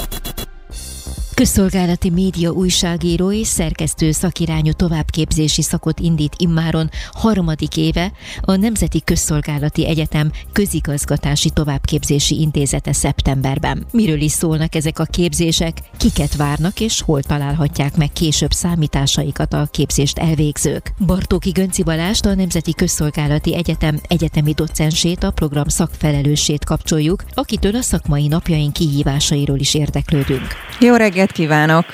Közszolgálati 1.34 2.10
média 2.10 2.52
újságíró 2.52 3.32
és 3.32 3.48
szerkesztő 3.48 4.12
szakirányú 4.12 4.72
továbbképzési 4.72 5.62
szakot 5.62 6.00
indít 6.00 6.34
immáron 6.38 6.90
harmadik 7.12 7.78
éve 7.78 8.12
a 8.42 8.56
Nemzeti 8.56 9.02
Közszolgálati 9.04 9.88
Egyetem 9.88 10.32
közigazgatási 10.52 11.50
továbbképzési 11.50 12.40
intézete 12.40 12.94
szeptemberben. 12.94 13.86
Miről 13.92 14.22
is 14.22 14.32
szólnak 14.32 14.76
ezek 14.76 15.00
a 15.00 15.04
képzések, 15.04 15.78
kiket 15.98 16.36
várnak 16.36 16.80
és 16.80 17.02
hol 17.02 17.22
találhatják 17.22 17.96
meg 17.98 18.12
később 18.12 18.52
számításaikat 18.52 19.54
a 19.54 19.68
képzést 19.72 20.18
elvégzők. 20.18 20.94
Bartóki 21.06 21.50
Gönci 21.50 21.84
Balást, 21.84 22.26
a 22.26 22.36
Nemzeti 22.36 22.74
Közszolgálati 22.74 23.56
Egyetem 23.56 24.00
egyetemi 24.08 24.52
docensét, 24.52 25.24
a 25.24 25.32
program 25.32 25.68
szakfelelősét 25.68 26.66
kapcsoljuk, 26.66 27.24
akitől 27.34 27.76
a 27.76 27.82
szakmai 27.82 28.28
napjaink 28.28 28.74
kihívásairól 28.74 29.60
is 29.60 29.74
érdeklődünk. 29.74 30.48
Jó 30.80 30.96
reggelt! 30.96 31.21
Reggelt 31.22 31.32
kívánok! 31.32 31.86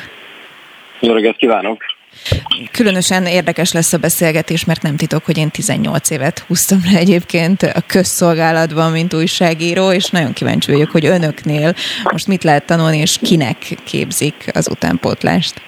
Jó 1.00 1.14
reggelt 1.14 1.38
kívánok! 1.38 1.84
Különösen 2.72 3.26
érdekes 3.26 3.74
lesz 3.74 3.94
a 3.94 3.98
beszélgetés, 3.98 4.66
mert 4.66 4.82
nem 4.82 4.96
titok, 4.96 5.26
hogy 5.26 5.38
én 5.38 5.50
18 5.50 6.10
évet 6.10 6.40
húztam 6.40 6.80
le 6.92 7.00
egyébként 7.00 7.62
a 7.62 7.82
közszolgálatban, 7.88 8.92
mint 8.92 9.14
újságíró, 9.14 9.92
és 9.92 10.10
nagyon 10.10 10.34
kíváncsi 10.34 10.72
vagyok, 10.72 10.92
hogy 10.92 11.06
önöknél 11.06 11.74
most 12.12 12.28
mit 12.28 12.44
lehet 12.44 12.66
tanulni, 12.66 12.98
és 12.98 13.18
kinek 13.22 13.58
képzik 13.86 14.36
az 14.54 14.70
utánpótlást. 14.70 15.62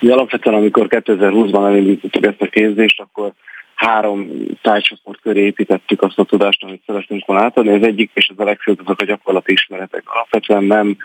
Alapvetően, 0.00 0.56
amikor 0.56 0.86
2020-ban 0.90 1.66
elindítottuk 1.66 2.26
ezt 2.26 2.42
a 2.42 2.46
képzést, 2.46 3.00
akkor 3.00 3.32
három 3.74 4.28
tájcsoport 4.62 5.20
köré 5.20 5.44
építettük 5.44 6.02
azt 6.02 6.18
a 6.18 6.24
tudást, 6.24 6.62
amit 6.62 6.82
szeretnénk 6.86 7.26
volna 7.26 7.42
átadni. 7.42 7.74
Az 7.74 7.82
egyik, 7.82 8.10
és 8.14 8.26
ez 8.26 8.38
a 8.38 8.44
legfőbb, 8.44 8.80
azok 8.84 9.00
a 9.00 9.04
gyakorlati 9.04 9.52
ismeretek. 9.52 10.02
Alapvetően 10.04 10.64
nem 10.64 10.96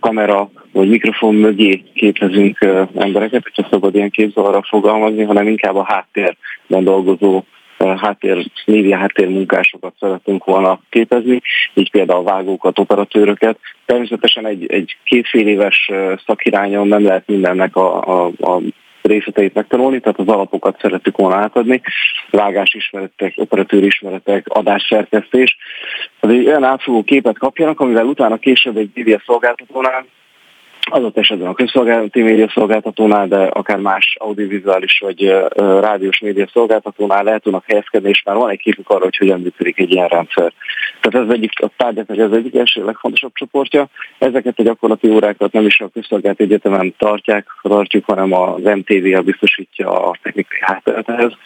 kamera 0.00 0.50
vagy 0.72 0.88
mikrofon 0.88 1.34
mögé 1.34 1.82
képezünk 1.94 2.60
eh, 2.60 2.86
embereket, 2.94 3.42
hogyha 3.42 3.68
szabad 3.70 3.94
ilyen 3.94 4.10
képzavarra 4.10 4.62
fogalmazni, 4.62 5.22
hanem 5.22 5.48
inkább 5.48 5.76
a 5.76 5.84
háttérben 5.84 6.84
dolgozó 6.84 7.42
eh, 7.76 7.98
háttér, 7.98 8.50
média 8.66 8.96
háttérmunkásokat 8.96 9.94
szeretünk 10.00 10.44
volna 10.44 10.80
képezni, 10.90 11.40
így 11.74 11.90
például 11.90 12.22
vágókat, 12.22 12.78
operatőröket. 12.78 13.58
Természetesen 13.86 14.46
egy, 14.46 14.66
egy 14.66 14.96
kétfél 15.04 15.46
éves 15.46 15.90
szakirányon 16.26 16.88
nem 16.88 17.04
lehet 17.04 17.26
mindennek 17.26 17.76
a, 17.76 18.24
a, 18.24 18.30
a 18.40 18.60
részleteit 19.02 19.54
megtanulni, 19.54 20.00
tehát 20.00 20.18
az 20.18 20.28
alapokat 20.28 20.78
szerettük 20.80 21.16
volna 21.16 21.36
átadni, 21.36 21.80
vágás 22.30 22.74
ismeretek, 22.74 23.32
operatőr 23.36 23.84
ismeretek, 23.84 24.46
adásszerkesztés. 24.48 25.56
Az 26.20 26.30
egy 26.30 26.46
olyan 26.46 26.64
átfogó 26.64 27.02
képet 27.02 27.38
kapjanak, 27.38 27.80
amivel 27.80 28.06
utána 28.06 28.36
később 28.36 28.76
egy 28.76 28.90
média 28.94 29.22
szolgáltatónál 29.26 30.06
adott 30.90 31.18
esetben 31.18 31.48
a 31.48 31.54
közszolgálati 31.54 32.22
média 32.22 32.48
szolgáltatónál, 32.48 33.28
de 33.28 33.36
akár 33.36 33.78
más 33.78 34.16
audiovizuális 34.18 34.98
vagy 34.98 35.34
rádiós 35.56 36.18
média 36.18 36.46
szolgáltatónál 36.52 37.28
el 37.28 37.40
tudnak 37.40 37.64
helyezkedni, 37.66 38.08
és 38.08 38.22
már 38.24 38.36
van 38.36 38.50
egy 38.50 38.60
képük 38.60 38.90
arra, 38.90 39.04
hogy 39.04 39.16
hogyan 39.16 39.40
működik 39.40 39.78
egy 39.78 39.92
ilyen 39.92 40.08
rendszer. 40.08 40.52
Tehát 41.00 41.28
ez 41.28 41.34
egyik 41.34 41.50
a 41.62 41.70
tárgyaknak 41.76 42.18
ez 42.18 42.32
egyik 42.32 42.54
első 42.54 42.84
legfontosabb 42.84 43.32
csoportja. 43.34 43.88
Ezeket 44.18 44.58
a 44.58 44.62
gyakorlati 44.62 45.10
órákat 45.10 45.52
nem 45.52 45.66
is 45.66 45.80
a 45.80 45.88
közszolgálati 45.88 46.42
egyetemen 46.42 46.94
tartják, 46.98 47.46
tartjuk, 47.62 48.04
hanem 48.04 48.32
az 48.32 48.62
MTV-a 48.62 49.20
biztosítja 49.20 50.08
a 50.08 50.16
technikai 50.22 50.58
hátteret 50.60 51.36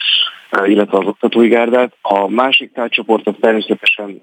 illetve 0.67 0.99
az 0.99 1.07
oktatói 1.07 1.49
gárdát. 1.49 1.93
A 2.03 2.29
másik 2.29 2.73
tárgycsoport 2.73 3.27
az 3.27 3.35
természetesen 3.41 4.23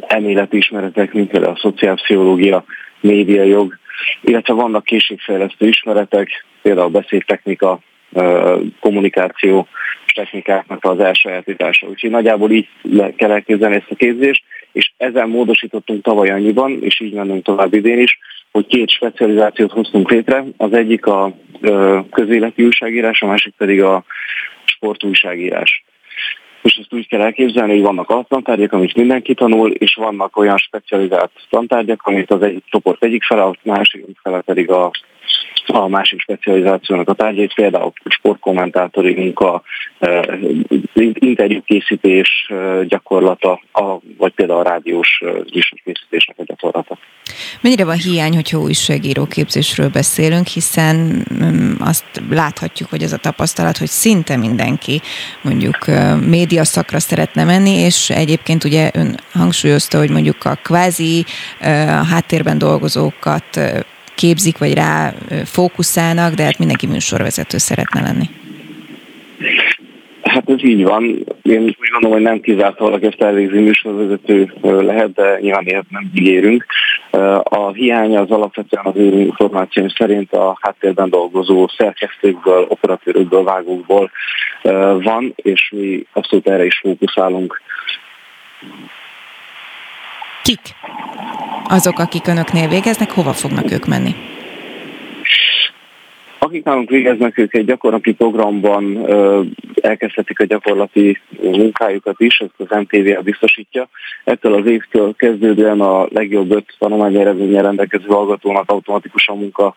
elméleti 0.00 0.56
ismeretek, 0.56 1.12
mint 1.12 1.30
például 1.30 1.52
a 1.52 1.58
szociálpszichológia, 1.58 2.64
médiajog, 3.00 3.78
illetve 4.20 4.54
vannak 4.54 4.84
készségfejlesztő 4.84 5.68
ismeretek, 5.68 6.44
például 6.62 6.88
beszédtechnika, 6.88 7.78
kommunikáció 8.80 9.68
technikáknak 10.14 10.84
az 10.84 11.00
elsajátítása. 11.00 11.86
Úgyhogy 11.86 12.10
nagyjából 12.10 12.50
így 12.50 12.68
le 12.82 13.14
kell 13.14 13.30
elképzelni 13.30 13.76
ezt 13.76 13.90
a 13.90 13.94
képzést, 13.94 14.44
és 14.72 14.92
ezzel 14.96 15.26
módosítottunk 15.26 16.02
tavaly 16.02 16.30
annyiban, 16.30 16.82
és 16.82 17.00
így 17.00 17.12
mennünk 17.12 17.44
tovább 17.44 17.74
idén 17.74 17.98
is, 17.98 18.18
hogy 18.50 18.66
két 18.66 18.90
specializációt 18.90 19.72
hoztunk 19.72 20.10
létre. 20.10 20.44
Az 20.56 20.72
egyik 20.72 21.06
a 21.06 21.36
közéleti 22.10 22.64
újságírás, 22.64 23.22
a 23.22 23.26
másik 23.26 23.54
pedig 23.56 23.82
a 23.82 24.04
sportújságírás. 24.64 25.84
És 26.62 26.76
ezt 26.76 26.92
úgy 26.92 27.08
kell 27.08 27.20
elképzelni, 27.20 27.72
hogy 27.72 27.82
vannak 27.82 28.10
alaptantárgyak, 28.10 28.72
amit 28.72 28.94
mindenki 28.94 29.34
tanul, 29.34 29.70
és 29.70 29.94
vannak 29.94 30.36
olyan 30.36 30.56
specializált 30.56 31.30
tantárgyak, 31.50 32.00
amit 32.02 32.30
az 32.30 32.42
egy 32.42 32.62
csoport 32.66 33.04
egyik 33.04 33.24
fele, 33.24 33.42
a 33.42 33.56
másik 33.62 34.04
fele 34.22 34.40
pedig 34.40 34.70
a 34.70 34.90
a 35.66 35.88
másik 35.88 36.20
specializációnak 36.20 37.08
a 37.08 37.12
tárgyait, 37.12 37.54
például 37.54 37.92
sportkommentátori 38.04 39.14
munka, 39.14 39.62
interjúkészítés 41.14 42.52
gyakorlata, 42.88 43.60
vagy 44.18 44.32
például 44.32 44.60
a 44.60 44.68
rádiós 44.68 45.22
műsorkészítésnek 45.54 46.38
a 46.38 46.42
gyakorlata. 46.46 46.98
Mennyire 47.60 47.84
van 47.84 47.96
hiány, 47.96 48.34
hogyha 48.34 48.58
újságíró 48.58 49.26
képzésről 49.26 49.88
beszélünk, 49.88 50.46
hiszen 50.46 50.96
mm, 51.34 51.72
azt 51.80 52.22
láthatjuk, 52.30 52.90
hogy 52.90 53.02
ez 53.02 53.12
a 53.12 53.16
tapasztalat, 53.16 53.76
hogy 53.76 53.88
szinte 53.88 54.36
mindenki 54.36 55.00
mondjuk 55.42 55.78
média 56.26 56.64
szakra 56.64 56.98
szeretne 57.00 57.44
menni, 57.44 57.70
és 57.70 58.10
egyébként 58.10 58.64
ugye 58.64 58.90
ön 58.94 59.20
hangsúlyozta, 59.32 59.98
hogy 59.98 60.10
mondjuk 60.10 60.44
a 60.44 60.58
kvázi 60.62 61.24
háttérben 62.10 62.58
dolgozókat 62.58 63.60
képzik, 64.14 64.58
vagy 64.58 64.74
rá 64.74 65.12
fókuszálnak, 65.44 66.34
de 66.34 66.42
hát 66.42 66.58
mindenki 66.58 66.86
műsorvezető 66.86 67.58
szeretne 67.58 68.00
lenni. 68.00 68.28
Hát 70.22 70.50
ez 70.50 70.64
így 70.64 70.82
van. 70.82 71.02
Én 71.42 71.62
úgy 71.62 71.76
gondolom, 71.90 72.16
hogy 72.16 72.26
nem 72.30 72.40
kizárt 72.40 72.78
valaki 72.78 73.06
ezt 73.06 73.22
elvégzi 73.22 73.58
műsorvezető 73.58 74.52
lehet, 74.62 75.12
de 75.12 75.38
nyilván 75.40 75.66
ilyet 75.66 75.90
nem 75.90 76.10
ígérünk. 76.14 76.66
A 77.42 77.72
hiánya 77.72 78.20
az 78.20 78.30
alapvetően 78.30 78.84
az 78.86 78.96
ő 78.96 79.20
információim 79.20 79.88
szerint 79.88 80.32
a 80.32 80.58
háttérben 80.60 81.10
dolgozó 81.10 81.68
szerkesztőkből, 81.76 82.66
operatőrökből, 82.68 83.42
vágókból 83.42 84.10
van, 85.02 85.32
és 85.36 85.72
mi 85.76 86.06
abszolút 86.12 86.48
erre 86.48 86.64
is 86.64 86.78
fókuszálunk. 86.78 87.60
Kik 90.42 90.60
azok, 91.68 91.98
akik 91.98 92.26
önöknél 92.26 92.68
végeznek, 92.68 93.10
hova 93.10 93.32
fognak 93.32 93.70
ők 93.70 93.86
menni? 93.86 94.14
Akik 96.38 96.64
nálunk 96.64 96.90
végeznek, 96.90 97.38
ők 97.38 97.54
egy 97.54 97.64
gyakorlati 97.64 98.12
programban 98.12 99.06
elkezdhetik 99.80 100.40
a 100.40 100.44
gyakorlati 100.44 101.20
munkájukat 101.42 102.20
is, 102.20 102.38
ezt 102.38 102.70
az 102.70 102.78
MTV 102.78 103.22
biztosítja. 103.22 103.88
Ettől 104.24 104.54
az 104.54 104.66
évtől 104.66 105.14
kezdődően 105.16 105.80
a 105.80 106.06
legjobb 106.10 106.50
öt 106.50 106.74
tanulmányi 106.78 107.20
eredménye 107.20 107.60
rendelkező 107.60 108.06
hallgatónak 108.06 108.70
automatikusan 108.70 109.38
munka 109.38 109.76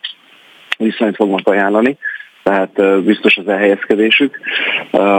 viszonyt 0.77 1.15
fognak 1.15 1.47
ajánlani 1.47 1.97
tehát 2.49 3.03
biztos 3.03 3.37
az 3.37 3.47
elhelyezkedésük. 3.47 4.39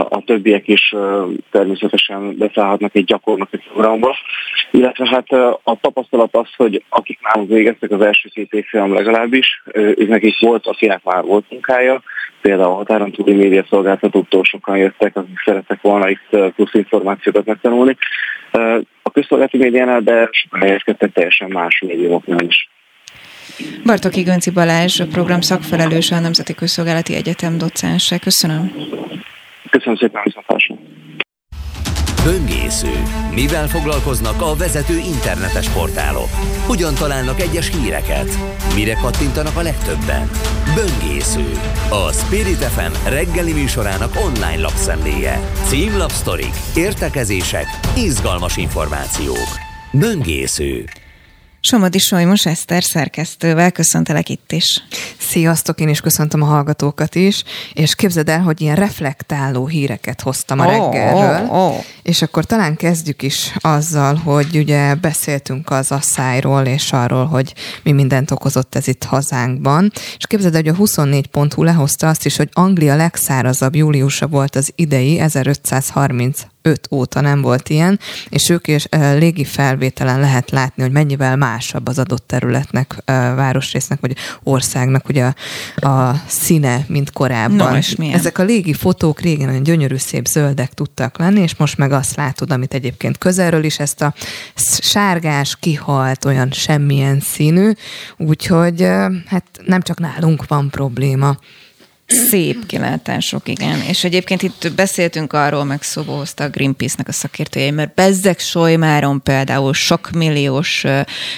A 0.09 0.21
többiek 0.25 0.67
is 0.67 0.95
természetesen 1.51 2.37
beszállhatnak 2.37 2.95
egy 2.95 3.03
gyakornoki 3.03 3.57
programba, 3.57 4.15
illetve 4.71 5.07
hát 5.07 5.31
a 5.63 5.77
tapasztalat 5.81 6.35
az, 6.35 6.47
hogy 6.57 6.83
akik 6.89 7.19
nálunk 7.21 7.49
végeztek 7.49 7.91
az 7.91 8.01
első 8.01 8.29
két 8.33 8.53
évfolyam 8.53 8.93
legalábbis, 8.93 9.61
ők 9.73 10.07
nekik 10.07 10.39
volt, 10.39 10.67
akinek 10.67 11.03
már 11.03 11.23
volt 11.23 11.45
munkája, 11.49 12.01
például 12.41 12.71
a 12.71 12.75
határon 12.75 13.11
túli 13.11 13.33
média 13.33 13.65
szolgáltatóktól 13.69 14.43
sokan 14.43 14.77
jöttek, 14.77 15.15
akik 15.15 15.41
szerettek 15.45 15.81
volna 15.81 16.09
itt 16.09 16.53
plusz 16.55 16.73
információkat 16.73 17.45
megtanulni. 17.45 17.97
A 19.01 19.11
közszolgálati 19.13 19.57
médiánál, 19.57 20.01
de 20.01 20.29
sokan 20.31 20.61
helyezkedtek 20.61 21.11
teljesen 21.11 21.49
más 21.49 21.79
médiumoknál 21.79 22.45
is. 22.45 22.69
Bartoki 23.85 24.21
Gönci 24.21 24.49
Balázs, 24.49 24.99
a 24.99 25.07
program 25.07 25.41
szakfelelőse, 25.41 26.15
a 26.15 26.19
Nemzeti 26.19 26.53
Közszolgálati 26.53 27.15
Egyetem 27.15 27.57
docense. 27.57 28.17
Köszönöm. 28.17 28.71
Köszönöm 29.69 29.95
szépen, 29.95 30.21
viszontlátásra. 30.23 30.75
Böngésző. 32.23 33.01
Mivel 33.33 33.67
foglalkoznak 33.67 34.41
a 34.41 34.55
vezető 34.55 34.97
internetes 34.97 35.69
portálok? 35.69 36.29
Hogyan 36.65 36.93
találnak 36.95 37.41
egyes 37.41 37.71
híreket? 37.71 38.29
Mire 38.75 38.93
kattintanak 38.93 39.57
a 39.57 39.61
legtöbben? 39.61 40.29
Böngésző. 40.75 41.51
A 41.89 42.11
Spirit 42.11 42.63
FM 42.63 43.09
reggeli 43.09 43.53
műsorának 43.53 44.11
online 44.25 44.61
lapszemléje. 44.61 45.39
Címlapsztorik, 45.67 46.53
értekezések, 46.75 47.65
izgalmas 47.95 48.57
információk. 48.57 49.49
Böngésző. 49.91 50.85
Somodi 51.69 51.97
Solymos 51.97 52.45
Eszter 52.45 52.83
szerkesztővel 52.83 53.71
köszöntelek 53.71 54.29
itt 54.29 54.51
is. 54.51 54.83
Sziasztok, 55.17 55.79
én 55.79 55.89
is 55.89 56.01
köszöntöm 56.01 56.41
a 56.41 56.45
hallgatókat 56.45 57.15
is, 57.15 57.43
és 57.73 57.95
képzeld 57.95 58.29
el, 58.29 58.41
hogy 58.41 58.61
ilyen 58.61 58.75
reflektáló 58.75 59.67
híreket 59.67 60.21
hoztam 60.21 60.59
a 60.59 60.65
oh, 60.65 60.71
reggelről, 60.71 61.47
oh, 61.49 61.67
oh. 61.67 61.83
és 62.01 62.21
akkor 62.21 62.45
talán 62.45 62.75
kezdjük 62.75 63.21
is 63.21 63.55
azzal, 63.59 64.15
hogy 64.15 64.57
ugye 64.57 64.95
beszéltünk 64.95 65.69
az 65.69 65.91
asszályról, 65.91 66.65
és 66.65 66.91
arról, 66.91 67.25
hogy 67.25 67.53
mi 67.83 67.91
mindent 67.91 68.31
okozott 68.31 68.75
ez 68.75 68.87
itt 68.87 69.03
hazánkban, 69.03 69.91
és 70.17 70.27
képzeld 70.27 70.55
el, 70.55 70.61
hogy 70.61 70.73
a 70.73 71.01
24.hu 71.03 71.63
lehozta 71.63 72.07
azt 72.07 72.25
is, 72.25 72.37
hogy 72.37 72.49
Anglia 72.53 72.95
legszárazabb 72.95 73.75
júliusa 73.75 74.27
volt 74.27 74.55
az 74.55 74.71
idei 74.75 75.19
1530 75.19 76.41
2005 76.67 76.87
óta 76.91 77.21
nem 77.21 77.41
volt 77.41 77.69
ilyen, 77.69 77.99
és 78.29 78.49
ők 78.49 78.67
is 78.67 78.87
légi 79.17 79.43
felvételen 79.43 80.19
lehet 80.19 80.51
látni, 80.51 80.83
hogy 80.83 80.91
mennyivel 80.91 81.35
másabb 81.35 81.87
az 81.87 81.99
adott 81.99 82.27
területnek, 82.27 82.95
városrésznek, 83.35 83.99
vagy 83.99 84.15
országnak 84.43 85.09
ugye 85.09 85.31
a, 85.75 85.87
a 85.87 86.21
színe, 86.27 86.85
mint 86.87 87.11
korábban. 87.11 87.71
No, 87.71 87.77
és 87.77 87.95
milyen? 87.95 88.13
Ezek 88.13 88.37
a 88.37 88.43
légi 88.43 88.73
fotók 88.73 89.19
régen 89.19 89.49
olyan 89.49 89.63
gyönyörű, 89.63 89.95
szép 89.95 90.25
zöldek 90.25 90.73
tudtak 90.73 91.17
lenni, 91.17 91.41
és 91.41 91.55
most 91.55 91.77
meg 91.77 91.91
azt 91.91 92.15
látod, 92.15 92.51
amit 92.51 92.73
egyébként 92.73 93.17
közelről 93.17 93.63
is, 93.63 93.79
ezt 93.79 94.01
a 94.01 94.13
sárgás, 94.79 95.57
kihalt, 95.59 96.25
olyan 96.25 96.51
semmilyen 96.51 97.19
színű, 97.19 97.71
úgyhogy 98.17 98.81
hát 99.25 99.43
nem 99.65 99.81
csak 99.81 99.99
nálunk 99.99 100.47
van 100.47 100.69
probléma. 100.69 101.37
Szép 102.07 102.65
kilátások, 102.65 103.47
igen. 103.47 103.81
És 103.81 104.03
egyébként 104.03 104.41
itt 104.41 104.71
beszéltünk 104.75 105.33
arról, 105.33 105.63
meg 105.63 105.81
szóba 105.81 106.11
hozta 106.11 106.43
a 106.43 106.49
Greenpeace-nek 106.49 107.07
a 107.07 107.11
szakértőjei, 107.11 107.71
mert 107.71 107.93
Bezzek 107.93 108.39
Solymáron 108.39 109.23
például 109.23 109.73
sok 109.73 110.09
milliós 110.11 110.85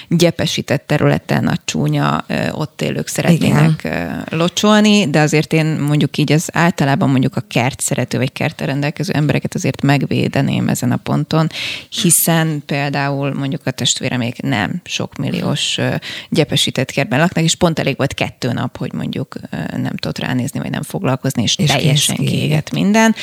gyepesített 0.07 0.87
területen 0.87 1.47
a 1.47 1.53
csúnya 1.65 2.25
ott 2.51 2.81
élők 2.81 3.07
szeretnének 3.07 3.83
igen. 3.83 4.25
locsolni, 4.29 5.09
de 5.09 5.19
azért 5.19 5.53
én 5.53 5.65
mondjuk 5.65 6.17
így 6.17 6.31
az 6.31 6.49
általában 6.53 7.09
mondjuk 7.09 7.35
a 7.35 7.43
kert 7.47 7.79
szerető 7.79 8.17
vagy 8.17 8.31
kertre 8.31 8.65
rendelkező 8.65 9.13
embereket 9.13 9.55
azért 9.55 9.81
megvédeném 9.81 10.67
ezen 10.67 10.91
a 10.91 10.97
ponton, 10.97 11.49
hiszen 12.01 12.63
például 12.65 13.33
mondjuk 13.33 13.61
a 13.65 13.71
még 14.17 14.35
nem 14.41 14.81
sok 14.83 15.15
milliós 15.15 15.77
gyepesített 16.29 16.91
kertben 16.91 17.19
laknak, 17.19 17.43
és 17.43 17.55
pont 17.55 17.79
elég 17.79 17.97
volt 17.97 18.13
kettő 18.13 18.51
nap, 18.51 18.77
hogy 18.77 18.93
mondjuk 18.93 19.35
nem 19.75 19.95
tudott 19.95 20.19
ránézni 20.19 20.58
vagy 20.59 20.71
nem 20.71 20.83
foglalkozni, 20.83 21.43
és, 21.43 21.55
és 21.57 21.71
teljesen 21.71 22.15
kiégett 22.15 22.71
minden, 22.71 23.15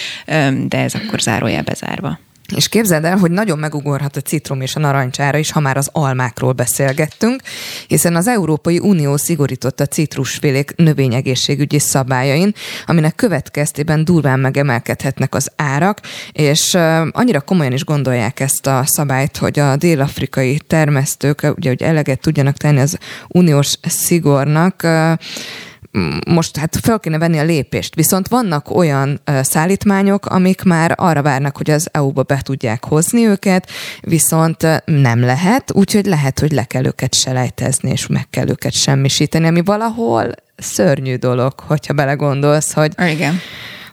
de 0.69 0.79
ez 0.79 0.95
akkor 0.95 1.21
zárójelbe 1.21 1.75
zárva. 1.75 2.19
És 2.55 2.69
képzeld 2.69 3.05
el, 3.05 3.17
hogy 3.17 3.31
nagyon 3.31 3.59
megugorhat 3.59 4.17
a 4.17 4.21
citrom 4.21 4.61
és 4.61 4.77
a 4.77 4.81
narancsára 4.81 5.39
is, 5.39 5.51
ha 5.51 5.61
már 5.61 5.77
az 5.77 5.89
almákról 5.93 6.53
beszélgettünk, 6.53 7.43
hiszen 7.87 8.17
az 8.17 8.29
Európai 8.29 8.79
Unió 8.79 9.17
szigorított 9.17 9.81
a 9.81 9.87
citrusfélék 9.87 10.73
növényegészségügyi 10.77 11.79
szabályain, 11.79 12.53
aminek 12.87 13.15
következtében 13.15 14.05
durván 14.05 14.41
megemelkedhetnek 14.41 15.35
az 15.35 15.51
árak, 15.57 16.01
és 16.33 16.75
annyira 17.11 17.41
komolyan 17.41 17.73
is 17.73 17.85
gondolják 17.85 18.41
ezt 18.41 18.67
a 18.67 18.83
szabályt, 18.87 19.37
hogy 19.37 19.59
a 19.59 19.77
dél-afrikai 19.77 20.61
termesztők, 20.67 21.53
ugye, 21.57 21.69
hogy 21.69 21.83
eleget 21.83 22.21
tudjanak 22.21 22.57
tenni 22.57 22.81
az 22.81 22.99
uniós 23.29 23.75
szigornak, 23.83 24.87
most 26.29 26.57
hát 26.57 26.77
fel 26.83 26.99
kéne 26.99 27.19
venni 27.19 27.39
a 27.39 27.45
lépést. 27.45 27.95
Viszont 27.95 28.29
vannak 28.29 28.77
olyan 28.77 29.21
szállítmányok, 29.43 30.27
amik 30.27 30.63
már 30.63 30.95
arra 30.97 31.23
várnak, 31.23 31.57
hogy 31.57 31.71
az 31.71 31.89
EU-ba 31.93 32.23
be 32.23 32.41
tudják 32.43 32.85
hozni 32.85 33.27
őket, 33.27 33.71
viszont 34.01 34.83
nem 34.85 35.21
lehet, 35.21 35.73
úgyhogy 35.73 36.07
lehet, 36.07 36.39
hogy 36.39 36.53
le 36.53 36.65
kell 36.65 36.85
őket 36.85 37.15
selejtezni, 37.15 37.91
és 37.91 38.07
meg 38.07 38.27
kell 38.31 38.49
őket 38.49 38.73
semmisíteni, 38.73 39.47
ami 39.47 39.63
valahol 39.63 40.31
szörnyű 40.57 41.17
dolog, 41.17 41.53
hogyha 41.61 41.95
belegondolsz, 41.95 42.73
hogy 42.73 42.93
Igen 43.11 43.41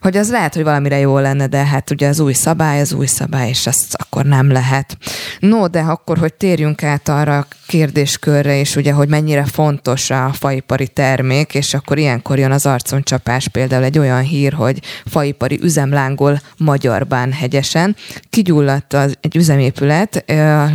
hogy 0.04 0.18
az 0.18 0.32
lehet, 0.32 0.54
hogy 0.54 0.64
valamire 0.64 1.00
jó 1.00 1.18
lenne, 1.18 1.48
de 1.48 1.66
hát 1.66 1.92
ugye 1.92 2.08
az 2.08 2.20
új 2.20 2.34
szabály, 2.34 2.80
az 2.80 2.94
új 2.94 3.06
szabály, 3.06 3.50
és 3.50 3.68
azt 3.68 3.94
akkor 3.94 4.26
nem 4.26 4.52
lehet. 4.52 4.98
No, 5.40 5.68
de 5.68 5.80
akkor, 5.80 6.18
hogy 6.18 6.34
térjünk 6.34 6.84
át 6.84 7.10
arra 7.10 7.38
a 7.38 7.48
kérdéskörre 7.68 8.56
is, 8.56 8.76
ugye, 8.76 8.92
hogy 8.92 9.08
mennyire 9.08 9.46
fontos 9.46 10.10
a 10.10 10.32
faipari 10.34 10.88
termék, 10.88 11.54
és 11.54 11.74
akkor 11.74 11.98
ilyenkor 11.98 12.40
jön 12.40 12.52
az 12.52 12.66
arconcsapás, 12.66 13.48
például 13.48 13.84
egy 13.84 14.00
olyan 14.00 14.22
hír, 14.22 14.54
hogy 14.54 14.82
faipari 15.06 15.60
üzemlángol 15.62 16.42
Magyarbán 16.58 17.32
hegyesen. 17.32 17.96
Kigyulladt 18.30 18.94
az, 18.94 19.18
egy 19.22 19.36
üzemépület, 19.36 20.24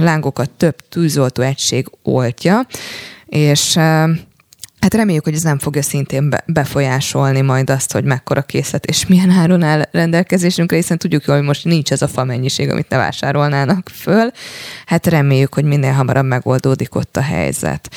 lángokat 0.01 0.51
több 0.51 0.77
tűzoltó 0.89 1.43
egység 1.43 1.87
oltja, 2.03 2.67
és 3.27 3.79
Hát 4.81 4.95
reméljük, 4.95 5.25
hogy 5.25 5.35
ez 5.35 5.43
nem 5.43 5.59
fogja 5.59 5.83
szintén 5.83 6.35
befolyásolni 6.47 7.41
majd 7.41 7.71
azt, 7.71 7.93
hogy 7.93 8.05
mekkora 8.05 8.43
készlet 8.43 8.87
és 8.87 9.07
milyen 9.07 9.31
áron 9.31 9.63
áll 9.63 9.83
rendelkezésünkre, 9.91 10.77
hiszen 10.77 10.99
tudjuk 10.99 11.25
hogy 11.25 11.43
most 11.43 11.65
nincs 11.65 11.93
ez 11.93 12.03
a 12.03 12.09
fa 12.09 12.25
mennyiség, 12.25 12.71
amit 12.71 12.89
ne 12.89 12.97
vásárolnának 12.97 13.89
föl. 13.95 14.31
Hát 14.87 15.07
reméljük, 15.07 15.55
hogy 15.55 15.65
minél 15.65 15.93
hamarabb 15.93 16.25
megoldódik 16.25 16.95
ott 16.95 17.17
a 17.17 17.21
helyzet. 17.21 17.91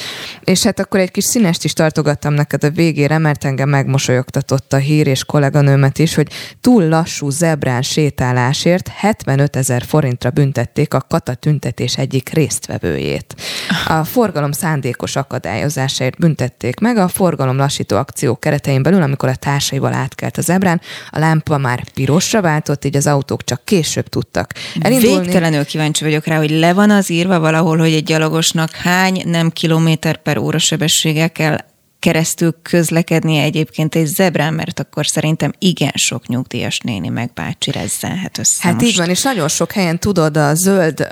És 0.43 0.63
hát 0.63 0.79
akkor 0.79 0.99
egy 0.99 1.11
kis 1.11 1.23
színest 1.23 1.63
is 1.63 1.73
tartogattam 1.73 2.33
neked 2.33 2.63
a 2.63 2.69
végére, 2.69 3.17
mert 3.17 3.45
engem 3.45 3.69
megmosolyogtatott 3.69 4.73
a 4.73 4.77
hír 4.77 5.07
és 5.07 5.23
kolléganőmet 5.23 5.99
is, 5.99 6.15
hogy 6.15 6.31
túl 6.61 6.87
lassú 6.87 7.29
zebrán 7.29 7.81
sétálásért 7.81 8.87
75 8.87 9.55
ezer 9.55 9.83
forintra 9.83 10.29
büntették 10.29 10.93
a 10.93 11.05
kata 11.09 11.33
tüntetés 11.33 11.97
egyik 11.97 12.29
résztvevőjét. 12.29 13.35
A 13.87 14.03
forgalom 14.03 14.51
szándékos 14.51 15.15
akadályozásáért 15.15 16.17
büntették 16.17 16.70
tették 16.71 16.95
meg 16.95 17.03
a 17.03 17.07
forgalom 17.07 17.57
lassító 17.57 17.97
akció 17.97 18.35
keretein 18.35 18.83
belül, 18.83 19.01
amikor 19.01 19.29
a 19.29 19.35
társaival 19.35 19.93
átkelt 19.93 20.37
az 20.37 20.49
ebrán, 20.49 20.81
a 21.09 21.19
lámpa 21.19 21.57
már 21.57 21.83
pirosra 21.93 22.41
váltott, 22.41 22.85
így 22.85 22.95
az 22.95 23.07
autók 23.07 23.43
csak 23.43 23.65
később 23.65 24.07
tudtak 24.07 24.53
elindulni. 24.81 25.23
Végtelenül 25.23 25.65
kíváncsi 25.65 26.03
vagyok 26.03 26.25
rá, 26.25 26.37
hogy 26.37 26.49
le 26.49 26.73
van 26.73 26.89
az 26.89 27.09
írva 27.09 27.39
valahol, 27.39 27.77
hogy 27.77 27.93
egy 27.93 28.03
gyalogosnak 28.03 28.71
hány 28.71 29.21
nem 29.25 29.49
kilométer 29.49 30.17
per 30.17 30.37
óra 30.37 30.57
sebességgel 30.57 31.31
kell 31.31 31.57
keresztül 32.01 32.55
közlekednie 32.61 33.43
egyébként 33.43 33.95
egy 33.95 34.05
zebrán, 34.05 34.53
mert 34.53 34.79
akkor 34.79 35.07
szerintem 35.07 35.51
igen 35.59 35.91
sok 35.95 36.27
nyugdíjas 36.27 36.79
néni 36.79 37.09
meg 37.09 37.31
bácsi 37.33 37.71
rezzenhet 37.71 38.37
össze 38.37 38.59
Hát 38.61 38.73
most. 38.73 38.85
így 38.85 38.97
van, 38.97 39.09
és 39.09 39.21
nagyon 39.21 39.47
sok 39.47 39.71
helyen 39.71 39.99
tudod, 39.99 40.37
a 40.37 40.55
zöld, 40.55 41.07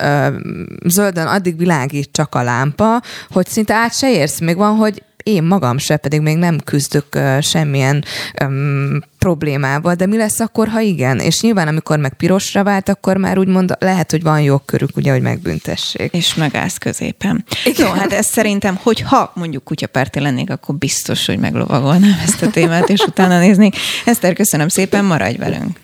zöldön 0.86 1.28
addig 1.28 1.58
világít 1.58 2.10
csak 2.12 2.36
a 2.36 2.44
lámpa, 2.44 3.02
hogy 3.30 3.48
szinte 3.48 3.74
át 3.74 3.98
se 3.98 4.12
érsz. 4.12 4.40
Még 4.40 4.56
van, 4.56 4.76
hogy 4.76 5.04
én 5.30 5.44
magam 5.44 5.78
se, 5.78 5.98
pedig 5.98 6.22
még 6.22 6.38
nem 6.38 6.60
küzdök 6.60 7.06
uh, 7.16 7.42
semmilyen 7.42 8.04
um, 8.44 9.00
problémával, 9.18 9.96
de 9.96 10.06
mi 10.06 10.18
lesz 10.18 10.40
akkor, 10.40 10.68
ha 10.68 10.80
igen? 10.80 11.20
És 11.20 11.42
nyilván, 11.42 11.68
amikor 11.68 12.00
meg 12.00 12.14
pirosra 12.14 12.64
vált, 12.64 12.90
akkor 12.90 13.18
már 13.18 13.38
úgymond 13.38 13.76
lehet, 13.80 14.12
hogy 14.12 14.24
van 14.24 14.42
jogkörük, 14.42 14.98
ugye, 14.98 15.12
hogy 15.12 15.22
megbüntessék. 15.22 16.14
És 16.14 16.36
megállsz 16.36 16.78
középen. 16.78 17.46
Igen. 17.66 17.88
Jó, 17.88 17.94
hát 17.94 18.14
ez 18.14 18.26
szerintem, 18.26 18.80
hogy 18.84 19.02
ha 19.02 19.32
mondjuk 19.36 19.64
kutyapárti 19.64 20.20
lennék, 20.20 20.50
akkor 20.50 20.76
biztos, 20.76 21.26
hogy 21.26 21.40
meglovagolnám 21.40 22.20
ezt 22.24 22.42
a 22.42 22.50
témát, 22.50 22.90
és 22.90 23.00
utána 23.00 23.40
néznék. 23.40 23.76
Eszter, 24.06 24.34
köszönöm 24.34 24.68
szépen, 24.68 25.06
maradj 25.06 25.38
velünk. 25.38 25.80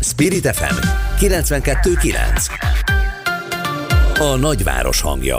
Spirit 0.00 0.56
FM 0.56 0.74
92.9 1.20 2.46
A 4.18 4.36
nagyváros 4.36 5.00
hangja 5.00 5.38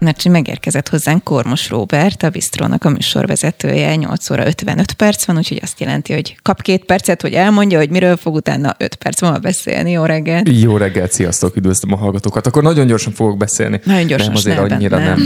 mert 0.00 0.24
megérkezett 0.28 0.88
hozzánk 0.88 1.24
Kormos 1.24 1.68
Róbert, 1.68 2.22
a 2.22 2.30
Bistrónak 2.30 2.84
a 2.84 2.88
műsorvezetője, 2.88 3.96
8 3.96 4.30
óra 4.30 4.46
55 4.46 4.92
perc 4.92 5.24
van, 5.24 5.36
úgyhogy 5.36 5.58
azt 5.62 5.80
jelenti, 5.80 6.12
hogy 6.12 6.36
kap 6.42 6.62
két 6.62 6.84
percet, 6.84 7.22
hogy 7.22 7.32
elmondja, 7.32 7.78
hogy 7.78 7.90
miről 7.90 8.16
fog 8.16 8.34
utána 8.34 8.74
5 8.78 8.94
perc 8.94 9.20
múlva 9.20 9.38
beszélni. 9.38 9.90
Jó 9.90 10.04
reggelt! 10.04 10.48
Jó 10.60 10.76
reggelt, 10.76 11.12
sziasztok, 11.12 11.56
üdvözlöm 11.56 11.92
a 11.92 11.96
hallgatókat. 11.96 12.46
Akkor 12.46 12.62
nagyon 12.62 12.86
gyorsan 12.86 13.12
fogok 13.12 13.36
beszélni. 13.36 13.80
Nagyon 13.84 14.06
gyorsan, 14.06 14.28
nem, 14.28 14.36
azért 14.36 14.58
annyira 14.58 14.98
nem. 14.98 15.06
nem. 15.06 15.18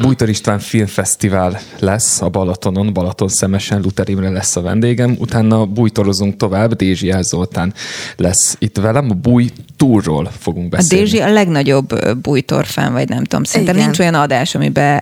Bújtor 0.00 0.28
István 0.28 0.58
Filmfesztivál 0.58 1.60
lesz 1.78 2.20
a 2.20 2.28
Balatonon, 2.28 2.92
Balaton 2.92 3.28
szemesen, 3.28 3.80
Luther 3.80 4.08
Imre 4.08 4.30
lesz 4.30 4.56
a 4.56 4.60
vendégem, 4.60 5.16
utána 5.18 5.64
bújtorozunk 5.64 6.36
tovább, 6.36 6.74
Dézsi 6.74 7.14
Zoltán 7.20 7.74
lesz 8.16 8.56
itt 8.58 8.76
velem, 8.76 9.10
a 9.10 9.14
búj 9.14 9.50
túrról 9.76 10.30
fogunk 10.38 10.68
beszélni. 10.68 11.02
A 11.02 11.06
Dézsi 11.06 11.20
a 11.22 11.32
legnagyobb 11.32 12.16
bújtorfán, 12.22 12.92
vagy 12.92 13.08
nem 13.08 13.24
tudom, 13.24 13.44
szerintem 13.44 13.76
nincs 13.76 13.98
olyan 13.98 14.14
adás, 14.22 14.54
amiben 14.56 15.00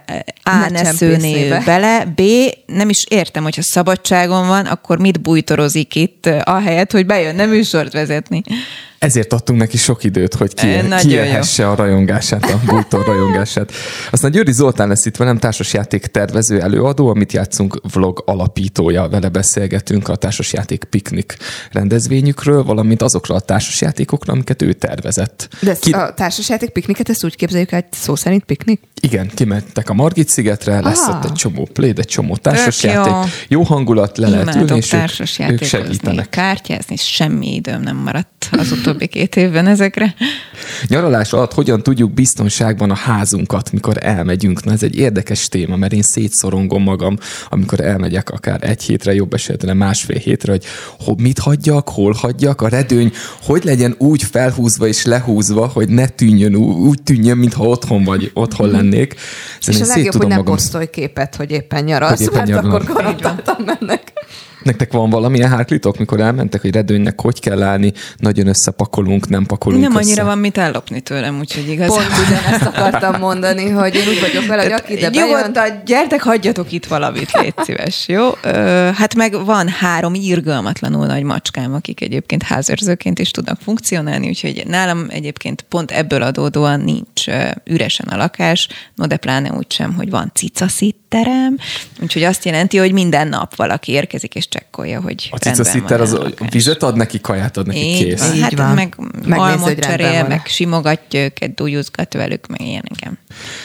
A. 0.49 0.69
ne, 0.71 0.83
ne 0.83 0.93
szőné 0.93 1.49
bele, 1.65 2.05
B. 2.17 2.23
nem 2.67 2.89
is 2.89 3.05
értem, 3.09 3.43
hogyha 3.43 3.63
szabadságon 3.63 4.47
van, 4.47 4.67
akkor 4.67 4.99
mit 4.99 5.21
bújtorozik 5.21 5.95
itt, 5.95 6.27
ahelyett, 6.27 6.93
hogy 6.93 7.07
bejönne 7.07 7.47
műsort 7.47 7.93
vezetni. 7.93 8.43
Ezért 8.99 9.33
adtunk 9.33 9.59
neki 9.59 9.77
sok 9.77 10.05
időt, 10.05 10.35
hogy 10.35 10.55
ki, 10.55 10.67
kielhesse 10.99 11.69
a 11.69 11.75
rajongását, 11.75 12.45
a 12.45 12.61
bújtor 12.67 13.07
rajongását. 13.07 13.73
Aztán 14.11 14.31
Győri 14.31 14.53
Zoltán 14.53 14.89
lesz 14.89 15.07
itt 15.07 15.17
velem, 15.17 15.39
társasjáték 15.39 16.07
tervező 16.07 16.61
előadó, 16.61 17.09
amit 17.09 17.33
játszunk 17.33 17.81
vlog 17.93 18.23
alapítója. 18.27 19.09
Vele 19.09 19.29
beszélgetünk 19.29 20.09
a 20.09 20.17
társasjáték 20.17 20.85
piknik 20.85 21.37
rendezvényükről, 21.73 22.65
valamint 22.65 23.03
azokról 23.03 23.37
a 23.37 23.41
társasjátékokról, 23.41 24.35
amiket 24.35 24.63
ő 24.63 24.73
tervezett. 24.73 25.49
De 25.61 25.77
Ki... 25.81 25.93
a 25.93 26.15
társasjáték 26.15 26.71
pikniket, 26.71 27.09
ezt 27.09 27.25
úgy 27.25 27.37
képzeljük, 27.37 27.71
hogy 27.71 27.85
szó 27.91 28.15
szerint 28.15 28.45
piknik? 28.45 28.81
Igen, 29.01 29.31
kimentek 29.35 29.91
a 29.91 29.95
Margit 29.95 30.29
szigetre, 30.39 30.81
lesz 30.81 31.09
ah. 31.09 31.17
ott 31.17 31.25
egy 31.25 31.33
csomó 31.33 31.69
pléd, 31.73 31.99
egy 31.99 32.07
csomó 32.07 32.37
társasjáték, 32.37 33.13
jó. 33.13 33.21
jó 33.49 33.63
hangulat, 33.63 34.19
le 34.19 34.29
lehet 34.29 34.55
ülni, 34.55 34.77
és 34.77 34.93
ők, 35.39 35.51
ők 35.51 35.63
segítenek. 35.63 36.29
Kártyázni, 36.29 36.97
semmi 36.97 37.55
időm 37.55 37.81
nem 37.81 37.97
maradt 37.97 38.49
az 38.51 38.73
utóbbi 38.73 39.07
két 39.07 39.37
évben 39.37 39.67
ezekre. 39.67 40.15
Nyaralás 40.89 41.33
alatt 41.33 41.55
hogyan 41.55 41.83
tudjuk 41.83 42.13
biztonságban 42.13 42.91
a 42.91 42.95
házunkat, 42.95 43.73
mikor 43.73 43.97
elmegyünk? 44.01 44.65
Na 44.65 44.73
ez 44.73 44.83
egy 44.83 44.97
érdekes 44.97 45.49
téma, 45.49 45.77
mert 45.77 45.93
én 45.93 46.03
szétszorongom 46.03 46.83
magam, 46.83 47.17
amikor 47.49 47.81
elmegyek 47.81 48.31
akár 48.31 48.59
egy 48.63 48.83
hétre, 48.83 49.15
jobb 49.15 49.35
esetben 49.35 49.77
másfél 49.77 50.19
hétre, 50.19 50.53
hogy 50.53 50.65
mit 51.17 51.39
hagyjak, 51.39 51.89
hol 51.89 52.13
hagyjak, 52.13 52.61
a 52.61 52.69
redőny 52.69 53.13
hogy 53.43 53.65
legyen 53.65 53.95
úgy 53.99 54.23
felhúzva 54.23 54.87
és 54.87 55.05
lehúzva, 55.05 55.67
hogy 55.67 55.89
ne 55.89 56.09
tűnjön, 56.09 56.55
úgy 56.57 57.03
tűnjön, 57.03 57.37
mintha 57.37 57.65
otthon 57.65 58.05
vagy, 58.05 58.31
otthon 58.35 58.71
lennék. 58.71 59.15
Szerintem 59.61 59.89
és 59.89 59.95
a 59.95 59.97
legjobb, 59.97 60.23
hogy 60.23 60.28
ne 60.29 60.37
magam... 60.37 60.55
posztolj 60.55 60.87
képet, 60.91 61.37
hogy 61.37 61.51
éppen 61.51 61.85
nyaralsz, 61.85 62.11
hogy 62.11 62.21
éppen 62.21 62.37
mert 62.37 62.49
nyaralsz. 62.49 62.67
akkor 62.67 62.95
garantáltan 62.95 63.57
mennek. 63.65 64.08
Nektek 64.63 64.93
van 64.93 65.11
valamilyen 65.11 65.49
hátlitok, 65.51 65.99
mikor 65.99 66.21
elmentek, 66.21 66.61
hogy 66.61 66.71
redőnynek 66.71 67.21
hogy 67.21 67.41
kell 67.41 67.63
állni, 67.63 67.93
nagyon 68.17 68.47
összepakolunk, 68.47 69.29
nem 69.29 69.47
pakolunk 69.47 69.83
Nem 69.83 69.91
össze. 69.91 70.01
annyira 70.01 70.25
van 70.25 70.39
mit 70.39 70.59
ellopni 70.59 71.01
tőlem, 71.01 71.39
úgyhogy 71.39 71.69
igaz. 71.69 71.89
Pont 71.89 72.07
ugyanezt 72.27 72.67
akartam 72.67 73.21
mondani, 73.21 73.69
hogy 73.69 73.95
én 73.95 74.09
úgy 74.09 74.21
vagyok 74.21 74.47
vele, 74.47 74.63
hogy 74.63 74.73
aki 74.73 74.93
ide 74.93 75.11
bejön... 75.11 75.83
gyertek, 75.85 76.23
hagyjatok 76.23 76.73
itt 76.73 76.87
valamit, 76.87 77.33
légy 77.33 77.55
szíves, 77.65 78.09
jó? 78.09 78.31
Ö, 78.43 78.51
hát 78.95 79.15
meg 79.15 79.45
van 79.45 79.69
három 79.69 80.15
irgalmatlanul 80.15 81.07
nagy 81.07 81.23
macskám, 81.23 81.75
akik 81.75 82.01
egyébként 82.01 82.43
házőrzőként 82.43 83.19
is 83.19 83.31
tudnak 83.31 83.59
funkcionálni, 83.61 84.29
úgyhogy 84.29 84.63
nálam 84.67 85.07
egyébként 85.09 85.65
pont 85.69 85.91
ebből 85.91 86.23
adódóan 86.23 86.81
nincs 86.81 87.25
üresen 87.65 88.07
a 88.09 88.17
lakás, 88.17 88.69
no 88.95 89.07
de 89.07 89.17
pláne 89.17 89.53
úgy 89.53 89.73
sem, 89.73 89.95
hogy 89.95 90.11
van 90.11 90.31
cicaszitterem, 90.35 91.57
úgyhogy 92.01 92.23
azt 92.23 92.45
jelenti, 92.45 92.77
hogy 92.77 92.93
minden 92.93 93.29
nap 93.29 93.57
valaki 93.57 93.93
érkezik 93.93 94.35
és 94.35 94.48
csekkolja, 94.49 95.01
hogy 95.01 95.29
A 95.31 95.37
cica 95.37 95.95
az 95.95 96.13
a 96.13 96.31
vizet 96.51 96.83
ad 96.83 96.97
neki, 96.97 97.21
kaját 97.21 97.57
ad 97.57 97.67
neki, 97.67 97.79
így, 97.79 98.05
kész. 98.05 98.33
Így 98.35 98.41
hát 98.41 98.57
van. 98.57 98.75
meg 98.75 98.97
almot 99.31 99.79
cserél, 99.79 100.27
meg 100.27 100.47
simogatja 100.47 101.25
őket, 101.25 101.55
dújuzgat 101.55 102.15
velük, 102.15 102.47
meg 102.47 102.61
ilyen, 102.61 102.85
igen. 102.97 103.19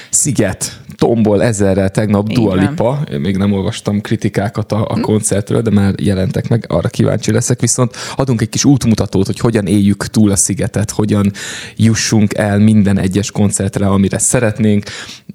Sziget, 0.09 0.81
tombol 0.95 1.43
ezerrel 1.43 1.89
tegnap 1.89 2.29
így 2.29 2.35
Dua 2.35 2.55
Lipa. 2.55 3.03
Én 3.11 3.19
még 3.19 3.37
nem 3.37 3.51
olvastam 3.51 4.01
kritikákat 4.01 4.71
a, 4.71 4.85
a 4.87 4.93
hm. 4.93 5.01
koncertről, 5.01 5.61
de 5.61 5.69
már 5.69 5.93
jelentek 6.01 6.47
meg, 6.47 6.65
arra 6.67 6.87
kíváncsi 6.87 7.31
leszek. 7.31 7.59
Viszont 7.59 7.95
adunk 8.15 8.41
egy 8.41 8.49
kis 8.49 8.65
útmutatót, 8.65 9.25
hogy 9.25 9.39
hogyan 9.39 9.67
éljük 9.67 10.07
túl 10.07 10.31
a 10.31 10.37
szigetet, 10.37 10.91
hogyan 10.91 11.31
jussunk 11.75 12.33
el 12.33 12.59
minden 12.59 12.99
egyes 12.99 13.31
koncertre, 13.31 13.87
amire 13.87 14.17
szeretnénk, 14.17 14.85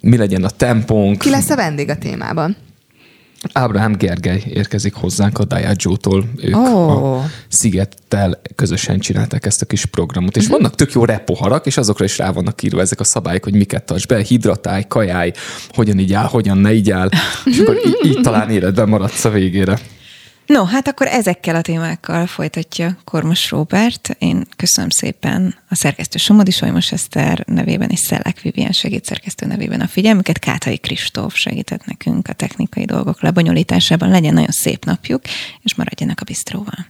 mi 0.00 0.16
legyen 0.16 0.44
a 0.44 0.50
tempónk. 0.50 1.18
Ki 1.18 1.30
lesz 1.30 1.50
a 1.50 1.56
vendég 1.56 1.88
a 1.88 1.96
témában? 1.96 2.56
Ábrahám 3.52 3.92
Gergely 3.92 4.42
érkezik 4.48 4.94
hozzánk 4.94 5.38
a 5.38 5.44
Diageo-tól. 5.44 6.24
Ők 6.42 6.56
oh. 6.56 7.18
a 7.18 7.24
Szigettel 7.48 8.40
közösen 8.54 8.98
csinálták 8.98 9.46
ezt 9.46 9.62
a 9.62 9.66
kis 9.66 9.84
programot. 9.84 10.36
És 10.36 10.42
uh-huh. 10.42 10.58
vannak 10.58 10.74
tök 10.74 10.92
jó 10.92 11.04
repoharak, 11.04 11.66
és 11.66 11.76
azokra 11.76 12.04
is 12.04 12.18
rá 12.18 12.30
vannak 12.30 12.62
írva 12.62 12.80
ezek 12.80 13.00
a 13.00 13.04
szabályok, 13.04 13.44
hogy 13.44 13.54
miket 13.54 13.84
tarts 13.84 14.06
be, 14.06 14.22
hidratálj, 14.22 14.84
kajálj, 14.88 15.32
hogyan 15.68 15.98
így 15.98 16.12
áll, 16.12 16.26
hogyan 16.26 16.58
ne 16.58 16.72
így 16.72 16.90
áll. 16.90 17.08
És 17.44 17.58
akkor 17.58 17.76
így, 17.86 17.98
így 18.04 18.20
talán 18.20 18.50
életben 18.50 18.88
maradsz 18.88 19.24
a 19.24 19.30
végére. 19.30 19.78
No, 20.48 20.64
hát 20.64 20.88
akkor 20.88 21.06
ezekkel 21.06 21.54
a 21.54 21.60
témákkal 21.60 22.26
folytatja 22.26 22.96
Kormos 23.04 23.50
Róbert. 23.50 24.16
Én 24.18 24.46
köszönöm 24.56 24.90
szépen 24.90 25.54
a 25.68 25.74
szerkesztő 25.74 26.18
Somodi 26.18 26.50
Solymos 26.50 26.92
Eszter 26.92 27.44
nevében 27.46 27.88
és 27.90 27.98
Szellek 27.98 28.40
Vivien 28.40 28.72
segédszerkesztő 28.72 29.46
nevében 29.46 29.80
a 29.80 29.86
figyelmüket. 29.86 30.38
Kátai 30.38 30.78
Kristóf 30.78 31.34
segített 31.34 31.84
nekünk 31.84 32.28
a 32.28 32.32
technikai 32.32 32.84
dolgok 32.84 33.22
lebonyolításában. 33.22 34.08
Legyen 34.08 34.34
nagyon 34.34 34.50
szép 34.50 34.84
napjuk, 34.84 35.22
és 35.62 35.74
maradjanak 35.74 36.20
a 36.20 36.24
bistróval. 36.24 36.86